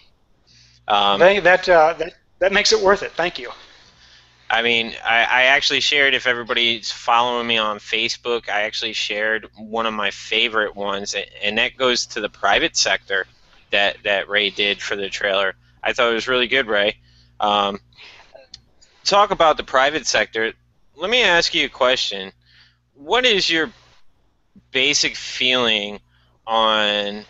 Um, 0.87 1.19
that, 1.19 1.67
uh, 1.67 1.93
that 1.93 2.13
that 2.39 2.51
makes 2.51 2.73
it 2.73 2.81
worth 2.81 3.03
it. 3.03 3.11
Thank 3.11 3.37
you. 3.37 3.51
I 4.49 4.61
mean, 4.61 4.93
I, 5.05 5.19
I, 5.19 5.43
actually 5.43 5.79
shared, 5.79 6.13
if 6.13 6.27
everybody's 6.27 6.91
following 6.91 7.47
me 7.47 7.57
on 7.57 7.77
Facebook, 7.77 8.49
I 8.49 8.63
actually 8.63 8.91
shared 8.91 9.47
one 9.55 9.85
of 9.85 9.93
my 9.93 10.11
favorite 10.11 10.75
ones, 10.75 11.15
and 11.41 11.57
that 11.57 11.77
goes 11.77 12.05
to 12.07 12.19
the 12.19 12.27
private 12.27 12.75
sector 12.75 13.27
that, 13.71 13.97
that 14.03 14.29
Ray 14.29 14.49
did 14.49 14.81
for 14.81 14.95
the 14.95 15.09
trailer. 15.09 15.55
I 15.83 15.93
thought 15.93 16.11
it 16.11 16.15
was 16.15 16.27
really 16.27 16.47
good, 16.47 16.67
Ray. 16.67 16.97
Um, 17.39 17.79
talk 19.03 19.31
about 19.31 19.57
the 19.57 19.63
private 19.63 20.05
sector. 20.05 20.53
Let 20.95 21.09
me 21.09 21.23
ask 21.23 21.53
you 21.53 21.65
a 21.65 21.69
question. 21.69 22.31
What 22.93 23.25
is 23.25 23.49
your 23.49 23.71
basic 24.71 25.15
feeling 25.15 25.99
on 26.45 27.25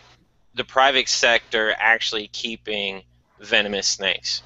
the 0.54 0.64
private 0.64 1.08
sector 1.08 1.74
actually 1.78 2.28
keeping 2.28 3.02
venomous 3.40 3.88
snakes? 3.88 4.42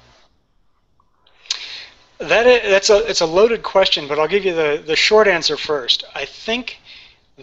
That 2.19 2.47
is, 2.47 2.61
that's 2.63 2.89
a 2.89 3.07
it's 3.07 3.21
a 3.21 3.27
loaded 3.27 3.61
question, 3.61 4.07
but 4.07 4.17
I'll 4.17 4.27
give 4.27 4.43
you 4.43 4.55
the 4.55 4.81
the 4.83 4.95
short 4.95 5.27
answer 5.27 5.55
first. 5.55 6.03
I 6.15 6.25
think 6.25 6.79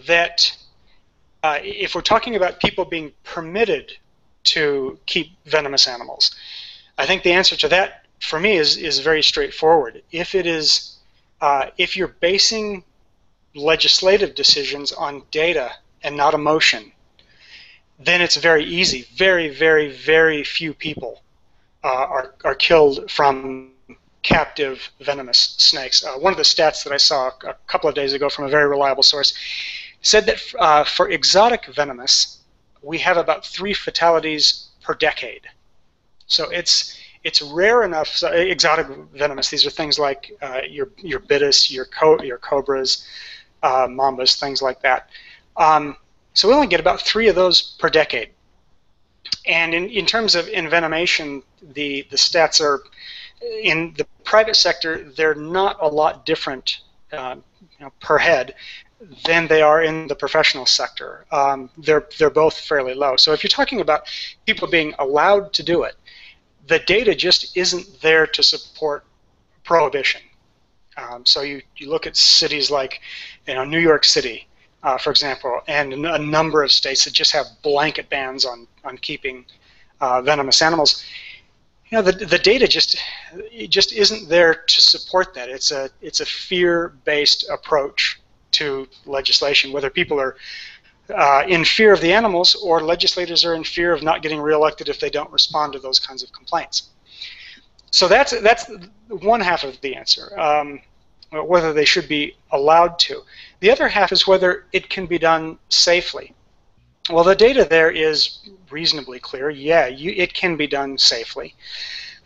that 0.07 0.53
uh, 1.43 1.59
if 1.61 1.95
we're 1.95 2.01
talking 2.01 2.35
about 2.35 2.59
people 2.59 2.83
being 2.83 3.13
permitted 3.23 3.93
to 4.45 4.97
keep 5.05 5.31
venomous 5.45 5.87
animals, 5.87 6.35
I 6.97 7.05
think 7.05 7.23
the 7.23 7.33
answer 7.33 7.55
to 7.57 7.67
that 7.69 8.05
for 8.19 8.39
me 8.39 8.57
is 8.57 8.77
is 8.77 8.99
very 8.99 9.23
straightforward. 9.23 10.01
If 10.11 10.35
it 10.35 10.45
is 10.45 10.97
uh, 11.41 11.67
if 11.77 11.95
you're 11.97 12.15
basing 12.19 12.83
legislative 13.55 14.35
decisions 14.35 14.91
on 14.91 15.23
data 15.31 15.71
and 16.03 16.15
not 16.15 16.33
emotion, 16.33 16.91
then 17.99 18.21
it's 18.21 18.35
very 18.35 18.63
easy. 18.63 19.07
Very, 19.15 19.49
very, 19.49 19.91
very 19.91 20.43
few 20.43 20.73
people 20.73 21.21
uh, 21.83 21.87
are, 21.87 22.35
are 22.43 22.55
killed 22.55 23.09
from 23.09 23.71
captive 24.21 24.89
venomous 25.01 25.55
snakes. 25.57 26.03
Uh, 26.03 26.13
one 26.15 26.33
of 26.33 26.37
the 26.37 26.43
stats 26.43 26.83
that 26.83 26.91
I 26.91 26.97
saw 26.97 27.31
a 27.45 27.55
couple 27.67 27.87
of 27.87 27.95
days 27.95 28.13
ago 28.13 28.29
from 28.29 28.45
a 28.45 28.49
very 28.49 28.67
reliable 28.67 29.03
source 29.03 29.33
said 30.01 30.25
that 30.25 30.41
uh, 30.59 30.83
for 30.83 31.09
exotic 31.09 31.67
venomous, 31.67 32.39
we 32.85 32.99
have 32.99 33.17
about 33.17 33.45
three 33.45 33.73
fatalities 33.73 34.67
per 34.83 34.93
decade. 34.93 35.47
So 36.27 36.49
it's 36.49 36.97
it's 37.23 37.41
rare 37.41 37.83
enough. 37.83 38.07
So 38.07 38.31
exotic 38.31 38.87
venomous. 39.13 39.49
These 39.49 39.65
are 39.65 39.71
things 39.71 39.97
like 39.97 40.31
uh, 40.41 40.61
your 40.69 40.89
your 40.97 41.19
bitis, 41.19 41.71
your 41.71 41.85
co- 41.85 42.21
your 42.21 42.37
cobras, 42.37 43.05
uh, 43.63 43.87
mambas, 43.87 44.39
things 44.39 44.61
like 44.61 44.81
that. 44.81 45.09
Um, 45.57 45.97
so 46.33 46.47
we 46.47 46.53
only 46.53 46.67
get 46.67 46.79
about 46.79 47.01
three 47.01 47.27
of 47.27 47.35
those 47.35 47.61
per 47.79 47.89
decade. 47.89 48.29
And 49.47 49.73
in, 49.73 49.89
in 49.89 50.05
terms 50.05 50.35
of 50.35 50.45
envenomation, 50.47 51.43
the, 51.61 52.05
the 52.09 52.17
stats 52.17 52.59
are 52.59 52.83
in 53.61 53.93
the 53.97 54.05
private 54.23 54.55
sector, 54.55 55.09
they're 55.15 55.35
not 55.35 55.77
a 55.81 55.87
lot 55.87 56.25
different 56.25 56.79
uh, 57.13 57.35
you 57.61 57.85
know, 57.85 57.91
per 58.01 58.17
head 58.17 58.55
than 59.25 59.47
they 59.47 59.61
are 59.61 59.83
in 59.83 60.07
the 60.07 60.15
professional 60.15 60.65
sector. 60.65 61.25
Um, 61.31 61.69
they're 61.77 62.07
they're 62.17 62.29
both 62.29 62.57
fairly 62.57 62.93
low. 62.93 63.15
So 63.17 63.33
if 63.33 63.43
you're 63.43 63.49
talking 63.49 63.81
about 63.81 64.07
people 64.45 64.67
being 64.67 64.93
allowed 64.99 65.53
to 65.53 65.63
do 65.63 65.83
it, 65.83 65.95
the 66.67 66.79
data 66.79 67.15
just 67.15 67.55
isn't 67.57 68.01
there 68.01 68.27
to 68.27 68.43
support 68.43 69.03
prohibition. 69.63 70.21
Um, 70.97 71.25
so 71.25 71.41
you, 71.41 71.61
you 71.77 71.89
look 71.89 72.07
at 72.07 72.15
cities 72.15 72.71
like 72.71 73.01
you 73.47 73.53
know 73.53 73.63
New 73.63 73.79
York 73.79 74.05
City, 74.05 74.47
uh, 74.83 74.97
for 74.97 75.09
example, 75.11 75.61
and 75.67 75.93
a 75.93 76.17
number 76.19 76.63
of 76.63 76.71
states 76.71 77.05
that 77.05 77.13
just 77.13 77.31
have 77.31 77.45
blanket 77.61 78.09
bans 78.09 78.45
on 78.45 78.67
on 78.83 78.97
keeping 78.97 79.45
uh, 80.01 80.21
venomous 80.21 80.61
animals 80.61 81.03
you 81.89 81.97
know 81.97 82.01
the, 82.01 82.25
the 82.25 82.39
data 82.39 82.67
just 82.67 82.97
just 83.69 83.93
isn't 83.93 84.27
there 84.27 84.55
to 84.55 84.81
support 84.81 85.33
that 85.33 85.49
it's 85.49 85.71
a 85.71 85.89
it's 86.01 86.19
a 86.19 86.25
fear-based 86.25 87.47
approach 87.49 88.19
to 88.55 88.87
legislation 89.05 89.71
whether 89.71 89.89
people 89.89 90.19
are 90.19 90.35
uh, 91.15 91.43
in 91.47 91.63
fear 91.63 91.93
of 91.93 92.01
the 92.01 92.11
animals 92.11 92.55
or 92.55 92.81
legislators 92.81 93.45
are 93.45 93.53
in 93.53 93.63
fear 93.63 93.93
of 93.93 94.01
not 94.01 94.21
getting 94.21 94.39
reelected 94.39 94.89
if 94.89 94.99
they 94.99 95.09
don't 95.09 95.31
respond 95.31 95.73
to 95.73 95.79
those 95.79 95.99
kinds 95.99 96.23
of 96.23 96.31
complaints 96.31 96.89
so 97.91 98.07
that's 98.07 98.31
that's 98.41 98.69
one 99.09 99.41
half 99.41 99.63
of 99.63 99.79
the 99.81 99.95
answer 99.95 100.37
um, 100.39 100.79
whether 101.31 101.73
they 101.73 101.85
should 101.85 102.07
be 102.07 102.35
allowed 102.51 102.97
to 102.97 103.21
the 103.59 103.71
other 103.71 103.87
half 103.87 104.11
is 104.11 104.27
whether 104.27 104.65
it 104.73 104.89
can 104.89 105.05
be 105.05 105.19
done 105.19 105.57
safely 105.69 106.33
well, 107.09 107.23
the 107.23 107.35
data 107.35 107.65
there 107.65 107.91
is 107.91 108.39
reasonably 108.71 109.19
clear. 109.19 109.49
Yeah, 109.49 109.87
you, 109.87 110.11
it 110.11 110.33
can 110.33 110.57
be 110.57 110.65
done 110.65 110.97
safely. 110.97 111.53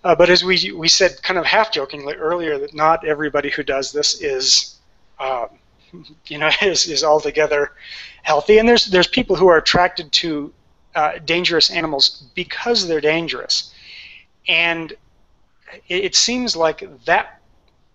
Uh, 0.05 0.15
but 0.15 0.29
as 0.29 0.43
we, 0.45 0.71
we 0.71 0.87
said 0.87 1.21
kind 1.21 1.37
of 1.37 1.45
half 1.45 1.71
jokingly 1.71 2.13
earlier, 2.13 2.57
that 2.57 2.73
not 2.73 3.05
everybody 3.05 3.49
who 3.49 3.63
does 3.63 3.91
this 3.91 4.21
is, 4.21 4.75
um, 5.19 5.49
you 6.27 6.37
know, 6.37 6.49
is, 6.61 6.87
is 6.87 7.03
altogether 7.03 7.73
healthy. 8.23 8.57
And 8.57 8.67
there's, 8.67 8.85
there's 8.85 9.07
people 9.07 9.35
who 9.35 9.47
are 9.47 9.57
attracted 9.57 10.11
to 10.13 10.53
uh, 10.95 11.19
dangerous 11.25 11.69
animals 11.69 12.25
because 12.35 12.87
they're 12.87 13.01
dangerous. 13.01 13.73
And 14.47 14.91
it, 15.87 16.05
it 16.05 16.15
seems 16.15 16.55
like 16.55 16.83
that 17.05 17.41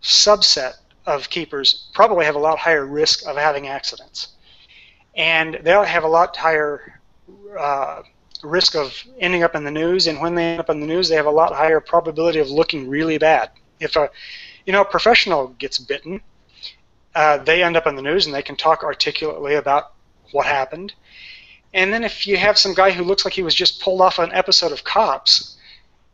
subset 0.02 0.74
of 1.06 1.28
keepers 1.28 1.88
probably 1.92 2.24
have 2.24 2.34
a 2.34 2.38
lot 2.38 2.58
higher 2.58 2.86
risk 2.86 3.26
of 3.26 3.36
having 3.36 3.68
accidents 3.68 4.28
and 5.16 5.58
they'll 5.62 5.84
have 5.84 6.04
a 6.04 6.08
lot 6.08 6.36
higher 6.36 7.00
uh, 7.58 8.02
risk 8.42 8.74
of 8.74 8.92
ending 9.20 9.42
up 9.42 9.54
in 9.54 9.64
the 9.64 9.70
news. 9.70 10.06
And 10.06 10.20
when 10.20 10.34
they 10.34 10.44
end 10.44 10.60
up 10.60 10.70
in 10.70 10.80
the 10.80 10.86
news, 10.86 11.08
they 11.08 11.16
have 11.16 11.26
a 11.26 11.30
lot 11.30 11.52
higher 11.52 11.80
probability 11.80 12.40
of 12.40 12.50
looking 12.50 12.88
really 12.88 13.18
bad. 13.18 13.50
If 13.80 13.96
a 13.96 14.10
you 14.66 14.72
know 14.72 14.82
a 14.82 14.84
professional 14.84 15.48
gets 15.58 15.78
bitten, 15.78 16.20
uh, 17.14 17.38
they 17.38 17.62
end 17.62 17.76
up 17.76 17.86
in 17.86 17.96
the 17.96 18.02
news 18.02 18.26
and 18.26 18.34
they 18.34 18.42
can 18.42 18.56
talk 18.56 18.82
articulately 18.82 19.54
about 19.54 19.92
what 20.32 20.46
happened. 20.46 20.94
And 21.72 21.92
then 21.92 22.04
if 22.04 22.26
you 22.26 22.36
have 22.36 22.56
some 22.58 22.74
guy 22.74 22.90
who 22.90 23.02
looks 23.02 23.24
like 23.24 23.34
he 23.34 23.42
was 23.42 23.54
just 23.54 23.80
pulled 23.80 24.00
off 24.00 24.18
an 24.18 24.32
episode 24.32 24.72
of 24.72 24.84
Cops 24.84 25.56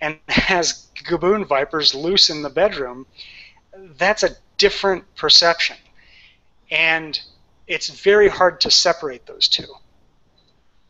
and 0.00 0.18
has 0.28 0.88
gaboon 0.94 1.46
vipers 1.46 1.94
loose 1.94 2.30
in 2.30 2.42
the 2.42 2.50
bedroom, 2.50 3.06
that's 3.96 4.22
a 4.22 4.30
different 4.58 5.04
perception. 5.16 5.76
And 6.70 7.20
it's 7.66 7.88
very 7.88 8.28
hard 8.28 8.60
to 8.62 8.70
separate 8.70 9.26
those 9.26 9.48
two. 9.48 9.66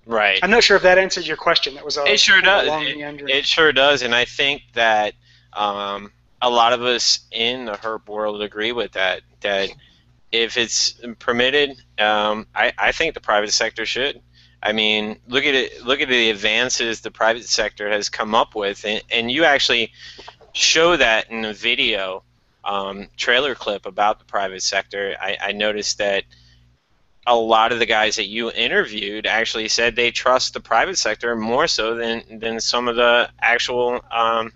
Right. 0.06 0.40
I'm 0.42 0.50
not 0.50 0.64
sure 0.64 0.76
if 0.76 0.82
that 0.82 0.98
answers 0.98 1.28
your 1.28 1.36
question. 1.36 1.74
That 1.74 1.84
was 1.84 1.96
a 1.96 2.04
It 2.04 2.18
sure 2.18 2.40
does. 2.40 2.66
It, 2.68 3.30
it 3.30 3.46
sure 3.46 3.72
does, 3.72 4.02
and 4.02 4.14
I 4.14 4.24
think 4.24 4.62
that 4.74 5.14
um, 5.52 6.10
a 6.42 6.50
lot 6.50 6.72
of 6.72 6.82
us 6.82 7.20
in 7.30 7.66
the 7.66 7.72
herp 7.72 8.08
world 8.08 8.42
agree 8.42 8.72
with 8.72 8.92
that. 8.92 9.22
That 9.42 9.70
if 10.32 10.56
it's 10.56 10.92
permitted, 11.18 11.70
um, 11.98 12.46
I, 12.54 12.72
I 12.78 12.92
think 12.92 13.14
the 13.14 13.20
private 13.20 13.52
sector 13.52 13.84
should. 13.84 14.20
I 14.62 14.72
mean, 14.72 15.18
look 15.26 15.44
at 15.44 15.54
it. 15.54 15.84
Look 15.84 16.00
at 16.00 16.08
the 16.08 16.30
advances 16.30 17.00
the 17.00 17.10
private 17.10 17.44
sector 17.44 17.90
has 17.90 18.08
come 18.08 18.34
up 18.34 18.54
with, 18.54 18.84
and, 18.84 19.02
and 19.10 19.30
you 19.30 19.44
actually 19.44 19.92
show 20.52 20.96
that 20.96 21.30
in 21.30 21.44
a 21.44 21.54
video 21.54 22.22
um, 22.64 23.08
trailer 23.16 23.54
clip 23.54 23.86
about 23.86 24.18
the 24.18 24.24
private 24.26 24.62
sector. 24.62 25.16
I, 25.20 25.36
I 25.40 25.52
noticed 25.52 25.98
that 25.98 26.24
a 27.26 27.36
lot 27.36 27.72
of 27.72 27.78
the 27.78 27.86
guys 27.86 28.16
that 28.16 28.26
you 28.26 28.50
interviewed 28.50 29.26
actually 29.26 29.68
said 29.68 29.96
they 29.96 30.10
trust 30.10 30.52
the 30.52 30.60
private 30.60 30.98
sector 30.98 31.36
more 31.36 31.66
so 31.66 31.94
than 31.94 32.22
than 32.38 32.60
some 32.60 32.88
of 32.88 32.96
the 32.96 33.30
actual 33.40 34.00
um, 34.10 34.52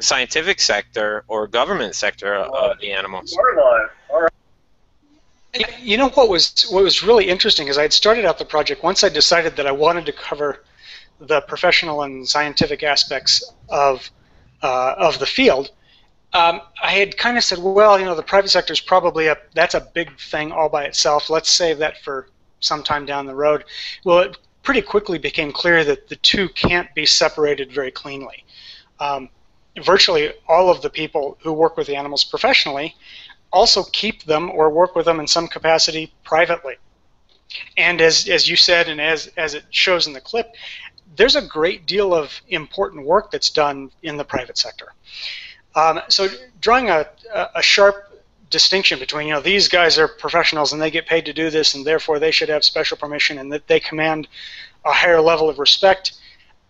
scientific 0.00 0.60
sector 0.60 1.24
or 1.28 1.46
government 1.46 1.94
sector 1.94 2.34
of 2.34 2.78
the 2.80 2.92
animals. 2.92 3.36
You 5.78 5.96
know 5.96 6.08
what 6.10 6.28
was 6.28 6.66
what 6.70 6.82
was 6.82 7.02
really 7.02 7.28
interesting 7.28 7.68
is 7.68 7.78
I 7.78 7.82
had 7.82 7.92
started 7.92 8.24
out 8.24 8.38
the 8.38 8.44
project 8.44 8.82
once 8.82 9.04
I 9.04 9.08
decided 9.08 9.56
that 9.56 9.66
I 9.66 9.72
wanted 9.72 10.06
to 10.06 10.12
cover 10.12 10.64
the 11.20 11.40
professional 11.42 12.02
and 12.02 12.28
scientific 12.28 12.82
aspects 12.82 13.42
of 13.68 14.10
uh, 14.62 14.94
of 14.98 15.18
the 15.18 15.26
field. 15.26 15.70
Um, 16.32 16.60
I 16.82 16.90
had 16.90 17.16
kind 17.16 17.38
of 17.38 17.44
said, 17.44 17.58
well, 17.60 17.98
you 17.98 18.04
know, 18.04 18.16
the 18.16 18.22
private 18.22 18.48
sector 18.48 18.72
is 18.72 18.80
probably 18.80 19.28
a 19.28 19.36
that's 19.54 19.74
a 19.74 19.80
big 19.80 20.18
thing 20.18 20.50
all 20.50 20.68
by 20.68 20.84
itself. 20.84 21.30
Let's 21.30 21.50
save 21.50 21.78
that 21.78 22.02
for 22.02 22.28
some 22.58 22.82
time 22.82 23.06
down 23.06 23.26
the 23.26 23.34
road. 23.34 23.64
Well, 24.04 24.18
it 24.20 24.38
pretty 24.64 24.82
quickly 24.82 25.18
became 25.18 25.52
clear 25.52 25.84
that 25.84 26.08
the 26.08 26.16
two 26.16 26.48
can't 26.48 26.92
be 26.94 27.06
separated 27.06 27.70
very 27.70 27.92
cleanly. 27.92 28.44
Um, 28.98 29.28
virtually 29.82 30.32
all 30.48 30.70
of 30.70 30.82
the 30.82 30.90
people 30.90 31.36
who 31.42 31.52
work 31.52 31.76
with 31.76 31.86
the 31.86 31.96
animals 31.96 32.24
professionally 32.24 32.94
also 33.54 33.84
keep 33.84 34.24
them 34.24 34.50
or 34.50 34.68
work 34.68 34.94
with 34.94 35.06
them 35.06 35.20
in 35.20 35.26
some 35.26 35.46
capacity 35.48 36.12
privately. 36.24 36.74
And 37.76 38.00
as, 38.00 38.28
as 38.28 38.48
you 38.48 38.56
said, 38.56 38.88
and 38.88 39.00
as, 39.00 39.28
as 39.36 39.54
it 39.54 39.64
shows 39.70 40.06
in 40.06 40.12
the 40.12 40.20
clip, 40.20 40.54
there's 41.16 41.36
a 41.36 41.46
great 41.46 41.86
deal 41.86 42.12
of 42.12 42.40
important 42.48 43.06
work 43.06 43.30
that's 43.30 43.50
done 43.50 43.90
in 44.02 44.16
the 44.16 44.24
private 44.24 44.58
sector. 44.58 44.92
Um, 45.76 46.00
so 46.08 46.28
drawing 46.60 46.90
a, 46.90 47.08
a, 47.54 47.62
sharp 47.62 48.22
distinction 48.50 48.98
between, 48.98 49.28
you 49.28 49.34
know, 49.34 49.40
these 49.40 49.68
guys 49.68 49.98
are 49.98 50.06
professionals 50.06 50.72
and 50.72 50.80
they 50.80 50.90
get 50.90 51.06
paid 51.06 51.24
to 51.26 51.32
do 51.32 51.50
this 51.50 51.74
and 51.74 51.84
therefore 51.84 52.18
they 52.18 52.30
should 52.30 52.48
have 52.48 52.64
special 52.64 52.96
permission 52.96 53.38
and 53.38 53.52
that 53.52 53.66
they 53.66 53.80
command 53.80 54.28
a 54.84 54.92
higher 54.92 55.20
level 55.20 55.48
of 55.48 55.58
respect. 55.58 56.12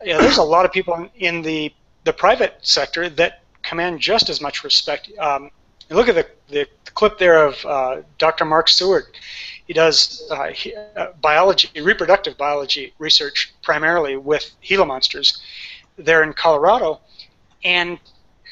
You 0.03 0.14
know, 0.14 0.20
there's 0.20 0.39
a 0.39 0.43
lot 0.43 0.64
of 0.64 0.72
people 0.72 0.95
in, 0.95 1.11
in 1.16 1.43
the, 1.43 1.72
the 2.05 2.12
private 2.12 2.59
sector 2.62 3.09
that 3.11 3.43
command 3.62 4.01
just 4.01 4.28
as 4.28 4.41
much 4.41 4.64
respect. 4.64 5.11
Um, 5.18 5.51
and 5.89 5.99
look 5.99 6.09
at 6.09 6.14
the, 6.14 6.26
the, 6.49 6.66
clip 6.95 7.18
there 7.18 7.45
of 7.45 7.64
uh, 7.66 8.03
Dr. 8.18 8.45
Mark 8.45 8.68
Seward. 8.68 9.07
He 9.66 9.72
does 9.72 10.22
uh, 10.30 10.49
he, 10.49 10.72
uh, 10.74 11.09
biology, 11.20 11.68
reproductive 11.80 12.37
biology 12.39 12.95
research 12.99 13.53
primarily 13.62 14.16
with 14.16 14.53
Gila 14.62 14.87
monsters 14.87 15.43
there 15.97 16.22
in 16.22 16.32
Colorado, 16.32 17.01
and 17.64 17.99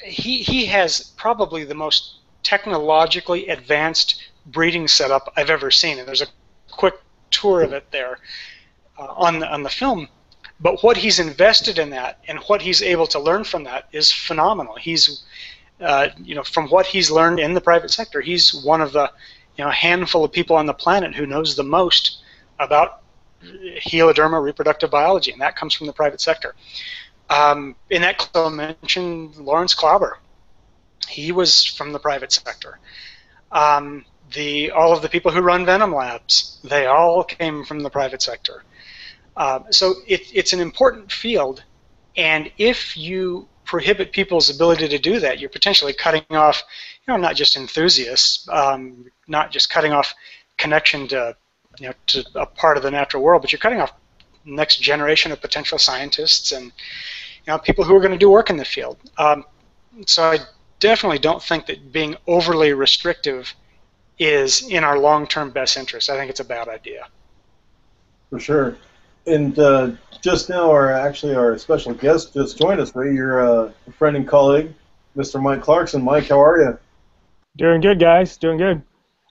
he 0.05 0.39
he 0.39 0.66
has 0.66 1.12
probably 1.16 1.64
the 1.64 1.74
most 1.74 2.16
technologically 2.43 3.49
advanced 3.49 4.22
breeding 4.47 4.89
setup 4.89 5.33
I've 5.37 5.51
ever 5.51 5.70
seen. 5.70 5.99
And 5.99 6.09
there's 6.09 6.22
a 6.22 6.26
quick 6.70 6.95
tour 7.30 7.62
of 7.62 7.72
it 7.72 7.91
there 7.91 8.18
uh, 8.99 9.07
on 9.07 9.39
the, 9.39 9.47
on 9.47 9.62
the 9.62 9.70
film. 9.70 10.09
But 10.61 10.83
what 10.83 10.97
he's 10.97 11.18
invested 11.18 11.78
in 11.78 11.91
that 11.91 12.20
and 12.28 12.39
what 12.41 12.62
he's 12.62 12.83
able 12.83 13.07
to 13.09 13.18
learn 13.18 13.45
from 13.45 13.64
that 13.64 13.89
is 13.93 14.12
phenomenal. 14.12 14.76
He's 14.76 15.24
uh, 15.83 16.09
you 16.22 16.35
know, 16.35 16.43
from 16.43 16.68
what 16.68 16.87
he's 16.87 17.11
learned 17.11 17.41
in 17.41 17.55
the 17.55 17.61
private 17.61 17.91
sector, 17.91 18.20
he's 18.20 18.55
one 18.55 18.80
of 18.80 18.93
the, 18.93 19.11
you 19.57 19.64
know, 19.64 19.70
handful 19.70 20.24
of 20.24 20.33
people 20.33 20.57
on 20.57 20.66
the 20.66 20.74
planet 20.74 21.14
who 21.14 21.26
knows 21.26 21.57
the 21.57 21.64
most 21.64 22.22
about 22.59 23.03
heloderma 23.43 24.43
reproductive 24.43 24.91
biology, 24.91 25.33
and 25.33 25.41
that 25.41 25.57
comes 25.57 25.74
from 25.74 25.87
the 25.87 25.93
private 25.93 26.20
sector. 26.20 26.55
Um, 27.28 27.76
in 27.91 28.03
that 28.03 28.18
clip, 28.18 28.47
I 28.47 28.51
mentioned 28.51 29.37
Laurence 29.37 29.74
Klauber. 29.74 30.12
He 31.09 31.33
was 31.33 31.64
from 31.64 31.93
the 31.93 31.99
private 31.99 32.33
sector. 32.33 32.78
Um, 33.51 34.05
the 34.33 34.70
all 34.70 34.93
of 34.93 35.03
the 35.03 35.09
people 35.09 35.30
who 35.30 35.41
run 35.41 35.66
Venom 35.66 35.95
Labs, 35.95 36.59
they 36.64 36.87
all 36.87 37.24
came 37.24 37.64
from 37.64 37.80
the 37.80 37.91
private 37.91 38.22
sector. 38.22 38.64
Uh, 39.37 39.61
so 39.70 39.95
it, 40.07 40.22
it's 40.33 40.53
an 40.53 40.61
important 40.61 41.11
field, 41.11 41.62
and 42.16 42.51
if 42.59 42.97
you 42.97 43.49
prohibit 43.72 44.12
people's 44.12 44.50
ability 44.50 44.86
to 44.86 44.98
do 44.98 45.18
that, 45.18 45.40
you're 45.40 45.48
potentially 45.48 45.94
cutting 45.94 46.22
off, 46.28 46.62
you 47.06 47.14
know, 47.14 47.18
not 47.18 47.34
just 47.34 47.56
enthusiasts, 47.56 48.46
um, 48.50 49.06
not 49.28 49.50
just 49.50 49.70
cutting 49.70 49.92
off 49.92 50.12
connection 50.58 51.08
to, 51.08 51.34
you 51.78 51.86
know, 51.88 51.94
to 52.06 52.22
a 52.34 52.44
part 52.44 52.76
of 52.76 52.82
the 52.82 52.90
natural 52.90 53.22
world, 53.22 53.40
but 53.40 53.50
you're 53.50 53.58
cutting 53.58 53.80
off 53.80 53.94
next 54.44 54.82
generation 54.82 55.32
of 55.32 55.40
potential 55.40 55.78
scientists 55.78 56.52
and, 56.52 56.66
you 56.66 57.48
know, 57.48 57.56
people 57.56 57.82
who 57.82 57.96
are 57.96 58.00
going 58.00 58.12
to 58.12 58.18
do 58.18 58.28
work 58.28 58.50
in 58.50 58.58
the 58.58 58.64
field. 58.76 58.98
Um, 59.16 59.42
so 60.06 60.24
I 60.24 60.40
definitely 60.78 61.18
don't 61.18 61.42
think 61.42 61.64
that 61.64 61.92
being 61.92 62.14
overly 62.26 62.74
restrictive 62.74 63.54
is 64.18 64.68
in 64.68 64.84
our 64.84 64.98
long-term 64.98 65.48
best 65.48 65.78
interest. 65.78 66.10
I 66.10 66.18
think 66.18 66.28
it's 66.28 66.40
a 66.40 66.44
bad 66.44 66.68
idea. 66.68 67.08
For 68.28 68.38
sure. 68.38 68.76
And 69.26 69.58
uh, 69.58 69.92
just 70.20 70.48
now, 70.48 70.70
our 70.70 70.92
actually 70.92 71.34
our 71.34 71.56
special 71.58 71.94
guest 71.94 72.34
just 72.34 72.58
joined 72.58 72.80
us. 72.80 72.94
Ray, 72.94 73.14
your 73.14 73.46
uh, 73.46 73.72
friend 73.98 74.16
and 74.16 74.26
colleague, 74.26 74.72
Mr. 75.16 75.40
Mike 75.40 75.62
Clarkson. 75.62 76.02
Mike, 76.02 76.28
how 76.28 76.42
are 76.42 76.60
you? 76.60 76.78
Doing 77.56 77.80
good, 77.80 78.00
guys. 78.00 78.36
Doing 78.36 78.58
good. 78.58 78.82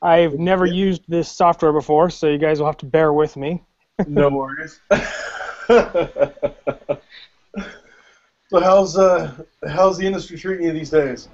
I've 0.01 0.39
never 0.39 0.65
used 0.65 1.03
this 1.07 1.31
software 1.31 1.73
before, 1.73 2.09
so 2.09 2.27
you 2.27 2.37
guys 2.37 2.59
will 2.59 2.65
have 2.65 2.77
to 2.77 2.85
bear 2.85 3.13
with 3.13 3.37
me. 3.37 3.61
no 4.07 4.29
worries. 4.29 4.79
so 5.67 6.33
how's 8.53 8.97
uh 8.97 9.31
how's 9.69 9.97
the 9.97 10.05
industry 10.05 10.37
treating 10.37 10.65
you 10.65 10.73
these 10.73 10.89
days? 10.89 11.29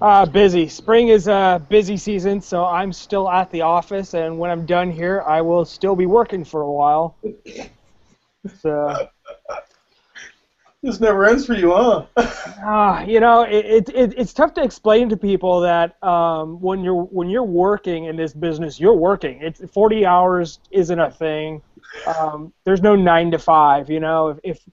Uh, 0.00 0.24
busy. 0.24 0.66
Spring 0.66 1.08
is 1.08 1.28
a 1.28 1.62
busy 1.68 1.96
season, 1.96 2.40
so 2.40 2.64
I'm 2.64 2.92
still 2.92 3.28
at 3.28 3.50
the 3.50 3.60
office, 3.60 4.14
and 4.14 4.38
when 4.38 4.50
I'm 4.50 4.64
done 4.64 4.90
here, 4.90 5.22
I 5.26 5.42
will 5.42 5.64
still 5.66 5.94
be 5.94 6.06
working 6.06 6.44
for 6.44 6.62
a 6.62 6.70
while. 6.70 7.16
So, 8.62 9.06
This 10.82 10.98
never 10.98 11.26
ends 11.26 11.44
for 11.44 11.52
you, 11.52 11.72
huh? 11.72 12.06
uh, 12.16 13.04
you 13.06 13.20
know, 13.20 13.42
it, 13.42 13.66
it, 13.66 13.88
it, 13.90 14.14
it's 14.16 14.32
tough 14.32 14.54
to 14.54 14.62
explain 14.62 15.10
to 15.10 15.16
people 15.18 15.60
that 15.60 16.02
um, 16.02 16.58
when 16.58 16.82
you're 16.82 17.02
when 17.02 17.28
you're 17.28 17.44
working 17.44 18.06
in 18.06 18.16
this 18.16 18.32
business, 18.32 18.80
you're 18.80 18.96
working. 18.96 19.42
It's 19.42 19.60
40 19.72 20.06
hours 20.06 20.58
isn't 20.70 20.98
a 20.98 21.10
thing. 21.10 21.60
Um, 22.06 22.54
there's 22.64 22.80
no 22.80 22.96
nine 22.96 23.30
to 23.32 23.38
five. 23.38 23.90
You 23.90 24.00
know, 24.00 24.28
if, 24.28 24.38
if 24.42 24.64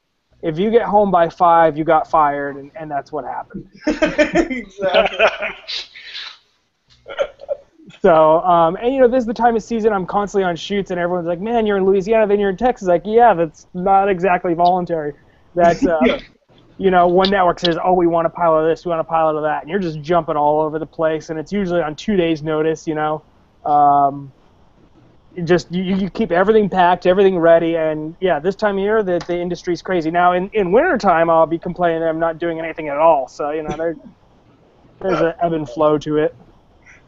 if 0.41 0.59
you 0.59 0.69
get 0.71 0.83
home 0.83 1.11
by 1.11 1.29
five, 1.29 1.77
you 1.77 1.83
got 1.83 2.09
fired, 2.09 2.57
and, 2.57 2.71
and 2.75 2.89
that's 2.89 3.11
what 3.11 3.25
happened. 3.25 3.67
exactly. 3.87 5.25
So, 8.01 8.41
um, 8.41 8.75
and 8.75 8.93
you 8.93 8.99
know, 8.99 9.07
this 9.07 9.21
is 9.21 9.25
the 9.25 9.33
time 9.33 9.55
of 9.55 9.63
season 9.63 9.93
I'm 9.93 10.05
constantly 10.05 10.43
on 10.43 10.55
shoots, 10.55 10.91
and 10.91 10.99
everyone's 10.99 11.27
like, 11.27 11.39
"Man, 11.39 11.65
you're 11.65 11.77
in 11.77 11.85
Louisiana, 11.85 12.27
then 12.27 12.39
you're 12.39 12.49
in 12.49 12.57
Texas." 12.57 12.87
Like, 12.87 13.03
yeah, 13.05 13.33
that's 13.33 13.67
not 13.73 14.09
exactly 14.09 14.53
voluntary. 14.53 15.13
That's, 15.55 15.85
uh, 15.85 15.97
Yeah. 16.05 16.19
you 16.77 16.91
know, 16.91 17.07
one 17.07 17.29
network 17.29 17.59
says, 17.59 17.77
"Oh, 17.83 17.93
we 17.93 18.05
want 18.05 18.27
a 18.27 18.29
pilot 18.29 18.63
of 18.63 18.69
this, 18.69 18.85
we 18.85 18.89
want 18.89 19.01
a 19.01 19.05
pilot 19.05 19.37
of 19.37 19.43
that," 19.43 19.61
and 19.61 19.69
you're 19.69 19.79
just 19.79 20.01
jumping 20.01 20.35
all 20.35 20.59
over 20.61 20.79
the 20.79 20.85
place, 20.85 21.29
and 21.29 21.39
it's 21.39 21.51
usually 21.51 21.81
on 21.81 21.95
two 21.95 22.17
days' 22.17 22.43
notice. 22.43 22.85
You 22.87 22.95
know, 22.95 23.23
um, 23.65 24.31
just 25.43 25.71
you, 25.71 25.83
you 25.83 26.09
keep 26.09 26.31
everything 26.31 26.69
packed, 26.69 27.05
everything 27.05 27.37
ready, 27.37 27.75
and 27.75 28.15
yeah, 28.19 28.39
this 28.39 28.55
time 28.55 28.77
of 28.77 28.83
year 28.83 29.03
the 29.03 29.19
the 29.27 29.37
industry's 29.37 29.81
crazy. 29.81 30.11
Now, 30.11 30.33
in 30.33 30.49
in 30.53 30.71
wintertime, 30.71 31.29
I'll 31.29 31.45
be 31.45 31.59
complaining 31.59 32.03
I'm 32.03 32.19
not 32.19 32.39
doing 32.39 32.59
anything 32.59 32.87
at 32.87 32.97
all. 32.97 33.27
So, 33.27 33.51
you 33.51 33.63
know, 33.63 33.75
there, 33.77 33.95
there's 34.99 35.21
an 35.21 35.33
ebb 35.41 35.53
and 35.53 35.69
flow 35.69 35.97
to 35.99 36.17
it. 36.17 36.35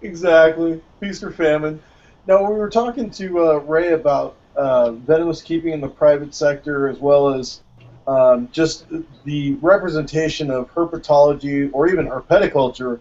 Exactly. 0.01 0.81
Feast 0.99 1.23
or 1.23 1.31
famine. 1.31 1.81
Now, 2.27 2.49
we 2.49 2.55
were 2.55 2.69
talking 2.69 3.09
to 3.11 3.39
uh, 3.39 3.53
Ray 3.57 3.93
about 3.93 4.35
uh, 4.55 4.91
venomous 4.91 5.41
keeping 5.41 5.73
in 5.73 5.81
the 5.81 5.87
private 5.87 6.35
sector 6.35 6.87
as 6.87 6.99
well 6.99 7.33
as 7.33 7.61
um, 8.07 8.49
just 8.51 8.85
the 9.23 9.53
representation 9.61 10.51
of 10.51 10.71
herpetology 10.73 11.69
or 11.73 11.87
even 11.87 12.07
herpeticulture 12.07 12.99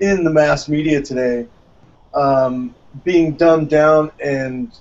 in 0.00 0.24
the 0.24 0.30
mass 0.30 0.68
media 0.68 1.02
today 1.02 1.46
um, 2.14 2.74
being 3.04 3.32
dumbed 3.34 3.70
down 3.70 4.10
and 4.22 4.72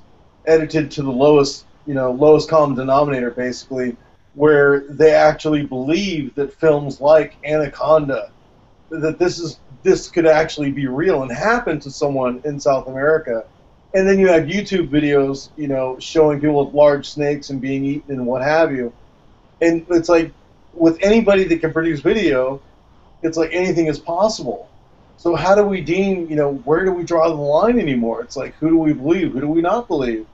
edited 0.46 0.92
to 0.92 1.04
the 1.04 1.12
lowest, 1.12 1.66
you 1.86 1.94
know, 1.94 2.12
lowest 2.12 2.50
common 2.50 2.76
denominator, 2.76 3.32
basically, 3.32 3.96
where 4.34 4.82
they 4.90 5.12
actually 5.12 5.66
believe 5.66 6.34
that 6.36 6.54
films 6.54 7.02
like 7.02 7.36
Anaconda, 7.44 8.32
that 8.90 9.20
this 9.20 9.40
is 9.40 9.60
this 9.84 10.10
could 10.10 10.26
actually 10.26 10.72
be 10.72 10.88
real 10.88 11.24
and 11.24 11.32
happen 11.32 11.80
to 11.80 11.92
someone 11.92 12.42
in 12.46 12.60
South 12.60 12.88
America. 12.88 13.46
and 13.94 14.08
then 14.08 14.20
you 14.20 14.28
have 14.28 14.44
YouTube 14.44 14.88
videos, 14.90 15.50
you 15.58 15.68
know, 15.68 15.98
showing 16.00 16.40
people 16.40 16.64
with 16.64 16.76
large 16.76 17.10
snakes 17.10 17.50
and 17.50 17.60
being 17.60 17.84
eaten 17.84 18.16
and 18.16 18.26
what 18.26 18.42
have 18.44 18.72
you. 18.72 18.94
And 19.62 19.86
it's 19.90 20.10
like 20.10 20.32
with 20.74 20.98
anybody 21.02 21.44
that 21.46 21.60
can 21.60 21.74
produce 21.74 22.00
video, 22.00 22.62
it's 23.24 23.38
like 23.38 23.50
anything 23.52 23.88
is 23.88 23.98
possible. 24.00 24.70
So 25.20 25.36
how 25.36 25.54
do 25.54 25.66
we 25.66 25.82
deem, 25.82 26.30
you 26.30 26.38
know, 26.38 26.54
where 26.54 26.86
do 26.86 26.94
we 26.94 27.04
draw 27.04 27.28
the 27.28 27.36
line 27.36 27.78
anymore? 27.78 28.22
It's 28.22 28.38
like 28.38 28.56
who 28.56 28.70
do 28.70 28.78
we 28.78 28.94
believe, 28.94 29.34
who 29.34 29.42
do 29.42 29.50
we 29.50 29.60
not 29.62 29.90
believe? 29.90 30.26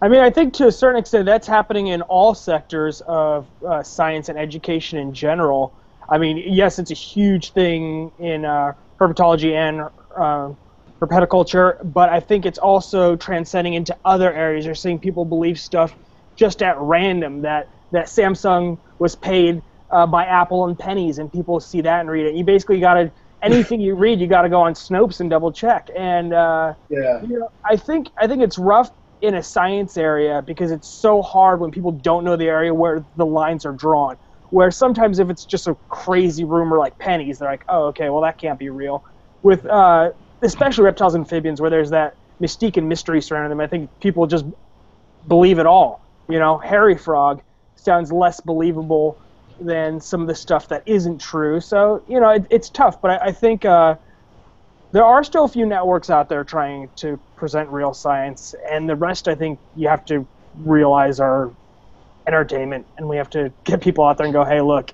I 0.00 0.06
mean, 0.06 0.20
I 0.20 0.30
think 0.30 0.54
to 0.54 0.68
a 0.68 0.72
certain 0.72 1.00
extent 1.00 1.26
that's 1.26 1.48
happening 1.48 1.88
in 1.88 2.02
all 2.02 2.32
sectors 2.32 3.00
of 3.08 3.44
uh, 3.66 3.82
science 3.82 4.28
and 4.28 4.38
education 4.38 5.00
in 5.00 5.12
general. 5.12 5.74
I 6.08 6.18
mean, 6.18 6.44
yes, 6.46 6.78
it's 6.78 6.92
a 6.92 6.94
huge 6.94 7.50
thing 7.50 8.12
in 8.20 8.44
uh, 8.44 8.74
herpetology 9.00 9.54
and 9.54 9.80
uh, 10.16 10.54
herpetoculture, 11.00 11.92
but 11.92 12.08
I 12.08 12.20
think 12.20 12.46
it's 12.46 12.58
also 12.58 13.16
transcending 13.16 13.74
into 13.74 13.96
other 14.04 14.32
areas. 14.32 14.64
You're 14.64 14.76
seeing 14.76 15.00
people 15.00 15.24
believe 15.24 15.58
stuff 15.58 15.92
just 16.36 16.62
at 16.62 16.78
random 16.78 17.42
that 17.42 17.68
that 17.90 18.06
Samsung 18.06 18.78
was 19.00 19.16
paid 19.16 19.60
uh, 19.90 20.06
by 20.06 20.24
Apple 20.24 20.66
and 20.66 20.78
pennies, 20.78 21.18
and 21.18 21.32
people 21.32 21.58
see 21.58 21.80
that 21.80 21.98
and 21.98 22.08
read 22.08 22.26
it. 22.26 22.36
You 22.36 22.44
basically 22.44 22.78
got 22.78 22.94
to 22.94 23.10
anything 23.42 23.80
you 23.80 23.94
read, 23.94 24.20
you 24.20 24.26
got 24.26 24.42
to 24.42 24.48
go 24.48 24.60
on 24.62 24.74
Snopes 24.74 25.20
and 25.20 25.30
double 25.30 25.52
check. 25.52 25.88
And 25.96 26.32
uh, 26.32 26.74
Yeah. 26.88 27.20
you 27.22 27.38
know, 27.38 27.48
I 27.68 27.76
think 27.76 28.08
I 28.18 28.26
think 28.26 28.42
it's 28.42 28.58
rough 28.58 28.90
in 29.22 29.34
a 29.34 29.42
science 29.42 29.96
area 29.96 30.42
because 30.46 30.70
it's 30.70 30.88
so 30.88 31.22
hard 31.22 31.60
when 31.60 31.70
people 31.70 31.92
don't 31.92 32.24
know 32.24 32.36
the 32.36 32.46
area 32.48 32.72
where 32.74 33.06
the 33.16 33.26
lines 33.26 33.64
are 33.64 33.72
drawn. 33.72 34.16
Where 34.50 34.70
sometimes 34.70 35.18
if 35.18 35.28
it's 35.30 35.44
just 35.44 35.66
a 35.66 35.76
crazy 35.88 36.44
rumor 36.44 36.78
like 36.78 36.98
pennies, 36.98 37.38
they're 37.38 37.50
like, 37.50 37.64
oh, 37.68 37.86
okay, 37.86 38.10
well 38.10 38.22
that 38.22 38.38
can't 38.38 38.58
be 38.58 38.68
real. 38.68 39.02
With 39.42 39.64
uh, 39.66 40.10
especially 40.42 40.84
reptiles 40.84 41.14
and 41.14 41.22
amphibians, 41.24 41.60
where 41.60 41.70
there's 41.70 41.90
that 41.90 42.14
mystique 42.42 42.76
and 42.76 42.88
mystery 42.88 43.20
surrounding 43.22 43.50
them, 43.50 43.60
I 43.60 43.66
think 43.66 43.90
people 44.00 44.26
just 44.26 44.44
believe 45.26 45.58
it 45.58 45.66
all. 45.66 46.00
You 46.28 46.38
know, 46.38 46.58
hairy 46.58 46.96
frog 46.96 47.42
sounds 47.76 48.12
less 48.12 48.40
believable 48.40 49.18
than 49.60 50.00
some 50.00 50.20
of 50.20 50.28
the 50.28 50.34
stuff 50.34 50.68
that 50.68 50.82
isn't 50.86 51.18
true. 51.20 51.60
So 51.60 52.02
you 52.08 52.20
know, 52.20 52.30
it, 52.30 52.46
it's 52.50 52.70
tough, 52.70 53.00
but 53.00 53.10
I, 53.22 53.28
I 53.28 53.32
think. 53.32 53.64
Uh, 53.64 53.96
there 54.92 55.04
are 55.04 55.22
still 55.24 55.44
a 55.44 55.48
few 55.48 55.66
networks 55.66 56.08
out 56.08 56.28
there 56.28 56.42
trying 56.44 56.88
to 56.96 57.18
present 57.34 57.68
real 57.68 57.92
science, 57.92 58.54
and 58.70 58.88
the 58.88 58.96
rest 58.96 59.28
I 59.28 59.34
think 59.34 59.58
you 59.74 59.88
have 59.88 60.04
to 60.06 60.26
realize 60.54 61.20
are 61.20 61.50
entertainment, 62.26 62.86
and 62.96 63.08
we 63.08 63.16
have 63.16 63.30
to 63.30 63.52
get 63.64 63.80
people 63.80 64.04
out 64.04 64.16
there 64.16 64.26
and 64.26 64.32
go, 64.32 64.44
hey, 64.44 64.60
look, 64.60 64.92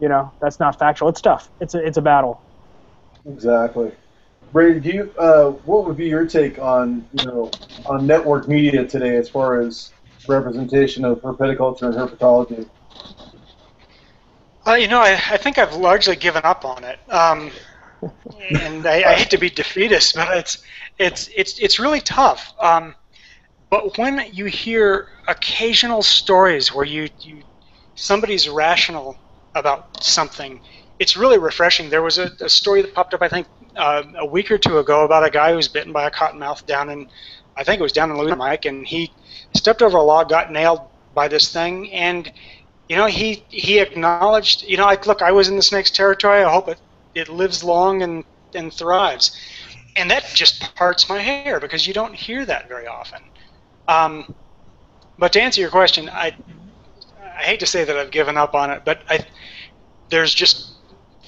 you 0.00 0.08
know, 0.08 0.32
that's 0.40 0.60
not 0.60 0.78
factual. 0.78 1.08
It's 1.08 1.20
tough. 1.20 1.48
It's 1.60 1.74
a, 1.74 1.84
it's 1.84 1.96
a 1.96 2.02
battle. 2.02 2.42
Exactly. 3.26 3.92
Brady, 4.52 4.80
do 4.80 4.90
you, 4.90 5.14
uh, 5.18 5.50
what 5.50 5.86
would 5.86 5.96
be 5.96 6.06
your 6.06 6.26
take 6.26 6.58
on, 6.58 7.08
you 7.12 7.24
know, 7.26 7.50
on 7.86 8.06
network 8.06 8.46
media 8.46 8.86
today 8.86 9.16
as 9.16 9.28
far 9.28 9.60
as 9.60 9.92
representation 10.28 11.04
of 11.04 11.20
herpetoculture 11.22 11.84
and 11.84 11.94
herpetology? 11.94 12.68
Uh, 14.66 14.74
you 14.74 14.88
know, 14.88 15.00
I, 15.00 15.12
I 15.30 15.36
think 15.36 15.58
I've 15.58 15.74
largely 15.74 16.16
given 16.16 16.42
up 16.44 16.64
on 16.64 16.84
it. 16.84 16.98
Um, 17.10 17.50
and 18.50 18.86
I, 18.86 19.10
I 19.10 19.14
hate 19.14 19.30
to 19.30 19.38
be 19.38 19.50
defeatist, 19.50 20.14
but 20.14 20.36
it's 20.36 20.62
it's 20.98 21.28
it's 21.36 21.58
it's 21.58 21.78
really 21.78 22.00
tough. 22.00 22.54
Um, 22.60 22.94
but 23.70 23.98
when 23.98 24.24
you 24.32 24.46
hear 24.46 25.08
occasional 25.26 26.02
stories 26.02 26.72
where 26.72 26.84
you, 26.84 27.08
you 27.20 27.42
somebody's 27.94 28.48
rational 28.48 29.16
about 29.54 30.02
something, 30.02 30.60
it's 30.98 31.16
really 31.16 31.38
refreshing. 31.38 31.90
There 31.90 32.02
was 32.02 32.18
a, 32.18 32.30
a 32.40 32.48
story 32.48 32.82
that 32.82 32.94
popped 32.94 33.14
up, 33.14 33.22
I 33.22 33.28
think, 33.28 33.46
uh, 33.76 34.04
a 34.16 34.26
week 34.26 34.50
or 34.50 34.58
two 34.58 34.78
ago 34.78 35.04
about 35.04 35.24
a 35.24 35.30
guy 35.30 35.50
who 35.50 35.56
was 35.56 35.68
bitten 35.68 35.92
by 35.92 36.06
a 36.06 36.10
cottonmouth 36.10 36.66
down 36.66 36.88
in, 36.90 37.08
I 37.56 37.64
think 37.64 37.80
it 37.80 37.82
was 37.82 37.92
down 37.92 38.10
in 38.10 38.16
Louisiana, 38.16 38.36
Mike, 38.36 38.64
and 38.64 38.86
he 38.86 39.12
stepped 39.54 39.82
over 39.82 39.96
a 39.96 40.02
log, 40.02 40.28
got 40.28 40.52
nailed 40.52 40.82
by 41.14 41.28
this 41.28 41.52
thing, 41.52 41.90
and 41.92 42.30
you 42.88 42.96
know 42.96 43.06
he 43.06 43.44
he 43.48 43.80
acknowledged, 43.80 44.62
you 44.62 44.76
know, 44.76 44.84
like 44.84 45.06
look, 45.06 45.22
I 45.22 45.32
was 45.32 45.48
in 45.48 45.56
the 45.56 45.62
snake's 45.62 45.90
territory. 45.90 46.42
I 46.42 46.50
hope 46.52 46.68
it 46.68 46.80
it 47.14 47.28
lives 47.28 47.62
long 47.62 48.02
and 48.02 48.24
and 48.54 48.72
thrives, 48.72 49.30
and 49.96 50.10
that 50.10 50.24
just 50.34 50.60
parts 50.60 51.08
my 51.08 51.20
hair 51.20 51.46
because 51.60 51.86
you 51.86 51.92
don't 51.94 52.14
hear 52.14 52.44
that 52.44 52.68
very 52.68 52.86
often. 52.86 53.20
Um, 53.88 54.24
but 55.18 55.32
to 55.32 55.40
answer 55.40 55.60
your 55.60 55.70
question, 55.70 56.08
I 56.10 56.32
I 57.38 57.42
hate 57.42 57.60
to 57.60 57.66
say 57.66 57.84
that 57.84 57.96
I've 57.96 58.10
given 58.10 58.36
up 58.36 58.54
on 58.54 58.70
it, 58.70 58.82
but 58.84 59.02
I 59.08 59.20
there's 60.10 60.34
just 60.34 60.72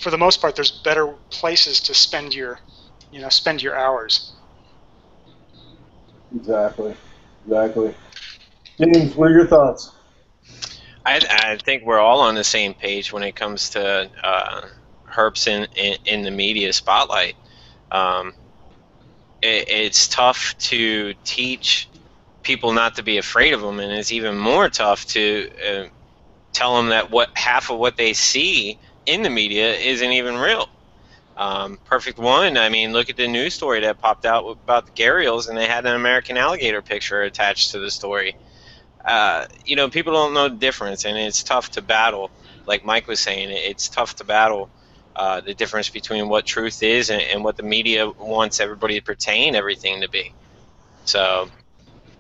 for 0.01 0.11
the 0.11 0.19
most 0.19 0.41
part 0.41 0.55
there's 0.57 0.71
better 0.71 1.15
places 1.31 1.81
to 1.83 1.95
spend 1.95 2.35
your 2.35 2.61
you 3.11 3.21
know 3.21 3.29
spend 3.29 3.63
your 3.63 3.77
hours. 3.77 4.35
Exactly. 6.35 6.95
Exactly. 7.45 7.95
James, 8.81 9.17
what 9.17 9.31
are 9.31 9.35
your 9.35 9.47
thoughts? 9.47 9.96
I, 11.07 11.21
I 11.31 11.57
think 11.57 11.85
we're 11.85 12.01
all 12.01 12.21
on 12.21 12.35
the 12.35 12.43
same 12.45 12.75
page 12.75 13.13
when 13.13 13.23
it 13.23 13.37
comes 13.37 13.71
to 13.71 14.11
uh, 14.25 14.63
herps 15.09 15.47
in, 15.47 15.69
in, 15.77 15.97
in 16.05 16.23
the 16.23 16.33
media 16.33 16.73
spotlight. 16.73 17.37
Um, 17.93 18.35
it, 19.41 19.69
it's 19.69 20.09
tough 20.09 20.57
to 20.59 21.15
teach 21.25 21.89
people 22.43 22.73
not 22.73 22.97
to 22.97 23.05
be 23.05 23.19
afraid 23.19 23.55
of 23.55 23.61
them, 23.61 23.79
and 23.79 23.93
it's 23.93 24.11
even 24.11 24.37
more 24.37 24.69
tough 24.69 25.07
to 25.07 25.49
uh, 25.69 25.85
tell 26.53 26.77
them 26.77 26.89
that 26.89 27.13
what 27.13 27.31
half 27.35 27.71
of 27.71 27.79
what 27.79 27.97
they 27.97 28.13
see 28.13 28.77
in 29.07 29.23
the 29.23 29.31
media 29.31 29.75
isn't 29.75 30.11
even 30.11 30.37
real. 30.37 30.69
Um, 31.37 31.79
perfect 31.85 32.19
one. 32.19 32.57
I 32.57 32.69
mean, 32.69 32.93
look 32.93 33.11
at 33.11 33.17
the 33.17 33.29
news 33.29 33.55
story 33.55 33.81
that 33.81 34.01
popped 34.01 34.25
out 34.27 34.45
about 34.65 34.87
the 34.87 34.93
gharials, 34.93 35.49
and 35.49 35.57
they 35.57 35.67
had 35.67 35.87
an 35.87 35.95
American 35.95 36.37
alligator 36.37 36.83
picture 36.83 37.23
attached 37.23 37.71
to 37.73 37.79
the 37.79 37.93
story. 37.93 38.35
Uh, 39.07 39.47
you 39.65 39.77
know, 39.77 39.89
people 39.89 40.13
don't 40.13 40.35
know 40.35 40.49
the 40.49 40.57
difference, 40.57 41.05
and 41.05 41.17
it's 41.17 41.43
tough 41.45 41.71
to 41.71 41.83
battle. 41.83 42.31
Like 42.67 42.85
Mike 42.85 43.07
was 43.07 43.21
saying, 43.21 43.51
it's 43.51 43.89
tough 43.89 44.17
to 44.17 44.25
battle 44.25 44.69
uh, 45.15 45.41
the 45.41 45.55
difference 45.55 45.89
between 45.89 46.29
what 46.29 46.45
truth 46.45 46.83
is 46.83 47.09
and, 47.09 47.23
and, 47.23 47.45
what 47.45 47.57
the 47.57 47.63
media 47.63 48.11
wants 48.11 48.61
everybody 48.61 48.99
to 48.99 49.05
pertain 49.05 49.55
everything 49.55 50.01
to 50.01 50.11
be. 50.11 50.35
So 51.05 51.49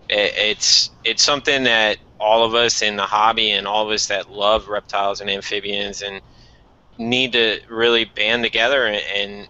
it, 0.09 0.33
it's 0.37 0.91
it's 1.05 1.23
something 1.23 1.65
that 1.65 1.99
all 2.21 2.45
of 2.45 2.55
us 2.55 2.81
in 2.81 2.97
the 2.97 3.03
hobby 3.03 3.51
and 3.51 3.67
all 3.67 3.85
of 3.85 3.93
us 3.93 4.07
that 4.07 4.31
love 4.31 4.69
reptiles 4.69 5.21
and 5.21 5.29
amphibians 5.29 6.03
and 6.03 6.23
need 6.97 7.33
to 7.33 7.61
really 7.69 8.05
band 8.07 8.45
together 8.45 8.87
and, 8.87 9.03
and 9.15 9.49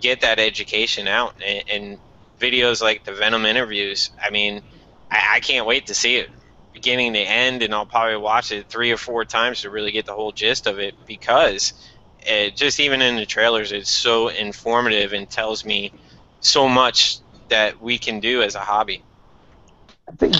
get 0.00 0.22
that 0.22 0.38
education 0.38 1.08
out. 1.08 1.34
And, 1.44 1.64
and, 1.70 1.98
videos 2.40 2.82
like 2.82 3.04
the 3.04 3.12
Venom 3.12 3.46
interviews, 3.46 4.10
I 4.20 4.30
mean, 4.30 4.62
I, 5.12 5.34
I 5.34 5.40
can't 5.40 5.64
wait 5.64 5.86
to 5.86 5.94
see 5.94 6.16
it 6.16 6.28
beginning 6.72 7.12
to 7.14 7.20
end, 7.20 7.62
and 7.62 7.74
I'll 7.74 7.86
probably 7.86 8.16
watch 8.16 8.50
it 8.52 8.68
three 8.68 8.90
or 8.90 8.96
four 8.96 9.24
times 9.24 9.60
to 9.62 9.70
really 9.70 9.92
get 9.92 10.06
the 10.06 10.14
whole 10.14 10.32
gist 10.32 10.66
of 10.66 10.78
it 10.78 10.94
because 11.06 11.72
it, 12.26 12.56
just 12.56 12.80
even 12.80 13.02
in 13.02 13.16
the 13.16 13.26
trailers, 13.26 13.72
it's 13.72 13.90
so 13.90 14.28
informative 14.28 15.12
and 15.12 15.28
tells 15.28 15.64
me 15.64 15.92
so 16.40 16.68
much 16.68 17.18
that 17.48 17.80
we 17.82 17.98
can 17.98 18.20
do 18.20 18.42
as 18.42 18.54
a 18.54 18.60
hobby. 18.60 19.02
I 20.08 20.12
think 20.12 20.34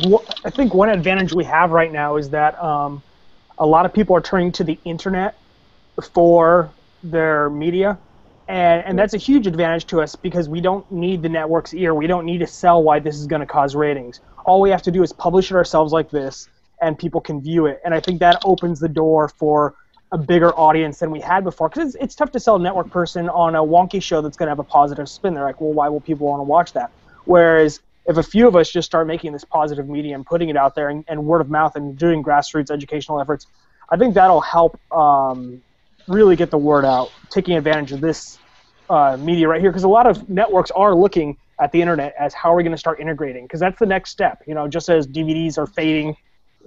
I 0.45 0.51
think 0.51 0.74
one 0.74 0.89
advantage 0.89 1.33
we 1.33 1.45
have 1.45 1.70
right 1.70 1.93
now 1.93 2.16
is 2.16 2.30
that 2.30 2.61
um, 2.62 3.03
a 3.59 3.66
lot 3.66 3.87
of 3.87 3.93
people 3.93 4.16
are 4.16 4.20
turning 4.20 4.53
to 4.53 4.64
the 4.64 4.78
internet 4.85 5.37
for 6.14 6.70
their 7.03 7.51
media. 7.51 7.99
And, 8.53 8.85
and 8.85 8.99
that's 8.99 9.15
a 9.15 9.19
huge 9.19 9.47
advantage 9.47 9.87
to 9.87 10.03
us 10.03 10.15
because 10.15 10.47
we 10.47 10.61
don't 10.61 10.91
need 10.93 11.23
the 11.23 11.29
network's 11.31 11.73
ear. 11.73 11.95
We 11.95 12.07
don't 12.07 12.27
need 12.27 12.41
to 12.41 12.47
sell 12.47 12.83
why 12.83 12.99
this 12.99 13.17
is 13.17 13.27
going 13.27 13.41
to 13.41 13.47
cause 13.47 13.75
ratings. 13.75 14.21
All 14.45 14.61
we 14.61 14.69
have 14.69 14.83
to 14.83 14.91
do 14.91 15.03
is 15.03 15.11
publish 15.11 15.51
it 15.51 15.55
ourselves 15.55 15.91
like 15.91 16.11
this, 16.11 16.51
and 16.83 16.99
people 16.99 17.23
can 17.23 17.41
view 17.41 17.65
it. 17.65 17.81
And 17.83 17.95
I 17.95 18.01
think 18.01 18.21
that 18.21 18.43
opens 18.45 18.79
the 18.79 18.91
door 18.91 19.31
for 19.31 19.75
a 20.13 20.19
bigger 20.19 20.53
audience 20.53 20.99
than 20.99 21.11
we 21.11 21.19
had 21.19 21.45
before. 21.45 21.71
Because 21.71 21.95
it's, 21.95 22.05
it's 22.05 22.15
tough 22.15 22.31
to 22.33 22.41
sell 22.41 22.57
a 22.57 22.59
network 22.59 22.91
person 22.91 23.31
on 23.31 23.55
a 23.55 23.63
wonky 23.63 24.03
show 24.03 24.21
that's 24.21 24.37
going 24.37 24.49
to 24.49 24.51
have 24.51 24.59
a 24.59 24.65
positive 24.65 25.09
spin. 25.09 25.33
They're 25.33 25.45
like, 25.45 25.63
well, 25.63 25.73
why 25.73 25.89
will 25.89 26.01
people 26.01 26.27
want 26.27 26.41
to 26.41 26.45
watch 26.45 26.75
that? 26.75 26.93
Whereas 27.25 27.81
if 28.05 28.19
a 28.19 28.23
few 28.23 28.47
of 28.47 28.55
us 28.55 28.71
just 28.71 28.85
start 28.85 29.07
making 29.07 29.33
this 29.33 29.45
positive 29.45 29.89
media 29.89 30.15
and 30.15 30.27
putting 30.27 30.51
it 30.51 30.59
out 30.59 30.75
there 30.75 30.91
and, 30.91 31.07
and 31.09 31.25
word 31.25 31.41
of 31.41 31.49
mouth 31.49 31.75
and 31.75 31.97
doing 31.97 32.23
grassroots 32.23 32.71
educational 32.71 33.19
efforts, 33.19 33.47
I 33.89 33.97
think 33.97 34.13
that'll 34.13 34.43
help 34.43 34.79
um, 34.93 35.63
really 36.07 36.37
get 36.37 36.51
the 36.51 36.59
word 36.59 36.85
out, 36.85 37.11
taking 37.31 37.57
advantage 37.57 37.93
of 37.93 38.03
this 38.03 38.39
uh, 38.93 39.16
media 39.16 39.49
right 39.49 39.61
here, 39.61 39.70
because 39.70 39.84
a 39.84 39.88
lot 39.88 40.07
of 40.07 40.28
networks 40.28 40.70
are 40.72 40.95
looking 40.95 41.36
at 41.59 41.72
the 41.72 41.80
internet 41.80 42.14
as 42.18 42.34
how 42.34 42.53
are 42.53 42.57
we 42.57 42.62
going 42.62 42.72
to 42.72 42.78
start 42.78 43.01
integrating, 43.01 43.45
because 43.45 43.59
that's 43.59 43.78
the 43.78 43.86
next 43.86 44.11
step. 44.11 44.43
You 44.47 44.55
know, 44.55 44.68
just 44.68 44.88
as 44.90 45.07
DVDs 45.07 45.57
are 45.57 45.66
fading 45.66 46.14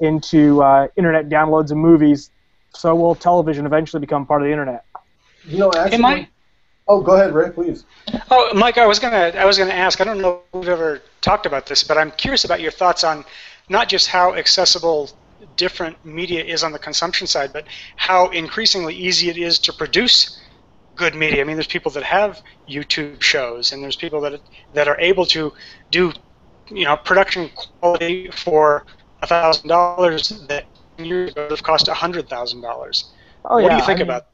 into 0.02 0.62
uh, 0.64 0.88
internet 0.98 1.30
downloads 1.30 1.70
of 1.72 1.78
movies, 1.78 2.32
so 2.74 2.96
will 2.96 3.14
television 3.14 3.66
eventually 3.66 4.02
become 4.02 4.26
part 4.26 4.42
of 4.42 4.48
the 4.48 4.52
internet. 4.52 4.86
You 5.46 5.60
know, 5.60 5.72
actually, 5.78 5.92
Hey, 5.92 5.98
Mike. 5.98 6.30
Oh, 6.88 7.02
go 7.02 7.14
ahead, 7.14 7.34
Ray, 7.34 7.50
please. 7.52 7.86
Oh, 8.30 8.52
Mike, 8.54 8.78
I 8.78 8.86
was 8.86 9.00
gonna 9.00 9.32
I 9.36 9.46
was 9.46 9.58
gonna 9.58 9.72
ask. 9.72 10.02
I 10.02 10.04
don't 10.04 10.22
know 10.22 10.42
if 10.54 10.60
we've 10.60 10.70
ever 10.70 11.02
talked 11.22 11.46
about 11.46 11.66
this, 11.66 11.84
but 11.84 11.98
I'm 11.98 12.12
curious 12.12 12.44
about 12.44 12.62
your 12.62 12.72
thoughts 12.72 13.04
on 13.04 13.26
not 13.70 13.90
just 13.90 14.08
how 14.08 14.36
accessible 14.36 15.10
different 15.58 16.04
media 16.06 16.44
is 16.44 16.64
on 16.64 16.72
the 16.72 16.80
consumption 16.80 17.28
side, 17.28 17.54
but 17.54 17.66
how 17.96 18.30
increasingly 18.30 18.96
easy 18.96 19.30
it 19.30 19.38
is 19.38 19.58
to 19.60 19.74
produce 19.74 20.40
good 20.96 21.16
media. 21.16 21.42
I 21.42 21.44
mean, 21.44 21.56
there's 21.56 21.68
people 21.68 21.92
that 21.92 22.04
have 22.04 22.42
YouTube 22.70 23.22
shows, 23.22 23.72
and 23.72 23.84
there's 23.84 23.96
people 23.96 24.22
that 24.22 24.40
that 24.74 24.88
are 24.88 25.00
able 25.00 25.26
to 25.28 25.54
do, 25.92 26.14
you 26.70 26.86
know, 26.86 26.98
production 26.98 27.50
quality 27.56 28.30
for 28.32 28.86
a 29.22 29.28
thousand 29.28 29.70
dollars 29.70 30.30
that 30.48 30.66
years 30.98 31.32
ago 31.32 31.44
would 31.44 31.52
have 31.52 31.64
cost 31.64 31.88
a 31.88 31.94
hundred 31.94 32.30
thousand 32.30 32.62
dollars. 32.62 33.12
Oh 33.46 33.56
What 33.56 33.64
yeah. 33.64 33.70
do 33.70 33.76
you 33.76 33.86
think 33.86 34.00
I 34.00 34.04
mean, 34.04 34.10
about? 34.10 34.26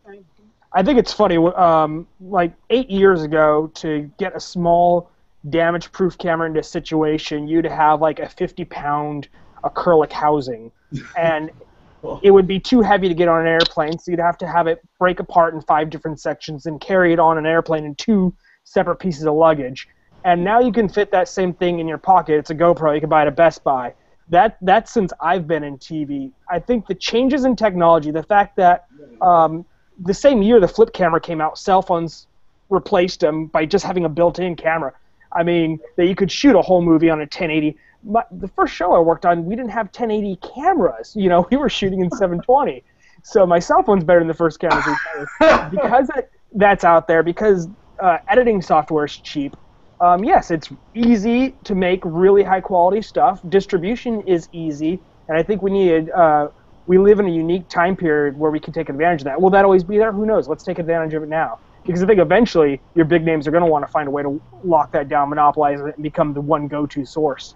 I 0.73 0.83
think 0.83 0.99
it's 0.99 1.13
funny. 1.13 1.37
Um, 1.37 2.07
like 2.21 2.53
eight 2.69 2.89
years 2.89 3.23
ago, 3.23 3.71
to 3.75 4.09
get 4.17 4.35
a 4.35 4.39
small 4.39 5.09
damage-proof 5.49 6.17
camera 6.17 6.47
into 6.47 6.59
a 6.59 6.63
situation, 6.63 7.47
you'd 7.47 7.65
have 7.65 7.99
like 7.99 8.19
a 8.19 8.27
50-pound 8.27 9.27
acrylic 9.63 10.11
housing, 10.11 10.71
and 11.17 11.51
it 12.23 12.31
would 12.31 12.47
be 12.47 12.59
too 12.59 12.81
heavy 12.81 13.07
to 13.07 13.13
get 13.13 13.27
on 13.27 13.41
an 13.41 13.47
airplane. 13.47 13.97
So 13.97 14.11
you'd 14.11 14.19
have 14.19 14.37
to 14.39 14.47
have 14.47 14.67
it 14.67 14.81
break 14.99 15.19
apart 15.19 15.53
in 15.53 15.61
five 15.61 15.89
different 15.89 16.19
sections 16.19 16.65
and 16.65 16.79
carry 16.79 17.13
it 17.13 17.19
on 17.19 17.37
an 17.37 17.45
airplane 17.45 17.85
in 17.85 17.95
two 17.95 18.33
separate 18.63 18.97
pieces 18.97 19.25
of 19.25 19.33
luggage. 19.35 19.87
And 20.23 20.43
now 20.43 20.59
you 20.59 20.71
can 20.71 20.87
fit 20.87 21.11
that 21.11 21.27
same 21.27 21.53
thing 21.53 21.79
in 21.79 21.87
your 21.87 21.97
pocket. 21.97 22.35
It's 22.35 22.49
a 22.49 22.55
GoPro. 22.55 22.93
You 22.93 23.01
can 23.01 23.09
buy 23.09 23.23
it 23.23 23.27
at 23.27 23.35
Best 23.35 23.63
Buy. 23.63 23.93
That 24.29 24.57
that's 24.61 24.91
since 24.91 25.11
I've 25.19 25.47
been 25.47 25.63
in 25.63 25.77
TV. 25.77 26.31
I 26.49 26.59
think 26.59 26.87
the 26.87 26.95
changes 26.95 27.43
in 27.43 27.55
technology, 27.55 28.11
the 28.11 28.23
fact 28.23 28.55
that 28.57 28.85
um, 29.21 29.65
the 29.99 30.13
same 30.13 30.41
year 30.41 30.59
the 30.59 30.67
flip 30.67 30.93
camera 30.93 31.19
came 31.19 31.41
out, 31.41 31.57
cell 31.57 31.81
phones 31.81 32.27
replaced 32.69 33.19
them 33.19 33.47
by 33.47 33.65
just 33.65 33.85
having 33.85 34.05
a 34.05 34.09
built-in 34.09 34.55
camera. 34.55 34.93
I 35.33 35.43
mean, 35.43 35.79
that 35.97 36.05
you 36.05 36.15
could 36.15 36.31
shoot 36.31 36.55
a 36.55 36.61
whole 36.61 36.81
movie 36.81 37.09
on 37.09 37.19
a 37.19 37.23
1080. 37.23 37.77
My, 38.03 38.23
the 38.31 38.47
first 38.47 38.73
show 38.73 38.93
I 38.93 38.99
worked 38.99 39.25
on, 39.25 39.45
we 39.45 39.55
didn't 39.55 39.71
have 39.71 39.87
1080 39.87 40.37
cameras. 40.37 41.15
You 41.15 41.29
know, 41.29 41.47
we 41.51 41.57
were 41.57 41.69
shooting 41.69 42.01
in 42.01 42.09
720. 42.11 42.83
So 43.23 43.45
my 43.45 43.59
cell 43.59 43.83
phone's 43.83 44.03
better 44.03 44.19
than 44.19 44.27
the 44.27 44.33
first 44.33 44.59
cameras 44.59 44.85
we 45.39 45.47
because 45.71 46.09
it, 46.15 46.31
that's 46.53 46.83
out 46.83 47.07
there. 47.07 47.23
Because 47.23 47.67
uh, 47.99 48.17
editing 48.27 48.61
software 48.61 49.05
is 49.05 49.15
cheap. 49.17 49.55
Um, 49.99 50.23
yes, 50.23 50.49
it's 50.49 50.69
easy 50.95 51.55
to 51.63 51.75
make 51.75 52.01
really 52.03 52.41
high 52.41 52.61
quality 52.61 53.03
stuff. 53.03 53.39
Distribution 53.49 54.21
is 54.21 54.49
easy, 54.51 54.99
and 55.27 55.37
I 55.37 55.43
think 55.43 55.61
we 55.61 55.71
need. 55.71 56.09
Uh, 56.09 56.47
we 56.87 56.97
live 56.97 57.19
in 57.19 57.27
a 57.27 57.31
unique 57.31 57.69
time 57.69 57.95
period 57.95 58.37
where 58.37 58.49
we 58.49 58.59
can 58.59 58.73
take 58.73 58.89
advantage 58.89 59.21
of 59.21 59.25
that. 59.25 59.39
Will 59.39 59.51
that 59.51 59.63
always 59.63 59.83
be 59.83 59.97
there? 59.97 60.11
Who 60.11 60.25
knows? 60.25 60.47
Let's 60.47 60.63
take 60.63 60.79
advantage 60.79 61.13
of 61.13 61.21
it 61.23 61.29
now. 61.29 61.59
Because 61.85 62.03
I 62.03 62.07
think 62.07 62.19
eventually 62.19 62.81
your 62.95 63.05
big 63.05 63.23
names 63.23 63.47
are 63.47 63.51
going 63.51 63.63
to 63.63 63.69
want 63.69 63.85
to 63.85 63.91
find 63.91 64.07
a 64.07 64.11
way 64.11 64.23
to 64.23 64.41
lock 64.63 64.91
that 64.91 65.07
down, 65.07 65.29
monopolize 65.29 65.79
it, 65.79 65.95
and 65.95 66.03
become 66.03 66.33
the 66.33 66.41
one 66.41 66.67
go-to 66.67 67.05
source. 67.05 67.55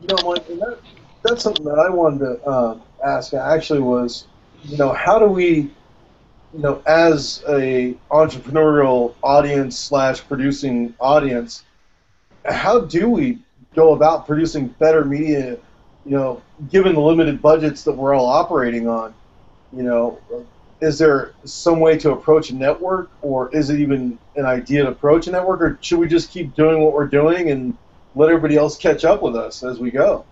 You 0.00 0.08
know, 0.08 0.34
that, 0.34 0.78
that's 1.22 1.42
something 1.42 1.64
that 1.64 1.78
I 1.78 1.88
wanted 1.88 2.18
to 2.20 2.42
uh, 2.44 2.78
ask. 3.04 3.32
Actually, 3.32 3.80
was 3.80 4.26
you 4.64 4.76
know 4.76 4.92
how 4.92 5.18
do 5.18 5.26
we, 5.26 5.70
you 6.52 6.58
know, 6.58 6.82
as 6.86 7.42
a 7.48 7.96
entrepreneurial 8.10 9.14
audience 9.22 9.78
slash 9.78 10.26
producing 10.26 10.94
audience, 11.00 11.64
how 12.44 12.80
do 12.80 13.08
we 13.08 13.38
go 13.74 13.94
about 13.94 14.26
producing 14.26 14.68
better 14.68 15.04
media? 15.04 15.58
You 16.04 16.12
know, 16.12 16.42
given 16.70 16.94
the 16.94 17.00
limited 17.00 17.40
budgets 17.40 17.82
that 17.84 17.92
we're 17.92 18.14
all 18.14 18.26
operating 18.26 18.88
on, 18.88 19.14
you 19.72 19.82
know, 19.82 20.20
is 20.80 20.98
there 20.98 21.32
some 21.44 21.80
way 21.80 21.96
to 21.98 22.12
approach 22.12 22.50
a 22.50 22.54
network, 22.54 23.10
or 23.22 23.52
is 23.56 23.70
it 23.70 23.80
even 23.80 24.18
an 24.36 24.44
idea 24.44 24.82
to 24.82 24.90
approach 24.90 25.26
a 25.26 25.32
network, 25.32 25.60
or 25.62 25.78
should 25.80 25.98
we 25.98 26.06
just 26.06 26.30
keep 26.30 26.54
doing 26.54 26.82
what 26.82 26.92
we're 26.92 27.08
doing 27.08 27.50
and 27.50 27.76
let 28.16 28.30
everybody 28.30 28.56
else 28.56 28.76
catch 28.76 29.04
up 29.04 29.22
with 29.22 29.36
us 29.36 29.62
as 29.62 29.78
we 29.78 29.90
go? 29.92 30.24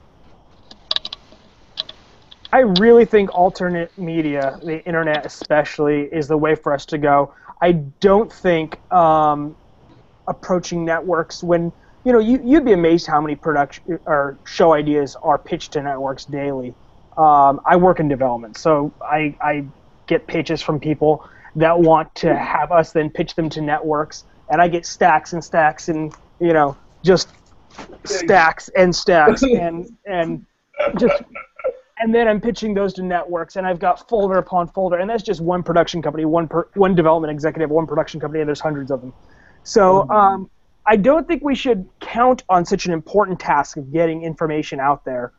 I 2.50 2.60
really 2.60 3.04
think 3.04 3.34
alternate 3.34 3.96
media, 3.98 4.58
the 4.62 4.84
internet 4.86 5.26
especially, 5.26 6.02
is 6.02 6.26
the 6.26 6.36
way 6.36 6.54
for 6.54 6.72
us 6.72 6.86
to 6.86 6.98
go. 6.98 7.34
I 7.60 7.72
don't 7.72 8.32
think 8.32 8.80
um, 8.92 9.54
approaching 10.26 10.84
networks 10.84 11.42
when 11.42 11.72
you 12.04 12.12
know 12.12 12.20
you, 12.20 12.40
you'd 12.44 12.64
be 12.64 12.72
amazed 12.72 13.06
how 13.06 13.20
many 13.20 13.34
production 13.34 13.98
or 14.06 14.38
show 14.44 14.72
ideas 14.72 15.16
are 15.16 15.36
pitched 15.36 15.72
to 15.72 15.82
networks 15.82 16.24
daily. 16.24 16.74
Um, 17.18 17.60
I 17.64 17.76
work 17.76 18.00
in 18.00 18.08
development, 18.08 18.56
so 18.56 18.92
I, 19.02 19.36
I 19.40 19.64
get 20.06 20.26
pitches 20.26 20.62
from 20.62 20.80
people 20.80 21.28
that 21.56 21.78
want 21.78 22.14
to 22.16 22.36
have 22.36 22.72
us 22.72 22.92
then 22.92 23.10
pitch 23.10 23.34
them 23.34 23.48
to 23.50 23.60
networks, 23.60 24.24
and 24.48 24.60
I 24.60 24.68
get 24.68 24.86
stacks 24.86 25.32
and 25.32 25.42
stacks 25.42 25.88
and 25.88 26.14
you 26.40 26.52
know 26.52 26.76
just 27.02 27.28
stacks 28.04 28.68
and 28.76 28.94
stacks 28.94 29.42
and 29.42 29.96
and 30.06 30.44
just 30.98 31.22
and 31.98 32.14
then 32.14 32.28
I'm 32.28 32.40
pitching 32.40 32.74
those 32.74 32.92
to 32.94 33.02
networks, 33.02 33.56
and 33.56 33.66
I've 33.66 33.78
got 33.78 34.08
folder 34.08 34.38
upon 34.38 34.68
folder, 34.68 34.98
and 34.98 35.08
that's 35.08 35.22
just 35.22 35.40
one 35.40 35.62
production 35.62 36.02
company, 36.02 36.24
one 36.24 36.48
per, 36.48 36.68
one 36.74 36.94
development 36.94 37.30
executive, 37.30 37.70
one 37.70 37.86
production 37.86 38.20
company, 38.20 38.40
and 38.40 38.48
there's 38.48 38.60
hundreds 38.60 38.90
of 38.90 39.00
them. 39.00 39.12
So 39.62 40.08
um, 40.10 40.50
I 40.86 40.96
don't 40.96 41.26
think 41.26 41.42
we 41.42 41.54
should 41.54 41.88
count 42.00 42.42
on 42.48 42.64
such 42.64 42.86
an 42.86 42.92
important 42.92 43.40
task 43.40 43.76
of 43.76 43.92
getting 43.92 44.22
information 44.22 44.80
out 44.80 45.04
there 45.04 45.32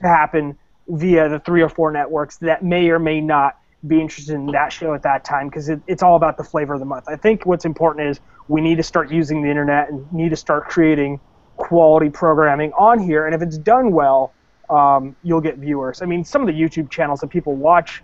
to 0.00 0.06
happen 0.06 0.58
via 0.86 1.28
the 1.28 1.40
three 1.40 1.62
or 1.62 1.68
four 1.68 1.90
networks 1.90 2.36
that 2.36 2.62
may 2.62 2.90
or 2.90 2.98
may 2.98 3.20
not 3.20 3.58
be 3.86 4.00
interested 4.00 4.34
in 4.34 4.46
that 4.46 4.72
show 4.72 4.94
at 4.94 5.02
that 5.02 5.24
time, 5.24 5.48
because 5.48 5.68
it, 5.68 5.80
it's 5.86 6.02
all 6.02 6.16
about 6.16 6.36
the 6.36 6.44
flavor 6.44 6.74
of 6.74 6.80
the 6.80 6.86
month. 6.86 7.06
I 7.08 7.16
think 7.16 7.46
what's 7.46 7.64
important 7.64 8.08
is 8.08 8.20
we 8.48 8.60
need 8.60 8.76
to 8.76 8.82
start 8.82 9.10
using 9.10 9.42
the 9.42 9.48
internet 9.48 9.90
and 9.90 10.10
need 10.12 10.30
to 10.30 10.36
start 10.36 10.68
creating 10.68 11.20
quality 11.56 12.10
programming 12.10 12.72
on 12.72 12.98
here, 12.98 13.26
and 13.26 13.34
if 13.34 13.42
it's 13.42 13.58
done 13.58 13.92
well 13.92 14.32
um, 14.70 15.14
you'll 15.22 15.42
get 15.42 15.58
viewers. 15.58 16.00
I 16.00 16.06
mean, 16.06 16.24
some 16.24 16.40
of 16.40 16.46
the 16.48 16.54
YouTube 16.54 16.90
channels 16.90 17.20
that 17.20 17.28
people 17.28 17.54
watch 17.54 18.02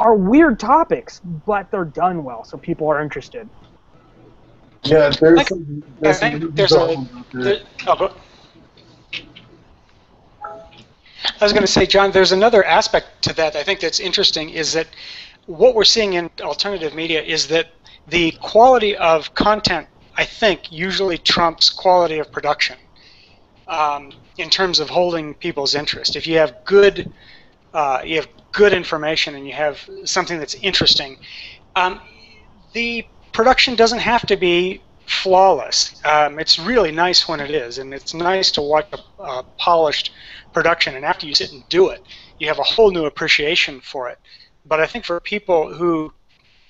are 0.00 0.14
weird 0.14 0.58
topics, 0.58 1.20
but 1.46 1.70
they're 1.70 1.84
done 1.84 2.24
well, 2.24 2.44
so 2.44 2.58
people 2.58 2.88
are 2.88 3.00
interested. 3.00 3.48
Yeah, 4.82 5.10
there's 5.10 5.36
Like- 5.36 5.48
some. 5.48 5.84
I 5.86 6.00
There's 6.00 6.18
think 6.18 6.42
some 6.42 6.50
there's 6.54 6.72
a. 6.72 7.06
there. 7.32 7.44
there- 7.44 7.60
oh, 7.86 7.96
go- 7.96 8.12
I 10.44 11.44
was 11.44 11.52
going 11.52 11.62
to 11.62 11.70
say, 11.70 11.86
John, 11.86 12.10
there's 12.10 12.32
another 12.32 12.64
aspect 12.64 13.22
to 13.22 13.32
that 13.34 13.54
I 13.56 13.62
think 13.62 13.80
that's 13.80 14.00
interesting 14.00 14.50
is 14.50 14.72
that 14.72 14.88
what 15.46 15.74
we're 15.74 15.84
seeing 15.84 16.14
in 16.14 16.30
alternative 16.40 16.94
media 16.94 17.22
is 17.22 17.46
that 17.48 17.68
the 18.08 18.32
quality 18.42 18.96
of 18.96 19.32
content, 19.34 19.86
I 20.16 20.24
think, 20.24 20.70
usually 20.70 21.18
trumps 21.18 21.70
quality 21.70 22.18
of 22.18 22.30
production 22.30 22.76
um, 23.66 24.12
in 24.38 24.50
terms 24.50 24.80
of 24.80 24.90
holding 24.90 25.34
people's 25.34 25.74
interest. 25.74 26.16
If 26.16 26.26
you 26.26 26.38
have 26.38 26.64
good, 26.64 27.12
uh, 27.72 28.02
you 28.04 28.16
have 28.16 28.28
good 28.52 28.72
information 28.72 29.34
and 29.34 29.46
you 29.46 29.54
have 29.54 29.88
something 30.04 30.38
that's 30.38 30.54
interesting, 30.54 31.16
um, 31.76 32.00
the 32.72 33.06
production 33.32 33.74
doesn't 33.74 34.00
have 34.00 34.26
to 34.26 34.36
be 34.36 34.82
flawless. 35.06 36.00
Um, 36.04 36.38
it's 36.38 36.58
really 36.58 36.92
nice 36.92 37.26
when 37.28 37.40
it 37.40 37.50
is, 37.50 37.78
and 37.78 37.92
it's 37.92 38.14
nice 38.14 38.50
to 38.52 38.62
watch 38.62 38.88
a, 38.92 39.22
a 39.22 39.42
polished 39.58 40.12
production. 40.52 40.96
And 40.96 41.04
after 41.04 41.26
you 41.26 41.34
sit 41.34 41.52
and 41.52 41.66
do 41.68 41.88
it, 41.88 42.04
you 42.38 42.48
have 42.48 42.58
a 42.58 42.62
whole 42.64 42.90
new 42.90 43.06
appreciation 43.06 43.80
for 43.80 44.08
it. 44.08 44.18
But 44.64 44.80
I 44.80 44.86
think 44.86 45.04
for 45.04 45.18
people 45.20 45.72
who 45.72 46.12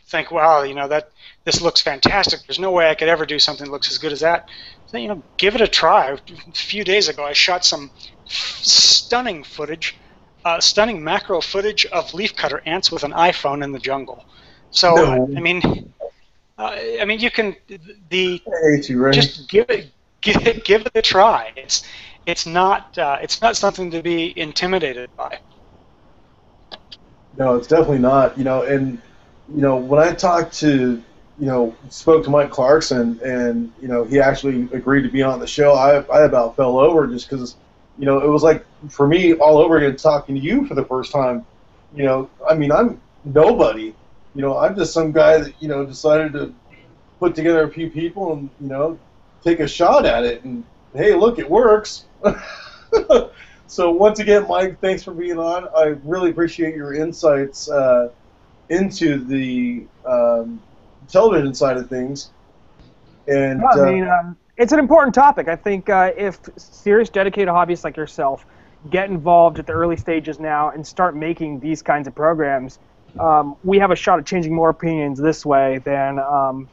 think, 0.07 0.31
"Wow, 0.31 0.63
you 0.63 0.75
know 0.75 0.89
that 0.89 1.12
this 1.45 1.61
looks 1.61 1.81
fantastic. 1.81 2.41
There's 2.47 2.59
no 2.59 2.71
way 2.71 2.91
I 2.91 2.95
could 2.95 3.09
ever 3.09 3.27
do 3.27 3.39
something 3.39 3.67
that 3.67 3.73
looks 3.73 3.91
as 3.91 3.99
good 3.99 4.13
as 4.13 4.21
that," 4.21 4.49
so, 4.87 4.99
you 4.99 5.09
know, 5.09 5.23
give 5.37 5.55
it 5.55 5.61
a 5.61 5.69
try. 5.69 6.11
A 6.11 6.53
few 6.53 6.85
days 6.85 7.09
ago, 7.09 7.25
I 7.25 7.33
shot 7.33 7.65
some 7.65 7.91
stunning 8.27 9.43
footage, 9.45 9.97
uh, 10.45 10.61
stunning 10.61 11.03
macro 11.03 11.41
footage 11.41 11.87
of 11.87 12.11
leafcutter 12.13 12.61
ants 12.67 12.93
with 12.93 13.05
an 13.05 13.13
iPhone 13.13 13.65
in 13.65 13.73
the 13.73 13.79
jungle. 13.79 14.25
So 14.71 14.95
No. 14.95 15.31
I 15.37 15.41
mean, 15.41 15.93
uh, 16.59 16.77
I 17.01 17.05
mean, 17.05 17.21
you 17.21 17.31
can 17.31 17.57
the 18.11 18.43
you, 18.89 19.11
just 19.13 19.49
give 19.49 19.69
it 19.71 19.91
give 20.21 20.47
it, 20.47 20.65
give 20.65 20.83
it 20.83 20.93
a 20.95 21.03
try. 21.03 21.53
It's 21.57 21.85
it's 22.27 22.47
not 22.47 22.97
uh, 22.99 23.19
it's 23.21 23.43
not 23.43 23.57
something 23.57 23.91
to 23.91 24.03
be 24.03 24.39
intimidated 24.39 25.11
by. 25.17 25.39
No, 27.39 27.57
it's 27.57 27.67
definitely 27.67 27.99
not. 27.99 28.37
You 28.39 28.45
know, 28.45 28.63
and 28.63 29.01
you 29.55 29.61
know 29.61 29.77
when 29.77 30.01
I 30.01 30.13
talk 30.13 30.53
to, 30.53 31.03
you 31.43 31.49
know, 31.49 31.75
spoke 31.89 32.23
to 32.23 32.31
Mike 32.31 32.51
Clarkson, 32.51 33.19
and 33.25 33.73
you 33.83 33.89
know 33.89 34.05
he 34.05 34.21
actually 34.21 34.69
agreed 34.73 35.03
to 35.03 35.09
be 35.09 35.25
on 35.25 35.41
the 35.41 35.47
show. 35.47 35.73
I 35.73 35.97
I 36.03 36.23
about 36.23 36.55
fell 36.55 36.79
over 36.79 37.09
just 37.09 37.29
because, 37.29 37.57
you 37.99 38.07
know, 38.07 38.21
it 38.21 38.29
was 38.29 38.45
like 38.45 38.65
for 38.89 39.09
me 39.09 39.35
all 39.35 39.59
over 39.59 39.77
again 39.77 39.97
talking 39.97 40.37
to 40.37 40.41
you 40.41 40.65
for 40.67 40.77
the 40.77 40.85
first 40.85 41.11
time. 41.11 41.45
You 41.97 42.05
know, 42.05 42.31
I 42.49 42.55
mean 42.55 42.71
I'm 42.71 43.01
nobody. 43.25 43.93
You 44.37 44.43
know, 44.43 44.57
I'm 44.57 44.77
just 44.77 44.95
some 44.95 45.11
guy 45.11 45.39
that 45.39 45.61
you 45.61 45.67
know 45.67 45.85
decided 45.85 46.33
to 46.35 46.55
put 47.19 47.35
together 47.35 47.65
a 47.65 47.69
few 47.69 47.91
people 47.91 48.35
and 48.35 48.49
you 48.61 48.69
know 48.69 48.97
take 49.43 49.59
a 49.59 49.67
shot 49.67 50.07
at 50.07 50.23
it, 50.23 50.45
and 50.45 50.63
hey, 50.95 51.17
look, 51.17 51.41
it 51.41 51.51
works. 51.51 52.05
So 53.73 53.91
once 53.91 54.19
again, 54.19 54.47
Mike, 54.49 54.81
thanks 54.81 55.03
for 55.03 55.15
being 55.15 55.39
on. 55.39 55.67
I 55.75 55.97
really 56.05 56.29
appreciate 56.29 56.75
your 56.75 56.93
insights 56.93 57.71
uh, 57.71 58.11
into 58.69 59.25
the 59.25 59.87
um, 60.05 60.61
television 61.13 61.55
side 61.55 61.77
of 61.77 61.89
things. 61.89 62.31
And 63.29 63.63
I 63.63 63.79
uh, 63.79 63.85
mean, 63.85 64.09
um, 64.09 64.37
it's 64.57 64.73
an 64.73 64.79
important 64.79 65.15
topic. 65.15 65.49
I 65.49 65.57
think 65.57 65.89
uh, 65.89 66.13
if 66.17 66.41
serious, 66.57 67.09
dedicated 67.11 67.49
hobbyists 67.49 67.85
like 67.85 67.97
yourself 67.97 68.45
get 68.91 69.11
involved 69.11 69.61
at 69.61 69.67
the 69.67 69.73
early 69.73 69.97
stages 69.97 70.41
now 70.41 70.71
and 70.71 70.85
start 70.85 71.15
making 71.15 71.61
these 71.61 71.83
kinds 71.83 72.09
of 72.09 72.15
programs, 72.15 72.79
um, 73.21 73.57
we 73.63 73.79
have 73.79 73.91
a 73.91 73.97
shot 73.97 74.19
at 74.19 74.27
changing 74.27 74.55
more 74.55 74.71
opinions 74.71 75.21
this 75.21 75.47
way 75.47 75.79
than 75.85 76.19
um, 76.19 76.69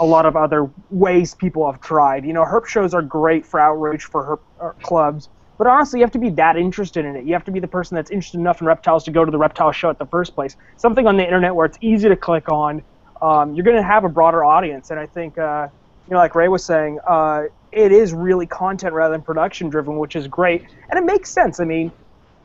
a 0.00 0.04
lot 0.04 0.26
of 0.26 0.36
other 0.36 0.70
ways 0.90 1.34
people 1.34 1.70
have 1.70 1.80
tried. 1.80 2.24
You 2.24 2.32
know, 2.32 2.44
herp 2.44 2.66
shows 2.66 2.94
are 2.94 3.02
great 3.02 3.46
for 3.46 3.60
outreach 3.60 4.04
for 4.04 4.24
herp 4.24 4.40
uh, 4.60 4.72
clubs, 4.82 5.28
but 5.56 5.66
honestly, 5.66 6.00
you 6.00 6.04
have 6.04 6.12
to 6.12 6.18
be 6.18 6.30
that 6.30 6.56
interested 6.56 7.04
in 7.04 7.14
it. 7.16 7.24
You 7.24 7.32
have 7.32 7.44
to 7.44 7.52
be 7.52 7.60
the 7.60 7.68
person 7.68 7.94
that's 7.94 8.10
interested 8.10 8.38
enough 8.38 8.60
in 8.60 8.66
reptiles 8.66 9.04
to 9.04 9.12
go 9.12 9.24
to 9.24 9.30
the 9.30 9.38
reptile 9.38 9.72
show 9.72 9.88
at 9.88 9.98
the 9.98 10.06
first 10.06 10.34
place. 10.34 10.56
Something 10.76 11.06
on 11.06 11.16
the 11.16 11.24
internet 11.24 11.54
where 11.54 11.66
it's 11.66 11.78
easy 11.80 12.08
to 12.08 12.16
click 12.16 12.48
on. 12.50 12.82
Um, 13.24 13.54
you're 13.54 13.64
going 13.64 13.78
to 13.78 13.82
have 13.94 14.04
a 14.04 14.08
broader 14.18 14.44
audience, 14.44 14.90
and 14.90 15.00
I 15.00 15.06
think, 15.06 15.38
uh, 15.38 15.68
you 16.06 16.12
know, 16.12 16.18
like 16.18 16.34
Ray 16.34 16.48
was 16.48 16.62
saying, 16.62 16.98
uh, 17.08 17.44
it 17.72 17.90
is 17.90 18.12
really 18.12 18.46
content 18.46 18.92
rather 18.92 19.12
than 19.12 19.22
production 19.22 19.70
driven, 19.70 19.96
which 19.98 20.14
is 20.14 20.28
great, 20.28 20.60
and 20.90 20.98
it 21.00 21.06
makes 21.06 21.30
sense. 21.30 21.58
I 21.58 21.64
mean, 21.64 21.90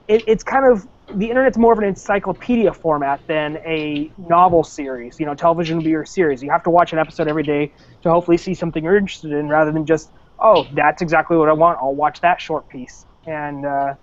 it, 0.08 0.24
it's 0.26 0.44
kind 0.44 0.66
of 0.72 0.88
the 1.20 1.30
internet's 1.30 1.58
more 1.58 1.74
of 1.74 1.80
an 1.80 1.86
encyclopedia 1.86 2.72
format 2.72 3.20
than 3.28 3.58
a 3.66 4.10
novel 4.18 4.64
series. 4.64 5.20
You 5.20 5.26
know, 5.26 5.36
television 5.36 5.78
will 5.78 5.84
be 5.84 5.90
your 5.90 6.06
series. 6.06 6.42
You 6.42 6.50
have 6.52 6.64
to 6.64 6.70
watch 6.70 6.94
an 6.94 7.00
episode 7.00 7.28
every 7.28 7.44
day 7.44 7.74
to 8.04 8.10
hopefully 8.10 8.38
see 8.38 8.54
something 8.54 8.82
you're 8.82 8.96
interested 8.96 9.34
in, 9.34 9.50
rather 9.50 9.74
than 9.74 9.86
just, 9.86 10.10
oh, 10.40 10.66
that's 10.76 11.02
exactly 11.02 11.36
what 11.36 11.50
I 11.50 11.54
want. 11.54 11.78
I'll 11.82 11.96
watch 11.96 12.22
that 12.22 12.40
short 12.40 12.70
piece. 12.70 13.06
And 13.28 13.66
uh, 13.66 13.96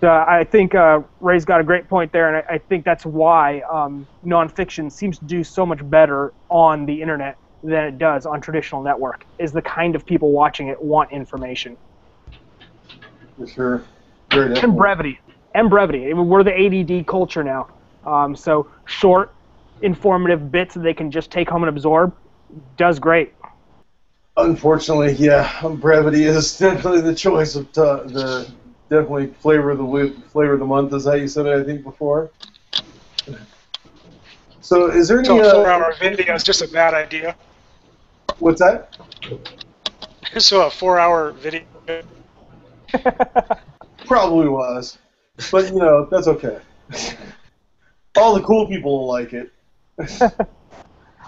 so 0.00 0.08
I 0.08 0.44
think 0.44 0.74
uh, 0.74 1.00
Ray's 1.20 1.44
got 1.44 1.60
a 1.60 1.64
great 1.64 1.88
point 1.88 2.12
there, 2.12 2.28
and 2.34 2.44
I, 2.48 2.54
I 2.54 2.58
think 2.58 2.84
that's 2.84 3.04
why 3.04 3.60
um, 3.72 4.06
nonfiction 4.24 4.90
seems 4.92 5.18
to 5.18 5.24
do 5.24 5.42
so 5.42 5.66
much 5.66 5.80
better 5.90 6.32
on 6.48 6.86
the 6.86 7.00
internet 7.00 7.36
than 7.62 7.84
it 7.84 7.98
does 7.98 8.26
on 8.26 8.40
traditional 8.40 8.82
network. 8.82 9.24
Is 9.38 9.52
the 9.52 9.62
kind 9.62 9.96
of 9.96 10.06
people 10.06 10.30
watching 10.30 10.68
it 10.68 10.80
want 10.80 11.10
information 11.12 11.76
For 13.36 13.46
sure. 13.46 13.84
Very 14.30 14.58
and 14.58 14.76
brevity 14.76 15.18
and 15.54 15.70
brevity. 15.70 16.12
We're 16.12 16.44
the 16.44 16.54
ADD 16.54 17.06
culture 17.06 17.42
now, 17.42 17.68
um, 18.04 18.36
so 18.36 18.70
short, 18.86 19.34
informative 19.80 20.52
bits 20.52 20.74
that 20.74 20.80
they 20.80 20.94
can 20.94 21.10
just 21.10 21.30
take 21.30 21.48
home 21.48 21.62
and 21.62 21.70
absorb 21.70 22.14
does 22.76 22.98
great. 22.98 23.32
Unfortunately, 24.36 25.12
yeah, 25.14 25.60
brevity 25.80 26.24
is 26.24 26.56
definitely 26.58 27.00
the 27.00 27.14
choice 27.14 27.56
of 27.56 27.66
t- 27.72 27.80
the 27.80 28.48
definitely 28.88 29.28
flavor 29.28 29.70
of 29.70 29.78
the 29.78 29.84
week, 29.84 30.14
flavor 30.28 30.54
of 30.54 30.60
the 30.60 30.66
month, 30.66 30.92
is 30.94 31.04
how 31.06 31.14
you 31.14 31.28
said 31.28 31.46
it, 31.46 31.60
I 31.60 31.64
think 31.64 31.82
before. 31.82 32.30
So, 34.60 34.90
is 34.90 35.08
there 35.08 35.18
any? 35.18 35.28
So 35.28 35.40
a 35.40 35.46
Uh, 35.46 35.52
four-hour 35.54 35.94
video 35.98 36.34
is 36.34 36.44
just 36.44 36.62
a 36.62 36.68
bad 36.68 36.94
idea. 36.94 37.36
what's 38.38 38.60
that? 38.60 38.96
So 40.38 40.66
a 40.66 40.70
four-hour 40.70 41.32
video. 41.32 41.62
Probably 44.06 44.48
was, 44.48 44.98
but 45.50 45.68
you 45.72 45.78
know 45.78 46.06
that's 46.10 46.26
okay. 46.28 46.58
All 48.16 48.34
the 48.34 48.42
cool 48.42 48.66
people 48.68 48.98
will 48.98 49.06
like 49.08 49.32
it. 49.32 49.50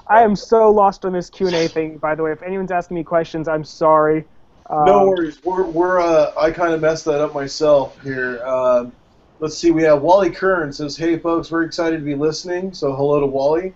I 0.06 0.22
am 0.22 0.36
so 0.36 0.70
lost 0.70 1.04
on 1.04 1.12
this 1.12 1.30
Q 1.30 1.46
and 1.46 1.56
A 1.56 1.68
thing. 1.68 1.96
By 1.96 2.14
the 2.14 2.22
way, 2.22 2.32
if 2.32 2.42
anyone's 2.42 2.70
asking 2.70 2.96
me 2.96 3.04
questions, 3.04 3.48
I'm 3.48 3.64
sorry. 3.64 4.26
Um, 4.70 4.84
No 4.84 5.06
worries. 5.06 5.42
We're, 5.44 5.64
we're 5.64 6.00
uh, 6.00 6.32
I 6.38 6.52
kind 6.52 6.72
of 6.72 6.80
messed 6.80 7.04
that 7.06 7.20
up 7.20 7.34
myself 7.34 8.00
here. 8.02 8.42
Um, 8.44 8.92
let's 9.40 9.58
see. 9.58 9.72
We 9.72 9.82
have 9.82 10.00
Wally 10.00 10.30
Kern 10.30 10.72
says, 10.72 10.96
"Hey 10.96 11.18
folks, 11.18 11.50
we're 11.50 11.64
excited 11.64 11.98
to 11.98 12.04
be 12.04 12.14
listening." 12.14 12.72
So 12.72 12.94
hello 12.94 13.20
to 13.20 13.26
Wally. 13.26 13.74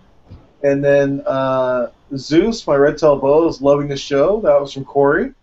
And 0.63 0.83
then 0.83 1.21
uh, 1.27 1.87
Zeus, 2.15 2.65
my 2.65 2.75
red 2.75 2.97
tail 2.97 3.17
boa, 3.17 3.47
is 3.47 3.61
loving 3.61 3.89
the 3.89 3.97
show. 3.97 4.39
That 4.41 4.59
was 4.59 4.71
from 4.73 4.85
Corey. 4.85 5.33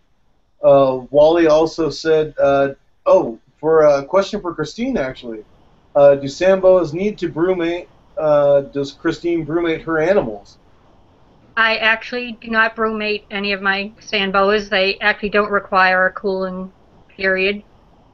Uh, 0.64 1.02
Wally 1.10 1.46
also 1.48 1.90
said, 1.90 2.34
uh, 2.40 2.70
"Oh, 3.04 3.38
for 3.60 3.82
a 3.82 4.04
question 4.04 4.40
for 4.40 4.54
Christine, 4.54 4.96
actually, 4.96 5.44
uh, 5.94 6.14
do 6.14 6.28
sand 6.28 6.62
boas 6.62 6.94
need 6.94 7.18
to 7.18 7.28
brumate? 7.28 7.88
Uh, 8.16 8.62
does 8.62 8.92
Christine 8.92 9.44
brumate 9.46 9.82
her 9.82 9.98
animals?" 9.98 10.56
I 11.56 11.76
actually 11.76 12.38
do 12.40 12.48
not 12.48 12.76
brumate 12.76 13.24
any 13.30 13.52
of 13.52 13.60
my 13.60 13.92
sand 14.00 14.32
boas. 14.32 14.68
They 14.68 14.98
actually 14.98 15.30
don't 15.30 15.50
require 15.50 16.06
a 16.06 16.12
cooling 16.12 16.72
period. 17.16 17.62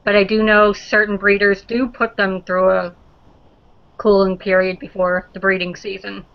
But 0.03 0.15
I 0.15 0.23
do 0.23 0.43
know 0.43 0.73
certain 0.73 1.17
breeders 1.17 1.61
do 1.61 1.87
put 1.87 2.17
them 2.17 2.41
through 2.43 2.71
a 2.71 2.95
cooling 3.97 4.37
period 4.37 4.79
before 4.79 5.29
the 5.33 5.39
breeding 5.39 5.75
season. 5.75 6.25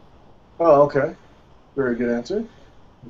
Oh, 0.60 0.82
okay. 0.82 1.14
Very 1.76 1.96
good 1.96 2.10
answer. 2.10 2.44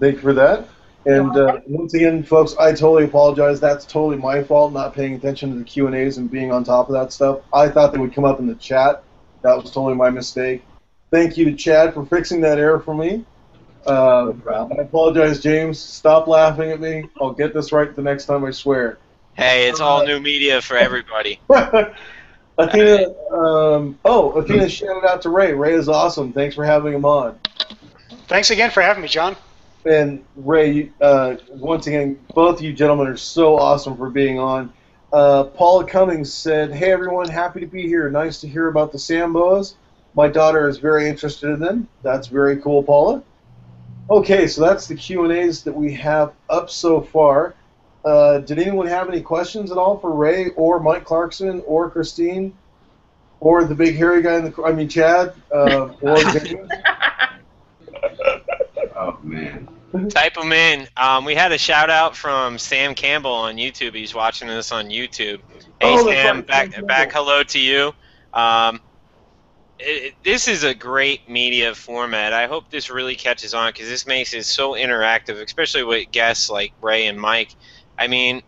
Thank 0.00 0.16
you 0.16 0.20
for 0.20 0.32
that. 0.32 0.68
And 1.06 1.36
uh, 1.36 1.60
once 1.66 1.92
again, 1.92 2.22
folks, 2.22 2.56
I 2.56 2.70
totally 2.70 3.04
apologize. 3.04 3.60
That's 3.60 3.84
totally 3.84 4.16
my 4.16 4.42
fault, 4.42 4.72
not 4.72 4.94
paying 4.94 5.14
attention 5.14 5.50
to 5.50 5.58
the 5.58 5.64
Q 5.64 5.86
and 5.86 5.94
A's 5.94 6.16
and 6.16 6.30
being 6.30 6.50
on 6.50 6.64
top 6.64 6.88
of 6.88 6.94
that 6.94 7.12
stuff. 7.12 7.40
I 7.52 7.68
thought 7.68 7.92
they 7.92 7.98
would 7.98 8.14
come 8.14 8.24
up 8.24 8.38
in 8.38 8.46
the 8.46 8.54
chat. 8.54 9.04
That 9.42 9.54
was 9.54 9.70
totally 9.70 9.94
my 9.94 10.08
mistake. 10.08 10.64
Thank 11.10 11.36
you 11.36 11.44
to 11.44 11.54
Chad 11.54 11.92
for 11.92 12.06
fixing 12.06 12.40
that 12.40 12.58
error 12.58 12.80
for 12.80 12.94
me. 12.94 13.24
Uh, 13.86 14.32
No. 14.44 14.70
I 14.78 14.82
apologize, 14.82 15.40
James. 15.40 15.78
Stop 15.78 16.26
laughing 16.26 16.70
at 16.70 16.80
me. 16.80 17.04
I'll 17.20 17.32
get 17.32 17.54
this 17.54 17.72
right 17.72 17.94
the 17.94 18.02
next 18.02 18.26
time. 18.26 18.44
I 18.44 18.50
swear. 18.50 18.98
Hey, 19.34 19.68
it's 19.68 19.80
all 19.80 20.06
new 20.06 20.20
media 20.20 20.62
for 20.62 20.76
everybody. 20.76 21.40
Athena, 22.58 23.08
um, 23.32 23.98
oh, 24.04 24.30
Athena 24.32 24.68
shouted 24.68 25.04
out 25.08 25.22
to 25.22 25.28
Ray. 25.28 25.52
Ray 25.52 25.74
is 25.74 25.88
awesome. 25.88 26.32
Thanks 26.32 26.54
for 26.54 26.64
having 26.64 26.94
him 26.94 27.04
on. 27.04 27.38
Thanks 28.28 28.50
again 28.50 28.70
for 28.70 28.80
having 28.80 29.02
me, 29.02 29.08
John. 29.08 29.36
And 29.84 30.24
Ray, 30.36 30.92
uh, 31.00 31.36
once 31.50 31.86
again, 31.88 32.18
both 32.32 32.58
of 32.58 32.64
you 32.64 32.72
gentlemen 32.72 33.08
are 33.08 33.16
so 33.16 33.58
awesome 33.58 33.96
for 33.96 34.08
being 34.08 34.38
on. 34.38 34.72
Uh, 35.12 35.44
Paula 35.44 35.84
Cummings 35.84 36.32
said, 36.32 36.72
"Hey 36.72 36.90
everyone, 36.90 37.28
happy 37.28 37.60
to 37.60 37.66
be 37.66 37.82
here. 37.82 38.08
Nice 38.08 38.40
to 38.40 38.48
hear 38.48 38.68
about 38.68 38.92
the 38.92 38.98
sand 38.98 39.32
boas. 39.32 39.74
My 40.14 40.28
daughter 40.28 40.68
is 40.68 40.78
very 40.78 41.08
interested 41.08 41.50
in 41.50 41.60
them. 41.60 41.88
That's 42.02 42.28
very 42.28 42.56
cool, 42.58 42.82
Paula." 42.82 43.22
Okay, 44.10 44.46
so 44.46 44.60
that's 44.60 44.86
the 44.86 44.94
Q 44.94 45.24
and 45.24 45.32
A's 45.32 45.62
that 45.64 45.72
we 45.74 45.92
have 45.94 46.32
up 46.50 46.68
so 46.70 47.00
far. 47.00 47.54
Uh, 48.04 48.38
did 48.38 48.58
anyone 48.58 48.86
have 48.86 49.08
any 49.08 49.22
questions 49.22 49.72
at 49.72 49.78
all 49.78 49.98
for 49.98 50.10
Ray 50.12 50.50
or 50.50 50.78
Mike 50.78 51.04
Clarkson 51.04 51.62
or 51.66 51.90
Christine 51.90 52.54
or 53.40 53.64
the 53.64 53.74
big 53.74 53.96
hairy 53.96 54.22
guy 54.22 54.36
in 54.36 54.44
the? 54.44 54.62
I 54.62 54.72
mean 54.72 54.88
Chad 54.88 55.32
uh, 55.52 55.88
or 56.00 56.16
James? 56.18 56.70
Oh 58.96 59.18
man. 59.22 59.68
Type 60.10 60.34
them 60.34 60.52
in. 60.52 60.86
Um, 60.96 61.24
we 61.24 61.34
had 61.34 61.52
a 61.52 61.58
shout 61.58 61.90
out 61.90 62.16
from 62.16 62.58
Sam 62.58 62.94
Campbell 62.94 63.32
on 63.32 63.56
YouTube. 63.56 63.94
He's 63.94 64.14
watching 64.14 64.46
this 64.48 64.70
on 64.72 64.86
YouTube. 64.86 65.40
Hey 65.80 65.96
Oh, 65.96 66.06
Sam, 66.06 66.36
right, 66.36 66.46
back 66.46 66.86
back 66.86 67.12
hello 67.12 67.42
to 67.42 67.58
you. 67.58 67.92
Um, 68.32 68.80
this 70.24 70.48
is 70.48 70.64
a 70.64 70.74
great 70.74 71.28
media 71.28 71.74
format. 71.74 72.32
I 72.32 72.46
hope 72.46 72.70
this 72.70 72.90
really 72.90 73.16
catches 73.16 73.54
on 73.54 73.70
because 73.70 73.88
this 73.88 74.06
makes 74.06 74.32
it 74.32 74.44
so 74.44 74.72
interactive, 74.72 75.40
especially 75.42 75.84
with 75.84 76.10
guests 76.10 76.48
like 76.48 76.72
Ray 76.80 77.06
and 77.06 77.20
Mike. 77.20 77.54
I 77.98 78.06
mean, 78.06 78.42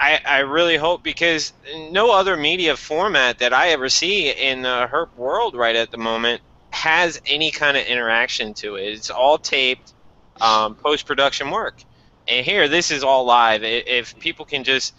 I, 0.00 0.20
I 0.24 0.38
really 0.40 0.76
hope 0.76 1.02
because 1.02 1.52
no 1.90 2.12
other 2.12 2.36
media 2.36 2.76
format 2.76 3.38
that 3.38 3.52
I 3.52 3.68
ever 3.68 3.88
see 3.88 4.30
in 4.30 4.62
the 4.62 4.88
herp 4.90 5.14
world 5.16 5.54
right 5.54 5.76
at 5.76 5.90
the 5.90 5.98
moment 5.98 6.40
has 6.70 7.20
any 7.26 7.50
kind 7.50 7.76
of 7.76 7.84
interaction 7.84 8.54
to 8.54 8.76
it. 8.76 8.84
It's 8.84 9.10
all 9.10 9.38
taped, 9.38 9.92
um, 10.40 10.74
post 10.74 11.06
production 11.06 11.50
work. 11.50 11.84
And 12.26 12.44
here, 12.44 12.68
this 12.68 12.90
is 12.90 13.04
all 13.04 13.24
live. 13.24 13.62
If 13.64 14.18
people 14.18 14.44
can 14.46 14.64
just, 14.64 14.94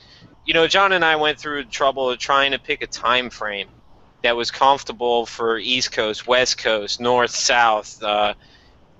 you 0.46 0.54
know, 0.54 0.68
John 0.68 0.92
and 0.92 1.04
I 1.04 1.16
went 1.16 1.40
through 1.40 1.66
trouble 1.66 2.10
of 2.10 2.20
trying 2.20 2.52
to 2.52 2.60
pick 2.60 2.82
a 2.84 2.88
time 2.88 3.30
frame 3.30 3.70
that 4.24 4.36
was 4.36 4.50
comfortable 4.52 5.26
for 5.26 5.58
East 5.58 5.92
Coast, 5.92 6.26
West 6.26 6.58
Coast, 6.58 7.00
North, 7.00 7.32
South, 7.32 8.02
uh, 8.02 8.34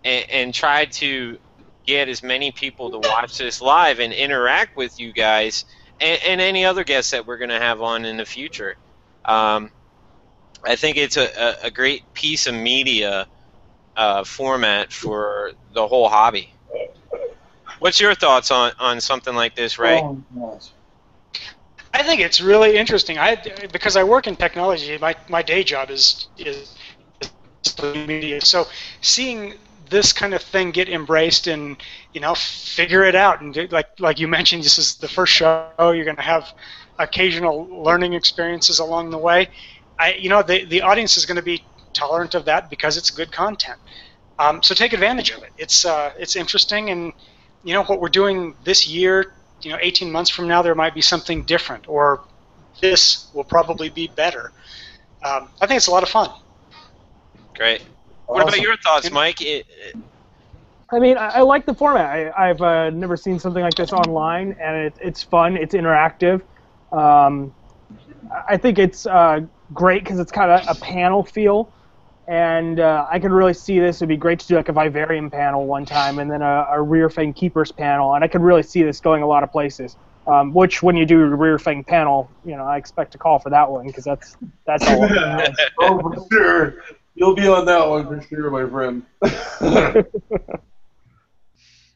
and, 0.04 0.30
and 0.30 0.54
tried 0.54 0.92
to 0.94 1.38
get 1.86 2.10
as 2.10 2.22
many 2.22 2.52
people 2.52 2.92
to 2.92 3.00
watch 3.00 3.38
this 3.38 3.62
live 3.62 4.00
and 4.00 4.14
interact 4.14 4.78
with 4.78 5.00
you 5.00 5.12
guys 5.12 5.66
and, 6.00 6.20
and 6.28 6.42
any 6.42 6.66
other 6.66 6.84
guests 6.84 7.12
that 7.12 7.26
we're 7.26 7.38
going 7.38 7.50
to 7.50 7.60
have 7.60 7.82
on 7.82 8.06
in 8.06 8.18
the 8.18 8.26
future. 8.26 8.76
Um, 9.26 9.72
I 10.66 10.76
think 10.76 10.98
it's 10.98 11.18
a, 11.18 11.56
a, 11.64 11.72
great 11.72 12.14
piece 12.14 12.48
of 12.48 12.56
media 12.56 13.28
uh, 13.96 14.24
format 14.24 14.92
for 14.92 15.52
the 15.74 15.88
whole 15.88 16.10
hobby. 16.10 16.54
What's 17.80 18.00
your 18.00 18.16
thoughts 18.16 18.52
on, 18.52 18.74
on 18.80 19.02
something 19.02 19.36
like 19.36 19.56
this, 19.56 19.78
Ray? 19.78 20.00
Oh, 20.02 20.22
gosh. 20.38 20.70
I 21.94 22.04
think 22.04 22.22
it's 22.22 22.42
really 22.42 22.78
interesting. 22.78 23.18
I 23.18 23.36
because 23.72 23.96
I 23.96 24.04
work 24.04 24.28
in 24.28 24.36
technology. 24.36 24.98
My 24.98 25.16
my 25.30 25.42
day 25.44 25.64
job 25.64 25.92
is 25.92 26.28
is, 26.38 26.76
media. 27.84 28.42
So 28.42 28.66
seeing 29.02 29.54
this 29.90 30.12
kind 30.14 30.34
of 30.34 30.42
thing 30.42 30.72
get 30.72 30.90
embraced 30.90 31.48
and 31.48 31.78
you 32.14 32.22
know 32.22 32.34
figure 32.36 33.04
it 33.04 33.16
out 33.16 33.42
and 33.42 33.54
do- 33.54 33.68
like 33.72 34.00
like 34.00 34.20
you 34.20 34.28
mentioned, 34.28 34.64
this 34.64 34.78
is 34.80 34.96
the 34.98 35.08
first 35.08 35.34
show. 35.34 35.60
You're 35.92 36.06
going 36.06 36.16
to 36.18 36.22
have 36.24 36.52
occasional 37.00 37.68
learning 37.84 38.14
experiences 38.14 38.80
along 38.80 39.12
the 39.12 39.18
way. 39.20 39.50
I 40.00 40.14
you 40.14 40.30
know 40.30 40.42
the 40.42 40.66
the 40.66 40.82
audience 40.82 41.18
is 41.18 41.26
going 41.26 41.38
to 41.38 41.44
be 41.44 41.64
tolerant 41.94 42.34
of 42.36 42.46
that 42.46 42.70
because 42.70 42.98
it's 42.98 43.10
good 43.12 43.32
content. 43.32 43.78
Um, 44.40 44.64
so 44.64 44.74
take 44.74 44.94
advantage 44.94 45.30
of 45.32 45.44
it. 45.44 45.52
It's 45.58 45.86
uh, 45.86 46.12
it's 46.18 46.36
interesting 46.36 46.90
and 46.90 47.14
you 47.64 47.74
know 47.74 47.84
what 47.84 48.00
we're 48.02 48.10
doing 48.10 48.56
this 48.64 48.88
year 48.88 49.26
you 49.66 49.72
know 49.72 49.78
18 49.82 50.12
months 50.12 50.30
from 50.30 50.48
now 50.48 50.62
there 50.62 50.76
might 50.76 50.94
be 50.94 51.02
something 51.02 51.44
different 51.44 51.88
or 51.88 52.22
this 52.82 53.30
will 53.34 53.44
probably 53.44 53.90
be 53.90 54.08
better 54.16 54.52
um, 55.24 55.50
i 55.62 55.68
think 55.68 55.78
it's 55.78 55.88
a 55.88 55.92
lot 55.92 56.04
of 56.04 56.10
fun 56.10 56.30
Great. 57.56 57.84
What 58.26 58.44
about 58.44 58.60
your 58.60 58.78
thoughts, 58.78 59.12
Mike? 59.12 59.42
It, 59.42 59.66
it- 59.70 59.96
I 60.92 61.00
mean, 61.00 61.18
I, 61.18 61.28
I 61.30 61.42
like 61.42 61.66
the 61.66 61.74
format. 61.74 62.06
I, 62.38 62.50
I've 62.50 62.62
uh, 62.62 62.90
never 62.92 63.18
seen 63.18 63.40
something 63.40 63.64
like 63.64 63.76
this 63.76 63.92
online, 63.94 64.56
and 64.62 64.78
it, 64.78 64.94
it's 65.02 65.24
fun. 65.24 65.58
It's 65.58 65.74
interactive. 65.74 66.42
Um, 66.92 67.54
I- 68.32 68.54
I 68.54 68.58
think 68.58 68.78
it's 68.78 69.06
uh, 69.06 69.42
great 69.74 70.04
because 70.04 70.20
it's 70.20 70.32
kind 70.32 70.52
of 70.52 70.62
a 70.68 70.76
panel 70.76 71.24
feel, 71.24 71.74
and 72.28 72.80
uh, 72.80 73.06
I 73.10 73.20
could 73.20 73.32
really 73.32 73.54
see 73.54 73.80
this. 73.80 73.98
It'd 73.98 74.10
be 74.10 74.18
great 74.18 74.40
to 74.40 74.48
do 74.48 74.56
like 74.56 74.70
a 74.70 74.74
vivarium 74.74 75.30
panel 75.30 75.66
one 75.66 75.86
time, 75.86 76.20
and 76.20 76.32
then 76.32 76.42
a, 76.42 76.68
a 76.72 76.82
rear 76.82 77.10
fang 77.10 77.34
keepers 77.34 77.72
panel, 77.72 78.14
and 78.14 78.24
I 78.24 78.28
could 78.28 78.42
really 78.42 78.64
see 78.64 78.84
this 78.84 79.00
going 79.00 79.24
a 79.24 79.28
lot 79.28 79.44
of 79.44 79.52
places. 79.52 79.98
Um, 80.26 80.54
which, 80.54 80.82
when 80.82 80.96
you 80.96 81.06
do 81.06 81.20
a 81.22 81.36
rear 81.36 81.60
fang 81.60 81.84
panel, 81.84 82.30
you 82.46 82.56
know, 82.56 82.64
I 82.64 82.78
expect 82.78 83.12
to 83.12 83.18
call 83.18 83.40
for 83.40 83.50
that 83.50 83.70
one 83.70 83.88
because 83.88 84.06
that's 84.06 84.38
that's 84.66 84.88
all. 84.88 85.04
oh, 85.80 86.00
for 86.00 86.28
sure. 86.32 86.84
You'll 87.16 87.36
be 87.36 87.48
on 87.48 87.66
that 87.66 87.88
one 87.88 88.08
for 88.08 88.22
sure, 88.28 88.50
my 88.50 88.68
friend. 88.70 89.06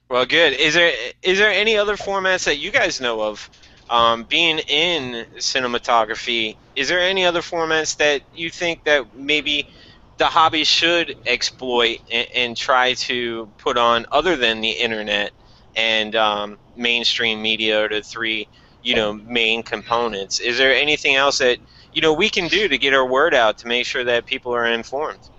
well, 0.10 0.26
good. 0.26 0.54
Is 0.54 0.74
there 0.74 0.94
is 1.24 1.38
there 1.38 1.52
any 1.52 1.78
other 1.78 1.96
formats 1.96 2.44
that 2.46 2.58
you 2.58 2.72
guys 2.72 3.00
know 3.00 3.22
of? 3.22 3.50
Um, 3.90 4.26
being 4.26 4.60
in 4.60 5.26
cinematography, 5.38 6.58
is 6.76 6.90
there 6.90 7.00
any 7.00 7.26
other 7.26 7.40
formats 7.40 7.96
that 7.98 8.22
you 8.36 8.50
think 8.50 8.84
that 8.84 9.16
maybe 9.16 9.70
the 10.18 10.26
hobby 10.26 10.64
should 10.64 11.16
exploit 11.26 12.00
and, 12.12 12.28
and 12.36 12.58
try 12.58 12.94
to 12.94 13.50
put 13.58 13.78
on 13.78 14.06
other 14.12 14.36
than 14.36 14.62
the 14.62 14.72
internet 14.72 15.32
and 15.76 16.16
um, 16.16 16.58
mainstream 16.76 17.42
media 17.42 17.84
are 17.84 17.90
the 17.90 18.02
three 18.02 18.48
you 18.82 18.96
know 18.96 19.14
main 19.14 19.64
components? 19.64 20.40
Is 20.40 20.58
there 20.58 20.74
anything 20.74 21.16
else 21.16 21.38
that 21.40 21.60
you 21.94 22.02
know 22.02 22.14
we 22.14 22.30
can 22.30 22.48
do 22.48 22.68
to 22.68 22.78
get 22.78 22.94
our 22.94 23.06
word 23.06 23.34
out 23.34 23.58
to 23.60 23.68
make 23.68 23.86
sure 23.86 24.04
that 24.04 24.26
people 24.26 24.54
are 24.54 24.66
informed? 24.66 25.30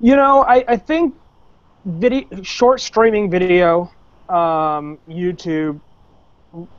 You 0.00 0.14
know, 0.14 0.44
I, 0.44 0.64
I 0.68 0.76
think 0.76 1.14
video, 1.84 2.42
short 2.42 2.80
streaming 2.80 3.30
video, 3.30 3.90
um, 4.28 4.98
YouTube 5.08 5.80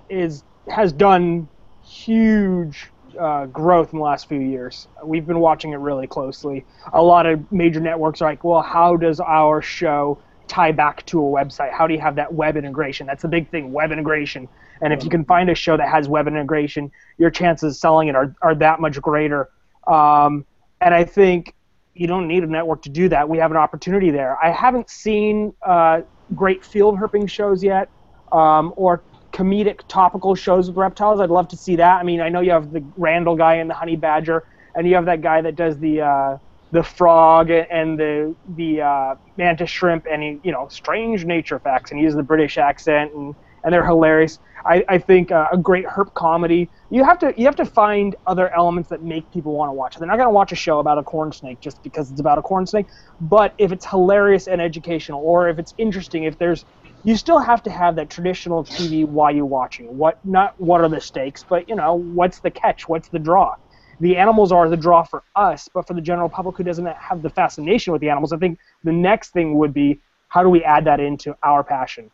is 0.10 0.44
has 0.70 0.94
done 0.94 1.50
huge 1.84 2.92
uh, 3.20 3.46
growth 3.48 3.94
in 3.94 4.00
the 4.00 4.06
last 4.06 4.28
few 4.28 4.40
years. 4.40 4.88
We've 5.04 5.26
been 5.26 5.40
watching 5.40 5.74
it 5.74 5.78
really 5.78 6.08
closely. 6.08 6.66
A 6.94 7.02
lot 7.02 7.26
of 7.26 7.52
major 7.52 7.80
networks 7.80 8.22
are 8.22 8.30
like, 8.30 8.44
well, 8.44 8.62
how 8.62 8.96
does 8.96 9.20
our 9.20 9.62
show 9.62 10.18
tie 10.48 10.72
back 10.72 11.06
to 11.08 11.20
a 11.20 11.30
website? 11.30 11.72
How 11.72 11.86
do 11.88 11.94
you 11.94 12.00
have 12.00 12.16
that 12.16 12.34
web 12.34 12.58
integration? 12.58 13.08
That's 13.08 13.22
the 13.22 13.28
big 13.28 13.50
thing, 13.50 13.72
web 13.72 13.92
integration. 13.92 14.48
And 14.82 14.94
if 14.94 15.04
you 15.04 15.10
can 15.10 15.26
find 15.26 15.50
a 15.50 15.56
show 15.56 15.78
that 15.78 15.90
has 15.90 16.08
web 16.08 16.28
integration, 16.28 16.92
your 17.18 17.30
chances 17.30 17.76
of 17.76 17.78
selling 17.78 18.08
it 18.08 18.16
are, 18.16 18.34
are 18.42 18.56
that 18.56 18.80
much 18.80 19.00
greater. 19.02 19.50
Um, 19.88 20.46
and 20.82 20.94
I 20.94 21.04
think 21.04 21.54
you 21.94 22.08
don't 22.08 22.28
need 22.28 22.44
a 22.44 22.48
network 22.48 22.82
to 22.84 22.90
do 22.90 23.10
that. 23.10 23.28
We 23.28 23.38
have 23.40 23.52
an 23.52 23.58
opportunity 23.58 24.10
there. 24.10 24.38
I 24.42 24.52
haven't 24.52 24.90
seen 24.90 25.54
uh, 25.66 26.02
great 26.34 26.64
field 26.64 26.98
herping 26.98 27.30
shows 27.30 27.64
yet, 27.64 27.90
um, 28.32 28.74
or 28.78 29.02
comedic 29.40 29.80
topical 29.88 30.36
shows 30.36 30.68
with 30.68 30.76
reptiles. 30.76 31.22
I'd 31.22 31.30
love 31.30 31.48
to 31.50 31.58
see 31.58 31.78
that. 31.78 32.00
I 32.00 32.04
mean, 32.04 32.20
I 32.20 32.28
know 32.28 32.42
you 32.42 32.52
have 32.52 32.72
the 32.72 32.84
Randall 32.98 33.38
guy 33.38 33.56
and 33.56 33.70
the 33.70 33.74
honey 33.74 33.96
badger, 33.96 34.44
and 34.76 34.86
you 34.86 34.96
have 34.96 35.06
that 35.06 35.22
guy 35.22 35.42
that 35.42 35.56
does 35.56 35.80
the 35.80 36.02
uh, 36.02 36.38
the 36.72 36.84
frog 36.84 37.50
and 37.50 37.98
the 37.98 38.36
the 38.56 38.82
uh, 38.82 39.16
mantis 39.38 39.70
shrimp, 39.70 40.06
and 40.12 40.22
he, 40.22 40.40
you 40.44 40.52
know, 40.52 40.68
strange 40.70 41.24
nature 41.24 41.58
facts, 41.58 41.92
and 41.92 42.00
he 42.00 42.04
uses 42.04 42.18
the 42.18 42.24
British 42.24 42.58
accent, 42.58 43.14
and 43.14 43.34
and 43.64 43.74
they're 43.74 43.86
hilarious. 43.86 44.40
I, 44.66 44.84
I 44.90 44.98
think 44.98 45.32
uh, 45.32 45.48
a 45.54 45.58
great 45.58 45.86
herp 45.86 46.14
comedy. 46.16 46.70
You 46.90 47.06
have 47.06 47.18
to 47.20 47.34
you 47.38 47.46
have 47.46 47.56
to 47.58 47.66
find 47.66 48.16
other 48.28 48.54
elements 48.54 48.90
that 48.90 49.02
make 49.04 49.32
people 49.32 49.54
want 49.54 49.70
to 49.70 49.74
watch. 49.74 49.96
They're 49.98 50.08
not 50.08 50.18
going 50.18 50.28
to 50.28 50.34
watch 50.34 50.52
a 50.52 50.56
show 50.56 50.80
about 50.80 50.98
a 50.98 51.04
corn 51.04 51.32
snake 51.32 51.62
just 51.62 51.82
because 51.82 52.12
it's 52.12 52.20
about 52.20 52.38
a 52.38 52.42
corn 52.42 52.66
snake. 52.66 52.88
But 53.22 53.54
if 53.58 53.72
it's 53.72 53.86
hilarious 53.86 54.48
and 54.48 54.62
educational, 54.62 55.22
or 55.22 55.48
if 55.48 55.60
it's 55.60 55.74
interesting, 55.78 56.24
if 56.24 56.38
there's 56.38 56.66
you 57.04 57.16
still 57.16 57.40
have 57.40 57.64
to 57.64 57.70
have 57.70 57.96
that 57.96 58.10
traditional 58.10 58.64
TV 58.64 59.06
why 59.06 59.32
you 59.32 59.46
watching. 59.46 59.98
What 59.98 60.24
not 60.26 60.60
what 60.60 60.82
are 60.82 60.90
the 60.90 61.02
stakes, 61.02 61.46
but 61.48 61.68
you 61.70 61.76
know 61.76 61.96
what's 61.96 62.40
the 62.40 62.52
catch? 62.52 62.88
What's 62.90 63.10
the 63.10 63.20
draw? 63.20 63.56
The 64.02 64.16
animals 64.16 64.52
are 64.52 64.70
the 64.70 64.78
draw 64.78 65.04
for 65.04 65.24
us, 65.36 65.70
but 65.74 65.86
for 65.88 65.94
the 65.94 66.02
general 66.02 66.30
public 66.30 66.58
who 66.58 66.64
doesn't 66.64 66.86
have 66.86 67.22
the 67.22 67.30
fascination 67.30 67.92
with 67.92 68.02
the 68.02 68.10
animals, 68.10 68.32
I 68.32 68.38
think 68.38 68.58
the 68.84 68.94
next 68.94 69.32
thing 69.32 69.58
would 69.58 69.74
be 69.74 70.00
how 70.30 70.44
do 70.44 70.50
we 70.50 70.64
add 70.64 70.86
that 70.86 71.00
into 71.00 71.36
our 71.44 71.64
passion? 71.64 72.10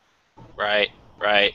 Right, 0.58 0.90
right. 1.20 1.54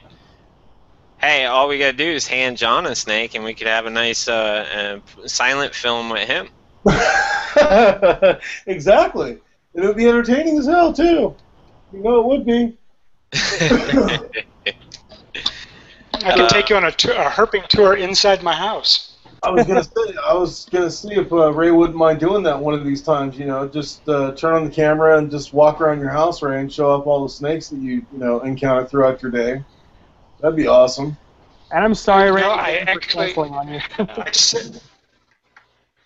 Hey, 1.20 1.47
all 1.47 1.69
we 1.69 1.78
gotta 1.78 1.97
do 1.97 2.05
is 2.05 2.27
hand 2.27 2.57
John 2.57 2.86
a 2.86 2.94
snake, 2.94 3.35
and 3.35 3.44
we 3.44 3.55
could 3.55 3.66
have 3.66 3.86
a 3.86 3.90
nice 3.90 4.28
uh, 4.28 5.01
uh, 5.20 5.27
silent 5.27 5.74
film 5.74 6.11
with 6.11 6.28
him. 6.28 6.48
exactly. 8.66 9.39
It 9.74 9.81
would 9.82 9.97
be 9.97 10.09
entertaining 10.09 10.59
as 10.59 10.66
hell 10.66 10.93
too. 10.93 11.35
You 11.93 12.02
know 12.02 12.20
it 12.20 12.27
would 12.27 12.47
be. 12.47 12.78
I 13.32 14.19
could 16.32 16.40
Uh, 16.43 16.48
take 16.48 16.69
you 16.69 16.77
on 16.77 16.85
a, 16.85 16.90
tour, 16.93 17.12
a 17.15 17.31
herping 17.31 17.66
tour 17.69 17.94
inside 17.94 18.43
my 18.43 18.52
house. 18.55 19.07
I 19.43 19.51
was 19.51 19.66
gonna 19.66 19.82
say 19.82 20.15
I 20.28 20.35
was 20.35 20.69
gonna 20.70 20.90
see 20.90 21.15
if 21.15 21.32
uh, 21.32 21.51
Ray 21.52 21.70
wouldn't 21.70 21.97
mind 21.97 22.20
doing 22.20 22.43
that 22.43 22.59
one 22.59 22.74
of 22.74 22.85
these 22.85 23.01
times. 23.01 23.39
You 23.39 23.47
know, 23.47 23.66
just 23.66 24.07
uh, 24.07 24.32
turn 24.32 24.55
on 24.55 24.65
the 24.66 24.70
camera 24.70 25.16
and 25.16 25.31
just 25.31 25.55
walk 25.55 25.81
around 25.81 25.98
your 26.01 26.11
house, 26.11 26.43
Ray, 26.43 26.61
and 26.61 26.70
show 26.70 26.90
off 26.90 27.07
all 27.07 27.23
the 27.23 27.28
snakes 27.31 27.69
that 27.70 27.77
you 27.78 28.05
you 28.12 28.19
know 28.19 28.40
encounter 28.40 28.85
throughout 28.86 29.23
your 29.23 29.31
day. 29.31 29.65
That'd 30.40 30.57
be 30.57 30.66
awesome. 30.66 31.16
And 31.70 31.82
I'm 31.85 31.94
sorry, 31.94 32.31
Ray, 32.31 32.43
No, 32.43 32.51
I 32.51 32.85
for 32.85 32.90
actually- 32.90 33.24
canceling 33.32 33.55
on 33.55 33.69
you. 33.69 33.81
I 33.98 34.24
just- 34.31 34.82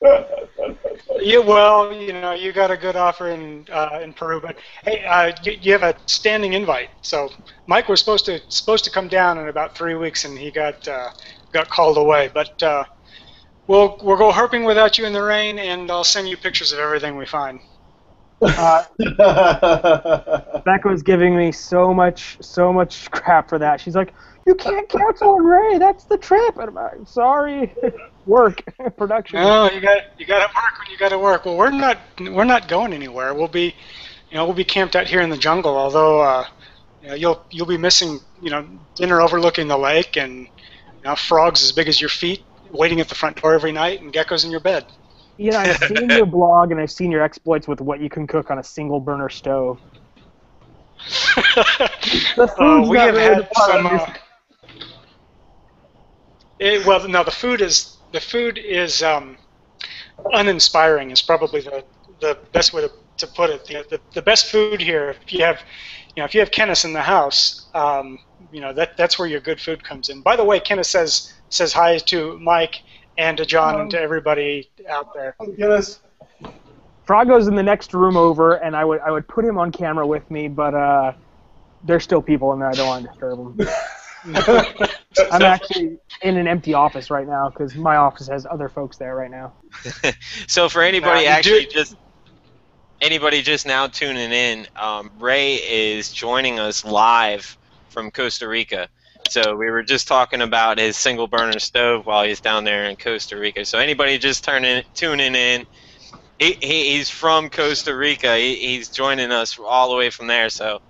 yeah, 1.21 1.39
well, 1.39 1.93
you 1.93 2.13
know, 2.13 2.33
you 2.33 2.53
got 2.53 2.71
a 2.71 2.77
good 2.77 2.97
offer 2.97 3.31
in 3.31 3.67
uh, 3.73 4.01
in 4.03 4.13
Peru, 4.13 4.41
but 4.41 4.57
hey, 4.85 5.05
uh, 5.05 5.33
you, 5.43 5.53
you 5.61 5.73
have 5.73 5.83
a 5.83 5.95
standing 6.07 6.53
invite. 6.53 6.91
So 7.03 7.31
Mike 7.67 7.89
was 7.89 8.01
supposed 8.01 8.27
to 8.27 8.41
supposed 8.49 8.85
to 8.85 8.91
come 8.91 9.09
down 9.09 9.39
in 9.39 9.49
about 9.49 9.77
three 9.77 9.95
weeks, 9.95 10.25
and 10.25 10.39
he 10.39 10.51
got 10.51 10.87
uh, 10.87 11.11
got 11.53 11.69
called 11.69 11.97
away. 11.99 12.31
But 12.33 12.63
uh, 12.63 12.85
we'll 13.67 13.99
we'll 14.03 14.17
go 14.19 14.33
herping 14.33 14.67
without 14.67 14.99
you 14.99 15.07
in 15.07 15.13
the 15.13 15.23
rain, 15.23 15.59
and 15.59 15.91
I'll 15.91 16.05
send 16.05 16.29
you 16.29 16.37
pictures 16.37 16.73
of 16.73 16.79
everything 16.79 17.17
we 17.17 17.27
find. 17.27 17.61
Uh, 18.57 18.85
Becca 20.65 20.89
was 20.89 21.03
giving 21.03 21.37
me 21.37 21.53
so 21.53 21.95
much, 21.95 22.37
so 22.41 22.73
much 22.73 23.11
crap 23.11 23.49
for 23.49 23.59
that. 23.59 23.81
She's 23.81 23.95
like, 23.97 24.13
"You 24.47 24.55
can't 24.55 24.89
cancel 24.89 25.31
on 25.31 25.45
Ray. 25.45 25.79
That's 25.79 26.05
the 26.05 26.19
trip." 26.19 26.57
And 26.57 26.69
I'm 26.69 26.75
like, 26.75 26.93
"Sorry, 27.07 27.75
work, 28.27 28.63
production." 28.97 29.41
No, 29.41 29.71
you 29.71 29.81
got 29.81 30.03
you 30.19 30.27
got 30.27 30.47
to 30.47 30.55
work 30.55 30.79
when 30.79 30.91
you 30.91 30.99
got 30.99 31.09
to 31.11 31.19
work. 31.19 31.45
Well, 31.45 31.57
we're 31.57 31.71
not 31.71 31.99
we're 32.21 32.45
not 32.45 32.69
going 32.69 32.93
anywhere. 32.93 33.35
We'll 33.35 33.49
be, 33.49 33.75
you 34.31 34.37
know, 34.37 34.45
we'll 34.45 34.55
be 34.55 34.65
camped 34.65 34.97
out 34.97 35.07
here 35.07 35.21
in 35.21 35.31
the 35.31 35.37
jungle. 35.37 35.77
Although, 35.77 36.21
uh, 36.21 36.45
you 37.03 37.09
know, 37.09 37.15
you'll 37.15 37.47
you'll 37.51 37.67
be 37.67 37.79
missing, 37.79 38.21
you 38.41 38.51
know, 38.51 38.67
dinner 38.95 39.21
overlooking 39.21 39.69
the 39.69 39.79
lake 39.79 40.17
and 40.17 40.41
you 40.41 40.49
know, 41.05 41.15
frogs 41.17 41.63
as 41.63 41.73
big 41.73 41.89
as 41.89 42.01
your 42.01 42.11
feet 42.11 42.45
waiting 42.71 43.01
at 43.01 43.09
the 43.09 43.15
front 43.15 43.41
door 43.41 43.55
every 43.55 43.73
night 43.73 44.01
and 44.01 44.13
geckos 44.13 44.45
in 44.45 44.51
your 44.51 44.61
bed. 44.61 44.87
You 45.37 45.53
know, 45.53 45.59
I've 45.59 45.77
seen 45.79 46.13
your 46.13 46.27
blog 46.27 46.71
and 46.71 46.81
I've 46.81 46.91
seen 46.91 47.11
your 47.11 47.23
exploits 47.23 47.67
with 47.69 47.81
what 47.81 48.01
you 48.01 48.09
can 48.09 48.27
cook 48.27 48.51
on 48.51 48.59
a 48.59 48.65
single 48.65 49.01
burner 49.01 49.29
stove. 49.29 49.81
The 52.37 52.47
Uh, 52.59 52.83
food's 52.83 52.89
we 52.89 52.99
not 52.99 53.09
have 53.09 53.17
really 53.17 53.43
had 53.43 53.49
some. 53.55 53.87
Uh, 53.87 54.07
it, 56.65 56.87
well, 56.87 57.07
no, 57.07 57.23
the 57.23 57.31
food 57.31 57.61
is 57.61 57.99
the 58.13 58.21
food 58.21 58.59
is 58.59 59.03
um, 59.03 59.37
uninspiring. 60.33 61.11
Is 61.11 61.21
probably 61.21 61.61
the 61.61 61.85
the 62.21 62.39
best 62.53 62.73
way 62.73 62.81
to, 62.83 62.91
to 63.19 63.27
put 63.27 63.51
it. 63.51 63.67
The, 63.67 63.85
the 63.91 64.01
the 64.15 64.23
best 64.23 64.51
food 64.51 64.81
here, 64.81 65.11
if 65.11 65.33
you 65.33 65.45
have, 65.45 65.61
you 66.17 66.23
know, 66.23 66.25
if 66.25 66.35
you 66.35 66.41
have 66.41 66.51
Kenneth 66.51 66.87
in 66.87 66.95
the 66.95 67.03
house, 67.03 67.67
um, 67.75 68.19
you 68.51 68.63
know 68.63 68.73
that 68.73 68.97
that's 68.97 69.19
where 69.19 69.29
your 69.29 69.41
good 69.41 69.61
food 69.61 69.85
comes 69.85 70.09
in. 70.09 70.23
By 70.23 70.37
the 70.37 70.45
way, 70.45 70.59
Kenneth 70.59 70.87
says 70.87 71.35
says 71.51 71.73
hi 71.75 71.99
to 71.99 72.39
Mike 72.39 72.83
and 73.19 73.37
to 73.37 73.45
John 73.45 73.81
and 73.83 73.91
to 73.91 74.01
everybody 74.01 74.71
out 74.89 75.13
there. 75.13 75.37
Kenneth. 75.39 75.57
goodness. 75.59 76.01
Frago's 77.07 77.47
in 77.47 77.55
the 77.55 77.63
next 77.63 77.93
room 77.93 78.17
over, 78.17 78.55
and 78.55 78.75
I 78.75 78.87
would 78.87 79.01
I 79.01 79.11
would 79.11 79.29
put 79.29 79.45
him 79.45 79.59
on 79.59 79.71
camera 79.71 80.07
with 80.07 80.31
me, 80.31 80.49
but 80.49 80.75
uh, 80.75 81.13
there's 81.83 82.05
still 82.05 82.23
people 82.23 82.55
in 82.55 82.59
there. 82.59 82.71
I 82.71 82.73
don't 82.73 82.87
want 82.87 83.05
to 83.05 83.11
disturb 83.11 83.59
them. 83.59 83.69
I'm 85.31 85.45
actually 85.45 85.99
in 86.23 86.37
an 86.37 86.49
empty 86.49 86.75
office 86.75 87.11
right 87.11 87.27
now 87.27 87.51
because 87.51 87.75
my 87.77 87.97
office 87.97 88.29
has 88.29 88.47
other 88.51 88.69
folks 88.69 88.99
there 88.99 89.15
right 89.17 89.31
now. 89.31 89.55
So 90.49 90.69
for 90.69 90.83
anybody 90.83 91.27
actually 91.27 91.67
do- 91.67 91.67
just 91.67 91.97
anybody 93.01 93.43
just 93.43 93.67
now 93.67 93.89
tuning 93.89 94.33
in, 94.33 94.67
um, 94.77 95.13
Ray 95.19 95.57
is 95.57 96.13
joining 96.13 96.61
us 96.61 96.85
live 96.85 97.59
from 97.89 98.11
Costa 98.13 98.49
Rica. 98.49 98.89
So 99.25 99.57
we 99.57 99.71
were 99.71 99.83
just 99.83 100.09
talking 100.09 100.43
about 100.43 100.79
his 100.79 100.97
single 100.97 101.29
burner 101.29 101.59
stove 101.61 102.07
while 102.07 102.25
he's 102.25 102.41
down 102.41 102.65
there 102.65 102.87
in 102.87 102.97
Costa 102.97 103.39
Rica. 103.39 103.65
So 103.67 103.79
anybody 103.79 104.19
just 104.19 104.45
turning 104.45 104.85
tuning 104.95 105.35
in, 105.37 105.67
he, 106.39 106.57
he, 106.61 106.97
he's 106.97 107.11
from 107.11 107.51
Costa 107.51 107.97
Rica. 107.97 108.37
He, 108.37 108.57
he's 108.57 108.91
joining 108.91 109.33
us 109.33 109.59
all 109.59 109.91
the 109.91 109.97
way 109.97 110.11
from 110.11 110.29
there. 110.29 110.51
So 110.51 110.81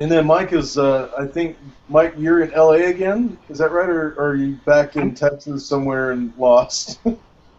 And 0.00 0.10
then 0.10 0.26
Mike 0.26 0.52
is, 0.52 0.78
uh, 0.78 1.10
I 1.18 1.26
think, 1.26 1.58
Mike, 1.88 2.14
you're 2.16 2.40
in 2.42 2.50
LA 2.52 2.88
again. 2.88 3.38
Is 3.48 3.58
that 3.58 3.70
right, 3.70 3.88
or, 3.88 4.14
or 4.14 4.30
are 4.30 4.34
you 4.34 4.56
back 4.64 4.96
in 4.96 5.14
Texas 5.14 5.68
somewhere 5.68 6.12
and 6.12 6.34
lost? 6.36 7.00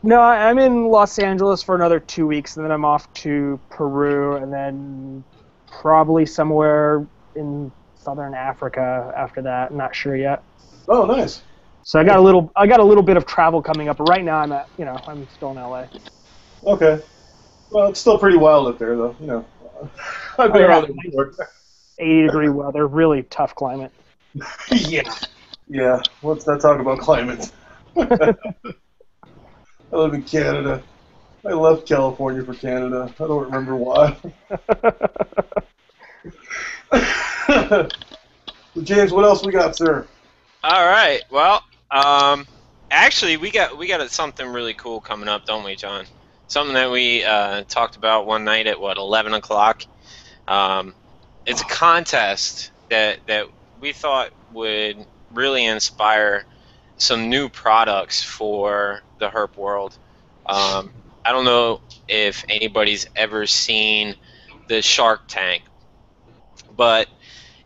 No, 0.03 0.19
I'm 0.19 0.57
in 0.57 0.87
Los 0.87 1.19
Angeles 1.19 1.61
for 1.61 1.75
another 1.75 1.99
two 1.99 2.25
weeks, 2.25 2.55
and 2.57 2.65
then 2.65 2.71
I'm 2.71 2.85
off 2.85 3.11
to 3.15 3.61
Peru, 3.69 4.35
and 4.37 4.51
then 4.51 5.23
probably 5.67 6.25
somewhere 6.25 7.07
in 7.35 7.71
southern 7.95 8.33
Africa 8.33 9.11
after 9.15 9.43
that. 9.43 9.71
Not 9.73 9.95
sure 9.95 10.15
yet. 10.15 10.43
Oh, 10.87 11.05
nice. 11.05 11.43
So 11.83 11.99
I 11.99 12.03
got 12.03 12.17
a 12.17 12.21
little, 12.21 12.51
I 12.55 12.67
got 12.67 12.79
a 12.79 12.83
little 12.83 13.03
bit 13.03 13.17
of 13.17 13.25
travel 13.25 13.61
coming 13.61 13.89
up. 13.89 13.97
But 13.97 14.05
right 14.05 14.23
now, 14.23 14.37
I'm 14.37 14.51
at, 14.51 14.69
you 14.77 14.85
know, 14.85 15.03
I'm 15.07 15.27
still 15.29 15.51
in 15.51 15.57
LA. 15.57 15.87
Okay. 16.65 17.01
Well, 17.71 17.89
it's 17.89 17.99
still 17.99 18.17
pretty 18.19 18.37
wild 18.37 18.67
up 18.67 18.79
there, 18.79 18.95
though. 18.97 19.17
You 19.19 19.27
know, 19.27 19.45
I've 20.39 20.53
Oh, 20.53 20.53
been 20.53 20.61
yeah. 20.61 20.67
around. 20.69 20.87
80 22.01 22.23
degree 22.23 22.49
weather, 22.49 22.87
really 22.87 23.23
tough 23.23 23.55
climate. 23.55 23.91
yeah. 24.71 25.13
Yeah. 25.67 26.01
What's 26.21 26.45
that 26.45 26.61
talk 26.61 26.79
about 26.79 26.99
climate? 26.99 27.51
I 27.97 28.35
live 29.91 30.13
in 30.13 30.23
Canada. 30.23 30.81
I 31.45 31.53
left 31.53 31.87
California 31.87 32.43
for 32.43 32.53
Canada. 32.53 33.13
I 33.19 33.27
don't 33.27 33.45
remember 33.45 33.75
why. 33.75 34.15
James, 38.83 39.11
what 39.11 39.25
else 39.25 39.43
we 39.45 39.51
got, 39.51 39.75
sir? 39.75 40.07
All 40.63 40.85
right. 40.85 41.21
Well, 41.29 41.63
um, 41.89 42.45
actually, 42.89 43.37
we 43.37 43.51
got 43.51 43.77
we 43.77 43.87
got 43.87 44.07
something 44.11 44.47
really 44.47 44.73
cool 44.73 45.01
coming 45.01 45.27
up, 45.27 45.45
don't 45.45 45.63
we, 45.63 45.75
John? 45.75 46.05
Something 46.47 46.75
that 46.75 46.91
we 46.91 47.23
uh, 47.23 47.63
talked 47.63 47.95
about 47.95 48.27
one 48.27 48.43
night 48.43 48.67
at 48.67 48.79
what 48.79 48.97
11 48.97 49.33
o'clock. 49.33 49.83
Um, 50.47 50.93
it's 51.45 51.61
a 51.61 51.65
contest 51.65 52.71
that 52.89 53.19
that 53.27 53.47
we 53.79 53.93
thought 53.93 54.31
would 54.53 55.05
really 55.31 55.65
inspire 55.65 56.45
some 56.97 57.29
new 57.29 57.49
products 57.49 58.21
for 58.21 59.01
the 59.19 59.29
herp 59.29 59.57
world. 59.57 59.97
Um, 60.45 60.91
I 61.25 61.31
don't 61.31 61.45
know 61.45 61.81
if 62.07 62.45
anybody's 62.49 63.07
ever 63.15 63.45
seen 63.47 64.15
the 64.67 64.81
Shark 64.81 65.21
Tank, 65.27 65.63
but 66.75 67.07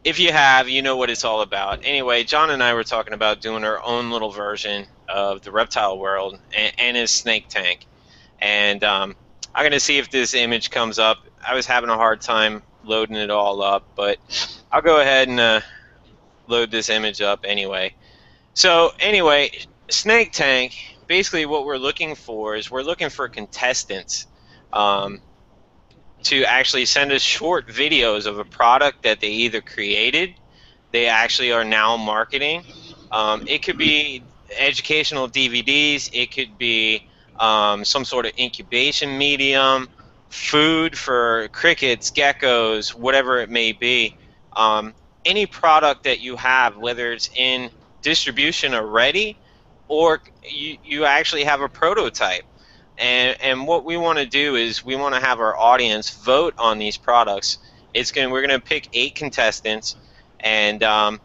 if 0.05 0.19
you 0.19 0.31
have, 0.31 0.69
you 0.69 0.81
know 0.81 0.95
what 0.97 1.09
it's 1.09 1.25
all 1.25 1.41
about. 1.41 1.79
Anyway, 1.83 2.23
John 2.23 2.51
and 2.51 2.61
I 2.61 2.73
were 2.75 2.83
talking 2.83 3.13
about 3.13 3.41
doing 3.41 3.63
our 3.63 3.83
own 3.83 4.11
little 4.11 4.31
version 4.31 4.85
of 5.09 5.41
the 5.41 5.51
reptile 5.51 5.97
world 5.97 6.39
and, 6.55 6.73
and 6.77 6.95
his 6.95 7.11
snake 7.11 7.47
tank. 7.49 7.87
And 8.39 8.83
um, 8.83 9.15
I'm 9.55 9.63
going 9.63 9.71
to 9.71 9.79
see 9.79 9.97
if 9.97 10.11
this 10.11 10.33
image 10.35 10.69
comes 10.69 10.99
up. 10.99 11.17
I 11.45 11.55
was 11.55 11.65
having 11.65 11.89
a 11.89 11.95
hard 11.95 12.21
time 12.21 12.61
loading 12.87 13.15
it 13.15 13.29
all 13.29 13.61
up, 13.61 13.83
but 13.95 14.17
I'll 14.71 14.81
go 14.81 14.99
ahead 14.99 15.27
and 15.27 15.39
uh, 15.39 15.61
load 16.47 16.71
this 16.71 16.89
image 16.89 17.21
up 17.21 17.41
anyway. 17.43 17.93
So, 18.53 18.91
anyway, 18.99 19.51
snake 19.89 20.31
tank, 20.31 20.75
basically 21.07 21.45
what 21.45 21.65
we're 21.65 21.77
looking 21.77 22.15
for 22.15 22.55
is 22.55 22.71
we're 22.71 22.83
looking 22.83 23.09
for 23.09 23.27
contestants. 23.27 24.27
Um, 24.73 25.21
to 26.25 26.43
actually 26.43 26.85
send 26.85 27.11
us 27.11 27.21
short 27.21 27.67
videos 27.67 28.25
of 28.25 28.39
a 28.39 28.45
product 28.45 29.03
that 29.03 29.21
they 29.21 29.29
either 29.29 29.61
created, 29.61 30.33
they 30.91 31.05
actually 31.05 31.51
are 31.51 31.63
now 31.63 31.97
marketing. 31.97 32.63
Um, 33.11 33.47
it 33.47 33.61
could 33.61 33.77
be 33.77 34.23
educational 34.57 35.29
DVDs, 35.29 36.09
it 36.13 36.31
could 36.31 36.57
be 36.57 37.07
um, 37.39 37.85
some 37.85 38.03
sort 38.03 38.25
of 38.25 38.31
incubation 38.39 39.17
medium, 39.17 39.87
food 40.29 40.97
for 40.97 41.47
crickets, 41.49 42.11
geckos, 42.11 42.93
whatever 42.93 43.39
it 43.39 43.49
may 43.49 43.71
be. 43.71 44.15
Um, 44.55 44.93
any 45.25 45.45
product 45.45 46.03
that 46.03 46.19
you 46.19 46.35
have, 46.35 46.77
whether 46.77 47.11
it's 47.11 47.29
in 47.35 47.69
distribution 48.01 48.73
already 48.73 49.37
or 49.87 50.21
you, 50.47 50.77
you 50.83 51.05
actually 51.05 51.43
have 51.43 51.61
a 51.61 51.69
prototype. 51.69 52.43
And, 52.97 53.35
and 53.41 53.67
what 53.67 53.83
we 53.83 53.97
want 53.97 54.19
to 54.19 54.25
do 54.25 54.55
is 54.55 54.85
we 54.85 54.95
want 54.95 55.15
to 55.15 55.21
have 55.21 55.39
our 55.39 55.57
audience 55.57 56.09
vote 56.11 56.53
on 56.57 56.79
these 56.79 56.97
products. 56.97 57.57
It's 57.93 58.11
going 58.11 58.29
we're 58.29 58.45
going 58.45 58.59
to 58.59 58.65
pick 58.65 58.89
eight 58.93 59.15
contestants 59.15 59.95
and 60.39 60.81
um, 60.83 61.19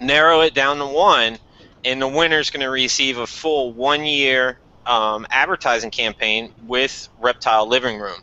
narrow 0.00 0.42
it 0.42 0.54
down 0.54 0.78
to 0.78 0.86
one, 0.86 1.38
and 1.84 2.00
the 2.00 2.08
winner 2.08 2.38
is 2.38 2.50
going 2.50 2.62
to 2.62 2.70
receive 2.70 3.18
a 3.18 3.26
full 3.26 3.72
one 3.72 4.04
year 4.04 4.58
um, 4.86 5.26
advertising 5.30 5.90
campaign 5.90 6.52
with 6.66 7.08
Reptile 7.20 7.66
Living 7.66 7.98
Room, 7.98 8.20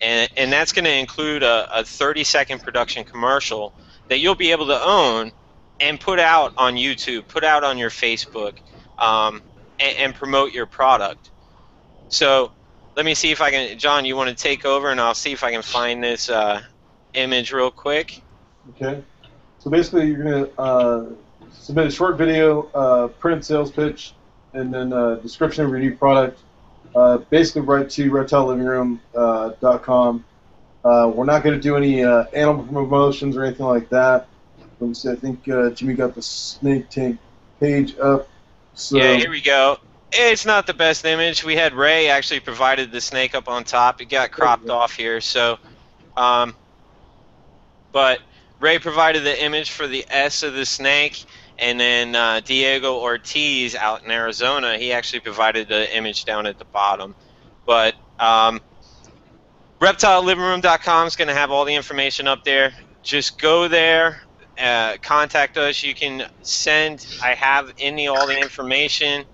and 0.00 0.30
and 0.36 0.52
that's 0.52 0.72
going 0.72 0.84
to 0.84 0.94
include 0.94 1.42
a, 1.42 1.80
a 1.80 1.84
30 1.84 2.24
second 2.24 2.62
production 2.62 3.04
commercial 3.04 3.74
that 4.08 4.18
you'll 4.18 4.34
be 4.34 4.52
able 4.52 4.66
to 4.66 4.80
own 4.80 5.32
and 5.80 5.98
put 5.98 6.20
out 6.20 6.54
on 6.56 6.74
YouTube, 6.74 7.26
put 7.26 7.44
out 7.44 7.64
on 7.64 7.78
your 7.78 7.90
Facebook, 7.90 8.58
um, 8.98 9.42
and, 9.80 9.96
and 9.98 10.14
promote 10.14 10.52
your 10.52 10.66
product. 10.66 11.30
So 12.08 12.52
let 12.96 13.04
me 13.04 13.14
see 13.14 13.32
if 13.32 13.40
I 13.40 13.50
can, 13.50 13.78
John. 13.78 14.04
You 14.04 14.16
want 14.16 14.30
to 14.30 14.36
take 14.36 14.64
over, 14.64 14.90
and 14.90 15.00
I'll 15.00 15.14
see 15.14 15.32
if 15.32 15.42
I 15.42 15.50
can 15.50 15.62
find 15.62 16.02
this 16.02 16.28
uh, 16.28 16.62
image 17.14 17.52
real 17.52 17.70
quick. 17.70 18.22
Okay. 18.70 19.02
So 19.58 19.70
basically, 19.70 20.08
you're 20.08 20.22
going 20.22 20.44
to 20.44 20.60
uh, 20.60 21.06
submit 21.52 21.86
a 21.86 21.90
short 21.90 22.16
video, 22.18 22.68
uh, 22.74 23.08
print 23.08 23.44
sales 23.44 23.70
pitch, 23.70 24.12
and 24.54 24.72
then 24.72 24.92
a 24.92 25.16
description 25.16 25.64
of 25.64 25.70
your 25.70 25.80
new 25.80 25.96
product. 25.96 26.38
Uh, 26.94 27.18
basically, 27.18 27.62
right 27.62 27.90
to 27.90 28.08
reptilelivingroom.com. 28.10 30.24
Uh, 30.84 31.10
we're 31.14 31.24
not 31.24 31.42
going 31.42 31.56
to 31.56 31.60
do 31.60 31.76
any 31.76 32.04
uh, 32.04 32.24
animal 32.34 32.64
promotions 32.64 33.36
or 33.36 33.44
anything 33.44 33.66
like 33.66 33.88
that. 33.88 34.28
Let 34.80 34.88
me 34.88 34.94
see. 34.94 35.10
I 35.10 35.16
think 35.16 35.48
uh, 35.48 35.70
Jimmy 35.70 35.94
got 35.94 36.14
the 36.14 36.22
snake 36.22 36.88
tank 36.90 37.18
page 37.58 37.98
up. 37.98 38.28
So, 38.74 38.98
Yeah, 38.98 39.16
here 39.16 39.30
we 39.30 39.40
go. 39.40 39.78
It's 40.12 40.44
not 40.44 40.66
the 40.66 40.74
best 40.74 41.04
image. 41.04 41.42
We 41.42 41.56
had 41.56 41.74
Ray 41.74 42.08
actually 42.08 42.40
provided 42.40 42.92
the 42.92 43.00
snake 43.00 43.34
up 43.34 43.48
on 43.48 43.64
top. 43.64 44.00
It 44.00 44.06
got 44.06 44.30
cropped 44.30 44.68
off 44.68 44.92
here, 44.92 45.20
so. 45.20 45.58
Um, 46.16 46.54
but 47.92 48.20
Ray 48.60 48.78
provided 48.78 49.24
the 49.24 49.42
image 49.42 49.70
for 49.70 49.86
the 49.86 50.04
S 50.08 50.42
of 50.42 50.54
the 50.54 50.66
snake, 50.66 51.24
and 51.64 51.80
then 51.80 52.14
uh, 52.14 52.40
Diego 52.40 52.98
Ortiz 52.98 53.74
out 53.74 54.04
in 54.04 54.10
Arizona, 54.10 54.76
he 54.76 54.92
actually 54.92 55.20
provided 55.20 55.66
the 55.66 55.96
image 55.96 56.26
down 56.26 56.44
at 56.44 56.58
the 56.58 56.66
bottom. 56.66 57.14
But 57.64 57.94
um, 58.20 58.60
ReptileLivingRoom.com 59.80 61.06
is 61.06 61.16
going 61.16 61.28
to 61.28 61.34
have 61.34 61.50
all 61.50 61.64
the 61.64 61.74
information 61.74 62.28
up 62.28 62.44
there. 62.44 62.74
Just 63.02 63.38
go 63.38 63.66
there, 63.66 64.20
uh, 64.58 64.98
contact 65.00 65.56
us. 65.56 65.82
You 65.82 65.94
can 65.94 66.28
send. 66.42 67.06
I 67.22 67.32
have 67.32 67.74
the 67.78 68.08
all 68.08 68.26
the 68.26 68.38
information. 68.38 69.24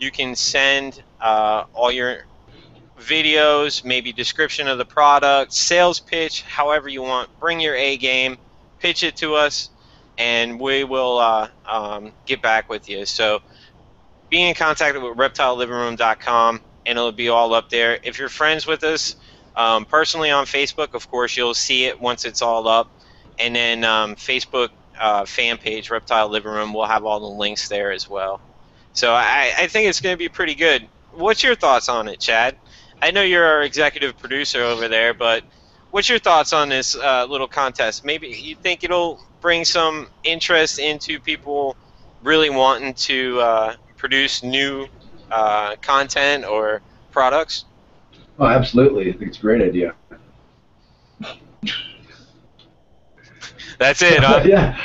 You 0.00 0.10
can 0.10 0.34
send 0.34 1.00
uh, 1.20 1.66
all 1.74 1.92
your 1.92 2.24
videos, 2.98 3.84
maybe 3.84 4.12
description 4.12 4.66
of 4.66 4.78
the 4.78 4.84
product, 4.84 5.52
sales 5.52 6.00
pitch, 6.00 6.42
however 6.42 6.88
you 6.88 7.02
want. 7.02 7.30
Bring 7.38 7.60
your 7.60 7.76
A 7.76 7.96
game, 7.98 8.36
pitch 8.80 9.04
it 9.04 9.14
to 9.18 9.36
us, 9.36 9.70
and 10.18 10.58
we 10.60 10.84
will 10.84 11.18
uh, 11.18 11.48
um, 11.64 12.12
get 12.26 12.42
back 12.42 12.68
with 12.68 12.88
you. 12.88 13.06
So 13.06 13.40
be 14.28 14.42
in 14.42 14.54
contact 14.54 15.00
with 15.00 15.16
ReptileLivingRoom.com, 15.16 16.60
and 16.84 16.98
it'll 16.98 17.12
be 17.12 17.28
all 17.28 17.54
up 17.54 17.70
there. 17.70 17.98
If 18.02 18.18
you're 18.18 18.28
friends 18.28 18.66
with 18.66 18.82
us 18.84 19.16
um, 19.56 19.84
personally 19.84 20.30
on 20.30 20.44
Facebook, 20.44 20.94
of 20.94 21.08
course, 21.10 21.36
you'll 21.36 21.54
see 21.54 21.84
it 21.84 22.00
once 22.00 22.24
it's 22.24 22.42
all 22.42 22.68
up. 22.68 22.90
And 23.38 23.54
then 23.54 23.84
um, 23.84 24.16
Facebook 24.16 24.70
uh, 24.98 25.24
fan 25.24 25.58
page, 25.58 25.90
Reptile 25.90 26.28
Living 26.28 26.50
Room, 26.50 26.74
we'll 26.74 26.86
have 26.86 27.04
all 27.04 27.20
the 27.20 27.26
links 27.26 27.68
there 27.68 27.92
as 27.92 28.08
well. 28.08 28.40
So 28.92 29.12
I, 29.12 29.52
I 29.56 29.66
think 29.68 29.88
it's 29.88 30.00
going 30.00 30.14
to 30.14 30.18
be 30.18 30.28
pretty 30.28 30.56
good. 30.56 30.88
What's 31.12 31.42
your 31.42 31.54
thoughts 31.54 31.88
on 31.88 32.08
it, 32.08 32.18
Chad? 32.18 32.56
I 33.00 33.12
know 33.12 33.22
you're 33.22 33.44
our 33.44 33.62
executive 33.62 34.18
producer 34.18 34.62
over 34.62 34.88
there, 34.88 35.14
but 35.14 35.44
what's 35.90 36.08
your 36.08 36.18
thoughts 36.18 36.52
on 36.52 36.68
this 36.68 36.94
uh, 36.94 37.26
little 37.28 37.48
contest? 37.48 38.04
Maybe 38.04 38.28
you 38.28 38.54
think 38.54 38.84
it'll 38.84 39.20
bring 39.40 39.64
some 39.64 40.08
interest 40.24 40.78
into 40.78 41.20
people 41.20 41.76
really 42.22 42.50
wanting 42.50 42.94
to 42.94 43.40
uh, 43.40 43.74
produce 43.96 44.42
new 44.42 44.86
uh, 45.30 45.76
content 45.76 46.44
or 46.44 46.82
products? 47.10 47.64
Oh, 48.38 48.46
absolutely. 48.46 49.08
I 49.08 49.12
think 49.12 49.28
it's 49.28 49.38
a 49.38 49.40
great 49.40 49.62
idea. 49.62 49.94
That's 53.78 54.02
it. 54.02 54.18
Huh? 54.22 54.42
yeah. 54.44 54.76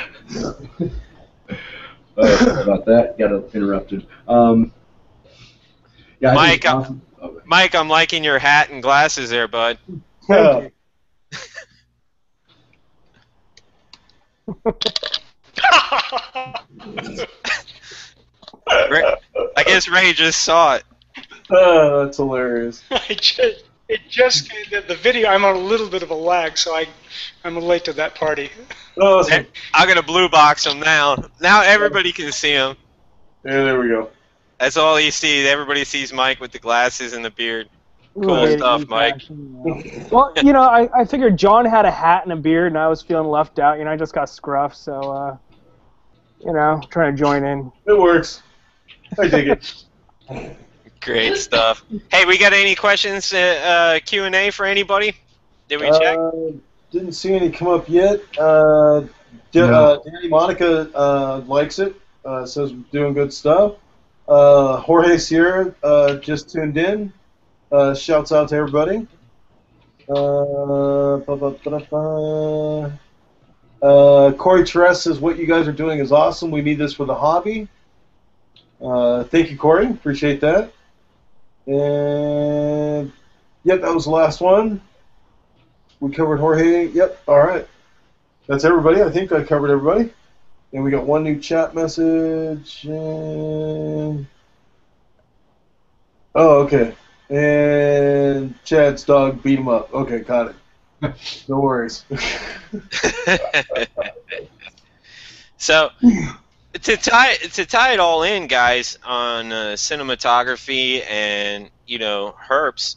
oh, 2.16 2.62
about 2.62 2.84
that. 2.86 3.16
Got 3.18 3.54
interrupted. 3.54 4.06
Um, 4.28 4.72
yeah, 6.20 6.34
Mike, 6.34 6.58
it's 6.58 6.66
I'm- 6.66 6.76
awesome. 6.78 7.02
Oh, 7.20 7.40
Mike, 7.46 7.74
I'm 7.74 7.88
liking 7.88 8.22
your 8.22 8.38
hat 8.38 8.70
and 8.70 8.82
glasses 8.82 9.30
there, 9.30 9.48
bud. 9.48 9.78
Yeah. 11.34 11.40
Ray, 18.90 19.14
I 19.56 19.62
guess 19.64 19.88
Ray 19.88 20.12
just 20.12 20.42
saw 20.42 20.76
it. 20.76 20.84
Ah, 21.50 22.04
that's 22.04 22.16
hilarious. 22.16 22.82
I 22.90 23.14
just, 23.14 23.64
it 23.88 24.00
just 24.08 24.50
the, 24.70 24.82
the 24.86 24.96
video. 24.96 25.28
I'm 25.28 25.44
on 25.44 25.56
a 25.56 25.58
little 25.58 25.88
bit 25.88 26.02
of 26.02 26.10
a 26.10 26.14
lag, 26.14 26.56
so 26.56 26.74
I 26.74 26.86
I'm 27.44 27.56
late 27.56 27.84
to 27.84 27.92
that 27.94 28.14
party. 28.14 28.50
Awesome. 28.98 29.46
I'm 29.72 29.88
gonna 29.88 30.02
blue 30.02 30.28
box 30.28 30.66
him 30.66 30.80
now. 30.80 31.16
Now 31.40 31.62
everybody 31.62 32.12
can 32.12 32.32
see 32.32 32.52
him. 32.52 32.76
Yeah, 33.44 33.64
there 33.64 33.78
we 33.78 33.88
go. 33.88 34.10
That's 34.58 34.76
all 34.76 34.98
you 34.98 35.10
see. 35.10 35.46
Everybody 35.46 35.84
sees 35.84 36.12
Mike 36.12 36.40
with 36.40 36.52
the 36.52 36.58
glasses 36.58 37.12
and 37.12 37.24
the 37.24 37.30
beard. 37.30 37.68
Cool 38.14 38.46
stuff, 38.58 38.80
bit 38.80 38.88
Mike. 38.88 39.14
fashion, 39.14 39.62
you 39.64 39.74
know. 39.74 40.06
well, 40.10 40.32
you 40.42 40.52
know, 40.52 40.62
I, 40.62 40.88
I 41.00 41.04
figured 41.04 41.36
John 41.36 41.64
had 41.64 41.84
a 41.84 41.90
hat 41.90 42.22
and 42.24 42.32
a 42.32 42.36
beard, 42.36 42.68
and 42.68 42.78
I 42.78 42.86
was 42.88 43.02
feeling 43.02 43.26
left 43.28 43.58
out. 43.58 43.78
You 43.78 43.84
know, 43.84 43.90
I 43.90 43.96
just 43.96 44.14
got 44.14 44.28
scruff, 44.28 44.74
so 44.74 45.00
uh, 45.10 45.36
you 46.44 46.52
know, 46.52 46.80
trying 46.90 47.14
to 47.16 47.18
join 47.20 47.44
in. 47.44 47.72
It 47.86 47.98
works. 47.98 48.42
I 49.18 49.26
dig 49.28 49.48
it. 49.48 49.84
Great 51.00 51.36
stuff. 51.36 51.84
Hey, 52.10 52.24
we 52.24 52.38
got 52.38 52.52
any 52.52 52.74
questions? 52.74 53.32
Uh, 53.32 53.38
uh, 53.96 54.00
Q 54.06 54.24
and 54.24 54.34
A 54.34 54.50
for 54.50 54.64
anybody? 54.64 55.14
Did 55.68 55.80
we 55.80 55.90
check? 55.90 56.16
Uh, 56.16 56.30
didn't 56.90 57.12
see 57.12 57.34
any 57.34 57.50
come 57.50 57.68
up 57.68 57.88
yet. 57.88 58.20
Uh, 58.38 59.00
D- 59.50 59.60
No. 59.60 59.72
uh, 59.72 59.98
Danny 60.04 60.28
Monica 60.28 60.88
uh, 60.94 61.42
likes 61.46 61.78
it. 61.78 61.94
Uh, 62.24 62.46
says 62.46 62.72
we're 62.72 62.84
doing 62.92 63.12
good 63.12 63.32
stuff. 63.32 63.74
Uh, 64.26 64.78
Jorge 64.78 65.18
Sierra 65.18 65.74
uh, 65.82 66.14
just 66.16 66.48
tuned 66.50 66.78
in. 66.78 67.12
Uh, 67.74 67.92
shouts 67.92 68.30
out 68.30 68.48
to 68.50 68.54
everybody. 68.54 69.04
Uh, 70.08 71.14
uh, 73.82 74.32
Corey 74.32 74.64
Teresa 74.64 74.94
says 74.94 75.18
what 75.18 75.38
you 75.38 75.46
guys 75.46 75.66
are 75.66 75.72
doing 75.72 75.98
is 75.98 76.12
awesome. 76.12 76.52
We 76.52 76.62
need 76.62 76.78
this 76.78 76.94
for 76.94 77.04
the 77.04 77.16
hobby. 77.16 77.66
Uh, 78.80 79.24
thank 79.24 79.50
you, 79.50 79.56
Corey. 79.56 79.86
Appreciate 79.86 80.40
that. 80.42 80.72
And 81.66 83.10
yep, 83.64 83.80
that 83.80 83.92
was 83.92 84.04
the 84.04 84.10
last 84.12 84.40
one. 84.40 84.80
We 85.98 86.12
covered 86.12 86.38
Jorge. 86.38 86.86
Yep. 86.90 87.22
All 87.26 87.40
right. 87.40 87.66
That's 88.46 88.62
everybody. 88.62 89.02
I 89.02 89.10
think 89.10 89.32
I 89.32 89.42
covered 89.42 89.72
everybody. 89.72 90.12
And 90.72 90.84
we 90.84 90.92
got 90.92 91.06
one 91.06 91.24
new 91.24 91.40
chat 91.40 91.74
message. 91.74 92.84
And... 92.84 94.28
Oh, 96.36 96.60
okay. 96.66 96.94
And 97.34 98.54
Chad's 98.64 99.02
dog 99.02 99.42
beat 99.42 99.58
him 99.58 99.66
up. 99.68 99.92
Okay, 99.92 100.20
got 100.20 100.48
it. 100.48 100.56
No 101.48 101.58
worries. 101.60 102.04
so 105.58 105.90
to 106.80 106.96
tie 106.96 107.34
to 107.34 107.66
tie 107.66 107.92
it 107.92 108.00
all 108.00 108.22
in, 108.22 108.46
guys, 108.46 108.98
on 109.04 109.52
uh, 109.52 109.74
cinematography 109.74 111.04
and 111.10 111.68
you 111.86 111.98
know 111.98 112.34
herps. 112.48 112.96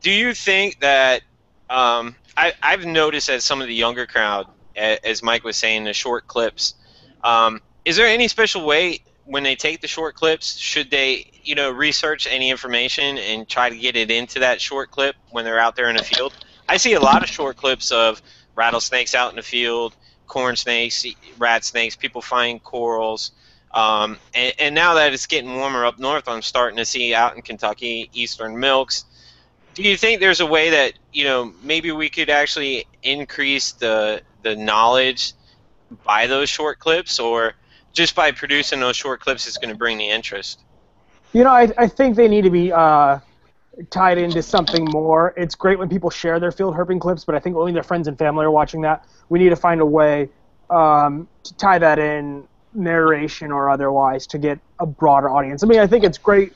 Do 0.00 0.10
you 0.10 0.34
think 0.34 0.80
that 0.80 1.22
um, 1.68 2.16
I, 2.36 2.54
I've 2.62 2.86
noticed 2.86 3.26
that 3.26 3.42
some 3.42 3.60
of 3.60 3.68
the 3.68 3.74
younger 3.74 4.06
crowd, 4.06 4.46
as 4.74 5.22
Mike 5.22 5.44
was 5.44 5.56
saying, 5.58 5.84
the 5.84 5.92
short 5.92 6.26
clips. 6.26 6.74
Um, 7.22 7.60
is 7.84 7.96
there 7.96 8.06
any 8.06 8.26
special 8.28 8.64
way 8.64 9.00
when 9.30 9.44
they 9.44 9.54
take 9.54 9.80
the 9.80 9.86
short 9.86 10.16
clips? 10.16 10.56
Should 10.56 10.90
they, 10.90 11.30
you 11.44 11.54
know, 11.54 11.70
research 11.70 12.26
any 12.28 12.50
information 12.50 13.16
and 13.16 13.48
try 13.48 13.70
to 13.70 13.76
get 13.76 13.94
it 13.94 14.10
into 14.10 14.40
that 14.40 14.60
short 14.60 14.90
clip 14.90 15.14
when 15.30 15.44
they're 15.44 15.60
out 15.60 15.76
there 15.76 15.88
in 15.88 15.96
the 15.96 16.02
field? 16.02 16.34
I 16.68 16.76
see 16.76 16.94
a 16.94 17.00
lot 17.00 17.22
of 17.22 17.28
short 17.28 17.56
clips 17.56 17.92
of 17.92 18.20
rattlesnakes 18.56 19.14
out 19.14 19.30
in 19.30 19.36
the 19.36 19.42
field, 19.42 19.94
corn 20.26 20.56
snakes, 20.56 21.06
rat 21.38 21.64
snakes, 21.64 21.94
people 21.94 22.20
find 22.20 22.62
corals. 22.62 23.30
Um, 23.70 24.18
and, 24.34 24.52
and 24.58 24.74
now 24.74 24.94
that 24.94 25.12
it's 25.12 25.26
getting 25.26 25.54
warmer 25.54 25.86
up 25.86 26.00
north, 26.00 26.26
I'm 26.26 26.42
starting 26.42 26.76
to 26.78 26.84
see 26.84 27.14
out 27.14 27.36
in 27.36 27.42
Kentucky 27.42 28.10
eastern 28.12 28.58
milks. 28.58 29.04
Do 29.74 29.84
you 29.84 29.96
think 29.96 30.18
there's 30.18 30.40
a 30.40 30.46
way 30.46 30.70
that 30.70 30.94
you 31.12 31.22
know 31.22 31.54
maybe 31.62 31.92
we 31.92 32.10
could 32.10 32.30
actually 32.30 32.84
increase 33.04 33.70
the 33.70 34.22
the 34.42 34.56
knowledge 34.56 35.34
by 36.04 36.26
those 36.26 36.48
short 36.48 36.80
clips, 36.80 37.20
or 37.20 37.54
just 37.92 38.14
by 38.14 38.30
producing 38.30 38.80
those 38.80 38.96
short 38.96 39.20
clips 39.20 39.46
is 39.46 39.56
going 39.56 39.70
to 39.70 39.78
bring 39.78 39.98
the 39.98 40.08
interest? 40.08 40.60
You 41.32 41.44
know, 41.44 41.50
I, 41.50 41.68
I 41.78 41.86
think 41.86 42.16
they 42.16 42.28
need 42.28 42.42
to 42.42 42.50
be 42.50 42.72
uh, 42.72 43.20
tied 43.90 44.18
into 44.18 44.42
something 44.42 44.84
more. 44.84 45.32
It's 45.36 45.54
great 45.54 45.78
when 45.78 45.88
people 45.88 46.10
share 46.10 46.40
their 46.40 46.52
field 46.52 46.74
herping 46.74 47.00
clips, 47.00 47.24
but 47.24 47.34
I 47.34 47.38
think 47.38 47.56
only 47.56 47.72
their 47.72 47.82
friends 47.82 48.08
and 48.08 48.18
family 48.18 48.44
are 48.44 48.50
watching 48.50 48.80
that. 48.82 49.06
We 49.28 49.38
need 49.38 49.50
to 49.50 49.56
find 49.56 49.80
a 49.80 49.86
way 49.86 50.28
um, 50.70 51.28
to 51.44 51.54
tie 51.56 51.78
that 51.78 51.98
in 51.98 52.46
narration 52.74 53.50
or 53.50 53.68
otherwise 53.68 54.26
to 54.28 54.38
get 54.38 54.58
a 54.78 54.86
broader 54.86 55.28
audience. 55.28 55.62
I 55.62 55.66
mean, 55.66 55.80
I 55.80 55.86
think 55.86 56.04
it's 56.04 56.18
great. 56.18 56.52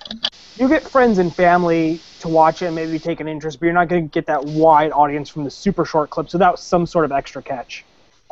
You 0.56 0.68
get 0.68 0.82
friends 0.82 1.18
and 1.18 1.34
family 1.34 2.00
to 2.20 2.28
watch 2.28 2.62
it 2.62 2.66
and 2.66 2.74
maybe 2.74 2.98
take 2.98 3.20
an 3.20 3.28
interest, 3.28 3.58
but 3.58 3.66
you're 3.66 3.74
not 3.74 3.88
going 3.88 4.08
to 4.08 4.12
get 4.12 4.26
that 4.26 4.44
wide 4.44 4.92
audience 4.92 5.28
from 5.28 5.44
the 5.44 5.50
super 5.50 5.84
short 5.84 6.10
clips 6.10 6.32
without 6.32 6.60
some 6.60 6.86
sort 6.86 7.04
of 7.04 7.12
extra 7.12 7.42
catch. 7.42 7.84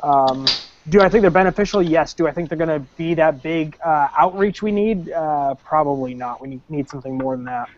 Um, 0.02 0.46
do 0.88 1.00
I 1.00 1.08
think 1.08 1.22
they're 1.22 1.30
beneficial? 1.30 1.82
Yes. 1.82 2.12
Do 2.12 2.26
I 2.26 2.32
think 2.32 2.48
they're 2.48 2.58
going 2.58 2.80
to 2.80 2.86
be 2.96 3.14
that 3.14 3.42
big 3.42 3.78
uh, 3.84 4.08
outreach 4.18 4.62
we 4.62 4.72
need? 4.72 5.10
Uh, 5.10 5.54
probably 5.54 6.14
not. 6.14 6.40
We 6.40 6.60
need, 6.68 6.88
something 6.88 7.16
more 7.16 7.36
than 7.36 7.44
that. 7.44 7.70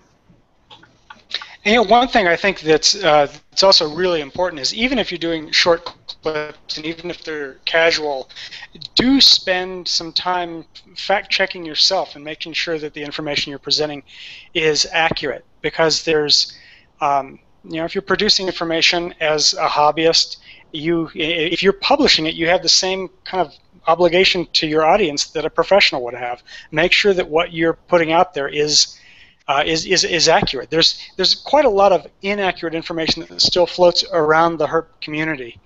And, 1.65 1.75
you 1.75 1.75
know, 1.75 1.83
one 1.83 2.09
thing 2.09 2.27
I 2.27 2.37
think 2.37 2.61
that's 2.61 2.95
uh, 2.95 3.27
that's 3.51 3.63
also 3.63 3.95
really 3.95 4.21
important 4.21 4.61
is 4.61 4.75
even 4.75 4.99
if 4.99 5.11
you're 5.11 5.19
doing 5.19 5.51
short 5.51 5.85
clips 6.23 6.77
and 6.77 6.85
even 6.85 7.11
if 7.11 7.25
they're 7.25 7.55
casual, 7.65 8.29
do 8.95 9.21
spend 9.21 9.89
some 9.89 10.13
time 10.13 10.65
fact 10.97 11.31
checking 11.31 11.65
yourself 11.65 12.17
and 12.17 12.25
making 12.25 12.53
sure 12.53 12.79
that 12.79 12.93
the 12.93 13.03
information 13.03 13.51
you're 13.51 13.59
presenting 13.59 14.03
is 14.53 14.87
accurate. 14.93 15.45
Because 15.63 16.05
there's, 16.05 16.55
um, 17.01 17.39
you 17.65 17.77
know, 17.77 17.85
if 17.85 17.95
you're 17.95 18.03
producing 18.03 18.47
information 18.47 19.15
as 19.21 19.55
a 19.55 19.67
hobbyist, 19.67 20.37
you 20.75 21.11
if 21.15 21.63
you're 21.63 21.73
publishing 21.73 22.27
it, 22.27 22.35
you 22.35 22.49
have 22.49 22.63
the 22.63 22.69
same 22.69 23.09
kind 23.25 23.47
of 23.47 23.53
obligation 23.87 24.47
to 24.55 24.67
your 24.67 24.85
audience 24.85 25.27
that 25.29 25.45
a 25.45 25.51
professional 25.51 26.03
would 26.05 26.15
have. 26.15 26.43
Make 26.71 26.93
sure 26.93 27.13
that 27.15 27.29
what 27.29 27.53
you're 27.53 27.75
putting 27.75 28.13
out 28.13 28.35
there 28.35 28.49
is 28.49 28.99
uh, 29.47 29.63
is, 29.67 29.85
is, 29.85 30.05
is 30.05 30.29
accurate. 30.29 30.71
There's 30.71 30.99
there's 31.17 31.35
quite 31.35 31.65
a 31.65 31.71
lot 31.71 31.93
of 31.93 32.07
inaccurate 32.23 32.75
information 32.75 33.25
that 33.29 33.41
still 33.43 33.67
floats 33.67 34.05
around 34.13 34.59
the 34.59 34.67
herp 34.67 34.87
community, 35.01 35.59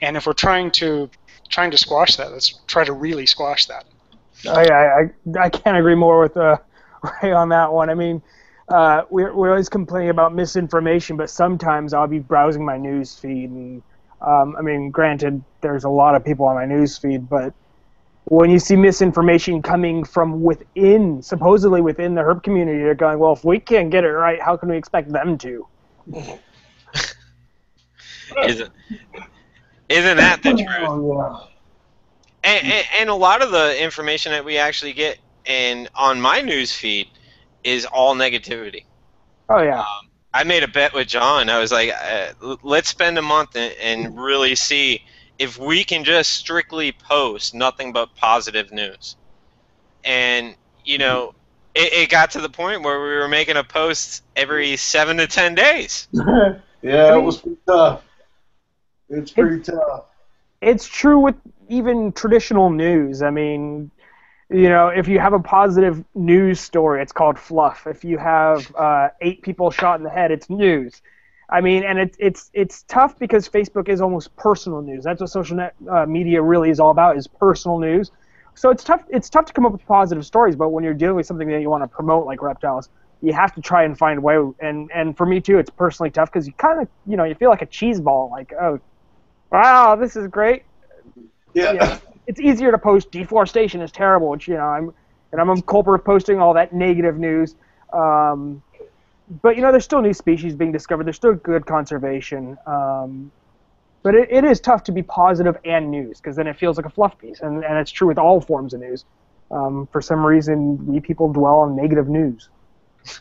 and 0.00 0.16
if 0.16 0.26
we're 0.26 0.32
trying 0.32 0.70
to 0.72 1.10
trying 1.48 1.70
to 1.70 1.76
squash 1.78 2.16
that, 2.16 2.32
let's 2.32 2.60
try 2.66 2.84
to 2.84 2.92
really 2.92 3.26
squash 3.26 3.66
that. 3.66 3.84
I, 4.48 4.68
I, 4.68 5.40
I- 5.40 5.48
can't 5.50 5.76
agree 5.76 5.94
more 5.94 6.20
with 6.20 6.36
uh, 6.36 6.56
Ray 7.22 7.32
on 7.32 7.48
that 7.50 7.72
one. 7.72 7.88
I 7.90 7.94
mean, 7.94 8.22
uh, 8.68 9.02
we're, 9.10 9.34
we're 9.34 9.50
always 9.50 9.68
complaining 9.68 10.10
about 10.10 10.34
misinformation, 10.34 11.16
but 11.16 11.30
sometimes 11.30 11.94
I'll 11.94 12.06
be 12.08 12.18
browsing 12.18 12.64
my 12.64 12.76
news 12.76 13.14
feed, 13.14 13.50
and 13.50 13.82
um, 14.20 14.56
I 14.56 14.62
mean, 14.62 14.90
granted, 14.90 15.42
there's 15.60 15.84
a 15.84 15.88
lot 15.88 16.14
of 16.14 16.24
people 16.24 16.46
on 16.46 16.56
my 16.56 16.66
news 16.66 16.96
feed, 16.98 17.28
but 17.28 17.54
when 18.24 18.50
you 18.50 18.58
see 18.58 18.76
misinformation 18.76 19.62
coming 19.62 20.04
from 20.04 20.42
within, 20.42 21.22
supposedly 21.22 21.80
within 21.80 22.14
the 22.14 22.22
herp 22.22 22.42
community, 22.42 22.78
you're 22.78 22.94
going, 22.94 23.18
well, 23.18 23.32
if 23.32 23.44
we 23.44 23.60
can't 23.60 23.90
get 23.90 24.04
it 24.04 24.10
right, 24.10 24.40
how 24.42 24.56
can 24.56 24.68
we 24.68 24.76
expect 24.76 25.12
them 25.12 25.38
to? 25.38 25.66
Isn't 28.44 28.70
isn't 29.88 30.16
that 30.16 30.42
the 30.42 30.54
truth? 30.54 30.68
Oh, 30.88 31.48
And, 32.42 32.66
and, 32.66 32.86
and 33.00 33.08
a 33.08 33.14
lot 33.14 33.42
of 33.42 33.50
the 33.52 33.82
information 33.82 34.32
that 34.32 34.44
we 34.44 34.58
actually 34.58 34.92
get 34.92 35.18
in 35.44 35.88
on 35.94 36.20
my 36.20 36.40
news 36.40 36.72
feed 36.72 37.08
is 37.62 37.86
all 37.86 38.14
negativity. 38.16 38.84
Oh 39.48 39.62
yeah, 39.62 39.80
Um, 39.80 40.05
I 40.36 40.44
made 40.44 40.62
a 40.62 40.68
bet 40.68 40.92
with 40.92 41.08
John. 41.08 41.48
I 41.48 41.58
was 41.58 41.72
like, 41.72 41.90
uh, 41.90 42.56
let's 42.62 42.90
spend 42.90 43.16
a 43.16 43.22
month 43.22 43.56
and, 43.56 43.72
and 43.80 44.20
really 44.20 44.54
see 44.54 45.02
if 45.38 45.56
we 45.56 45.82
can 45.82 46.04
just 46.04 46.30
strictly 46.34 46.92
post 46.92 47.54
nothing 47.54 47.90
but 47.90 48.14
positive 48.16 48.70
news. 48.70 49.16
And, 50.04 50.54
you 50.84 50.98
know, 50.98 51.34
it, 51.74 51.90
it 51.94 52.10
got 52.10 52.32
to 52.32 52.42
the 52.42 52.50
point 52.50 52.82
where 52.82 53.00
we 53.00 53.16
were 53.16 53.28
making 53.28 53.56
a 53.56 53.64
post 53.64 54.24
every 54.36 54.76
seven 54.76 55.16
to 55.16 55.26
ten 55.26 55.54
days. 55.54 56.06
yeah. 56.12 56.58
yeah, 56.82 57.14
it 57.14 57.22
was 57.22 57.38
pretty 57.38 57.56
tough. 57.66 58.02
It's 59.08 59.30
pretty 59.30 59.62
tough. 59.62 60.04
it's 60.60 60.86
true 60.86 61.18
with 61.18 61.36
even 61.70 62.12
traditional 62.12 62.68
news. 62.68 63.22
I 63.22 63.30
mean, 63.30 63.90
you 64.50 64.68
know, 64.68 64.88
if 64.88 65.08
you 65.08 65.18
have 65.18 65.32
a 65.32 65.40
positive 65.40 66.04
news 66.14 66.60
story, 66.60 67.02
it's 67.02 67.12
called 67.12 67.38
fluff. 67.38 67.86
If 67.86 68.04
you 68.04 68.18
have 68.18 68.74
uh, 68.76 69.08
eight 69.20 69.42
people 69.42 69.70
shot 69.70 69.98
in 69.98 70.04
the 70.04 70.10
head, 70.10 70.30
it's 70.30 70.48
news. 70.48 71.02
I 71.48 71.60
mean, 71.60 71.84
and 71.84 71.98
it's 71.98 72.16
it's 72.20 72.50
it's 72.54 72.82
tough 72.84 73.18
because 73.18 73.48
Facebook 73.48 73.88
is 73.88 74.00
almost 74.00 74.34
personal 74.36 74.82
news. 74.82 75.04
That's 75.04 75.20
what 75.20 75.30
social 75.30 75.56
net, 75.56 75.74
uh, 75.90 76.06
media 76.06 76.42
really 76.42 76.70
is 76.70 76.80
all 76.80 76.90
about 76.90 77.16
is 77.16 77.26
personal 77.26 77.78
news. 77.78 78.10
So 78.54 78.70
it's 78.70 78.84
tough. 78.84 79.04
It's 79.08 79.28
tough 79.30 79.46
to 79.46 79.52
come 79.52 79.66
up 79.66 79.72
with 79.72 79.84
positive 79.86 80.24
stories, 80.26 80.56
but 80.56 80.70
when 80.70 80.84
you're 80.84 80.94
dealing 80.94 81.16
with 81.16 81.26
something 81.26 81.48
that 81.48 81.60
you 81.60 81.70
want 81.70 81.82
to 81.84 81.88
promote, 81.88 82.26
like 82.26 82.42
reptiles, 82.42 82.88
you 83.22 83.32
have 83.32 83.54
to 83.54 83.60
try 83.60 83.84
and 83.84 83.96
find 83.98 84.18
a 84.18 84.20
way. 84.22 84.36
And 84.60 84.90
and 84.94 85.16
for 85.16 85.26
me 85.26 85.40
too, 85.40 85.58
it's 85.58 85.70
personally 85.70 86.10
tough 86.10 86.30
because 86.32 86.46
you 86.46 86.52
kind 86.54 86.80
of 86.82 86.88
you 87.06 87.16
know 87.16 87.24
you 87.24 87.34
feel 87.34 87.50
like 87.50 87.62
a 87.62 87.66
cheese 87.66 88.00
ball. 88.00 88.30
Like 88.30 88.52
oh, 88.60 88.80
wow, 89.50 89.96
this 89.96 90.16
is 90.16 90.26
great 90.28 90.64
Yeah. 91.54 91.72
yeah, 91.72 91.98
it's 92.26 92.40
easier 92.40 92.70
to 92.70 92.78
post 92.78 93.10
deforestation 93.10 93.80
is 93.80 93.92
terrible, 93.92 94.28
which 94.28 94.48
you 94.48 94.54
know 94.54 94.64
I'm 94.64 94.94
and 95.32 95.40
I'm 95.40 95.50
a 95.50 95.60
culprit 95.62 96.00
of 96.00 96.04
posting 96.06 96.40
all 96.40 96.54
that 96.54 96.72
negative 96.72 97.18
news. 97.18 97.54
Um, 97.92 98.62
but 99.42 99.56
you 99.56 99.62
know, 99.62 99.70
there's 99.70 99.84
still 99.84 100.02
new 100.02 100.14
species 100.14 100.54
being 100.54 100.72
discovered. 100.72 101.04
There's 101.04 101.16
still 101.16 101.34
good 101.34 101.66
conservation. 101.66 102.56
Um, 102.66 103.32
but 104.02 104.14
it, 104.14 104.28
it 104.30 104.44
is 104.44 104.60
tough 104.60 104.84
to 104.84 104.92
be 104.92 105.02
positive 105.02 105.56
and 105.64 105.90
news 105.90 106.20
because 106.20 106.36
then 106.36 106.46
it 106.46 106.56
feels 106.56 106.76
like 106.76 106.86
a 106.86 106.90
fluff 106.90 107.18
piece, 107.18 107.40
and, 107.40 107.64
and 107.64 107.76
it's 107.78 107.90
true 107.90 108.06
with 108.06 108.18
all 108.18 108.40
forms 108.40 108.72
of 108.72 108.80
news. 108.80 109.04
um, 109.50 109.88
for 109.90 110.00
some 110.00 110.24
reason, 110.24 110.86
we 110.86 111.00
people 111.00 111.32
dwell 111.32 111.60
on 111.60 111.76
negative 111.76 112.08
news. 112.08 112.48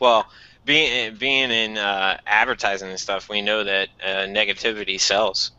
Well, 0.00 0.26
being 0.64 1.14
being 1.16 1.50
in 1.50 1.78
uh, 1.78 2.18
advertising 2.26 2.88
and 2.88 2.98
stuff, 3.00 3.28
we 3.28 3.42
know 3.42 3.64
that 3.64 3.88
uh, 4.02 4.08
negativity 4.26 5.00
sells. 5.00 5.52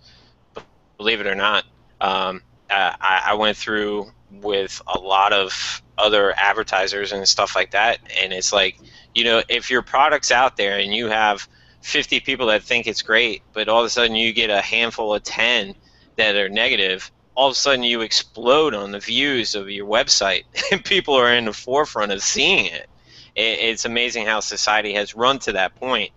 Believe 0.98 1.22
it 1.22 1.28
or 1.28 1.36
not, 1.36 1.64
um, 2.02 2.42
uh, 2.70 2.94
I, 3.00 3.24
I 3.28 3.34
went 3.34 3.58
through 3.58 4.12
with 4.32 4.82
a 4.88 5.00
lot 5.00 5.34
of 5.34 5.82
other 5.98 6.34
advertisers 6.38 7.12
and 7.12 7.28
stuff 7.28 7.56
like 7.56 7.72
that, 7.72 8.00
and 8.22 8.32
it's 8.32 8.54
like, 8.54 8.78
you 9.14 9.24
know, 9.24 9.42
if 9.50 9.70
your 9.70 9.82
product's 9.82 10.32
out 10.32 10.56
there 10.56 10.78
and 10.78 10.94
you 10.94 11.08
have 11.08 11.48
50 11.82 12.20
people 12.22 12.48
that 12.48 12.64
think 12.64 12.88
it's 12.88 13.02
great, 13.02 13.42
but 13.54 13.68
all 13.68 13.80
of 13.80 13.86
a 13.86 13.90
sudden 13.90 14.16
you 14.16 14.34
get 14.34 14.50
a 14.50 14.62
handful 14.62 15.14
of 15.14 15.24
10 15.24 15.76
that 16.16 16.36
are 16.36 16.50
negative, 16.50 17.12
all 17.36 17.48
of 17.48 17.54
a 17.54 17.56
sudden 17.56 17.84
you 17.84 18.02
explode 18.02 18.74
on 18.74 18.92
the 18.92 19.00
views 19.00 19.56
of 19.56 19.70
your 19.70 19.88
website, 19.88 20.44
and 20.72 20.84
people 20.84 21.16
are 21.16 21.34
in 21.34 21.46
the 21.46 21.54
forefront 21.54 22.12
of 22.12 22.22
seeing 22.22 22.66
it. 22.66 22.90
it. 23.36 23.60
It's 23.60 23.86
amazing 23.86 24.26
how 24.26 24.42
society 24.42 24.94
has 24.94 25.16
run 25.16 25.40
to 25.40 25.54
that 25.54 25.76
point, 25.76 26.12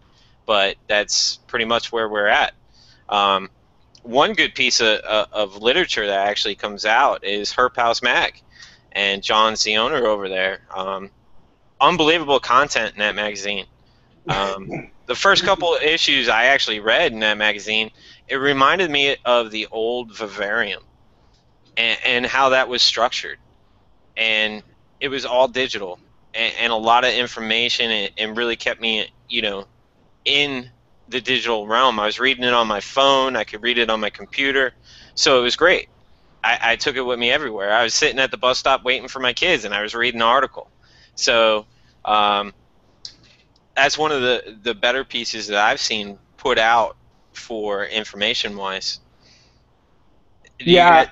but 0.47 0.77
that's 0.89 1.39
pretty 1.47 1.65
much 1.65 1.93
where 1.93 2.09
we're 2.09 2.27
at. 2.27 2.55
Um, 3.09 3.51
one 4.03 4.33
good 4.33 4.55
piece 4.55 4.81
of, 4.81 4.99
of 4.99 5.63
literature 5.63 6.07
that 6.07 6.27
actually 6.29 6.55
comes 6.55 6.85
out 6.85 7.25
is 7.25 7.53
Herp 7.53 7.77
House 7.77 8.03
Mag, 8.03 8.41
and 8.93 9.23
John's 9.23 9.63
the 9.63 9.77
owner 9.77 10.07
over 10.07 10.29
there. 10.29 10.61
Um, 10.75 11.11
unbelievable 11.81 12.41
content 12.41 12.95
in 12.95 13.01
that 13.01 13.15
magazine. 13.15 13.67
Um, 14.29 14.91
the 15.07 15.15
first 15.15 15.45
couple 15.45 15.75
issues 15.75 16.29
I 16.29 16.47
actually 16.47 16.81
read 16.81 17.13
in 17.13 17.21
that 17.21 17.39
magazine, 17.39 17.91
it 18.29 18.37
reminded 18.37 18.91
me 18.91 19.17
of 19.25 19.51
the 19.51 19.67
old 19.71 20.17
Vivarium 20.17 20.83
and, 21.77 21.99
and 22.05 22.27
how 22.27 22.51
that 22.51 22.69
was 22.69 22.83
structured. 22.83 23.39
And 24.17 24.63
it 25.01 25.09
was 25.09 25.25
all 25.25 25.49
digital 25.49 25.99
and, 26.35 26.55
and 26.59 26.73
a 26.73 26.77
lot 26.77 27.05
of 27.05 27.13
information 27.13 27.91
and, 27.91 28.13
and 28.17 28.37
really 28.37 28.57
kept 28.57 28.81
me, 28.81 29.11
you 29.29 29.43
know, 29.43 29.67
in 30.25 30.71
the 31.09 31.21
digital 31.21 31.67
realm. 31.67 31.99
I 32.01 32.07
was 32.07 32.19
reading 32.19 32.45
it 32.45 32.55
on 32.55 32.67
my 32.67 32.81
phone, 32.81 33.37
I 33.37 33.45
could 33.45 33.63
read 33.63 33.79
it 33.79 33.91
on 33.91 34.01
my 34.01 34.11
computer, 34.11 34.73
so 35.15 35.39
it 35.39 35.43
was 35.43 35.57
great. 35.57 35.89
I, 36.45 36.59
I 36.63 36.77
took 36.77 36.97
it 36.97 37.03
with 37.03 37.19
me 37.19 37.31
everywhere. 37.31 37.73
I 37.73 37.85
was 37.85 37.95
sitting 37.95 38.19
at 38.19 38.31
the 38.31 38.37
bus 38.37 38.59
stop 38.59 38.85
waiting 38.85 39.09
for 39.09 39.21
my 39.21 39.33
kids, 39.33 39.65
and 39.65 39.73
I 39.73 39.83
was 39.83 39.95
reading 39.95 40.21
an 40.21 40.27
article. 40.27 40.71
So 41.15 41.67
um, 42.05 42.53
that's 43.77 43.97
one 43.97 44.13
of 44.13 44.23
the 44.23 44.59
the 44.63 44.75
better 44.75 45.05
pieces 45.05 45.47
that 45.49 45.59
I've 45.59 45.81
seen 45.81 46.19
put 46.37 46.59
out 46.59 46.97
for 47.33 47.85
information 47.85 48.57
wise. 48.57 49.01
Yeah, 50.59 51.09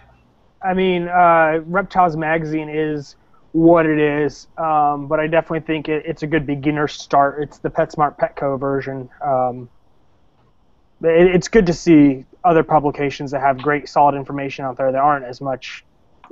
I 0.63 0.75
mean, 0.75 1.09
uh, 1.09 1.61
Reptiles 1.65 2.17
Magazine 2.17 2.69
is 2.69 3.17
what 3.53 3.87
it 3.87 3.99
is, 3.99 4.47
um, 4.59 5.09
but 5.09 5.19
I 5.19 5.27
definitely 5.27 5.67
think 5.67 5.89
it, 5.89 6.05
it's 6.07 6.23
a 6.23 6.27
good 6.27 6.47
beginner 6.47 6.87
start. 6.87 7.43
It's 7.43 7.59
the 7.59 7.71
PetSmart 7.71 8.19
Petco 8.19 8.59
version. 8.61 9.09
Um, 9.25 9.69
it's 11.03 11.49
good 11.49 11.67
to 11.67 11.73
see 11.73 12.25
other 12.45 12.63
publications 12.63 13.31
that 13.31 13.41
have 13.41 13.59
great, 13.59 13.89
solid 13.89 14.15
information 14.15 14.65
out 14.65 14.77
there 14.77 14.93
that 14.93 14.99
aren't 14.99 15.25
as 15.25 15.41
much 15.41 15.85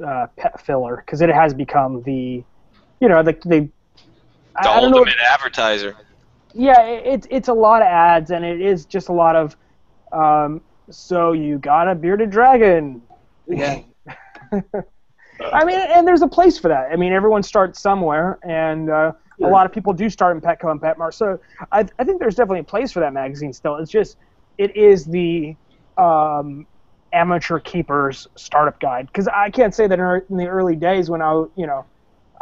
uh, 0.05 0.27
pet 0.37 0.61
filler 0.61 0.97
because 1.05 1.21
it 1.21 1.31
has 1.31 1.55
become 1.55 2.03
the, 2.03 2.43
you 3.01 3.09
know, 3.09 3.23
the, 3.23 3.33
the, 3.45 3.61
the 3.61 3.69
I, 4.57 4.69
I 4.69 4.81
don't 4.81 4.93
ultimate 4.93 5.17
know. 5.17 5.33
advertiser. 5.33 5.97
Yeah, 6.55 6.83
it, 6.83 7.07
it's 7.07 7.27
it's 7.31 7.49
a 7.49 7.53
lot 7.53 7.83
of 7.83 7.89
ads 7.89 8.31
and 8.31 8.45
it 8.45 8.61
is 8.61 8.85
just 8.85 9.09
a 9.09 9.13
lot 9.13 9.37
of, 9.37 9.57
um, 10.13 10.61
so 10.91 11.33
you 11.33 11.59
got 11.59 11.89
a 11.89 11.95
bearded 11.95 12.31
dragon. 12.31 13.03
Yeah. 13.47 13.83
I 15.41 15.65
mean, 15.65 15.77
and 15.79 16.07
there's 16.07 16.23
a 16.23 16.29
place 16.29 16.59
for 16.59 16.69
that. 16.69 16.91
I 16.91 16.97
mean, 16.97 17.13
everyone 17.13 17.43
starts 17.43 17.81
somewhere, 17.81 18.39
and 18.43 18.91
uh, 18.91 19.13
a 19.41 19.47
lot 19.47 19.67
of 19.67 19.73
people 19.73 19.93
do 19.93 20.11
start 20.11 20.37
in 20.37 20.43
Petco 20.43 20.71
and 20.71 20.81
Petmart. 20.81 21.15
So 21.15 21.39
I, 21.71 21.87
I 21.99 22.05
think 22.05 22.19
there's 22.19 22.35
definitely 22.35 22.61
a 22.61 22.65
place 22.65 22.91
for 22.91 23.01
that 23.01 23.13
magazine 23.13 23.53
still. 23.53 23.77
It's 23.77 23.91
just, 23.91 24.17
it 24.59 24.77
is 24.77 25.05
the 25.07 25.57
um, 25.97 26.67
amateur 27.13 27.59
keepers 27.59 28.27
startup 28.37 28.81
guide. 28.81 29.07
Because 29.07 29.29
I 29.29 29.51
can't 29.51 29.75
say 29.75 29.87
that 29.87 29.99
in 30.29 30.37
the 30.37 30.47
early 30.47 30.77
days 30.77 31.09
when 31.09 31.23
I, 31.23 31.33
you 31.57 31.67
know, 31.67 31.85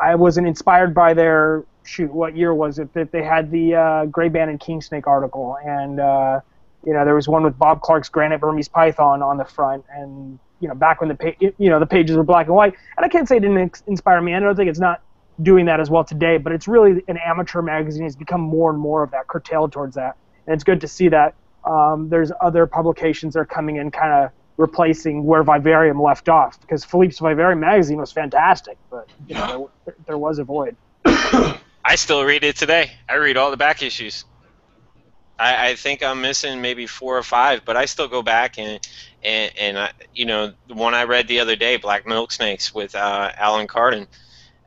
I 0.01 0.15
wasn't 0.15 0.47
inspired 0.47 0.95
by 0.95 1.15
their 1.15 1.65
shoot. 1.85 2.13
What 2.13 2.37
year 2.37 2.55
was 2.55 2.79
it 2.79 2.93
that 2.95 3.13
they 3.13 3.23
had 3.23 3.51
the 3.51 3.75
uh, 3.75 4.05
Gray 4.07 4.29
Band 4.29 4.51
and 4.51 5.05
article, 5.07 5.57
and 5.65 6.01
uh, 6.01 6.41
you 6.85 6.93
know 6.93 7.05
there 7.05 7.15
was 7.15 7.29
one 7.29 7.43
with 7.43 7.59
Bob 7.59 7.81
Clark's 7.81 8.09
Granite 8.09 8.41
Burmese 8.41 8.69
Python 8.69 9.23
on 9.23 9.37
the 9.37 9.45
front, 9.45 9.85
and 9.91 10.39
you 10.61 10.69
know 10.69 10.75
back 10.75 11.01
when 11.01 11.09
the 11.09 11.15
pa- 11.15 11.53
you 11.59 11.71
know 11.71 11.79
the 11.79 11.87
pages 11.87 12.17
were 12.17 12.25
black 12.25 12.47
and 12.47 12.55
white. 12.55 12.75
And 12.97 13.07
I 13.07 13.09
can't 13.09 13.29
say 13.29 13.37
it 13.37 13.41
didn't 13.41 13.83
inspire 13.87 14.21
me. 14.21 14.35
I 14.35 14.41
don't 14.41 14.57
think 14.57 14.69
it's 14.69 14.79
not 14.79 15.03
doing 15.43 15.67
that 15.67 15.81
as 15.81 15.91
well 15.91 16.05
today, 16.05 16.39
but 16.39 16.53
it's 16.53 16.67
really 16.69 17.03
an 17.09 17.19
amateur 17.19 17.63
magazine. 17.63 18.05
It's 18.05 18.17
become 18.17 18.41
more 18.41 18.71
and 18.71 18.79
more 18.79 19.03
of 19.03 19.11
that 19.13 19.29
curtailed 19.29 19.73
towards 19.73 19.95
that, 19.97 20.17
and 20.47 20.55
it's 20.55 20.65
good 20.65 20.81
to 20.83 20.89
see 20.89 21.09
that. 21.09 21.35
Um, 21.67 22.09
there's 22.09 22.33
other 22.41 22.67
publications 22.67 23.35
that 23.35 23.41
are 23.41 23.45
coming 23.45 23.77
in, 23.77 23.91
kind 23.91 24.13
of 24.13 24.31
replacing 24.57 25.25
where 25.25 25.43
Vivarium 25.43 26.01
left 26.01 26.29
off, 26.29 26.61
because 26.61 26.85
Philippe's 26.85 27.19
Vivarium 27.19 27.61
magazine 27.61 27.99
was 27.99 28.13
fantastic, 28.13 28.79
but 28.91 29.09
you 29.27 29.35
know 29.35 29.71
there, 29.85 29.97
there 30.07 30.19
was 30.19 30.39
a 30.39 30.45
void. 30.45 30.77
I 31.05 31.95
still 31.97 32.25
read 32.25 32.45
it 32.45 32.57
today. 32.57 32.93
I 33.09 33.15
read 33.15 33.37
all 33.37 33.51
the 33.51 33.57
back 33.57 33.83
issues. 33.83 34.25
I, 35.39 35.71
I 35.71 35.75
think 35.75 36.03
I'm 36.03 36.21
missing 36.21 36.63
maybe 36.63 36.87
four 36.87 37.19
or 37.19 37.23
five, 37.23 37.65
but 37.65 37.77
I 37.77 37.85
still 37.85 38.09
go 38.09 38.23
back 38.23 38.59
and 38.59 38.81
and, 39.23 39.53
and 39.59 39.79
I, 39.79 39.91
you 40.15 40.25
know 40.25 40.53
the 40.69 40.75
one 40.75 40.95
I 40.95 41.05
read 41.05 41.29
the 41.29 41.41
other 41.41 41.57
day, 41.57 41.77
Black 41.77 42.07
Milk 42.07 42.33
Snakes 42.33 42.75
with 42.75 42.95
uh, 42.95 43.33
Alan 43.37 43.67
Kardon. 43.67 44.07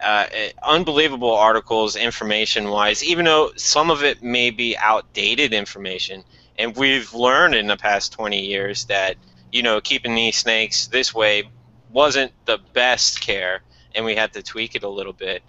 Uh, 0.02 0.26
unbelievable 0.64 1.36
articles, 1.36 1.98
information-wise. 1.98 3.04
Even 3.04 3.26
though 3.26 3.52
some 3.58 3.92
of 3.92 4.02
it 4.02 4.24
may 4.24 4.50
be 4.50 4.78
outdated 4.78 5.54
information, 5.54 6.24
and 6.60 6.76
we've 6.76 7.12
learned 7.16 7.56
in 7.56 7.66
the 7.66 7.78
past 7.78 8.14
20 8.14 8.40
years 8.40 8.86
that 8.86 9.16
you 9.52 9.64
know 9.64 9.82
keeping 9.82 10.14
these 10.14 10.38
snakes 10.38 10.86
this 10.88 11.16
way 11.16 11.50
wasn't 11.92 12.32
the 12.46 12.60
best 12.74 13.22
care, 13.22 13.62
and 13.96 14.06
we 14.06 14.16
had 14.16 14.34
to 14.34 14.44
tweak 14.44 14.76
it 14.76 14.84
a 14.84 14.90
little 14.90 15.14
bit 15.14 15.42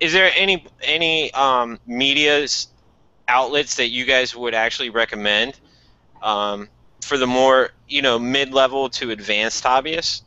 is 0.00 0.12
there 0.12 0.30
any 0.36 0.64
any 0.82 1.32
um, 1.32 1.78
media's 1.86 2.68
outlets 3.28 3.76
that 3.76 3.88
you 3.88 4.04
guys 4.04 4.36
would 4.36 4.54
actually 4.54 4.90
recommend 4.90 5.58
um, 6.22 6.68
for 7.02 7.16
the 7.16 7.26
more 7.26 7.70
you 7.88 8.02
know 8.02 8.18
mid-level 8.18 8.90
to 8.90 9.10
advanced 9.10 9.64
hobbyists? 9.64 10.22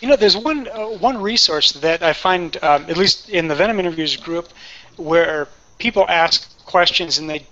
You 0.00 0.08
know, 0.08 0.16
there's 0.16 0.36
one 0.36 0.68
uh, 0.68 0.86
one 0.86 1.20
resource 1.20 1.72
that 1.72 2.02
I 2.02 2.12
find, 2.12 2.56
um, 2.62 2.86
at 2.88 2.96
least 2.96 3.28
in 3.28 3.48
the 3.48 3.54
Venom 3.54 3.78
interviews 3.78 4.16
group, 4.16 4.48
where 4.96 5.48
people 5.78 6.04
ask 6.08 6.48
questions 6.70 7.18
and 7.18 7.28
they 7.28 7.44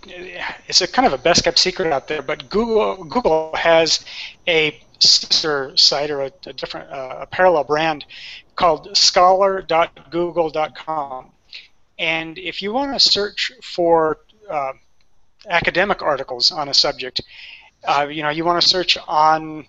it's 0.69 0.81
a 0.81 0.89
kind 0.89 1.07
of 1.07 1.13
a 1.13 1.19
best 1.19 1.45
kept 1.45 1.59
secret 1.59 1.93
out 1.93 2.09
there. 2.09 2.23
But 2.23 2.49
Google 2.49 3.05
Google 3.05 3.55
has 3.55 4.03
a 4.47 4.81
sister 5.01 5.77
site 5.77 6.11
or 6.11 6.23
a, 6.23 6.33
a 6.47 6.53
different 6.53 6.91
uh, 6.91 7.19
a 7.21 7.27
parallel 7.27 7.65
brand 7.65 8.05
called 8.57 8.97
scholar.google.com. 8.97 11.31
And 11.99 12.39
if 12.39 12.63
you 12.63 12.73
want 12.73 12.93
to 12.93 13.01
search 13.01 13.51
for 13.63 14.19
uh, 14.49 14.73
academic 15.49 16.03
articles 16.03 16.53
on 16.53 16.69
a 16.69 16.75
subject, 16.75 17.21
uh, 17.85 18.07
you 18.11 18.23
know, 18.23 18.31
you 18.31 18.45
want 18.45 18.63
to 18.63 18.69
search 18.69 18.97
on, 19.07 19.67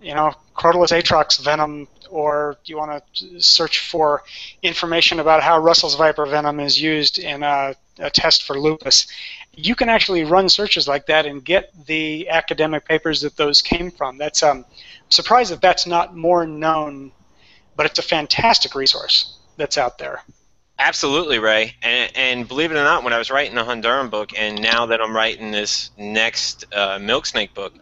you 0.00 0.14
know, 0.14 0.32
Crotalus 0.54 0.92
atrox 0.92 1.42
venom, 1.42 1.88
or 2.10 2.56
you 2.64 2.76
want 2.76 3.02
to 3.14 3.40
search 3.40 3.78
for 3.78 4.22
information 4.62 5.20
about 5.20 5.42
how 5.42 5.58
Russell's 5.58 5.96
viper 5.96 6.26
venom 6.26 6.60
is 6.60 6.80
used 6.80 7.18
in 7.18 7.42
a, 7.42 7.74
a 7.98 8.10
test 8.10 8.44
for 8.44 8.58
lupus. 8.58 9.06
You 9.54 9.74
can 9.74 9.88
actually 9.88 10.24
run 10.24 10.48
searches 10.48 10.86
like 10.86 11.06
that 11.06 11.26
and 11.26 11.44
get 11.44 11.72
the 11.86 12.28
academic 12.28 12.84
papers 12.84 13.20
that 13.22 13.36
those 13.36 13.62
came 13.62 13.90
from. 13.90 14.18
That's 14.18 14.42
um, 14.42 14.64
surprised 15.08 15.52
that 15.52 15.60
that's 15.60 15.86
not 15.86 16.16
more 16.16 16.46
known 16.46 17.12
but 17.80 17.86
it's 17.86 17.98
a 17.98 18.02
fantastic 18.02 18.74
resource 18.74 19.38
that's 19.56 19.78
out 19.78 19.96
there. 19.96 20.22
Absolutely, 20.78 21.38
Ray. 21.38 21.76
And, 21.80 22.12
and 22.14 22.46
believe 22.46 22.70
it 22.70 22.74
or 22.74 22.84
not, 22.84 23.04
when 23.04 23.14
I 23.14 23.18
was 23.18 23.30
writing 23.30 23.54
the 23.54 23.62
Honduran 23.62 24.10
book, 24.10 24.38
and 24.38 24.60
now 24.60 24.84
that 24.84 25.00
I'm 25.00 25.16
writing 25.16 25.50
this 25.50 25.90
next 25.96 26.66
uh, 26.74 26.98
Milk 26.98 27.24
Snake 27.24 27.54
book, 27.54 27.72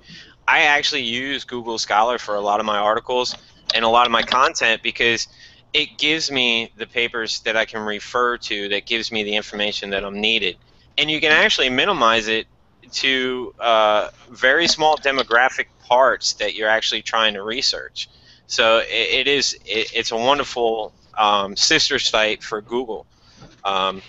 I 0.46 0.60
actually 0.60 1.02
use 1.02 1.42
Google 1.42 1.78
Scholar 1.78 2.16
for 2.18 2.36
a 2.36 2.40
lot 2.40 2.60
of 2.60 2.66
my 2.66 2.78
articles 2.78 3.34
and 3.74 3.84
a 3.84 3.88
lot 3.88 4.06
of 4.06 4.12
my 4.12 4.22
content 4.22 4.82
because 4.82 5.28
it 5.72 5.98
gives 5.98 6.30
me 6.30 6.72
the 6.76 6.86
papers 6.86 7.40
that 7.40 7.56
I 7.56 7.64
can 7.64 7.80
refer 7.80 8.38
to 8.38 8.68
that 8.70 8.86
gives 8.86 9.12
me 9.12 9.22
the 9.22 9.36
information 9.36 9.90
that 9.90 10.04
I'm 10.04 10.20
needed. 10.20 10.56
And 10.96 11.10
you 11.10 11.20
can 11.20 11.32
actually 11.32 11.70
minimize 11.70 12.28
it 12.28 12.46
to 12.90 13.54
uh, 13.58 14.10
very 14.30 14.66
small 14.66 14.96
demographic 14.96 15.66
parts 15.84 16.34
that 16.34 16.54
you're 16.54 16.68
actually 16.68 17.02
trying 17.02 17.34
to 17.34 17.42
research. 17.42 18.08
So 18.46 18.78
it, 18.78 18.86
it 18.88 19.28
is 19.28 19.54
it, 19.66 19.92
it's 19.94 20.10
a 20.10 20.16
wonderful 20.16 20.92
um, 21.16 21.54
sister 21.56 21.98
site 21.98 22.42
for 22.42 22.62
Google. 22.62 23.06
Um, 23.64 24.00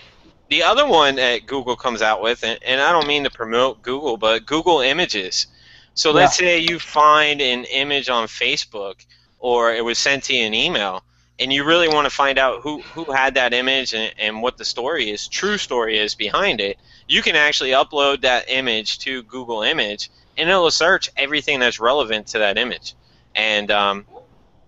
the 0.50 0.64
other 0.64 0.88
one 0.88 1.16
that 1.16 1.46
Google 1.46 1.76
comes 1.76 2.02
out 2.02 2.22
with, 2.22 2.44
and, 2.44 2.58
and, 2.64 2.82
I 2.82 2.92
don't 2.92 3.08
mean 3.08 3.24
to 3.26 3.30
promote 3.30 3.84
Google, 3.84 4.18
but 4.18 4.46
Google 4.46 4.80
Images. 4.80 5.46
So 5.94 6.12
let's 6.12 6.38
say 6.38 6.60
you 6.60 6.80
find 6.80 7.42
an 7.42 7.66
image 7.66 8.10
on 8.10 8.28
Facebook 8.28 9.06
or 9.40 9.74
it 9.74 9.84
was 9.84 9.98
sent 9.98 10.24
to 10.26 10.34
you 10.34 10.46
in 10.46 10.54
email, 10.54 11.04
and 11.40 11.52
you 11.54 11.64
really 11.64 11.88
want 11.88 12.06
to 12.06 12.10
find 12.10 12.38
out 12.38 12.62
who, 12.62 12.82
who 12.82 13.12
had 13.12 13.36
that 13.36 13.54
image 13.54 13.94
and, 13.94 14.14
and 14.18 14.42
what 14.42 14.58
the 14.58 14.66
story 14.66 15.10
is, 15.10 15.28
true 15.28 15.58
story 15.58 15.98
is 15.98 16.14
behind 16.16 16.60
it, 16.60 16.78
you 17.08 17.22
can 17.22 17.36
actually 17.36 17.72
upload 17.72 18.22
that 18.22 18.50
image 18.50 19.00
to 19.00 19.24
Google 19.24 19.64
Image, 19.64 20.10
and 20.38 20.50
it'll 20.50 20.70
search 20.72 21.10
everything 21.16 21.60
that's 21.60 21.80
relevant 21.80 22.28
to 22.28 22.40
that 22.40 22.58
image. 22.58 22.94
And 23.36 23.72
um, 23.72 24.06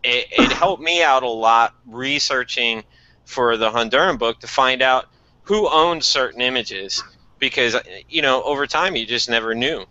it, 0.04 0.28
it 0.32 0.52
helped 0.52 0.82
me 0.82 1.04
out 1.04 1.24
a 1.24 1.30
lot 1.30 1.76
researching 1.86 2.84
for 3.26 3.58
the 3.58 3.70
Honduran 3.70 4.18
book 4.18 4.40
to 4.40 4.48
find 4.48 4.82
out 4.82 5.06
who 5.44 5.70
owned 5.70 6.04
certain 6.04 6.42
images 6.42 7.04
because 7.40 7.76
you 8.08 8.22
know 8.22 8.44
over 8.44 8.68
time 8.68 8.96
you 8.96 9.06
just 9.06 9.30
never 9.30 9.54
knew. 9.54 9.86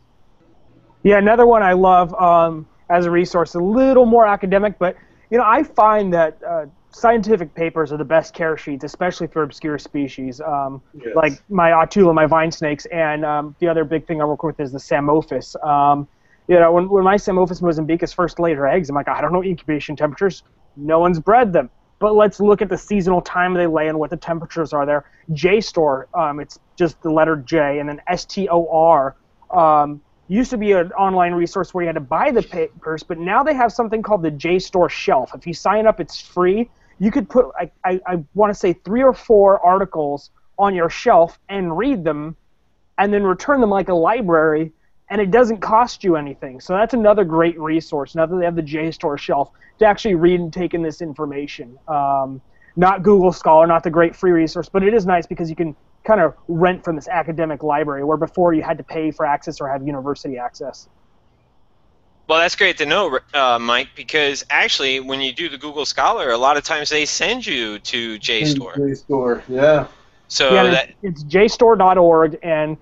Yeah, 1.02 1.18
another 1.18 1.46
one 1.46 1.62
I 1.62 1.72
love 1.72 2.14
um, 2.14 2.66
as 2.90 3.06
a 3.06 3.10
resource, 3.10 3.54
a 3.54 3.58
little 3.60 4.06
more 4.06 4.26
academic, 4.26 4.78
but 4.78 4.96
you 5.30 5.38
know 5.38 5.44
I 5.46 5.62
find 5.62 6.12
that 6.12 6.38
uh, 6.48 6.66
scientific 6.92 7.54
papers 7.54 7.92
are 7.92 7.96
the 7.96 8.04
best 8.04 8.34
care 8.34 8.56
sheets, 8.56 8.84
especially 8.84 9.28
for 9.28 9.42
obscure 9.42 9.78
species, 9.78 10.40
um, 10.40 10.82
Yes. 10.94 11.14
like 11.14 11.32
my 11.48 11.70
Ahaetulla, 11.70 12.12
my 12.14 12.26
vine 12.26 12.50
snakes, 12.50 12.86
and 12.86 13.24
um, 13.24 13.54
the 13.60 13.68
other 13.68 13.84
big 13.84 14.06
thing 14.06 14.20
I 14.20 14.24
work 14.24 14.42
with 14.42 14.58
is 14.60 14.72
the 14.72 14.78
Psammophis. 14.78 15.54
Um, 15.66 16.08
you 16.48 16.58
know, 16.58 16.72
when, 16.72 16.88
when 16.88 17.04
my 17.04 17.14
Psammophis 17.14 17.62
mossambicus 17.62 18.12
first 18.12 18.40
laid 18.40 18.56
her 18.56 18.66
eggs, 18.66 18.88
I'm 18.88 18.96
like, 18.96 19.08
I 19.08 19.20
don't 19.20 19.32
know 19.32 19.42
incubation 19.42 19.94
temperatures. 19.94 20.42
No 20.76 20.98
one's 20.98 21.20
bred 21.20 21.52
them. 21.52 21.70
But 22.00 22.14
let's 22.14 22.40
look 22.40 22.62
at 22.62 22.70
the 22.70 22.78
seasonal 22.78 23.20
time 23.20 23.54
they 23.54 23.66
lay 23.66 23.86
and 23.86 23.98
what 23.98 24.10
the 24.10 24.16
temperatures 24.16 24.72
are 24.72 24.86
there. 24.86 25.04
JSTOR, 25.32 26.04
um, 26.18 26.40
it's 26.40 26.58
just 26.76 27.00
the 27.02 27.10
letter 27.10 27.36
J, 27.36 27.78
and 27.78 27.88
then 27.88 28.00
STOR. 28.16 29.16
Um, 29.50 30.00
used 30.36 30.50
to 30.50 30.56
be 30.56 30.72
an 30.72 30.92
online 30.92 31.32
resource 31.32 31.74
where 31.74 31.82
you 31.82 31.88
had 31.88 31.94
to 31.94 32.00
buy 32.00 32.30
the 32.30 32.42
papers, 32.42 33.02
but 33.02 33.18
now 33.18 33.42
they 33.42 33.54
have 33.54 33.72
something 33.72 34.00
called 34.00 34.22
the 34.22 34.30
JSTOR 34.30 34.88
shelf. 34.88 35.32
If 35.34 35.46
you 35.46 35.52
sign 35.52 35.86
up, 35.86 35.98
it's 35.98 36.20
free. 36.20 36.70
You 37.00 37.10
could 37.10 37.28
put, 37.28 37.46
I, 37.58 37.70
I, 37.84 38.00
I 38.06 38.24
want 38.34 38.52
to 38.52 38.58
say, 38.58 38.72
three 38.72 39.02
or 39.02 39.12
four 39.12 39.58
articles 39.64 40.30
on 40.56 40.74
your 40.74 40.88
shelf 40.88 41.38
and 41.48 41.76
read 41.76 42.04
them, 42.04 42.36
and 42.98 43.12
then 43.12 43.24
return 43.24 43.60
them 43.60 43.70
like 43.70 43.88
a 43.88 43.94
library, 43.94 44.72
and 45.08 45.20
it 45.20 45.30
doesn't 45.30 45.58
cost 45.58 46.04
you 46.04 46.14
anything. 46.16 46.60
So 46.60 46.74
that's 46.74 46.94
another 46.94 47.24
great 47.24 47.58
resource. 47.58 48.14
Now 48.14 48.26
that 48.26 48.36
they 48.36 48.44
have 48.44 48.56
the 48.56 48.62
JSTOR 48.62 49.18
shelf 49.18 49.50
to 49.80 49.86
actually 49.86 50.14
read 50.14 50.38
and 50.38 50.52
take 50.52 50.74
in 50.74 50.82
this 50.82 51.00
information. 51.00 51.76
Um, 51.88 52.40
not 52.76 53.02
Google 53.02 53.32
Scholar, 53.32 53.66
not 53.66 53.82
the 53.82 53.90
great 53.90 54.14
free 54.14 54.30
resource, 54.30 54.68
but 54.68 54.82
it 54.82 54.94
is 54.94 55.06
nice 55.06 55.26
because 55.26 55.50
you 55.50 55.56
can 55.56 55.76
kind 56.04 56.20
of 56.20 56.34
rent 56.48 56.82
from 56.84 56.96
this 56.96 57.08
academic 57.08 57.62
library 57.62 58.04
where 58.04 58.16
before 58.16 58.54
you 58.54 58.62
had 58.62 58.78
to 58.78 58.84
pay 58.84 59.10
for 59.10 59.26
access 59.26 59.60
or 59.60 59.68
have 59.68 59.86
university 59.86 60.38
access. 60.38 60.88
Well, 62.26 62.38
that's 62.38 62.54
great 62.54 62.78
to 62.78 62.86
know, 62.86 63.18
uh, 63.34 63.58
Mike, 63.58 63.88
because 63.96 64.44
actually, 64.50 65.00
when 65.00 65.20
you 65.20 65.32
do 65.32 65.48
the 65.48 65.58
Google 65.58 65.84
Scholar, 65.84 66.30
a 66.30 66.38
lot 66.38 66.56
of 66.56 66.62
times 66.62 66.88
they 66.88 67.04
send 67.04 67.44
you 67.44 67.80
to 67.80 68.20
JSTOR. 68.20 68.76
JSTOR, 68.76 69.42
yeah. 69.48 69.88
So 70.28 70.54
yeah, 70.54 70.70
that 70.70 70.94
it's, 71.02 71.24
it's 71.24 71.34
jstor.org, 71.34 72.38
and 72.44 72.76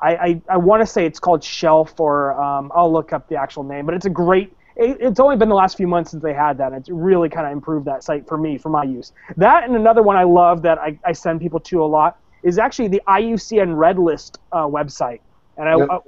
I, 0.00 0.14
I, 0.14 0.42
I 0.50 0.56
want 0.56 0.82
to 0.82 0.86
say 0.86 1.04
it's 1.04 1.18
called 1.18 1.42
Shelf, 1.42 1.98
or 1.98 2.40
um, 2.40 2.70
I'll 2.72 2.92
look 2.92 3.12
up 3.12 3.28
the 3.28 3.34
actual 3.34 3.64
name, 3.64 3.86
but 3.86 3.96
it's 3.96 4.06
a 4.06 4.10
great. 4.10 4.56
It, 4.76 4.98
it's 5.00 5.20
only 5.20 5.36
been 5.36 5.48
the 5.48 5.54
last 5.54 5.76
few 5.76 5.86
months 5.86 6.10
since 6.10 6.22
they 6.22 6.34
had 6.34 6.58
that. 6.58 6.72
It's 6.72 6.88
really 6.88 7.28
kind 7.28 7.46
of 7.46 7.52
improved 7.52 7.86
that 7.86 8.02
site 8.04 8.26
for 8.26 8.38
me, 8.38 8.58
for 8.58 8.68
my 8.68 8.84
use. 8.84 9.12
That 9.36 9.64
and 9.64 9.76
another 9.76 10.02
one 10.02 10.16
I 10.16 10.24
love 10.24 10.62
that 10.62 10.78
I, 10.78 10.98
I 11.04 11.12
send 11.12 11.40
people 11.40 11.60
to 11.60 11.82
a 11.82 11.86
lot 11.86 12.18
is 12.42 12.58
actually 12.58 12.88
the 12.88 13.02
IUCN 13.06 13.76
Red 13.76 13.98
List 13.98 14.38
uh, 14.52 14.66
website, 14.66 15.20
and 15.56 15.68
I, 15.68 15.76
Yep. 15.76 15.88
uh, 15.90 15.98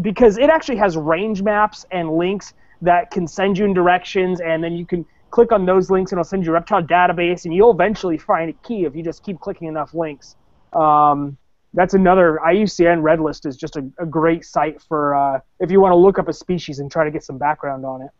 because 0.00 0.38
it 0.38 0.48
actually 0.48 0.76
has 0.76 0.96
range 0.96 1.42
maps 1.42 1.84
and 1.90 2.16
links 2.16 2.54
that 2.80 3.10
can 3.10 3.26
send 3.26 3.58
you 3.58 3.64
in 3.64 3.74
directions, 3.74 4.40
and 4.40 4.62
then 4.62 4.72
you 4.72 4.86
can 4.86 5.04
click 5.30 5.52
on 5.52 5.66
those 5.66 5.90
links 5.90 6.12
and 6.12 6.18
it'll 6.18 6.28
send 6.28 6.44
you 6.44 6.50
a 6.50 6.54
reptile 6.54 6.82
database, 6.82 7.44
and 7.44 7.54
you'll 7.54 7.72
eventually 7.72 8.18
find 8.18 8.50
a 8.50 8.52
key 8.66 8.84
if 8.84 8.94
you 8.94 9.02
just 9.02 9.24
keep 9.24 9.40
clicking 9.40 9.68
enough 9.68 9.94
links. 9.94 10.36
Um, 10.72 11.36
that's 11.74 11.94
another 11.94 12.38
IUCN 12.44 13.02
Red 13.02 13.20
List 13.20 13.46
is 13.46 13.56
just 13.56 13.76
a, 13.76 13.88
a 13.98 14.06
great 14.06 14.44
site 14.44 14.80
for 14.82 15.14
uh, 15.14 15.40
if 15.60 15.70
you 15.70 15.80
want 15.80 15.92
to 15.92 15.96
look 15.96 16.18
up 16.18 16.28
a 16.28 16.32
species 16.32 16.78
and 16.78 16.90
try 16.90 17.04
to 17.04 17.10
get 17.10 17.24
some 17.24 17.38
background 17.38 17.84
on 17.84 18.02
it. 18.02 18.10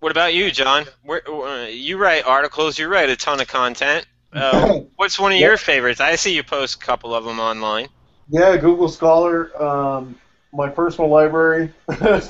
What 0.00 0.10
about 0.10 0.34
you, 0.34 0.50
John? 0.50 0.84
Where, 1.02 1.28
uh, 1.28 1.66
you 1.66 1.96
write 1.96 2.26
articles. 2.26 2.78
You 2.78 2.88
write 2.88 3.08
a 3.08 3.16
ton 3.16 3.40
of 3.40 3.48
content. 3.48 4.06
Uh, 4.32 4.80
what's 4.96 5.18
one 5.18 5.32
of 5.32 5.38
your 5.38 5.56
favorites? 5.56 6.00
I 6.00 6.16
see 6.16 6.34
you 6.34 6.42
post 6.42 6.76
a 6.76 6.78
couple 6.78 7.14
of 7.14 7.24
them 7.24 7.40
online. 7.40 7.88
Yeah, 8.28 8.56
Google 8.56 8.88
Scholar, 8.88 9.50
um, 9.62 10.16
my 10.52 10.68
personal 10.68 11.08
library, 11.08 11.72
uh, 11.88 12.20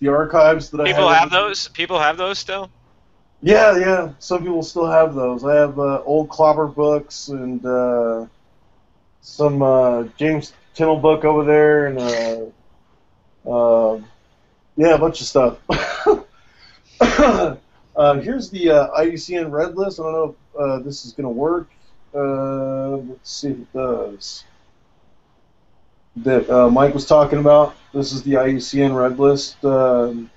the 0.00 0.08
archives 0.08 0.70
that 0.70 0.80
I 0.80 0.84
People 0.84 1.08
have. 1.08 1.18
have 1.20 1.30
those. 1.30 1.68
People 1.68 1.98
have 1.98 2.16
those 2.16 2.38
still. 2.38 2.70
Yeah, 3.40 3.76
yeah. 3.78 4.12
Some 4.18 4.40
people 4.42 4.62
still 4.62 4.90
have 4.90 5.14
those. 5.14 5.44
I 5.44 5.54
have 5.54 5.78
uh, 5.78 6.02
old 6.02 6.28
Klauber 6.28 6.74
books 6.74 7.28
and 7.28 7.64
uh, 7.64 8.26
some 9.20 9.62
uh, 9.62 10.04
James 10.16 10.52
Tindall 10.74 10.98
book 10.98 11.24
over 11.24 11.44
there, 11.44 11.86
and 11.86 11.98
uh, 11.98 12.46
uh, 13.48 14.00
yeah, 14.76 14.94
a 14.94 14.98
bunch 14.98 15.20
of 15.20 15.26
stuff. 15.26 15.58
uh, 17.00 18.20
here's 18.20 18.50
the 18.50 18.70
uh, 18.70 19.00
IUCN 19.00 19.52
Red 19.52 19.76
List. 19.76 20.00
I 20.00 20.04
don't 20.04 20.12
know 20.12 20.36
if 20.78 20.84
this 20.84 21.04
is 21.04 21.12
going 21.12 21.24
to 21.24 21.30
work. 21.30 21.68
Let's 22.12 23.30
see 23.30 23.50
if 23.50 23.58
it 23.58 23.72
does. 23.72 24.44
That 26.16 26.48
Mike 26.72 26.94
was 26.94 27.06
talking 27.06 27.38
about. 27.38 27.76
This 27.92 28.12
is 28.12 28.24
the 28.24 28.32
IUCN 28.34 28.96
Red 28.96 29.20
List 29.20 29.64
um 29.64 30.28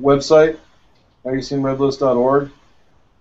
website. 0.00 0.58
IUCNRedList.org. 1.24 2.50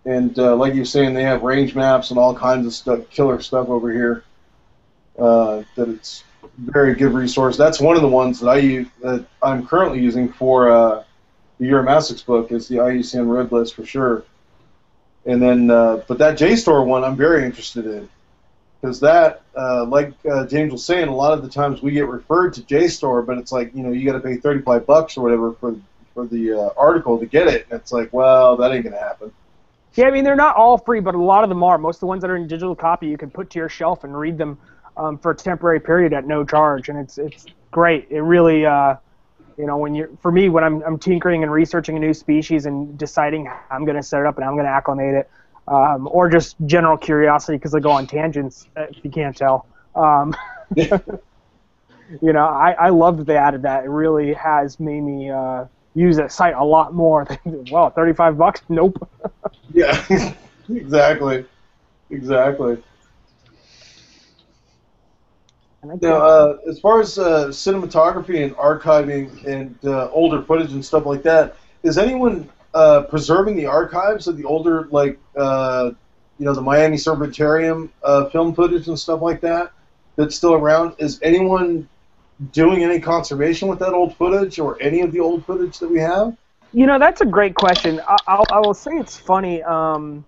And 0.05 0.39
uh, 0.39 0.55
like 0.55 0.73
you 0.73 0.81
were 0.81 0.85
saying, 0.85 1.13
they 1.13 1.23
have 1.23 1.43
range 1.43 1.75
maps 1.75 2.11
and 2.11 2.19
all 2.19 2.33
kinds 2.33 2.65
of 2.65 2.73
stuff, 2.73 3.09
killer 3.09 3.41
stuff 3.41 3.67
over 3.67 3.91
here. 3.91 4.23
Uh, 5.19 5.63
that 5.75 5.89
it's 5.89 6.23
very 6.57 6.93
good 6.93 7.13
resource. 7.13 7.57
That's 7.57 7.79
one 7.79 7.95
of 7.95 8.01
the 8.01 8.07
ones 8.07 8.39
that 8.39 8.47
I 8.47 8.57
use, 8.57 8.87
that 9.01 9.25
I'm 9.41 9.65
currently 9.65 9.99
using 9.99 10.31
for 10.31 10.71
uh, 10.71 11.03
the 11.59 11.65
Uromastyx 11.65 12.25
book 12.25 12.51
is 12.51 12.67
the 12.67 12.77
IUCN 12.77 13.33
Red 13.33 13.51
List 13.51 13.75
for 13.75 13.85
sure. 13.85 14.23
And 15.25 15.41
then, 15.41 15.69
uh, 15.69 16.03
but 16.07 16.19
that 16.19 16.37
JSTOR 16.37 16.85
one, 16.85 17.03
I'm 17.03 17.17
very 17.17 17.43
interested 17.43 17.85
in 17.85 18.07
because 18.79 18.99
that, 19.01 19.41
uh, 19.57 19.85
like 19.85 20.13
uh, 20.29 20.45
James 20.45 20.71
was 20.71 20.85
saying, 20.85 21.07
a 21.07 21.15
lot 21.15 21.33
of 21.33 21.41
the 21.41 21.49
times 21.49 21.81
we 21.81 21.91
get 21.91 22.07
referred 22.07 22.53
to 22.53 22.61
JSTOR, 22.61 23.25
but 23.25 23.37
it's 23.37 23.51
like 23.51 23.75
you 23.75 23.83
know 23.83 23.91
you 23.91 24.05
got 24.05 24.13
to 24.13 24.19
pay 24.19 24.37
35 24.37 24.85
bucks 24.85 25.17
or 25.17 25.21
whatever 25.21 25.53
for 25.53 25.75
for 26.17 26.25
the 26.25 26.51
uh, 26.51 26.69
article 26.75 27.19
to 27.19 27.27
get 27.27 27.47
it. 27.47 27.67
And 27.69 27.79
it's 27.79 27.91
like, 27.91 28.11
well, 28.11 28.57
that 28.57 28.71
ain't 28.71 28.83
gonna 28.83 28.97
happen. 28.97 29.31
Yeah, 29.93 30.07
I 30.07 30.11
mean 30.11 30.23
they're 30.23 30.35
not 30.35 30.55
all 30.55 30.79
free, 30.79 30.99
but 30.99 31.13
a 31.13 31.21
lot 31.21 31.43
of 31.43 31.49
them 31.49 31.63
are. 31.63 31.77
Most 31.77 31.97
of 31.97 31.99
the 31.99 32.05
ones 32.07 32.21
that 32.21 32.31
are 32.31 32.35
in 32.35 32.47
digital 32.47 32.75
copy, 32.75 33.05
you 33.05 33.19
can 33.19 33.29
put 33.29 33.51
to 33.51 33.59
your 33.59 33.69
shelf 33.69 34.03
and 34.03 34.17
read 34.17 34.35
them 34.35 34.57
um, 34.97 35.19
for 35.19 35.29
a 35.29 35.35
temporary 35.35 35.79
period 35.79 36.13
at 36.13 36.25
no 36.25 36.43
charge, 36.43 36.89
and 36.89 36.97
it's 36.97 37.19
it's 37.19 37.45
great. 37.69 38.07
It 38.09 38.21
really, 38.21 38.65
uh, 38.65 38.95
you 39.59 39.67
know, 39.67 39.77
when 39.77 39.93
you're 39.93 40.09
for 40.19 40.31
me 40.31 40.49
when 40.49 40.63
I'm 40.63 40.81
I'm 40.81 40.97
tinkering 40.97 41.43
and 41.43 41.51
researching 41.51 41.95
a 41.97 41.99
new 41.99 42.15
species 42.15 42.65
and 42.65 42.97
deciding 42.97 43.45
how 43.45 43.61
I'm 43.69 43.85
going 43.85 43.97
to 43.97 44.01
set 44.01 44.19
it 44.21 44.25
up 44.25 44.37
and 44.37 44.45
I'm 44.45 44.53
going 44.53 44.65
to 44.65 44.71
acclimate 44.71 45.13
it, 45.13 45.29
um, 45.67 46.09
or 46.11 46.31
just 46.31 46.55
general 46.65 46.97
curiosity 46.97 47.57
because 47.59 47.75
I 47.75 47.79
go 47.79 47.91
on 47.91 48.07
tangents 48.07 48.67
uh, 48.75 48.87
if 48.89 48.97
you 49.03 49.11
can't 49.11 49.37
tell. 49.37 49.67
Um, 49.93 50.35
you 50.75 52.33
know, 52.33 52.45
I, 52.45 52.71
I 52.71 52.89
love 52.89 53.17
that 53.17 53.27
they 53.27 53.37
added 53.37 53.61
that. 53.63 53.83
It 53.83 53.89
really 53.89 54.33
has 54.33 54.79
made 54.79 55.01
me 55.01 55.29
uh, 55.29 55.65
use 55.97 56.17
that 56.17 56.31
site 56.31 56.53
a 56.53 56.63
lot 56.63 56.93
more. 56.93 57.27
Well, 57.45 57.89
35 57.89 58.37
bucks? 58.37 58.61
Nope. 58.69 59.09
Yeah, 59.73 60.01
exactly, 60.69 61.45
exactly. 62.09 62.77
Now, 66.01 66.17
uh, 66.17 66.57
as 66.69 66.79
far 66.79 67.01
as 67.01 67.19
uh, 67.19 67.47
cinematography 67.47 68.43
and 68.43 68.55
archiving 68.55 69.45
and 69.45 69.77
uh, 69.83 70.09
older 70.11 70.41
footage 70.41 70.71
and 70.71 70.83
stuff 70.83 71.05
like 71.05 71.21
that, 71.23 71.57
is 71.83 71.97
anyone 71.97 72.49
uh, 72.73 73.01
preserving 73.03 73.57
the 73.57 73.65
archives 73.65 74.27
of 74.27 74.37
the 74.37 74.45
older, 74.45 74.87
like, 74.89 75.19
uh, 75.35 75.91
you 76.39 76.45
know, 76.45 76.53
the 76.53 76.61
Miami 76.61 76.97
Serpentarium 76.97 77.89
uh, 78.03 78.29
film 78.29 78.55
footage 78.55 78.87
and 78.87 78.97
stuff 78.97 79.21
like 79.21 79.41
that 79.41 79.71
that's 80.15 80.35
still 80.35 80.53
around? 80.53 80.95
Is 80.97 81.19
anyone 81.21 81.87
doing 82.51 82.83
any 82.83 82.99
conservation 82.99 83.67
with 83.67 83.79
that 83.79 83.93
old 83.93 84.15
footage 84.15 84.59
or 84.59 84.81
any 84.81 85.01
of 85.01 85.11
the 85.11 85.19
old 85.19 85.45
footage 85.45 85.79
that 85.79 85.89
we 85.89 85.99
have? 85.99 86.35
You 86.73 86.85
know, 86.85 86.99
that's 86.99 87.21
a 87.21 87.25
great 87.25 87.55
question. 87.55 88.01
I, 88.07 88.17
I'll, 88.27 88.45
I 88.51 88.59
will 88.59 88.73
say 88.73 88.91
it's 88.93 89.17
funny. 89.17 89.63
Um, 89.63 90.25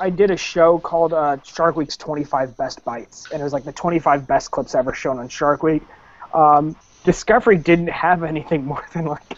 I 0.00 0.10
did 0.10 0.30
a 0.30 0.36
show 0.36 0.78
called 0.78 1.12
uh, 1.12 1.38
Shark 1.44 1.76
Week's 1.76 1.96
25 1.96 2.56
Best 2.56 2.84
Bites, 2.84 3.30
and 3.30 3.40
it 3.40 3.44
was 3.44 3.52
like 3.52 3.64
the 3.64 3.72
25 3.72 4.26
best 4.26 4.50
clips 4.50 4.74
ever 4.74 4.92
shown 4.92 5.18
on 5.18 5.28
Shark 5.28 5.62
Week. 5.62 5.82
Um, 6.34 6.76
Discovery 7.04 7.56
didn't 7.56 7.88
have 7.88 8.24
anything 8.24 8.64
more 8.66 8.84
than 8.92 9.06
like 9.06 9.36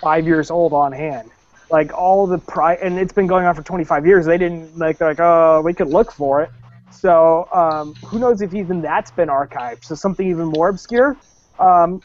five 0.00 0.26
years 0.26 0.50
old 0.50 0.72
on 0.72 0.92
hand. 0.92 1.30
Like 1.70 1.92
all 1.92 2.26
the 2.26 2.38
pri 2.38 2.74
and 2.74 2.98
it's 2.98 3.12
been 3.12 3.26
going 3.26 3.46
on 3.46 3.54
for 3.54 3.62
25 3.62 4.06
years. 4.06 4.26
They 4.26 4.38
didn't 4.38 4.78
like 4.78 4.98
they're 4.98 5.08
like, 5.08 5.20
oh, 5.20 5.60
we 5.64 5.74
could 5.74 5.88
look 5.88 6.12
for 6.12 6.42
it. 6.42 6.50
So 6.90 7.48
um, 7.52 7.94
who 8.06 8.18
knows 8.18 8.40
if 8.40 8.54
even 8.54 8.80
that's 8.80 9.10
been 9.10 9.28
archived? 9.28 9.84
So 9.84 9.94
something 9.94 10.28
even 10.28 10.46
more 10.46 10.68
obscure. 10.68 11.16
Um, 11.58 12.02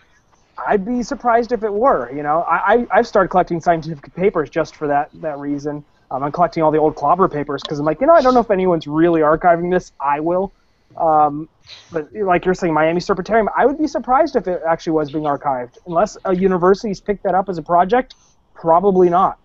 I'd 0.68 0.86
be 0.86 1.04
surprised 1.04 1.52
if 1.52 1.64
it 1.64 1.72
were. 1.72 2.12
You 2.12 2.24
know, 2.24 2.42
I, 2.42 2.74
I 2.74 2.88
I've 2.92 3.08
started 3.08 3.30
collecting 3.30 3.62
scientific 3.62 4.14
papers 4.16 4.50
just 4.50 4.76
for 4.76 4.88
that 4.88 5.10
that 5.16 5.38
reason. 5.40 5.84
Um, 6.12 6.24
I'm 6.24 6.32
collecting 6.32 6.64
all 6.64 6.72
the 6.72 6.80
old 6.80 6.96
Klauber 6.96 7.32
papers 7.32 7.62
because 7.62 7.80
I'm 7.80 7.86
like, 7.86 8.02
you 8.02 8.08
know, 8.08 8.14
I 8.14 8.22
don't 8.22 8.34
know 8.34 8.40
if 8.40 8.50
anyone's 8.52 8.88
really 8.88 9.22
archiving 9.22 9.72
this. 9.72 9.92
I 10.00 10.20
will. 10.20 10.52
Um, 10.98 11.48
but 11.92 12.12
like 12.14 12.46
you're 12.46 12.56
saying, 12.56 12.74
Miami 12.74 13.00
Serpentarium, 13.00 13.48
I 13.56 13.66
would 13.66 13.78
be 13.78 13.88
surprised 13.88 14.36
if 14.36 14.48
it 14.48 14.62
actually 14.68 14.94
was 14.94 15.12
being 15.12 15.26
archived, 15.26 15.78
unless 15.86 16.18
a 16.26 16.36
university's 16.36 17.00
picked 17.00 17.24
that 17.24 17.36
up 17.36 17.48
as 17.48 17.58
a 17.58 17.62
project. 17.62 18.16
Probably 18.56 19.10
not. 19.10 19.38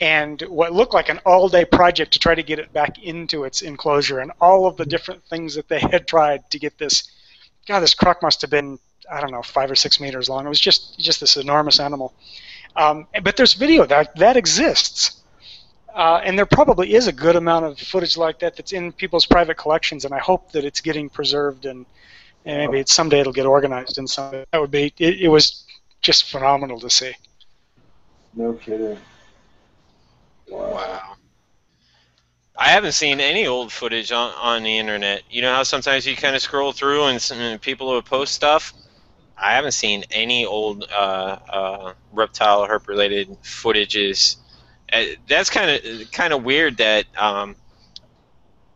and 0.00 0.42
what 0.42 0.72
looked 0.72 0.94
like 0.94 1.08
an 1.08 1.20
all-day 1.24 1.64
project 1.64 2.12
to 2.12 2.18
try 2.18 2.34
to 2.34 2.42
get 2.42 2.58
it 2.58 2.72
back 2.72 2.98
into 3.02 3.44
its 3.44 3.62
enclosure, 3.62 4.18
and 4.18 4.32
all 4.40 4.66
of 4.66 4.76
the 4.76 4.86
different 4.86 5.22
things 5.24 5.54
that 5.54 5.68
they 5.68 5.80
had 5.80 6.06
tried 6.08 6.50
to 6.50 6.58
get 6.58 6.76
this. 6.78 7.08
God, 7.66 7.80
this 7.80 7.94
croc 7.94 8.22
must 8.22 8.40
have 8.40 8.50
been 8.50 8.78
I 9.10 9.20
don't 9.20 9.30
know 9.30 9.42
five 9.42 9.70
or 9.70 9.76
six 9.76 10.00
meters 10.00 10.28
long. 10.28 10.44
It 10.44 10.48
was 10.48 10.60
just 10.60 10.98
just 10.98 11.20
this 11.20 11.36
enormous 11.36 11.78
animal. 11.78 12.14
Um, 12.78 13.08
but 13.24 13.36
there's 13.36 13.54
video 13.54 13.86
that 13.86 14.14
that 14.16 14.36
exists, 14.36 15.22
uh, 15.92 16.20
and 16.24 16.38
there 16.38 16.46
probably 16.46 16.94
is 16.94 17.08
a 17.08 17.12
good 17.12 17.34
amount 17.34 17.64
of 17.64 17.76
footage 17.76 18.16
like 18.16 18.38
that 18.38 18.56
that's 18.56 18.72
in 18.72 18.92
people's 18.92 19.26
private 19.26 19.56
collections, 19.56 20.04
and 20.04 20.14
I 20.14 20.20
hope 20.20 20.52
that 20.52 20.64
it's 20.64 20.80
getting 20.80 21.08
preserved 21.10 21.66
and, 21.66 21.84
and 22.44 22.58
maybe 22.58 22.78
it's, 22.78 22.94
someday 22.94 23.18
it'll 23.18 23.32
get 23.32 23.46
organized 23.46 23.98
And 23.98 24.08
some. 24.08 24.30
That 24.30 24.60
would 24.60 24.70
be. 24.70 24.94
It, 24.98 25.22
it 25.22 25.28
was 25.28 25.64
just 26.00 26.30
phenomenal 26.30 26.78
to 26.78 26.88
see. 26.88 27.12
No 28.34 28.52
kidding. 28.52 28.96
Wow. 30.48 31.16
I 32.56 32.68
haven't 32.68 32.92
seen 32.92 33.20
any 33.20 33.46
old 33.46 33.72
footage 33.72 34.12
on, 34.12 34.32
on 34.34 34.62
the 34.62 34.78
internet. 34.78 35.22
You 35.30 35.42
know 35.42 35.52
how 35.52 35.64
sometimes 35.64 36.06
you 36.06 36.14
kind 36.14 36.36
of 36.36 36.42
scroll 36.42 36.72
through 36.72 37.04
and, 37.04 37.20
some, 37.20 37.38
and 37.38 37.60
people 37.60 37.88
will 37.88 38.02
post 38.02 38.34
stuff? 38.34 38.72
I 39.40 39.54
haven't 39.54 39.72
seen 39.72 40.04
any 40.10 40.44
old 40.44 40.84
uh, 40.92 41.38
uh, 41.48 41.92
reptile 42.12 42.66
herp 42.66 42.88
related 42.88 43.28
footages. 43.42 44.36
Uh, 44.92 45.04
that's 45.28 45.50
kind 45.50 45.70
of 45.70 46.10
kind 46.12 46.32
of 46.32 46.44
weird 46.44 46.78
that 46.78 47.04
um, 47.16 47.56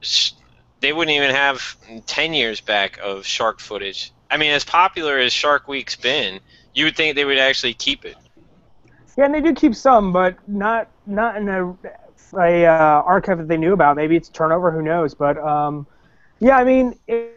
sh- 0.01 0.32
they 0.80 0.93
wouldn't 0.93 1.16
even 1.16 1.30
have 1.30 1.76
10 2.06 2.34
years 2.34 2.60
back 2.60 2.98
of 3.02 3.24
shark 3.24 3.60
footage. 3.60 4.12
I 4.30 4.36
mean, 4.36 4.51
as 4.52 4.64
popular 4.64 5.18
as 5.18 5.32
Shark 5.32 5.68
Week's 5.68 5.94
been, 5.94 6.40
you 6.74 6.86
would 6.86 6.97
think 6.97 7.16
they 7.16 7.24
would 7.24 7.39
actually 7.39 7.74
keep 7.74 8.05
it. 8.05 8.16
Yeah, 9.16 9.26
and 9.26 9.34
they 9.34 9.43
do 9.43 9.52
keep 9.52 9.74
some, 9.74 10.12
but 10.12 10.36
not 10.48 10.89
not 11.06 11.36
in 11.36 11.48
a, 11.48 11.76
a 12.39 12.64
uh, 12.64 13.02
archive 13.02 13.39
that 13.39 13.48
they 13.48 13.59
knew 13.59 13.74
about. 13.74 13.97
Maybe 13.97 14.16
it's 14.16 14.30
turnover, 14.30 14.70
who 14.70 14.80
knows? 14.80 15.14
But 15.14 15.36
um, 15.39 15.86
yeah, 16.40 16.56
I 16.56 16.64
mean, 16.64 16.98
it, 17.06 17.36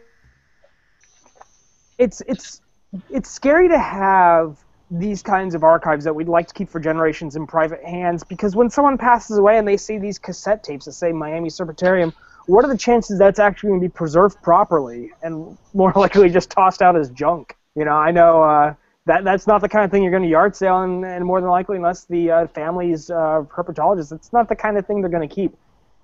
it's 1.98 2.22
it's 2.26 2.62
it's 3.10 3.30
scary 3.30 3.68
to 3.68 3.78
have 3.78 4.58
these 4.90 5.22
kinds 5.22 5.54
of 5.54 5.64
archives 5.64 6.04
that 6.04 6.14
we'd 6.14 6.28
like 6.28 6.46
to 6.46 6.54
keep 6.54 6.68
for 6.68 6.78
generations 6.78 7.34
in 7.34 7.46
private 7.46 7.82
hands 7.82 8.22
because 8.22 8.54
when 8.54 8.70
someone 8.70 8.96
passes 8.96 9.36
away 9.36 9.58
and 9.58 9.66
they 9.66 9.76
see 9.76 9.98
these 9.98 10.18
cassette 10.18 10.62
tapes 10.62 10.84
that 10.84 10.92
say 10.92 11.10
Miami 11.10 11.48
Serpentarium, 11.48 12.12
what 12.46 12.64
are 12.64 12.68
the 12.68 12.78
chances 12.78 13.18
that's 13.18 13.40
actually 13.40 13.70
going 13.70 13.80
to 13.80 13.88
be 13.88 13.92
preserved 13.92 14.40
properly 14.42 15.10
and 15.22 15.58
more 15.74 15.92
likely 15.96 16.28
just 16.30 16.50
tossed 16.50 16.82
out 16.82 16.96
as 16.96 17.10
junk? 17.10 17.56
You 17.74 17.84
know, 17.84 17.96
I 17.96 18.12
know 18.12 18.42
uh, 18.42 18.74
that 19.06 19.24
that's 19.24 19.46
not 19.46 19.60
the 19.60 19.68
kind 19.68 19.84
of 19.84 19.90
thing 19.90 20.02
you're 20.02 20.12
going 20.12 20.22
to 20.22 20.28
yard 20.28 20.56
sale, 20.56 20.82
and, 20.82 21.04
and 21.04 21.24
more 21.24 21.40
than 21.40 21.50
likely, 21.50 21.76
unless 21.76 22.04
the 22.04 22.30
uh, 22.30 22.46
family's 22.48 23.10
uh, 23.10 23.44
herpetologist, 23.48 24.12
it's 24.12 24.32
not 24.32 24.48
the 24.48 24.56
kind 24.56 24.78
of 24.78 24.86
thing 24.86 25.00
they're 25.00 25.10
going 25.10 25.28
to 25.28 25.34
keep. 25.34 25.56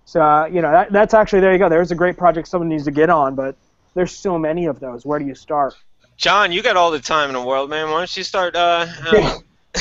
So, 0.05 0.21
uh, 0.21 0.47
you 0.47 0.61
know, 0.61 0.71
that, 0.71 0.93
that's 0.93 1.15
actually 1.15 1.41
there 1.41 1.53
you 1.53 1.59
go. 1.59 1.69
There's 1.69 1.93
a 1.93 1.95
great 1.95 2.17
project 2.17 2.49
someone 2.49 2.69
needs 2.69 2.85
to 2.85 2.91
get 2.91 3.09
on, 3.09 3.35
but 3.35 3.57
there's 3.95 4.13
so 4.15 4.39
many 4.39 4.67
of 4.67 4.81
those. 4.81 5.07
Where 5.07 5.19
do 5.19 5.25
you 5.25 5.35
start? 5.35 5.75
John, 6.23 6.53
you 6.53 6.63
got 6.63 6.77
all 6.77 6.93
the 6.93 7.01
time 7.01 7.31
in 7.31 7.35
the 7.35 7.43
world, 7.43 7.69
man. 7.69 7.91
Why 7.91 7.99
don't 7.99 8.17
you 8.17 8.23
start? 8.23 8.55
Uh, 8.55 8.87
uh, 9.09 9.39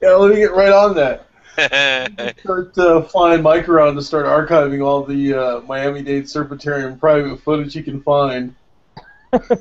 Yeah, 0.00 0.10
let 0.10 0.30
me 0.30 0.36
get 0.36 0.52
right 0.52 0.70
on 0.70 0.94
that. 0.94 1.26
Start 2.38 2.78
uh, 2.78 3.02
flying 3.02 3.42
Mike 3.42 3.68
around 3.68 3.96
to 3.96 4.02
start 4.02 4.26
archiving 4.26 4.84
all 4.84 5.02
the 5.02 5.34
uh, 5.34 5.60
Miami-Dade 5.62 6.24
Serpentarium 6.24 7.00
private 7.00 7.40
footage 7.40 7.74
you 7.74 7.82
can 7.82 8.00
find. 8.02 8.54
well, 9.32 9.58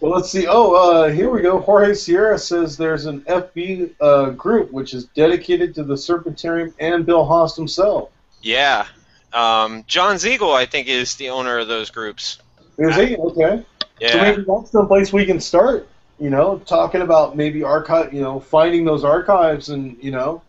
let's 0.00 0.30
see. 0.30 0.46
Oh, 0.48 0.74
uh, 0.74 1.10
here 1.10 1.28
we 1.28 1.42
go. 1.42 1.58
Jorge 1.58 1.92
Sierra 1.92 2.38
says 2.38 2.78
there's 2.78 3.04
an 3.04 3.20
FB 3.22 3.94
uh, 4.00 4.30
group 4.30 4.70
which 4.70 4.94
is 4.94 5.04
dedicated 5.06 5.74
to 5.74 5.82
the 5.82 5.94
Serpentarium 5.94 6.72
and 6.78 7.04
Bill 7.04 7.26
Haast 7.26 7.56
himself. 7.56 8.10
yeah. 8.40 8.86
Um, 9.34 9.84
John 9.86 10.16
Ziegel, 10.16 10.52
I 10.52 10.64
think, 10.64 10.88
is 10.88 11.14
the 11.16 11.28
owner 11.28 11.58
of 11.58 11.68
those 11.68 11.90
groups. 11.90 12.38
Is 12.78 12.96
he? 12.96 13.16
Okay. 13.16 13.64
So 14.08 14.18
maybe 14.18 14.44
that's 14.46 14.70
the 14.70 14.86
place 14.86 15.12
we 15.12 15.26
can 15.26 15.40
start. 15.40 15.88
You 16.18 16.30
know, 16.30 16.58
talking 16.58 17.02
about 17.02 17.36
maybe 17.36 17.62
archive. 17.62 18.12
You 18.12 18.22
know, 18.22 18.40
finding 18.40 18.84
those 18.84 19.04
archives 19.04 19.68
and 19.68 19.96
you 20.02 20.10
know, 20.10 20.42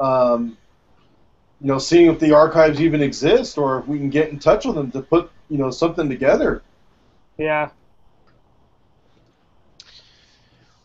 um, 0.00 0.56
you 1.60 1.68
know, 1.68 1.78
seeing 1.78 2.06
if 2.06 2.18
the 2.18 2.32
archives 2.32 2.80
even 2.80 3.02
exist 3.02 3.58
or 3.58 3.80
if 3.80 3.86
we 3.86 3.98
can 3.98 4.10
get 4.10 4.30
in 4.30 4.38
touch 4.38 4.64
with 4.64 4.74
them 4.74 4.90
to 4.92 5.02
put 5.02 5.30
you 5.48 5.58
know 5.58 5.70
something 5.70 6.08
together. 6.08 6.62
Yeah. 7.36 7.70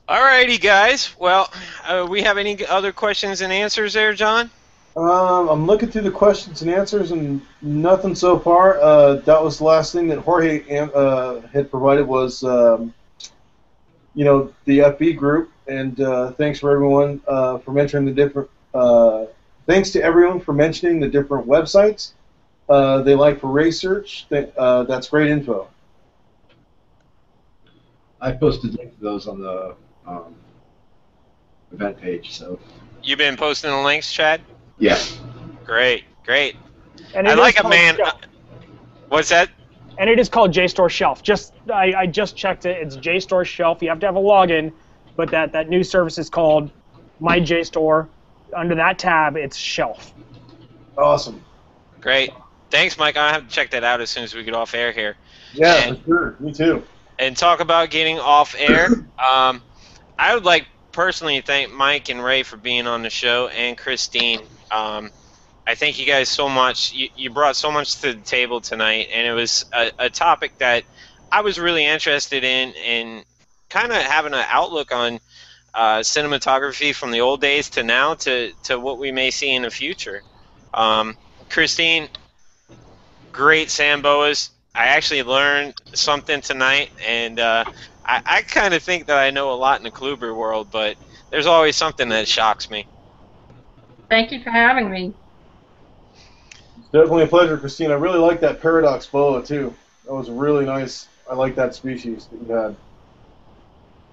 Alrighty, 0.08 0.60
guys. 0.60 1.16
Well, 1.18 1.52
uh, 1.86 2.06
we 2.10 2.22
have 2.24 2.38
any 2.38 2.66
other 2.66 2.92
questions 2.92 3.42
and 3.42 3.54
answers 3.54 3.94
there, 3.94 4.14
John? 4.14 4.52
Um, 4.96 5.50
I'm 5.50 5.66
looking 5.66 5.90
through 5.90 6.04
the 6.04 6.12
questions 6.12 6.62
and 6.62 6.70
answers 6.70 7.12
and 7.12 7.42
nothing 7.62 8.14
so 8.14 8.38
far. 8.38 8.80
Uh, 8.80 9.16
that 9.16 9.44
was 9.44 9.58
the 9.58 9.64
last 9.64 9.92
thing 9.92 10.08
that 10.10 10.20
Jorge 10.20 10.64
uh, 10.70 11.42
had 11.48 11.72
provided 11.72 12.08
was, 12.08 12.44
um, 12.44 12.94
you 14.14 14.24
know, 14.24 14.54
the 14.66 14.80
FB 14.80 15.18
group. 15.18 15.52
And 15.68 16.00
uh, 16.00 16.32
thanks 16.34 16.60
for 16.60 16.72
everyone 16.72 17.22
uh, 17.28 17.58
for 17.60 17.72
mentioning 17.72 18.06
the 18.06 18.12
different. 18.12 18.50
Uh, 18.74 19.26
thanks 19.66 19.90
to 19.92 20.04
everyone 20.04 20.40
for 20.40 20.54
mentioning 20.54 21.00
the 21.00 21.08
different 21.08 21.48
websites 21.48 22.12
uh, 22.70 23.02
they 23.02 23.16
like 23.16 23.40
for 23.40 23.48
research. 23.52 24.28
Th- 24.30 24.52
uh, 24.58 24.84
that's 24.84 25.10
great 25.10 25.32
info. 25.32 25.68
I 28.22 28.32
posted 28.32 28.76
links 28.76 28.96
to 28.96 29.02
those 29.02 29.28
on 29.28 29.42
the 29.42 29.76
um, 30.06 30.36
event 31.72 32.00
page. 32.00 32.38
So 32.38 32.60
You've 33.02 33.18
been 33.18 33.36
posting 33.36 33.72
the 33.72 33.82
links, 33.82 34.14
Chad? 34.14 34.42
Yeah, 34.84 35.00
Great, 35.66 36.04
great. 36.26 36.56
And 37.16 37.28
I 37.28 37.34
like 37.36 37.60
a 37.64 37.68
man. 37.68 37.96
Shelf. 37.96 38.22
What's 39.10 39.30
that? 39.30 39.50
And 39.98 40.10
it 40.10 40.20
is 40.20 40.28
called 40.30 40.52
JSTOR 40.52 40.90
Shelf. 40.90 41.22
Just 41.24 41.54
I, 41.72 41.94
I 41.94 42.08
just 42.08 42.36
checked 42.36 42.66
it. 42.66 42.78
It's 42.82 42.98
JSTOR 42.98 43.46
Shelf. 43.46 43.82
You 43.82 43.90
have 43.90 44.00
to 44.00 44.06
have 44.08 44.16
a 44.16 44.20
login, 44.20 44.72
but 45.16 45.30
that 45.32 45.52
that 45.54 45.70
new 45.70 45.84
service 45.84 46.18
is 46.18 46.30
called 46.30 46.72
My 47.20 47.40
JSTOR. 47.40 48.08
Under 48.56 48.76
that 48.76 49.00
tab, 49.00 49.36
it's 49.38 49.56
Shelf. 49.56 50.14
Awesome. 50.98 51.44
Great. 52.02 52.32
Thanks, 52.70 52.98
Mike. 52.98 53.18
I 53.18 53.32
have 53.32 53.48
to 53.48 53.54
check 53.54 53.72
that 53.72 53.84
out 53.84 54.02
as 54.02 54.10
soon 54.10 54.24
as 54.24 54.34
we 54.36 54.44
get 54.44 54.54
off 54.56 54.74
air 54.74 54.92
here. 54.92 55.16
Yeah, 55.54 55.76
And- 55.88 56.00
for 56.00 56.06
sure. 56.06 56.36
Me 56.40 56.52
too. 56.52 56.84
and 57.20 57.38
talk 57.38 57.60
about 57.62 57.90
getting 57.92 58.20
off 58.20 58.56
air. 58.58 58.90
Um, 59.24 59.62
I 60.20 60.34
would 60.36 60.44
like 60.44 60.68
personally 60.92 61.40
thank 61.42 61.72
Mike 61.72 62.10
and 62.10 62.22
Ray 62.24 62.44
for 62.44 62.58
being 62.58 62.88
on 62.88 63.04
the 63.04 63.10
show 63.10 63.48
and 63.48 63.78
Christine. 63.78 64.42
Um, 64.74 65.12
I 65.68 65.76
thank 65.76 66.00
you 66.00 66.06
guys 66.06 66.28
so 66.28 66.50
much. 66.50 66.92
You, 66.94 67.10
you 67.16 67.30
brought 67.30 67.56
so 67.56 67.72
much 67.72 68.02
to 68.02 68.14
the 68.14 68.22
table 68.22 68.60
tonight, 68.60 69.08
and 69.14 69.28
it 69.28 69.34
was 69.34 69.66
a, 69.72 69.92
a 70.00 70.10
topic 70.10 70.58
that 70.58 70.84
I 71.32 71.42
was 71.42 71.60
really 71.60 71.86
interested 71.86 72.44
in 72.44 72.74
and 72.84 73.24
kind 73.70 73.92
of 73.92 73.98
having 73.98 74.34
an 74.34 74.46
outlook 74.50 74.94
on 74.94 75.20
uh, 75.74 76.00
cinematography 76.00 76.94
from 76.94 77.12
the 77.12 77.22
old 77.22 77.40
days 77.40 77.70
to 77.72 77.84
now 77.84 78.14
to, 78.16 78.52
to 78.64 78.80
what 78.80 78.98
we 78.98 79.12
may 79.12 79.32
see 79.32 79.54
in 79.56 79.62
the 79.62 79.72
future. 79.72 80.22
Um, 80.74 81.16
Christine, 81.50 82.10
great 83.32 83.70
sand 83.70 84.04
boas. 84.04 84.50
I 84.76 84.88
actually 84.88 85.24
learned 85.24 85.76
something 85.94 86.42
tonight, 86.42 86.90
and 87.08 87.40
uh, 87.40 87.64
I, 88.06 88.22
I 88.26 88.42
kind 88.42 88.74
of 88.74 88.82
think 88.82 89.06
that 89.06 89.18
I 89.18 89.30
know 89.30 89.52
a 89.52 89.56
lot 89.56 89.80
in 89.80 89.84
the 89.84 89.92
Kluber 89.92 90.36
world, 90.36 90.70
but 90.72 90.98
there's 91.30 91.46
always 91.46 91.76
something 91.76 92.10
that 92.10 92.28
shocks 92.28 92.70
me. 92.70 92.88
Thank 94.14 94.32
you 94.32 94.44
for 94.44 94.52
having 94.52 94.92
me. 94.92 95.12
Definitely 96.92 97.24
a 97.24 97.28
pleasure, 97.28 97.58
Christine. 97.58 97.90
I 97.90 97.96
really 97.96 98.20
like 98.20 98.40
that 98.42 98.62
paradox 98.62 99.08
boa 99.08 99.44
too. 99.44 99.74
That 100.06 100.14
was 100.14 100.30
really 100.30 100.68
nice. 100.68 101.08
I 101.28 101.34
like 101.34 101.56
that 101.56 101.74
species 101.74 102.28
that 102.28 102.40
you 102.48 102.54
had. 102.54 102.76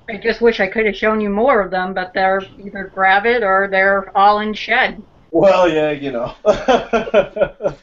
I 0.09 0.16
just 0.16 0.40
wish 0.40 0.59
I 0.59 0.68
could 0.68 0.86
have 0.86 0.97
shown 0.97 1.20
you 1.20 1.28
more 1.28 1.60
of 1.60 1.70
them, 1.70 1.93
but 1.93 2.14
they're 2.14 2.43
either 2.64 2.90
gravid 2.94 3.43
or 3.43 3.68
they're 3.70 4.16
all 4.16 4.40
in 4.40 4.55
shed. 4.55 5.02
Well, 5.32 5.68
yeah, 5.68 5.90
you 5.90 6.12
know. 6.12 6.35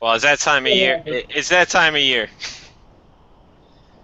Well, 0.00 0.14
it's 0.14 0.22
that 0.22 0.38
time 0.38 0.64
of 0.64 0.72
year. 0.72 1.02
It's 1.04 1.50
that 1.50 1.68
time 1.68 1.94
of 1.94 2.00
year. 2.00 2.30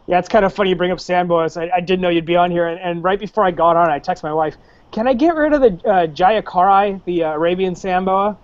Yeah, 0.06 0.18
it's 0.18 0.28
kind 0.28 0.44
of 0.44 0.52
funny 0.52 0.68
you 0.70 0.76
bring 0.76 0.90
up 0.90 1.00
sand 1.00 1.28
boas. 1.28 1.56
I, 1.56 1.70
I 1.74 1.80
didn't 1.80 2.02
know 2.02 2.10
you'd 2.10 2.26
be 2.26 2.36
on 2.36 2.50
here, 2.50 2.66
and, 2.66 2.78
and 2.78 3.02
right 3.02 3.18
before 3.18 3.46
I 3.46 3.50
got 3.50 3.76
on, 3.76 3.88
I 3.88 3.98
texted 3.98 4.24
my 4.24 4.34
wife, 4.34 4.56
"Can 4.92 5.08
I 5.08 5.14
get 5.14 5.34
rid 5.34 5.52
of 5.52 5.60
the 5.60 5.88
uh, 5.88 6.06
Jayakari, 6.06 7.02
the 7.04 7.24
uh, 7.24 7.32
Arabian 7.32 7.74
sand 7.74 8.06
boa?" 8.06 8.38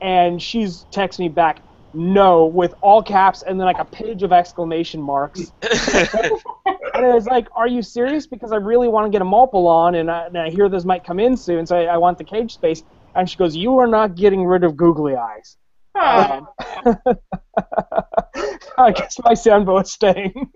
And 0.00 0.42
she's 0.42 0.84
texting 0.92 1.20
me 1.20 1.28
back, 1.28 1.60
"No," 1.94 2.46
with 2.46 2.74
all 2.80 3.02
caps 3.02 3.42
and 3.42 3.58
then 3.58 3.66
like 3.66 3.78
a 3.78 3.84
page 3.84 4.22
of 4.22 4.32
exclamation 4.32 5.00
marks. 5.00 5.52
and 5.62 7.06
I 7.06 7.14
was 7.14 7.26
like, 7.26 7.48
"Are 7.54 7.68
you 7.68 7.82
serious?" 7.82 8.26
Because 8.26 8.52
I 8.52 8.56
really 8.56 8.88
want 8.88 9.06
to 9.06 9.10
get 9.10 9.22
a 9.22 9.24
Mulpal 9.24 9.66
on, 9.66 9.94
and 9.94 10.10
I, 10.10 10.26
and 10.26 10.38
I 10.38 10.50
hear 10.50 10.68
this 10.68 10.84
might 10.84 11.04
come 11.04 11.20
in 11.20 11.36
soon, 11.36 11.66
so 11.66 11.76
I, 11.76 11.84
I 11.84 11.96
want 11.98 12.18
the 12.18 12.24
cage 12.24 12.54
space. 12.54 12.82
And 13.14 13.28
she 13.28 13.36
goes, 13.36 13.54
"You 13.54 13.78
are 13.78 13.86
not 13.86 14.14
getting 14.14 14.44
rid 14.44 14.64
of 14.64 14.76
googly 14.76 15.14
eyes." 15.16 15.56
Oh, 15.94 16.46
I 18.78 18.92
guess 18.92 19.16
my 19.22 19.34
sand 19.34 19.66
boa 19.66 19.82
is 19.82 19.92
staying. 19.92 20.50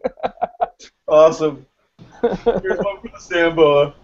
awesome. 1.09 1.67
Here's 2.23 2.79
one 2.79 3.01
for 3.01 3.09
the 3.13 3.21
sand 3.21 3.57
boa. 3.57 3.95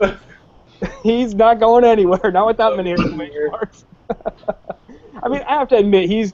he's 1.02 1.34
not 1.34 1.60
going 1.60 1.84
anywhere. 1.84 2.30
Not 2.30 2.46
with 2.46 2.56
that 2.59 2.76
many 2.76 2.92
exclamation 2.92 3.48
marks. 3.50 3.84
I 5.22 5.28
mean, 5.28 5.42
I 5.46 5.54
have 5.54 5.68
to 5.68 5.76
admit, 5.76 6.09
he's 6.09 6.32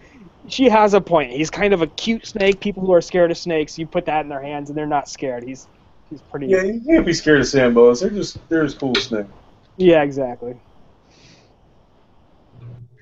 she 0.48 0.68
has 0.68 0.94
a 0.94 1.00
point. 1.00 1.32
He's 1.32 1.50
kind 1.50 1.74
of 1.74 1.82
a 1.82 1.86
cute 1.86 2.26
snake. 2.26 2.60
People 2.60 2.84
who 2.84 2.92
are 2.92 3.00
scared 3.02 3.30
of 3.30 3.36
snakes, 3.36 3.78
you 3.78 3.86
put 3.86 4.06
that 4.06 4.22
in 4.22 4.28
their 4.28 4.42
hands, 4.42 4.70
and 4.70 4.78
they're 4.78 4.86
not 4.86 5.08
scared. 5.08 5.44
He's 5.44 5.68
he's 6.10 6.22
pretty. 6.22 6.46
Yeah, 6.46 6.62
you 6.62 6.80
can't 6.80 7.04
be 7.04 7.12
scared 7.12 7.40
of 7.40 7.46
sand 7.46 7.74
boas. 7.74 8.00
They're 8.00 8.10
just 8.10 8.38
they're 8.48 8.64
just 8.64 8.78
cool 8.78 8.94
snakes. 8.94 9.28
Yeah, 9.76 10.02
exactly. 10.02 10.56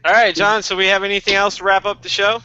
All 0.04 0.12
right, 0.12 0.34
John. 0.34 0.62
So 0.62 0.76
we 0.76 0.86
have 0.86 1.04
anything 1.04 1.34
else 1.34 1.56
to 1.58 1.64
wrap 1.64 1.84
up 1.84 2.02
the 2.02 2.08
show? 2.08 2.40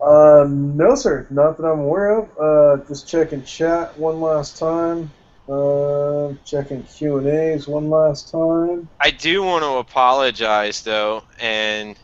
Uh, 0.00 0.46
no, 0.48 0.94
sir. 0.94 1.26
Not 1.30 1.56
that 1.56 1.66
I'm 1.66 1.80
aware 1.80 2.18
of. 2.18 2.38
Uh, 2.38 2.84
just 2.86 3.08
checking 3.08 3.44
chat 3.44 3.96
one 3.98 4.20
last 4.20 4.58
time. 4.58 5.10
Uh, 5.50 6.34
checking 6.44 6.82
Q 6.84 7.18
and 7.18 7.26
A's 7.26 7.66
one 7.66 7.90
last 7.90 8.30
time. 8.30 8.88
I 9.00 9.10
do 9.10 9.42
want 9.42 9.64
to 9.64 9.78
apologize 9.78 10.82
though, 10.82 11.24
and 11.40 11.98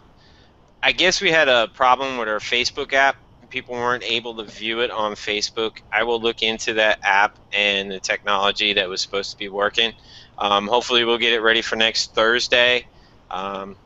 I 0.82 0.92
guess 0.92 1.20
we 1.20 1.30
had 1.30 1.48
a 1.48 1.68
problem 1.68 2.18
with 2.18 2.28
our 2.28 2.40
Facebook 2.40 2.92
app. 2.92 3.16
People 3.50 3.74
weren't 3.76 4.02
able 4.02 4.36
to 4.36 4.44
view 4.44 4.80
it 4.80 4.90
on 4.90 5.12
Facebook. 5.14 5.76
I 5.92 6.02
will 6.02 6.20
look 6.20 6.42
into 6.42 6.74
that 6.74 6.98
app 7.04 7.38
and 7.52 7.90
the 7.90 8.00
technology 8.00 8.72
that 8.72 8.88
was 8.88 9.00
supposed 9.00 9.30
to 9.30 9.36
be 9.38 9.48
working. 9.48 9.92
Um, 10.38 10.66
hopefully, 10.66 11.04
we'll 11.04 11.18
get 11.18 11.32
it 11.32 11.40
ready 11.40 11.62
for 11.62 11.76
next 11.76 12.14
Thursday. 12.14 12.86
Um, 13.30 13.76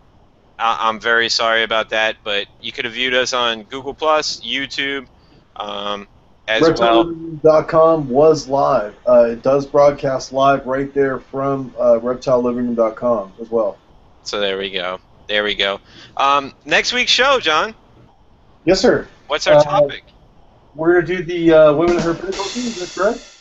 I- 0.59 0.89
I'm 0.89 1.01
very 1.01 1.29
sorry 1.29 1.65
about 1.65 1.91
that, 1.91 2.17
but 2.25 2.47
you 2.59 2.73
could 2.73 2.87
have 2.87 2.95
viewed 2.95 3.15
us 3.15 3.35
on 3.35 3.65
Google 3.65 3.95
Plus, 3.95 4.41
YouTube, 4.41 5.07
um, 5.57 6.09
as 6.51 6.63
well. 6.63 7.05
ReptileLivingRoom.com 7.05 8.09
was 8.09 8.49
live. 8.49 8.95
Uh, 9.09 9.27
it 9.31 9.43
does 9.43 9.67
broadcast 9.67 10.33
live 10.33 10.67
right 10.67 10.93
there 10.93 11.21
from 11.21 11.75
uh, 11.79 11.99
ReptileLivingRoom.com 12.01 13.33
as 13.41 13.51
well. 13.51 13.79
So 14.25 14.41
there 14.41 14.59
we 14.59 14.71
go. 14.71 15.01
There 15.29 15.45
we 15.45 15.55
go. 15.55 15.81
Um, 16.17 16.53
next 16.65 16.93
week's 16.93 17.13
show, 17.13 17.39
John. 17.41 17.75
Yes, 18.65 18.81
sir. 18.81 19.09
What's 19.29 19.47
our 19.47 19.57
Uh, 19.57 19.63
topic? 19.63 20.05
We're 20.75 20.95
gonna 21.01 21.07
do 21.07 21.23
the 21.23 21.53
uh, 21.53 21.73
women 21.75 21.97
in 21.97 22.03
herpetoculture. 22.03 22.57
Is 22.57 22.95
that 22.95 23.01
correct? 23.01 23.37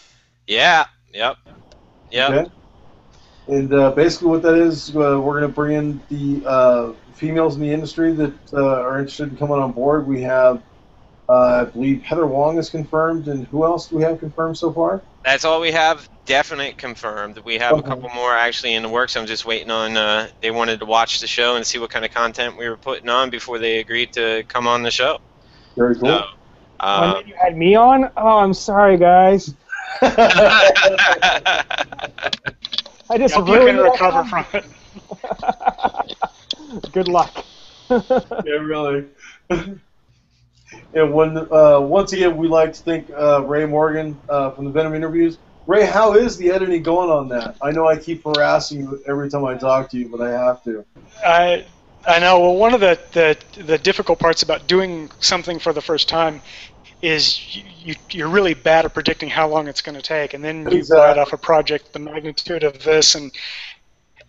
Yeah. 0.47 0.85
Yep. 1.13 1.37
Yep. 2.11 2.31
Okay. 2.31 2.51
And 3.47 3.73
uh, 3.73 3.91
basically, 3.91 4.27
what 4.29 4.41
that 4.43 4.55
is, 4.55 4.95
uh, 4.95 5.19
we're 5.19 5.39
going 5.39 5.41
to 5.41 5.47
bring 5.47 5.75
in 5.75 5.99
the 6.09 6.47
uh, 6.47 6.93
females 7.13 7.55
in 7.55 7.61
the 7.61 7.71
industry 7.71 8.13
that 8.13 8.33
uh, 8.53 8.81
are 8.81 8.99
interested 8.99 9.29
in 9.29 9.37
coming 9.37 9.57
on 9.57 9.71
board. 9.71 10.05
We 10.05 10.21
have, 10.21 10.61
uh, 11.29 11.61
I 11.61 11.65
believe, 11.65 12.01
Heather 12.01 12.25
Wong 12.25 12.57
is 12.57 12.71
confirmed, 12.71 13.27
and 13.27 13.45
who 13.47 13.63
else 13.63 13.87
do 13.87 13.97
we 13.97 14.03
have 14.03 14.19
confirmed 14.19 14.57
so 14.57 14.73
far? 14.73 15.03
That's 15.23 15.45
all 15.45 15.61
we 15.61 15.71
have. 15.71 16.09
Definite 16.25 16.77
confirmed. 16.77 17.37
We 17.39 17.59
have 17.59 17.77
a 17.77 17.83
couple 17.83 18.09
more 18.09 18.33
actually 18.33 18.73
in 18.73 18.83
the 18.83 18.89
works. 18.89 19.15
I'm 19.15 19.27
just 19.27 19.45
waiting 19.45 19.69
on. 19.69 19.95
Uh, 19.95 20.29
they 20.41 20.51
wanted 20.51 20.79
to 20.79 20.85
watch 20.85 21.19
the 21.19 21.27
show 21.27 21.55
and 21.55 21.65
see 21.65 21.77
what 21.77 21.91
kind 21.91 22.03
of 22.03 22.11
content 22.11 22.57
we 22.57 22.67
were 22.67 22.77
putting 22.77 23.09
on 23.09 23.29
before 23.29 23.59
they 23.59 23.79
agreed 23.79 24.13
to 24.13 24.43
come 24.47 24.67
on 24.67 24.83
the 24.83 24.91
show. 24.91 25.19
Very 25.75 25.95
cool. 25.95 26.07
So, 26.07 26.25
When 26.81 26.89
um, 26.89 27.27
you 27.27 27.35
had 27.35 27.57
me 27.57 27.75
on, 27.75 28.11
oh, 28.17 28.39
I'm 28.39 28.53
sorry, 28.53 28.97
guys. 28.97 29.53
I 30.01 30.71
just 33.17 33.33
Hope 33.33 33.47
you 33.47 33.55
can 33.55 33.77
recover 33.77 34.23
from 34.25 34.45
it. 34.53 34.65
Good 36.91 37.07
luck. 37.07 37.43
yeah, 37.89 38.45
really. 38.45 39.05
And 40.93 41.13
when, 41.13 41.37
uh, 41.37 41.79
once 41.81 42.13
again, 42.13 42.37
we 42.37 42.47
like 42.47 42.73
to 42.73 42.81
thank 42.81 43.09
uh, 43.11 43.43
Ray 43.45 43.65
Morgan 43.65 44.21
uh, 44.29 44.51
from 44.51 44.65
the 44.65 44.71
Venom 44.71 44.95
interviews. 44.95 45.37
Ray, 45.67 45.85
how 45.85 46.13
is 46.13 46.37
the 46.37 46.49
editing 46.51 46.81
going 46.81 47.09
on 47.09 47.27
that? 47.29 47.55
I 47.61 47.71
know 47.71 47.87
I 47.87 47.97
keep 47.97 48.23
harassing 48.23 48.81
you 48.81 49.03
every 49.07 49.29
time 49.29 49.45
I 49.45 49.55
talk 49.55 49.89
to 49.91 49.97
you, 49.97 50.09
but 50.09 50.21
I 50.21 50.31
have 50.31 50.63
to. 50.63 50.83
I 51.23 51.65
I 52.07 52.19
know. 52.19 52.39
Well, 52.39 52.55
one 52.55 52.73
of 52.73 52.79
the, 52.79 52.99
the 53.11 53.63
the 53.63 53.77
difficult 53.77 54.19
parts 54.19 54.41
about 54.41 54.67
doing 54.67 55.11
something 55.19 55.59
for 55.59 55.73
the 55.73 55.81
first 55.81 56.09
time 56.09 56.41
is 57.01 57.55
you, 57.55 57.63
you 57.77 57.95
you're 58.11 58.29
really 58.29 58.53
bad 58.53 58.85
at 58.85 58.93
predicting 58.93 59.29
how 59.29 59.47
long 59.47 59.67
it's 59.67 59.81
going 59.81 59.95
to 59.95 60.01
take, 60.01 60.33
and 60.33 60.43
then 60.43 60.69
you 60.71 60.79
Exactly. 60.79 60.97
bite 60.97 61.17
off 61.19 61.33
a 61.33 61.37
project 61.37 61.93
the 61.93 61.99
magnitude 61.99 62.63
of 62.63 62.83
this, 62.83 63.15
and 63.15 63.31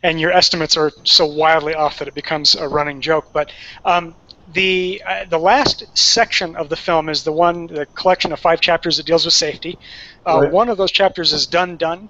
and 0.03 0.21
your 0.21 0.33
estimates 0.33 0.77
are 0.77 0.91
so 1.05 1.27
wildly 1.27 1.75
off 1.75 1.99
that 1.99 2.09
it 2.09 2.15
becomes 2.15 2.55
a 2.55 2.69
running 2.69 3.01
joke. 3.01 3.27
But 3.33 3.51
um, 3.85 4.15
the 4.53 5.03
uh, 5.07 5.25
the 5.27 5.39
last 5.39 5.85
section 5.97 6.57
of 6.57 6.69
the 6.69 6.77
film 6.77 7.09
is 7.09 7.25
the 7.25 7.33
one 7.33 7.67
the 7.67 7.87
collection 7.97 8.33
of 8.33 8.41
five 8.41 8.61
chapters 8.61 8.97
that 8.97 9.07
deals 9.07 9.25
with 9.25 9.35
safety. 9.35 9.79
Uh, 10.27 10.43
Right. 10.43 10.53
One 10.53 10.69
of 10.69 10.79
those 10.79 10.93
chapters 10.93 11.33
is 11.33 11.47
done 11.47 11.77
done, 11.77 12.09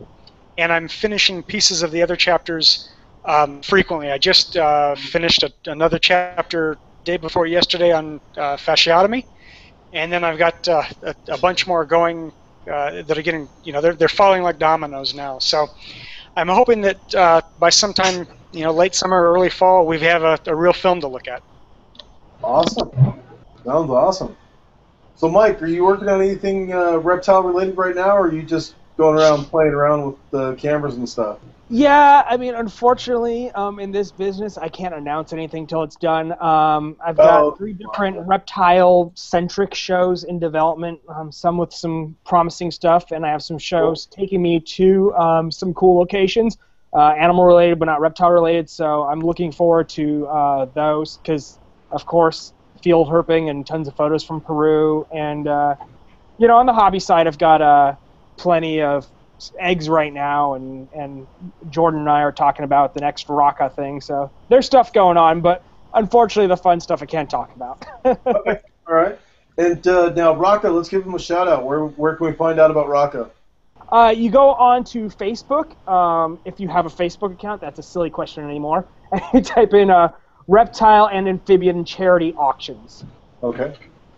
and 0.59 0.73
I'm 0.73 0.89
finishing 0.89 1.43
pieces 1.43 1.83
of 1.83 1.93
the 1.93 2.03
other 2.03 2.17
chapters 2.17 2.89
um, 3.25 3.62
frequently. 3.62 4.11
I 4.11 4.19
just 4.19 4.57
uh, 4.57 4.97
finished 4.97 5.43
a, 5.45 5.53
another 5.67 5.99
chapter 5.99 6.61
day 6.87 6.99
before 6.99 7.27
yesterday 7.29 7.75
on 7.75 8.01
uh, 8.19 8.41
fasciotomy, 8.41 9.11
and 9.93 10.12
then 10.12 10.25
I've 10.25 10.39
got 10.39 10.57
uh, 10.69 10.83
a, 11.03 11.15
a 11.29 11.39
bunch 11.39 11.67
more 11.67 11.85
going 11.85 12.33
uh, 12.71 13.03
that 13.03 13.19
are 13.19 13.23
getting, 13.23 13.49
you 13.62 13.73
know, 13.73 13.81
they're, 13.81 13.95
they're 13.95 14.09
falling 14.09 14.43
like 14.43 14.59
dominoes 14.59 15.15
now. 15.15 15.39
So 15.39 15.69
I'm 16.37 16.49
hoping 16.49 16.83
that 16.83 17.01
uh, 17.15 17.43
by 17.59 17.71
sometime, 17.71 18.27
you 18.53 18.65
know, 18.65 18.73
late 18.73 18.95
summer, 18.95 19.17
or 19.23 19.35
early 19.35 19.51
fall, 19.51 19.87
we 19.87 19.99
have 20.01 20.23
a, 20.23 20.39
a 20.47 20.55
real 20.55 20.73
film 20.73 21.01
to 21.03 21.09
look 21.09 21.29
at. 21.29 21.43
Awesome. 22.43 22.91
Sounds 23.65 23.91
awesome. 23.91 24.37
So, 25.17 25.29
Mike, 25.29 25.61
are 25.62 25.67
you 25.67 25.85
working 25.85 26.09
on 26.09 26.21
anything 26.23 26.73
uh, 26.73 26.97
reptile 26.97 27.43
related 27.43 27.77
right 27.77 27.95
now, 27.95 28.17
or 28.17 28.29
are 28.29 28.33
you 28.33 28.43
just 28.43 28.75
going 28.97 29.17
around 29.19 29.45
playing 29.45 29.73
around 29.73 30.07
with 30.07 30.31
the 30.31 30.55
cameras 30.55 30.97
and 30.97 31.09
stuff? 31.09 31.39
Yeah, 31.73 32.25
I 32.29 32.37
mean, 32.37 32.57
unfortunately, 32.57 33.53
um, 33.53 33.79
in 33.79 33.93
this 33.93 34.11
business, 34.11 34.59
I 34.59 34.69
can't 34.69 34.93
announce 34.93 35.33
anything 35.33 35.69
till 35.69 35.85
it's 35.85 35.95
done. 35.95 36.33
Um, 36.43 36.97
I've 37.05 37.17
got 37.17 37.45
Oh. 37.45 37.51
three 37.53 37.75
different 37.75 38.27
reptile-centric 38.27 39.75
shows 39.75 40.25
in 40.25 40.41
development, 40.41 40.99
um, 41.09 41.31
some 41.31 41.59
with 41.59 41.73
some 41.73 42.17
promising 42.25 42.73
stuff, 42.73 43.12
and 43.12 43.25
I 43.25 43.31
have 43.31 43.43
some 43.43 43.57
shows 43.59 44.07
taking 44.07 44.43
me 44.43 44.59
to 44.59 45.15
um, 45.15 45.53
some 45.53 45.73
cool 45.75 45.97
locations, 45.97 46.59
uh, 46.93 47.11
animal-related 47.11 47.79
but 47.79 47.85
not 47.85 48.01
reptile-related. 48.01 48.69
So 48.69 49.05
I'm 49.05 49.21
looking 49.21 49.53
forward 49.53 49.89
to 49.91 50.27
uh, 50.27 50.65
those 50.75 51.19
because, 51.19 51.60
of 51.91 52.07
course, 52.07 52.53
field 52.83 53.09
herping 53.09 53.51
and 53.51 53.67
tons 53.67 53.89
of 53.89 53.95
photos 53.95 54.25
from 54.25 54.41
Peru, 54.41 55.07
and 55.12 55.47
uh, 55.47 55.77
you 56.39 56.49
know, 56.49 56.57
on 56.57 56.67
the 56.67 56.73
hobby 56.73 57.01
side, 57.01 57.27
I've 57.27 57.39
got 57.39 57.61
uh, 57.62 57.97
plenty 58.37 58.83
of 58.83 59.07
eggs 59.59 59.89
right 59.89 60.12
now, 60.12 60.55
and 60.55 60.89
and 60.95 61.27
Jordan 61.71 62.01
and 62.01 62.11
I 62.11 62.23
are 62.23 62.33
talking 62.33 62.65
about 62.65 62.95
the 62.95 63.01
next 63.01 63.29
RAACA 63.29 63.75
thing. 63.75 64.01
So 64.01 64.31
there's 64.49 64.67
stuff 64.67 64.93
going 64.93 65.17
on, 65.17 65.41
but 65.41 65.62
unfortunately, 65.95 66.49
the 66.49 66.57
fun 66.57 66.81
stuff 66.81 67.03
I 67.03 67.07
can't 67.07 67.31
talk 67.31 67.55
about. 67.55 67.85
Okay. 68.27 68.61
All 68.89 68.97
right. 68.97 69.19
And 69.57 69.87
uh, 69.87 70.11
now, 70.11 70.35
RAACA, 70.35 70.75
let's 70.75 70.89
give 70.89 71.05
him 71.05 71.15
a 71.15 71.19
shout 71.19 71.47
out. 71.47 71.65
Where, 71.65 71.85
where 71.85 72.17
can 72.17 72.27
we 72.27 72.33
find 72.33 72.59
out 72.59 72.71
about 72.71 72.87
RAACA? 72.87 73.31
Uh, 73.91 74.15
you 74.17 74.31
go 74.31 74.55
on 74.55 74.85
to 74.85 75.09
Facebook. 75.09 75.77
Um, 75.89 76.39
if 76.45 76.61
you 76.61 76.69
have 76.69 76.87
a 76.87 76.89
Facebook 76.89 77.33
account, 77.33 77.61
that's 77.61 77.79
a 77.79 77.83
silly 77.83 78.11
question 78.11 78.45
anymore. 78.45 78.87
And 79.12 79.23
you 79.35 79.41
type 79.43 79.75
in 79.75 79.91
uh, 79.91 80.12
reptile 80.51 81.09
and 81.09 81.29
amphibian 81.29 81.85
charity 81.85 82.35
auctions. 82.35 83.05
Okay. 83.43 83.73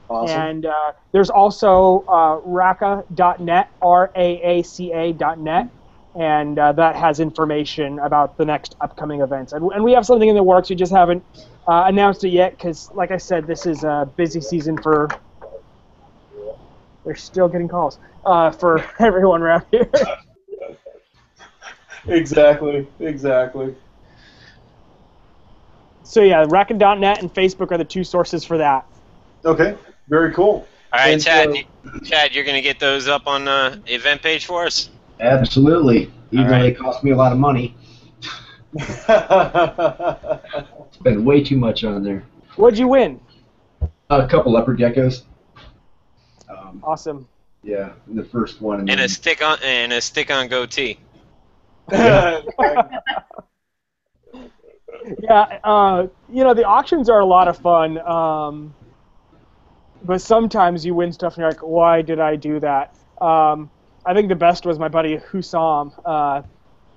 Awesome. 0.08 0.40
And 0.40 0.66
uh, 0.66 0.92
there's 1.12 1.30
also 1.30 2.04
uh, 2.08 2.40
raaca.net, 2.40 3.70
R-A-A-C-A.net, 3.80 5.68
and 6.14 6.58
uh, 6.58 6.72
that 6.72 6.96
has 6.96 7.20
information 7.20 7.98
about 8.00 8.36
the 8.36 8.44
next 8.44 8.76
upcoming 8.80 9.20
events. 9.20 9.52
And, 9.52 9.70
and 9.72 9.84
we 9.84 9.92
have 9.92 10.04
something 10.04 10.28
in 10.28 10.34
the 10.34 10.42
works. 10.42 10.68
We 10.70 10.76
just 10.76 10.92
haven't 10.92 11.22
uh, 11.66 11.84
announced 11.86 12.24
it 12.24 12.30
yet 12.30 12.52
because, 12.52 12.90
like 12.94 13.10
I 13.10 13.16
said, 13.18 13.46
this 13.46 13.66
is 13.66 13.84
a 13.84 14.10
busy 14.16 14.40
season 14.40 14.76
for. 14.82 15.08
They're 17.04 17.16
still 17.16 17.48
getting 17.48 17.68
calls 17.68 17.98
uh, 18.24 18.50
for 18.52 18.84
everyone 18.98 19.42
around 19.42 19.64
here. 19.70 19.90
exactly. 22.06 22.86
Exactly. 23.00 23.74
So 26.12 26.20
yeah, 26.22 26.44
raaca.net 26.44 27.22
and 27.22 27.32
Facebook 27.32 27.72
are 27.72 27.78
the 27.78 27.84
two 27.86 28.04
sources 28.04 28.44
for 28.44 28.58
that. 28.58 28.84
Okay. 29.46 29.74
Very 30.08 30.30
cool. 30.34 30.66
All 30.92 31.00
right, 31.00 31.14
And, 31.14 31.22
Chad. 31.24 31.48
uh, 31.48 31.52
you- 31.52 31.64
Chad, 32.04 32.34
you're 32.34 32.44
gonna 32.44 32.60
get 32.60 32.78
those 32.78 33.08
up 33.08 33.26
on 33.26 33.46
the 33.46 33.80
event 33.86 34.20
page 34.20 34.44
for 34.44 34.66
us. 34.66 34.90
Absolutely. 35.20 36.12
Even 36.30 36.44
All 36.44 36.50
though 36.50 36.62
they 36.62 36.72
cost 36.72 37.02
me 37.02 37.12
a 37.12 37.16
lot 37.16 37.32
of 37.32 37.38
money. 37.38 37.74
Spend 40.92 41.24
way 41.24 41.42
too 41.42 41.56
much 41.56 41.82
on 41.84 42.04
there. 42.04 42.24
What'd 42.56 42.78
you 42.78 42.88
win? 42.88 43.18
A 44.10 44.28
couple 44.28 44.52
leopard 44.52 44.78
geckos. 44.78 45.22
Um, 46.50 46.82
Awesome. 46.84 47.26
yeah, 47.62 47.92
the 48.08 48.24
first 48.24 48.60
one. 48.60 48.80
And, 48.80 48.90
And 48.90 49.00
a 49.00 49.08
stick 49.08 49.42
on 49.42 49.56
and 49.64 49.94
a 49.94 50.00
stick 50.02 50.30
on 50.30 50.48
goatee. 50.48 50.98
Yeah, 51.90 52.42
uh, 55.28 56.06
you 56.30 56.44
know 56.44 56.54
the 56.54 56.64
auctions 56.64 57.08
are 57.08 57.20
a 57.20 57.26
lot 57.26 57.48
of 57.48 57.58
fun, 57.58 57.98
um, 57.98 58.74
but 60.04 60.20
sometimes 60.20 60.84
you 60.84 60.94
win 60.94 61.12
stuff 61.12 61.34
and 61.34 61.42
you're 61.42 61.50
like, 61.50 61.60
why 61.60 62.02
did 62.02 62.20
I 62.20 62.36
do 62.36 62.60
that? 62.60 62.96
Um, 63.20 63.70
I 64.04 64.14
think 64.14 64.28
the 64.28 64.34
best 64.36 64.66
was 64.66 64.78
my 64.78 64.88
buddy 64.88 65.16
Husam. 65.16 65.92
Uh, 66.04 66.42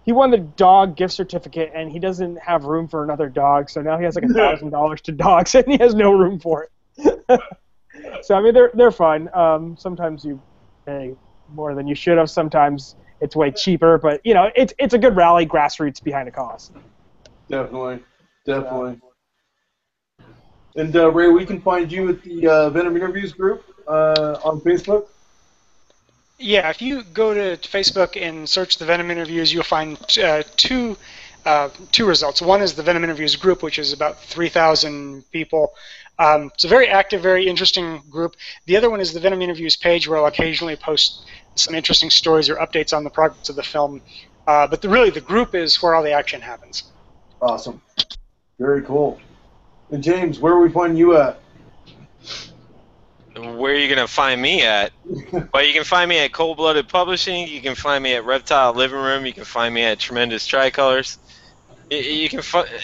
he 0.03 0.11
won 0.11 0.31
the 0.31 0.38
dog 0.38 0.95
gift 0.95 1.13
certificate 1.13 1.72
and 1.73 1.91
he 1.91 1.99
doesn't 1.99 2.38
have 2.38 2.65
room 2.65 2.88
for 2.88 3.03
another 3.03 3.30
dog, 3.30 3.69
so 3.69 3.81
now 3.81 3.97
he 3.97 4.05
has 4.05 4.15
like 4.15 4.26
a 4.26 4.27
thousand 4.34 4.69
dollars 4.69 5.01
to 5.01 5.11
dogs 5.11 5.55
and 5.55 5.67
he 5.67 5.77
has 5.77 5.95
no 5.95 6.11
room 6.11 6.39
for 6.39 6.67
it. 6.97 7.30
so 8.23 8.35
I 8.35 8.41
mean 8.41 8.53
they're 8.53 8.72
they're 8.73 8.91
fun. 8.91 9.30
Um, 9.34 9.76
sometimes 9.77 10.23
you 10.23 10.41
pay 10.85 11.15
more 11.53 11.76
than 11.76 11.88
you 11.88 11.95
should 11.95 12.17
have. 12.17 12.30
Sometimes 12.30 12.95
it's 13.22 13.35
way 13.35 13.51
cheaper, 13.51 13.97
but 13.97 14.22
you 14.23 14.34
know 14.34 14.49
it's 14.55 14.73
it's 14.77 14.93
a 14.93 14.97
good 14.97 15.15
rally 15.15 15.45
grassroots 15.45 16.03
behind 16.03 16.27
a 16.27 16.31
cause. 16.31 16.72
Definitely, 17.49 18.03
definitely. 18.45 18.99
And 20.76 20.95
uh, 20.95 21.11
Ray, 21.11 21.30
we 21.30 21.45
can 21.45 21.61
find 21.61 21.91
you 21.91 22.09
at 22.09 22.22
the 22.23 22.47
uh, 22.47 22.69
Venom 22.69 22.95
Interviews 22.95 23.34
group 23.34 23.63
uh, 23.88 24.39
on 24.43 24.59
Facebook. 24.61 25.07
Yeah, 26.38 26.69
if 26.69 26.81
you 26.81 27.03
go 27.03 27.34
to 27.34 27.55
Facebook 27.69 28.22
and 28.22 28.47
search 28.49 28.77
the 28.77 28.85
Venom 28.85 29.09
interviews, 29.09 29.53
you'll 29.53 29.63
find 29.63 29.97
uh, 30.22 30.43
two 30.57 30.97
uh, 31.45 31.69
two 31.91 32.07
results. 32.07 32.41
One 32.41 32.61
is 32.61 32.73
the 32.73 32.84
Venom 32.84 33.03
interviews 33.03 33.35
group, 33.35 33.61
which 33.61 33.77
is 33.77 33.93
about 33.93 34.19
3,000 34.23 35.23
people. 35.31 35.73
Um, 36.17 36.49
it's 36.55 36.63
a 36.63 36.67
very 36.67 36.88
active, 36.88 37.22
very 37.22 37.47
interesting 37.47 38.01
group. 38.09 38.35
The 38.65 38.76
other 38.76 38.89
one 38.89 38.99
is 38.99 39.13
the 39.13 39.19
Venom 39.19 39.43
interviews 39.43 39.76
page, 39.76 40.07
where 40.07 40.17
I'll 40.17 40.26
occasionally 40.26 40.76
post 40.76 41.23
some 41.53 41.76
interesting 41.76 42.09
stories 42.09 42.49
or 42.49 42.55
updates 42.55 42.97
on 42.97 43.03
the 43.03 43.11
progress 43.11 43.49
of 43.49 43.55
the 43.55 43.63
film. 43.63 44.01
Uh, 44.47 44.65
but 44.67 44.81
the, 44.81 44.89
really, 44.89 45.11
the 45.11 45.22
group 45.22 45.53
is 45.53 45.81
where 45.81 45.93
all 45.93 46.03
the 46.03 46.11
action 46.11 46.41
happens. 46.41 46.84
Awesome, 47.41 47.82
very 48.60 48.82
cool. 48.82 49.20
And 49.91 50.03
James, 50.03 50.40
where 50.40 50.53
are 50.53 50.62
we 50.62 50.70
find 50.70 50.98
you 50.98 51.16
at? 51.18 51.40
Where 53.36 53.74
are 53.74 53.78
you 53.78 53.94
gonna 53.94 54.07
find 54.07 54.41
me 54.41 54.64
at? 54.64 54.94
well, 55.53 55.64
you 55.64 55.74
can 55.74 55.84
find 55.84 56.10
me 56.10 56.20
at 56.20 56.32
Cold 56.32 56.57
Blooded 56.57 56.88
Publishing. 56.88 57.48
You 57.48 57.62
can 57.62 57.76
find 57.76 58.02
me 58.03 58.14
at 58.14 58.26
Reptile 58.26 58.74
Living 58.74 58.99
Room. 58.99 59.26
You 59.26 59.34
can 59.34 59.44
find 59.44 59.74
me 59.74 59.84
at 59.84 59.99
Tremendous 59.99 60.48
Tricolors. 60.48 61.18
You 61.91 62.30
can 62.30 62.41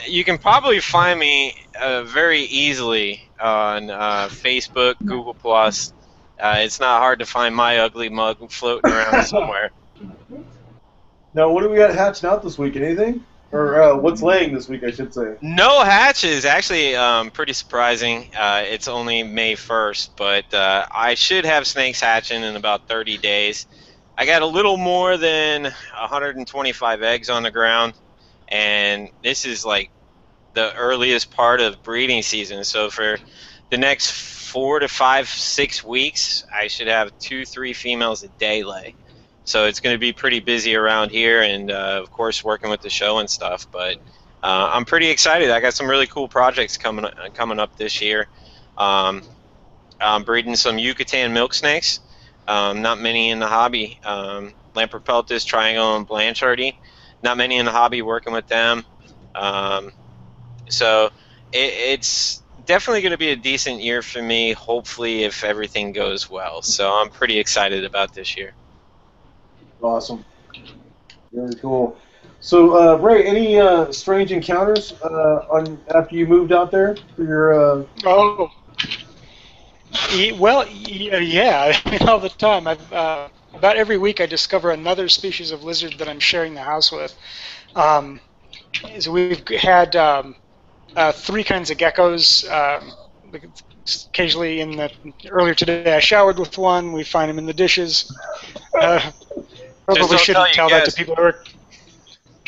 you 0.07 0.23
can 0.23 0.37
probably 0.37 0.79
find 0.79 1.19
me 1.19 1.55
uh, 1.79 2.03
very 2.03 2.41
easily 2.41 3.29
on 3.39 3.89
uh, 3.89 4.27
Facebook, 4.27 4.95
Google 4.99 5.33
Plus. 5.33 5.93
Uh, 6.39 6.57
it's 6.59 6.79
not 6.79 6.99
hard 6.99 7.19
to 7.19 7.25
find 7.25 7.55
my 7.55 7.79
ugly 7.79 8.09
mug 8.09 8.51
floating 8.51 8.91
around 8.91 9.23
somewhere. 9.25 9.71
Now, 11.33 11.51
what 11.51 11.61
do 11.61 11.69
we 11.69 11.77
got 11.77 11.95
hatching 11.95 12.29
out 12.29 12.43
this 12.43 12.57
week? 12.57 12.75
Anything? 12.75 13.23
Or 13.51 13.81
uh, 13.81 13.95
what's 13.97 14.21
laying 14.21 14.53
this 14.53 14.69
week, 14.69 14.83
I 14.83 14.91
should 14.91 15.13
say. 15.13 15.35
No 15.41 15.83
hatches. 15.83 16.45
Actually, 16.45 16.95
um, 16.95 17.31
pretty 17.31 17.51
surprising. 17.51 18.29
Uh, 18.37 18.63
it's 18.65 18.87
only 18.87 19.23
May 19.23 19.55
1st, 19.55 20.11
but 20.15 20.53
uh, 20.53 20.85
I 20.89 21.15
should 21.15 21.43
have 21.43 21.67
snakes 21.67 21.99
hatching 21.99 22.43
in 22.43 22.55
about 22.55 22.87
30 22.87 23.17
days. 23.17 23.67
I 24.17 24.25
got 24.25 24.41
a 24.41 24.45
little 24.45 24.77
more 24.77 25.17
than 25.17 25.63
125 25.63 27.01
eggs 27.01 27.29
on 27.29 27.43
the 27.43 27.51
ground, 27.51 27.93
and 28.47 29.09
this 29.21 29.45
is 29.45 29.65
like 29.65 29.89
the 30.53 30.73
earliest 30.75 31.31
part 31.31 31.59
of 31.59 31.81
breeding 31.83 32.21
season. 32.21 32.63
So 32.63 32.89
for 32.89 33.17
the 33.69 33.77
next 33.77 34.11
four 34.11 34.79
to 34.79 34.87
five, 34.87 35.27
six 35.27 35.83
weeks, 35.83 36.45
I 36.53 36.67
should 36.67 36.87
have 36.87 37.17
two, 37.19 37.45
three 37.45 37.73
females 37.73 38.23
a 38.23 38.27
day 38.27 38.63
lay. 38.63 38.95
So 39.51 39.65
it's 39.65 39.81
going 39.81 39.93
to 39.93 39.99
be 39.99 40.13
pretty 40.13 40.39
busy 40.39 40.75
around 40.75 41.11
here, 41.11 41.41
and 41.41 41.69
uh, 41.71 41.99
of 42.01 42.09
course 42.09 42.41
working 42.41 42.69
with 42.69 42.79
the 42.79 42.89
show 42.89 43.19
and 43.19 43.29
stuff. 43.29 43.67
But 43.69 43.97
uh, 44.41 44.71
I'm 44.71 44.85
pretty 44.85 45.09
excited. 45.09 45.51
I 45.51 45.59
got 45.59 45.73
some 45.73 45.89
really 45.89 46.07
cool 46.07 46.29
projects 46.29 46.77
coming 46.77 47.05
coming 47.33 47.59
up 47.59 47.75
this 47.75 48.01
year. 48.01 48.29
Um, 48.77 49.23
I'm 49.99 50.23
breeding 50.23 50.55
some 50.55 50.79
Yucatan 50.79 51.33
milk 51.33 51.53
snakes. 51.53 51.99
Um, 52.47 52.81
not 52.81 53.01
many 53.01 53.29
in 53.29 53.39
the 53.39 53.47
hobby. 53.47 53.99
Um, 54.05 54.53
Lampropeltis, 54.73 55.45
Triangle, 55.45 55.97
and 55.97 56.07
Blanchardi. 56.07 56.77
Not 57.21 57.35
many 57.35 57.57
in 57.57 57.65
the 57.65 57.71
hobby 57.71 58.01
working 58.01 58.31
with 58.31 58.47
them. 58.47 58.85
Um, 59.35 59.91
so 60.69 61.07
it, 61.51 61.73
it's 61.99 62.41
definitely 62.65 63.01
going 63.01 63.11
to 63.11 63.17
be 63.17 63.31
a 63.31 63.35
decent 63.35 63.81
year 63.81 64.01
for 64.01 64.21
me. 64.21 64.53
Hopefully, 64.53 65.23
if 65.23 65.43
everything 65.43 65.91
goes 65.91 66.29
well. 66.29 66.61
So 66.61 66.89
I'm 66.93 67.09
pretty 67.09 67.37
excited 67.37 67.83
about 67.83 68.13
this 68.13 68.37
year. 68.37 68.53
Awesome. 69.81 70.25
Very 71.31 71.55
cool. 71.55 71.97
So, 72.39 72.75
uh, 72.77 72.95
Ray, 72.97 73.23
any 73.25 73.59
uh, 73.59 73.91
strange 73.91 74.31
encounters 74.31 74.93
uh, 75.03 75.45
on 75.51 75.81
after 75.93 76.15
you 76.15 76.25
moved 76.27 76.51
out 76.51 76.71
there 76.71 76.95
for 77.15 77.23
your? 77.23 77.53
Uh, 77.81 77.85
Oh. 78.05 78.49
Well, 80.37 80.61
uh, 80.61 81.17
yeah, 81.17 81.77
all 82.07 82.19
the 82.19 82.29
time. 82.29 82.67
Uh, 82.67 83.27
about 83.53 83.77
every 83.77 83.97
week, 83.97 84.19
I 84.21 84.25
discover 84.25 84.71
another 84.71 85.07
species 85.09 85.51
of 85.51 85.63
lizard 85.63 85.97
that 85.99 86.07
I'm 86.07 86.19
sharing 86.19 86.53
the 86.53 86.61
house 86.63 86.91
with. 86.91 87.15
Um, 87.75 88.21
so 88.99 89.11
we've 89.11 89.47
had 89.49 89.95
um, 89.95 90.35
three 91.13 91.43
kinds 91.43 91.69
of 91.71 91.77
geckos. 91.77 92.49
Um, 92.49 92.93
occasionally, 94.13 94.61
in 94.61 94.77
the 94.77 94.91
earlier 95.29 95.55
today, 95.55 95.95
I 95.95 95.99
showered 95.99 96.39
with 96.39 96.57
one. 96.57 96.93
We 96.93 97.03
find 97.03 97.29
them 97.29 97.39
in 97.39 97.45
the 97.45 97.53
dishes. 97.53 98.05
Probably 99.85 100.17
shouldn't 100.17 100.53
tell 100.53 100.69
tell 100.69 100.69
that 100.69 100.85
to 100.85 100.91
people 100.91 101.15
who 101.15 101.23
are. 101.23 101.43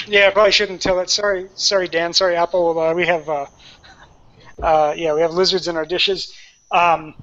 Yeah, 0.08 0.30
probably 0.32 0.52
shouldn't 0.52 0.82
tell 0.82 0.98
that. 0.98 1.10
Sorry, 1.10 1.48
sorry, 1.56 1.88
Dan. 1.88 2.14
Sorry, 2.14 2.36
Apple. 2.36 2.78
Uh, 2.80 2.94
we 2.94 3.06
have. 3.06 3.28
Uh, 3.28 3.46
uh, 4.62 4.94
yeah, 4.96 5.14
we 5.14 5.22
have 5.22 5.32
lizards 5.34 5.68
in 5.68 5.76
our 5.76 5.86
dishes. 5.86 6.34
Um, 6.72 7.16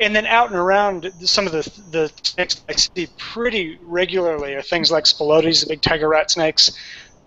and 0.00 0.16
then 0.16 0.26
out 0.26 0.48
and 0.48 0.56
around, 0.56 1.12
some 1.20 1.46
of 1.46 1.52
the 1.52 1.62
the 1.90 2.12
snakes 2.22 2.62
I 2.68 2.72
see 2.72 3.08
pretty 3.18 3.78
regularly 3.82 4.54
are 4.54 4.62
things 4.62 4.90
like 4.90 5.04
spilotes, 5.04 5.60
the 5.60 5.68
big 5.68 5.82
tiger 5.82 6.08
rat 6.08 6.30
snakes. 6.30 6.72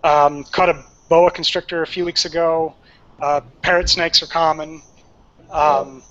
Um, 0.02 0.44
caught 0.44 0.68
a 0.68 0.84
boa 1.08 1.30
constrictor 1.30 1.82
a 1.82 1.86
few 1.86 2.04
weeks 2.04 2.24
ago. 2.24 2.74
Uh, 3.20 3.40
parrot 3.62 3.88
snakes 3.88 4.22
are 4.22 4.26
common. 4.26 4.82
Um, 5.50 6.02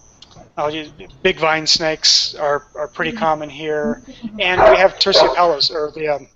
oh, 0.57 0.67
you- 0.67 0.91
big 1.21 1.39
vine 1.39 1.67
snakes 1.67 2.35
are, 2.35 2.67
are 2.75 2.87
pretty 2.87 3.11
common 3.11 3.49
here. 3.49 4.01
And 4.39 4.61
we 4.61 4.77
have 4.77 4.95
terciopelos, 4.95 5.71
or 5.71 5.91
the 5.91 6.07
um, 6.09 6.27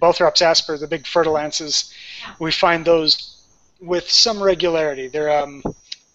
Bothrops 0.00 0.42
asper, 0.42 0.76
the 0.78 0.86
big 0.86 1.06
fer-de-lances. 1.06 1.92
We 2.38 2.50
find 2.52 2.84
those 2.84 3.44
with 3.80 4.10
some 4.10 4.42
regularity. 4.42 5.08
They're 5.08 5.30
um, 5.42 5.62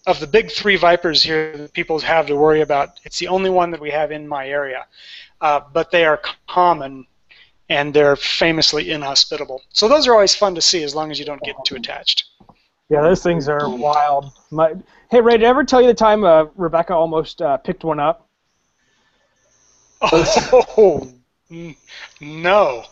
of 0.07 0.19
the 0.19 0.27
big 0.27 0.51
three 0.51 0.75
vipers 0.75 1.23
here 1.23 1.55
that 1.57 1.73
people 1.73 1.99
have 1.99 2.27
to 2.27 2.35
worry 2.35 2.61
about, 2.61 2.99
it's 3.03 3.19
the 3.19 3.27
only 3.27 3.49
one 3.49 3.71
that 3.71 3.79
we 3.79 3.91
have 3.91 4.11
in 4.11 4.27
my 4.27 4.47
area. 4.47 4.85
Uh, 5.39 5.61
but 5.73 5.91
they 5.91 6.05
are 6.05 6.19
common 6.47 7.05
and 7.69 7.93
they're 7.93 8.15
famously 8.15 8.91
inhospitable. 8.91 9.61
So 9.69 9.87
those 9.87 10.07
are 10.07 10.13
always 10.13 10.35
fun 10.35 10.55
to 10.55 10.61
see 10.61 10.83
as 10.83 10.93
long 10.93 11.11
as 11.11 11.19
you 11.19 11.25
don't 11.25 11.41
get 11.41 11.55
too 11.65 11.75
attached. 11.75 12.25
Yeah, 12.91 13.03
those 13.03 13.23
things 13.23 13.47
are 13.47 13.69
wild. 13.69 14.33
My, 14.49 14.73
hey, 15.09 15.21
Ray, 15.21 15.37
did 15.37 15.45
I 15.45 15.47
ever 15.47 15.63
tell 15.63 15.79
you 15.79 15.87
the 15.87 15.93
time 15.93 16.25
uh, 16.25 16.47
Rebecca 16.57 16.93
almost 16.93 17.41
uh, 17.41 17.55
picked 17.55 17.85
one 17.85 18.01
up? 18.01 18.27
Oh, 20.01 21.09
no. 22.19 22.83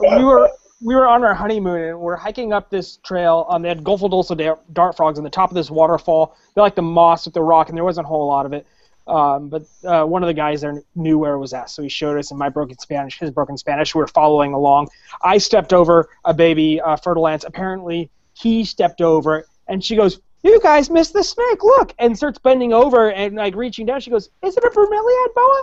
we 0.00 0.24
were 0.24 0.48
we 0.80 0.94
were 0.94 1.08
on 1.08 1.24
our 1.24 1.34
honeymoon 1.34 1.80
and 1.80 1.98
we're 1.98 2.14
hiking 2.14 2.52
up 2.52 2.70
this 2.70 2.98
trail. 2.98 3.46
Um, 3.48 3.62
they 3.62 3.68
had 3.68 3.82
Gulfodulsa 3.82 4.36
Dulce 4.36 4.60
dart 4.72 4.96
frogs 4.96 5.18
on 5.18 5.24
the 5.24 5.30
top 5.30 5.50
of 5.50 5.56
this 5.56 5.72
waterfall. 5.72 6.36
They're 6.54 6.62
like 6.62 6.76
the 6.76 6.82
moss 6.82 7.24
with 7.24 7.34
the 7.34 7.42
rock, 7.42 7.68
and 7.68 7.76
there 7.76 7.82
wasn't 7.84 8.04
a 8.04 8.08
whole 8.08 8.28
lot 8.28 8.46
of 8.46 8.52
it. 8.52 8.64
Um, 9.08 9.48
but 9.48 9.66
uh, 9.82 10.04
one 10.04 10.22
of 10.22 10.28
the 10.28 10.34
guys 10.34 10.60
there 10.60 10.84
knew 10.94 11.18
where 11.18 11.34
it 11.34 11.40
was 11.40 11.52
at, 11.52 11.68
so 11.68 11.82
he 11.82 11.88
showed 11.88 12.16
us 12.16 12.30
in 12.30 12.38
my 12.38 12.48
broken 12.48 12.78
Spanish, 12.78 13.18
his 13.18 13.32
broken 13.32 13.56
Spanish. 13.56 13.92
We 13.92 14.02
were 14.02 14.06
following 14.06 14.52
along. 14.52 14.86
I 15.20 15.38
stepped 15.38 15.72
over 15.72 16.10
a 16.24 16.32
baby 16.32 16.80
uh, 16.80 16.94
fer-de-lance. 16.94 17.42
Apparently, 17.42 18.08
he 18.36 18.64
stepped 18.64 19.00
over 19.00 19.36
it, 19.38 19.46
and 19.68 19.84
she 19.84 19.96
goes, 19.96 20.20
"You 20.42 20.60
guys 20.60 20.90
missed 20.90 21.12
the 21.14 21.24
snake! 21.24 21.62
Look!" 21.62 21.94
And 21.98 22.16
starts 22.16 22.38
bending 22.38 22.72
over 22.72 23.10
and 23.10 23.34
like 23.36 23.54
reaching 23.56 23.86
down. 23.86 24.00
She 24.00 24.10
goes, 24.10 24.30
"Is 24.44 24.56
it 24.56 24.64
a 24.64 24.70
vermilion 24.70 25.26
boa?" 25.34 25.62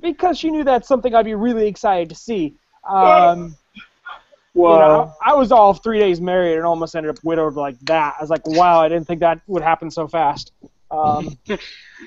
Because 0.00 0.38
she 0.38 0.50
knew 0.50 0.64
that's 0.64 0.88
something 0.88 1.14
I'd 1.14 1.24
be 1.26 1.34
really 1.34 1.66
excited 1.66 2.08
to 2.10 2.14
see. 2.14 2.54
Um, 2.88 3.56
you 4.54 4.62
Wow. 4.68 4.78
know, 4.78 5.12
I 5.24 5.34
was 5.34 5.52
all 5.52 5.74
three 5.74 5.98
days 5.98 6.20
married 6.20 6.56
and 6.56 6.64
almost 6.64 6.94
ended 6.94 7.10
up 7.10 7.22
widowed 7.24 7.54
like 7.54 7.78
that. 7.86 8.14
I 8.18 8.22
was 8.22 8.30
like, 8.30 8.46
wow, 8.46 8.80
I 8.80 8.88
didn't 8.88 9.06
think 9.06 9.20
that 9.20 9.40
would 9.46 9.62
happen 9.62 9.90
so 9.90 10.06
fast. 10.08 10.52
Um, 10.90 11.38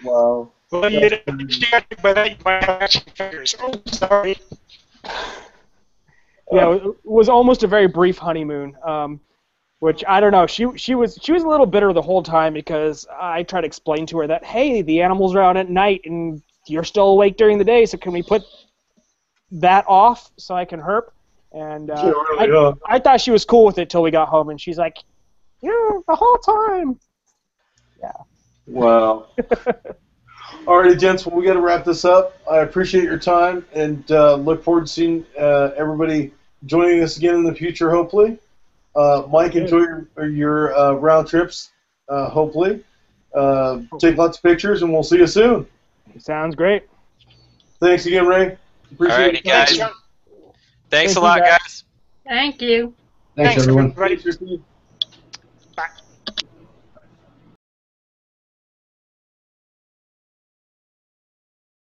Wow. 0.03 0.51
Well, 0.71 0.91
you 0.91 0.99
didn't 0.99 1.65
by 2.01 2.13
that 2.13 2.31
you 2.31 2.37
might 2.43 2.63
have 2.63 2.81
action 2.81 3.03
figures. 3.15 3.55
Oh, 3.61 3.71
sorry. 3.85 4.35
yeah, 6.51 6.73
it 6.73 6.83
was 7.05 7.29
almost 7.29 7.63
a 7.63 7.67
very 7.67 7.87
brief 7.87 8.17
honeymoon. 8.17 8.75
Um, 8.85 9.19
which 9.79 10.03
I 10.07 10.19
don't 10.19 10.31
know. 10.31 10.47
She 10.47 10.67
she 10.75 10.95
was 10.95 11.19
she 11.21 11.31
was 11.31 11.43
a 11.43 11.47
little 11.47 11.65
bitter 11.65 11.93
the 11.93 12.01
whole 12.01 12.23
time 12.23 12.53
because 12.53 13.05
I 13.19 13.43
tried 13.43 13.61
to 13.61 13.67
explain 13.67 14.05
to 14.07 14.19
her 14.19 14.27
that 14.27 14.43
hey, 14.43 14.81
the 14.81 15.01
animals 15.01 15.35
are 15.35 15.41
out 15.41 15.57
at 15.57 15.69
night 15.69 16.01
and 16.05 16.41
you're 16.67 16.83
still 16.83 17.09
awake 17.09 17.37
during 17.37 17.57
the 17.57 17.63
day, 17.63 17.85
so 17.85 17.97
can 17.97 18.11
we 18.11 18.23
put 18.23 18.43
that 19.51 19.85
off 19.87 20.31
so 20.37 20.55
I 20.55 20.65
can 20.65 20.79
herp? 20.79 21.11
And 21.51 21.89
uh, 21.89 22.13
I. 22.39 22.73
I 22.87 22.99
thought 22.99 23.21
she 23.21 23.31
was 23.31 23.45
cool 23.45 23.65
with 23.65 23.77
it 23.77 23.89
till 23.89 24.01
we 24.01 24.11
got 24.11 24.27
home, 24.27 24.49
and 24.49 24.59
she's 24.59 24.77
like, 24.77 24.97
yeah, 25.61 25.71
the 26.07 26.15
whole 26.15 26.37
time. 26.37 26.99
Yeah. 28.01 28.11
Wow. 28.67 29.27
Alrighty, 30.65 30.99
gents. 30.99 31.25
Well, 31.25 31.35
we 31.35 31.45
got 31.45 31.53
to 31.53 31.61
wrap 31.61 31.85
this 31.85 32.05
up. 32.05 32.37
I 32.49 32.59
appreciate 32.59 33.03
your 33.03 33.19
time 33.19 33.65
and 33.73 34.09
uh, 34.11 34.35
look 34.35 34.63
forward 34.63 34.87
to 34.87 34.91
seeing 34.91 35.25
uh, 35.39 35.71
everybody 35.77 36.33
joining 36.65 37.03
us 37.03 37.17
again 37.17 37.35
in 37.35 37.43
the 37.43 37.53
future. 37.53 37.91
Hopefully, 37.91 38.37
Mike, 39.29 39.55
enjoy 39.55 39.79
your, 39.79 40.29
your 40.29 40.77
uh, 40.77 40.93
round 40.93 41.27
trips. 41.27 41.71
Uh, 42.07 42.29
hopefully, 42.29 42.83
uh, 43.33 43.81
take 43.99 44.17
lots 44.17 44.37
of 44.37 44.43
pictures, 44.43 44.81
and 44.83 44.93
we'll 44.93 45.03
see 45.03 45.17
you 45.17 45.27
soon. 45.27 45.65
Sounds 46.19 46.55
great. 46.55 46.83
Thanks 47.79 48.05
again, 48.05 48.25
Ray. 48.25 48.57
Appreciate 48.91 49.33
Alrighty, 49.33 49.37
it. 49.39 49.43
guys. 49.43 49.77
Thanks, 49.77 49.95
Thanks 50.89 51.13
Thank 51.13 51.17
a 51.17 51.19
lot, 51.19 51.39
guys. 51.39 51.49
guys. 51.49 51.83
Thank 52.27 52.61
you. 52.61 52.93
Thanks, 53.35 53.49
Thanks, 53.49 53.63
everyone. 53.63 53.85
everybody. 53.91 54.15
Thanks, 54.15 54.23
Christine. 54.37 54.63